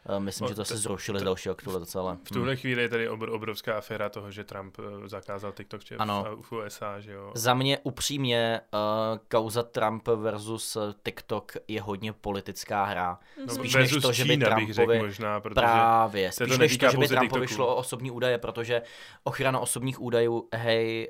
uh, 0.10 0.20
myslím, 0.20 0.46
No, 0.46 0.50
že 0.50 0.56
to 0.56 0.66
se 0.66 0.78
zrušili 0.78 1.20
z 1.20 1.22
to- 1.22 1.26
další 1.26 1.50
aktualizace, 1.50 2.00
ale... 2.00 2.18
V 2.24 2.30
tuhle 2.32 2.56
chvíli 2.56 2.82
je 2.82 2.90
tady 2.90 3.10
obr- 3.10 3.34
obrovská 3.34 3.78
aféra 3.78 4.10
toho, 4.10 4.32
že 4.32 4.44
Trump 4.44 4.78
eh, 4.80 5.08
zakázal 5.08 5.52
TikTok 5.52 5.82
v, 5.82 5.86
Ano. 6.00 6.26
v 6.42 6.52
USA, 6.52 7.00
že 7.00 7.12
jo. 7.12 7.32
Za 7.36 7.54
mě 7.54 7.80
upřímně 7.84 8.62
uh, 8.74 8.80
kauza 9.28 9.64
Trump 9.64 10.08
versus 10.08 10.78
TikTok 11.04 11.52
je 11.68 11.82
hodně 11.82 12.14
politická 12.14 12.84
hra. 12.86 13.20
No, 13.48 13.54
Spíš 13.54 13.76
než 13.76 13.92
to, 14.02 14.12
že 14.12 14.24
by 14.26 14.30
Čína 14.34 14.56
bych 14.56 14.74
řekl 14.74 14.76
Trumpovi... 14.88 15.00
možná, 15.08 15.40
protože 15.40 15.54
Právě, 15.62 16.32
se 16.32 16.38
to 16.38 16.54
spíš 16.54 16.58
než 16.58 16.78
to, 16.78 16.90
že 16.92 16.98
by 16.98 17.08
Trumpovi 17.08 17.28
TikToku. 17.42 17.56
šlo 17.56 17.68
o 17.68 17.76
osobní 17.76 18.12
údaje, 18.12 18.38
protože 18.38 18.82
ochrana 19.24 19.60
osobních 19.60 20.02
údajů, 20.02 20.48
hej, 20.54 21.10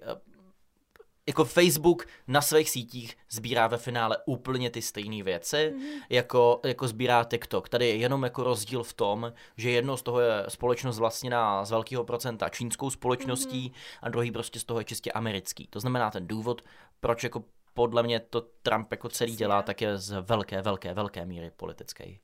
jako 1.31 1.45
Facebook 1.45 2.05
na 2.27 2.41
svých 2.41 2.69
sítích 2.69 3.17
sbírá 3.29 3.67
ve 3.67 3.77
finále 3.77 4.17
úplně 4.25 4.69
ty 4.69 4.81
stejné 4.81 5.23
věci, 5.23 5.73
jako, 6.09 6.59
jako 6.65 6.87
sbírá 6.87 7.23
TikTok. 7.23 7.69
Tady 7.69 7.87
je 7.87 7.95
jenom 7.95 8.23
jako 8.23 8.43
rozdíl 8.43 8.83
v 8.83 8.93
tom, 8.93 9.33
že 9.57 9.71
jedno 9.71 9.97
z 9.97 10.01
toho 10.01 10.19
je 10.19 10.45
společnost 10.47 10.99
vlastněná 10.99 11.65
z 11.65 11.71
velkého 11.71 12.03
procenta 12.03 12.49
čínskou 12.49 12.89
společností 12.89 13.73
a 14.01 14.09
druhý 14.09 14.31
prostě 14.31 14.59
z 14.59 14.63
toho 14.63 14.79
je 14.79 14.83
čistě 14.83 15.11
americký. 15.11 15.67
To 15.67 15.79
znamená 15.79 16.11
ten 16.11 16.27
důvod, 16.27 16.61
proč 16.99 17.23
jako 17.23 17.43
podle 17.73 18.03
mě 18.03 18.19
to 18.19 18.41
Trump 18.41 18.91
jako 18.91 19.09
celý 19.09 19.35
dělá, 19.35 19.61
tak 19.61 19.81
je 19.81 19.97
z 19.97 20.21
velké, 20.21 20.61
velké, 20.61 20.93
velké 20.93 21.25
míry 21.25 21.51
politický. 21.57 22.19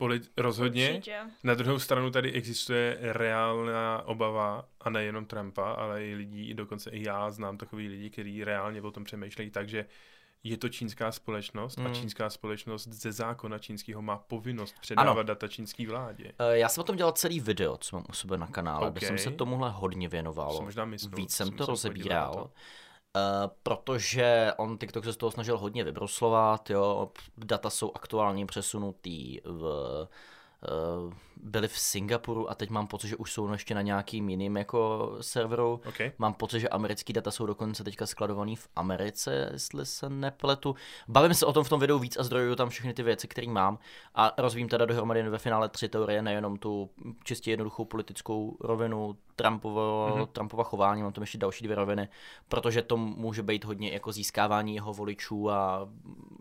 Polit- 0.00 0.30
rozhodně. 0.36 0.88
Určitě. 0.90 1.16
Na 1.44 1.54
druhou 1.54 1.78
stranu 1.78 2.10
tady 2.10 2.32
existuje 2.32 2.98
reálná 3.00 4.02
obava, 4.06 4.64
a 4.80 4.90
nejenom 4.90 5.24
Trumpa, 5.26 5.72
ale 5.72 6.06
i 6.06 6.14
lidí, 6.14 6.54
dokonce 6.54 6.90
i 6.90 7.06
já 7.06 7.30
znám 7.30 7.56
takový 7.58 7.88
lidi, 7.88 8.10
kteří 8.10 8.44
reálně 8.44 8.82
o 8.82 8.90
tom 8.90 9.04
přemýšlejí, 9.04 9.50
takže 9.50 9.86
je 10.44 10.56
to 10.56 10.68
čínská 10.68 11.12
společnost 11.12 11.78
a 11.78 11.82
Mm. 11.88 11.94
čínská 11.94 12.30
společnost 12.30 12.88
ze 12.88 13.12
zákona 13.12 13.58
čínského 13.58 14.02
má 14.02 14.16
povinnost 14.16 14.74
předávat 14.80 15.10
Ano. 15.10 15.22
data 15.22 15.48
čínské 15.48 15.86
vládě. 15.88 16.32
Eh, 16.38 16.58
Já 16.58 16.68
jsem 16.68 16.80
o 16.80 16.84
tom 16.84 16.96
dělal 16.96 17.12
celý 17.12 17.40
video, 17.40 17.76
co 17.76 17.96
mám 17.96 18.04
u 18.08 18.12
sebe 18.12 18.36
na 18.38 18.46
kanále, 18.46 18.88
okay. 18.88 18.90
kde 18.98 19.06
jsem 19.06 19.18
se 19.18 19.30
tomuhle 19.30 19.70
hodně 19.70 20.08
věnoval. 20.08 20.52
Jsem 20.56 20.64
možná 20.64 20.84
myslel, 20.84 21.12
Víc 21.16 21.32
jsem 21.34 21.46
jsem 21.48 21.56
to 21.56 21.66
rozebíral. 21.66 22.32
to. 22.34 22.50
Uh, 23.16 23.50
protože 23.62 24.52
on 24.56 24.78
TikTok 24.78 25.04
se 25.04 25.12
z 25.12 25.16
toho 25.16 25.30
snažil 25.30 25.58
hodně 25.58 25.84
vybruslovat, 25.84 26.70
jo, 26.70 27.10
data 27.36 27.70
jsou 27.70 27.92
aktuálně 27.94 28.46
přesunutý 28.46 29.40
v, 29.44 29.62
uh, 31.04 31.12
byli 31.42 31.68
v 31.68 31.78
Singapuru 31.78 32.50
a 32.50 32.54
teď 32.54 32.70
mám 32.70 32.86
pocit, 32.86 33.08
že 33.08 33.16
už 33.16 33.32
jsou 33.32 33.52
ještě 33.52 33.74
na 33.74 33.82
nějakým 33.82 34.28
jiným 34.28 34.56
jako 34.56 35.10
serveru. 35.20 35.80
OK. 35.88 35.98
Mám 36.18 36.34
pocit, 36.34 36.60
že 36.60 36.68
americký 36.68 37.12
data 37.12 37.30
jsou 37.30 37.46
dokonce 37.46 37.84
teďka 37.84 38.06
skladovaný 38.06 38.56
v 38.56 38.68
Americe, 38.76 39.48
jestli 39.52 39.86
se 39.86 40.08
nepletu. 40.10 40.74
Bavím 41.08 41.34
se 41.34 41.46
o 41.46 41.52
tom 41.52 41.64
v 41.64 41.68
tom 41.68 41.80
videu 41.80 41.98
víc 41.98 42.16
a 42.16 42.22
zdrojuju 42.22 42.56
tam 42.56 42.68
všechny 42.68 42.94
ty 42.94 43.02
věci, 43.02 43.28
které 43.28 43.48
mám 43.48 43.78
a 44.14 44.32
rozvím 44.38 44.68
teda 44.68 44.84
dohromady 44.86 45.22
ve 45.22 45.38
finále 45.38 45.68
tři 45.68 45.88
teorie, 45.88 46.22
nejenom 46.22 46.56
tu 46.56 46.90
čistě 47.24 47.50
jednoduchou 47.50 47.84
politickou 47.84 48.56
rovinu 48.60 49.16
Trumpova, 49.36 50.08
Mhm. 50.08 50.18
mm-hmm. 50.22 50.26
Trumpova 50.26 50.64
chování, 50.64 51.02
mám 51.02 51.12
tam 51.12 51.22
ještě 51.22 51.38
další 51.38 51.64
dvě 51.64 51.76
roviny, 51.76 52.08
protože 52.48 52.82
to 52.82 52.96
může 52.96 53.42
být 53.42 53.64
hodně 53.64 53.90
jako 53.92 54.12
získávání 54.12 54.74
jeho 54.74 54.92
voličů 54.92 55.50
a 55.50 55.88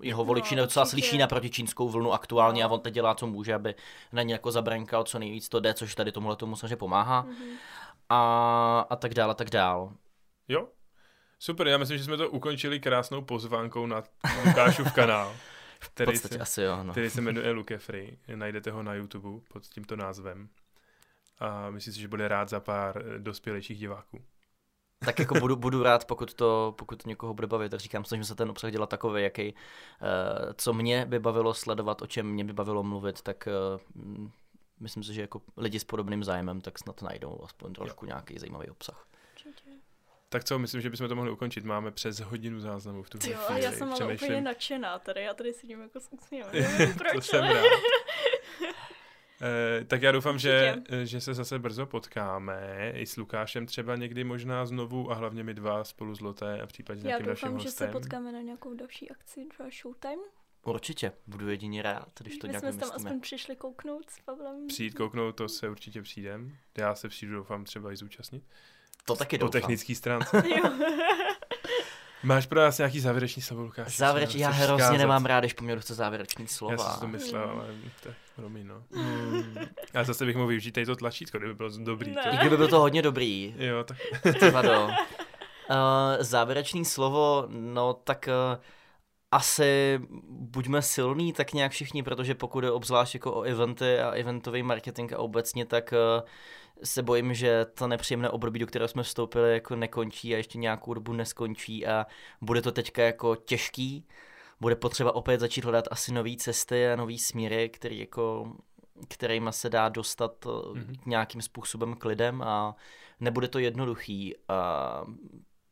jeho 0.02 0.26
voliči 0.26 0.56
No, 0.56 0.64
docela 0.64 0.86
slyší 0.86 1.18
na 1.18 1.28
protičínskou 1.28 1.90
vlnu 1.90 2.14
aktuálně 2.14 2.64
No. 2.64 2.70
a 2.70 2.74
on 2.74 2.80
teď 2.80 2.94
dělá, 2.94 3.16
co 3.16 3.28
může, 3.28 3.54
aby 3.54 3.76
na 4.12 4.22
ně 4.22 4.34
jako 4.34 4.52
zabrankal 4.90 5.04
co 5.04 5.20
nejvíc 5.20 5.50
to 5.50 5.60
jde, 5.60 5.74
což 5.74 5.96
tady 5.96 6.12
tomuhle 6.12 6.36
tomu 6.36 6.56
samozřejmě 6.56 6.76
pomáhá 6.76 7.22
Mhm. 7.22 7.58
a, 8.10 8.86
a 8.90 8.96
tak 8.96 9.14
dál 9.14 9.32
a 9.32 9.34
tak 9.34 9.50
dál. 9.50 9.94
Jo. 10.48 10.68
Super, 11.40 11.68
já 11.68 11.78
myslím, 11.78 11.98
že 11.98 12.04
jsme 12.04 12.18
to 12.18 12.30
ukončili 12.30 12.80
krásnou 12.80 13.22
pozvánkou 13.22 13.86
na 13.86 14.04
Lukášův 14.46 14.94
kanál, 14.94 15.34
V 15.80 15.90
který 15.90 16.12
podstatě 16.12 16.36
se, 16.36 16.42
asi 16.42 16.62
jo, 16.62 16.84
no. 16.84 16.92
který 16.92 17.10
se 17.10 17.22
jmenuje 17.22 17.52
Luke 17.52 17.78
Free. 17.78 18.18
Najdete 18.36 18.72
ho 18.72 18.84
na 18.84 18.94
YouTube 18.94 19.46
pod 19.54 19.64
tímto 19.64 19.96
názvem. 19.96 20.50
A 21.40 21.70
myslím 21.70 21.94
si, 21.94 22.00
že 22.00 22.08
bude 22.08 22.28
rád 22.28 22.50
za 22.50 22.60
pár 22.60 22.98
eh, 22.98 23.20
dospělejších 23.20 23.80
diváků. 23.80 24.22
Tak 25.06 25.20
jako 25.20 25.40
budu, 25.40 25.56
budu 25.56 25.84
rád, 25.84 26.06
pokud 26.06 26.34
to, 26.34 26.74
pokud 26.78 27.04
to 27.04 27.10
někoho 27.10 27.34
bude 27.34 27.48
bavit, 27.48 27.70
tak 27.70 27.80
říkám, 27.80 28.06
snažím 28.06 28.24
se 28.24 28.36
ten 28.36 28.50
obsah 28.50 28.72
dělat 28.72 28.90
takový, 28.90 29.24
jaký, 29.24 29.54
uh, 29.54 29.60
co 30.58 30.74
mě 30.74 31.06
by 31.06 31.20
bavilo 31.20 31.54
sledovat, 31.54 32.02
o 32.02 32.08
čem 32.08 32.28
mě 32.28 32.44
by 32.44 32.54
bavilo 32.54 32.84
mluvit, 32.84 33.22
tak 33.22 33.48
uh, 33.48 34.30
myslím 34.80 35.04
si, 35.04 35.14
že 35.14 35.22
jako 35.22 35.42
lidi 35.58 35.80
s 35.80 35.84
podobným 35.84 36.24
zájmem, 36.24 36.62
tak 36.62 36.80
snad 36.80 37.02
najdou 37.02 37.42
aspoň 37.44 37.74
trošku 37.74 38.06
nějaký 38.06 38.40
zajímavý 38.40 38.70
obsah. 38.70 39.08
Určitě. 39.34 39.70
Tak 40.30 40.44
co, 40.44 40.60
myslím, 40.60 40.82
že 40.82 40.90
bychom 40.90 41.08
to 41.08 41.16
mohli 41.16 41.32
ukončit. 41.32 41.64
Máme 41.66 41.92
přes 41.92 42.20
hodinu 42.20 42.60
záznamu 42.60 43.04
v 43.04 43.10
tu 43.10 43.18
Jo, 43.30 43.38
a 43.40 43.46
chvíli. 43.46 43.64
já 43.64 43.72
jsem 43.72 43.94
ale 43.94 44.14
úplně 44.14 44.42
nadšená 44.42 45.00
tady, 45.00 45.22
já 45.24 45.34
tady 45.34 45.54
sedím 45.54 45.82
jako 45.82 46.00
s 46.00 46.08
úsměvem. 46.12 46.52
nevím 46.54 46.94
to 46.98 47.04
Proč, 47.12 47.26
jsem 47.26 47.44
rád. 47.44 47.64
Eh, 49.42 49.86
tak 49.86 50.02
já 50.02 50.12
doufám, 50.12 50.40
že, 50.40 50.76
eh, 50.90 51.06
že 51.06 51.22
se 51.22 51.34
zase 51.34 51.60
brzo 51.60 51.86
potkáme, 51.86 52.92
i 52.96 53.06
s 53.06 53.18
Lukášem 53.18 53.66
třeba 53.66 53.96
někdy 53.96 54.24
možná 54.24 54.66
znovu 54.66 55.12
a 55.12 55.16
hlavně 55.16 55.44
my 55.44 55.54
dva 55.54 55.84
spolu 55.84 56.16
s 56.16 56.22
Loté 56.22 56.62
a 56.62 56.68
případně 56.68 57.02
s 57.02 57.04
Já 57.04 57.08
nějakým 57.10 57.26
dalším 57.28 57.48
doufám, 57.48 57.60
že 57.60 57.72
se 57.72 57.86
hostem. 57.86 58.02
potkáme 58.02 58.32
na 58.32 58.42
nějakou 58.42 58.74
další 58.74 59.10
akci, 59.12 59.46
třeba 59.50 59.70
Showtime. 59.82 60.22
Určitě, 60.64 61.12
budu 61.28 61.50
jedině 61.50 61.82
rád, 61.82 62.08
když 62.20 62.38
to 62.38 62.48
My 62.48 62.52
nějak 62.52 62.64
jsme 62.64 62.74
tam 62.74 62.92
aspoň 62.96 63.20
přišli 63.22 63.56
kouknout 63.56 64.10
s 64.10 64.20
Pavlem. 64.26 64.68
Přijít 64.68 64.94
kouknout, 64.94 65.36
to 65.36 65.50
se 65.50 65.70
určitě 65.70 66.02
přijdem. 66.02 66.56
Já 66.78 66.96
se 66.96 67.10
přijdu, 67.10 67.34
doufám, 67.36 67.64
třeba 67.64 67.92
i 67.92 67.96
zúčastnit. 67.96 68.44
To 69.06 69.16
taky 69.16 69.38
Po 69.38 69.46
doufám. 69.46 69.62
technický 69.62 69.96
stránce. 69.96 70.44
Jo. 70.58 70.70
Máš 72.24 72.46
pro 72.46 72.60
nás 72.60 72.78
nějaký 72.78 73.00
závěrečný 73.00 73.42
slovo, 73.42 73.64
Lukáš? 73.64 73.98
Závěreč, 73.98 74.32
Co 74.32 74.38
já 74.38 74.50
hrozně 74.50 74.76
vzkázat? 74.84 74.98
nemám 74.98 75.26
rád, 75.26 75.40
když 75.40 75.54
po 75.54 75.64
mně 75.64 75.80
chce 75.80 75.94
závěrečný 75.96 76.44
Já 76.44 76.48
slova. 76.48 76.78
jsem 76.78 76.94
si 76.94 77.00
to 77.00 77.08
myslel, 77.08 77.50
ale 77.50 77.68
to 78.04 78.10
je 78.10 78.16
promiň, 78.36 78.68
no. 78.68 78.84
Hmm, 78.92 79.56
Já 79.94 80.04
zase 80.04 80.26
bych 80.26 80.36
mohl 80.36 80.48
využít 80.48 80.72
tady 80.72 80.86
to 80.86 80.96
tlačítko, 80.96 81.38
kdyby 81.38 81.54
bylo 81.54 81.70
dobrý. 81.78 82.12
Ne. 82.12 82.24
To... 82.24 82.30
I 82.30 82.38
kdyby 82.38 82.58
bylo 82.58 82.68
to 82.70 82.80
hodně 82.80 83.02
dobrý, 83.02 83.56
Jo, 83.58 83.84
tak. 83.84 83.98
Uh, 85.70 85.76
závěrečný 86.20 86.86
slovo, 86.86 87.46
no 87.50 87.94
tak 87.94 88.30
uh, 88.56 88.62
asi 89.32 90.00
buďme 90.30 90.82
silní 90.82 91.34
tak 91.34 91.54
nějak 91.54 91.72
všichni, 91.72 92.04
protože 92.04 92.36
pokud 92.36 92.64
je 92.64 92.72
obzvlášť 92.72 93.14
jako 93.14 93.34
o 93.34 93.42
eventy 93.42 94.00
a 94.00 94.12
eventový 94.12 94.64
marketing 94.64 95.14
a 95.14 95.18
obecně, 95.18 95.66
tak 95.66 95.94
uh, 95.94 96.28
se 96.84 97.04
bojím, 97.04 97.34
že 97.34 97.66
to 97.66 97.88
nepříjemné 97.88 98.30
období, 98.30 98.60
do 98.60 98.68
kterého 98.68 98.88
jsme 98.88 99.04
vstoupili, 99.04 99.54
jako 99.54 99.76
nekončí 99.76 100.34
a 100.34 100.38
ještě 100.38 100.58
nějakou 100.58 100.94
dobu 100.94 101.14
neskončí 101.14 101.88
a 101.88 102.06
bude 102.42 102.62
to 102.62 102.72
teďka 102.72 103.04
jako 103.04 103.36
těžký. 103.36 104.08
Bude 104.62 104.76
potřeba 104.76 105.16
opět 105.16 105.40
začít 105.40 105.64
hledat 105.64 105.86
asi 105.92 106.14
nové 106.14 106.36
cesty 106.36 106.92
a 106.92 106.96
nové 106.96 107.18
směry, 107.18 107.70
který 107.70 108.00
jako 108.00 108.54
kterýma 109.08 109.52
se 109.52 109.70
dá 109.70 109.90
dostat 109.90 110.46
mm-hmm. 110.46 110.96
nějakým 111.06 111.42
způsobem 111.42 111.96
k 111.96 112.06
lidem 112.06 112.42
a 112.42 112.76
nebude 113.20 113.48
to 113.48 113.60
jednoduchý 113.60 114.36
a 114.48 115.04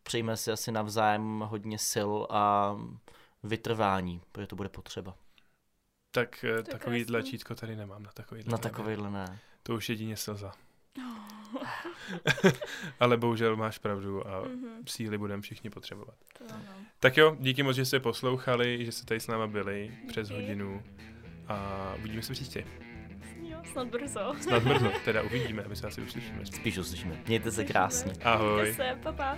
přejme 0.04 0.38
si 0.38 0.52
asi 0.52 0.72
navzájem 0.72 1.40
hodně 1.40 1.78
sil 1.92 2.12
a 2.30 2.76
vytrvání, 3.44 4.22
protože 4.32 4.48
to 4.48 4.56
bude 4.56 4.70
potřeba. 4.70 5.16
tak 6.12 6.44
eh, 6.44 6.48
je 6.48 6.64
takový 6.64 7.00
krásný. 7.00 7.06
tlačítko 7.06 7.56
tady 7.56 7.76
nemám 7.76 8.04
na 8.04 8.12
takový. 8.14 8.44
Na 8.48 8.58
takovýhle 8.58 9.12
ne. 9.12 9.40
To 9.64 9.76
už 9.76 9.90
jedině 9.90 10.18
slza. 10.18 10.52
Ale 13.00 13.18
bohužel 13.18 13.56
máš 13.56 13.78
pravdu 13.78 14.28
a 14.28 14.42
Mhm, 14.42 14.84
síly 14.88 15.18
budeme 15.18 15.42
všichni 15.42 15.70
potřebovat. 15.70 16.16
to 16.38 16.44
ano. 16.54 16.64
Tak 17.00 17.18
jo, 17.18 17.36
díky 17.40 17.64
moc, 17.64 17.76
že 17.76 17.86
jste 17.86 18.00
poslouchali, 18.00 18.86
že 18.86 18.92
jste 18.92 19.06
tady 19.06 19.20
s 19.20 19.28
náma 19.28 19.48
byli 19.48 19.92
přes 20.08 20.28
Díky. 20.30 20.42
hodinu 20.42 20.84
a 21.48 21.94
uvidíme 22.00 22.22
se 22.22 22.34
příště. 22.34 22.66
Jo, 23.42 23.60
snad 23.72 23.88
brzo. 23.88 24.34
Snad 24.42 24.64
brzo, 24.64 24.92
teda 25.06 25.22
uvidíme, 25.24 25.64
my 25.68 25.76
se 25.76 25.88
asi 25.88 26.02
uslyšíme. 26.02 26.46
Spíš 26.46 26.78
uslyšíme. 26.78 27.24
Mějte 27.28 27.52
se 27.52 27.66
krásně. 27.66 28.14
Ahoj. 28.24 28.62
Mějte 28.62 28.84
se, 28.84 29.00
pa, 29.04 29.12
pa. 29.12 29.38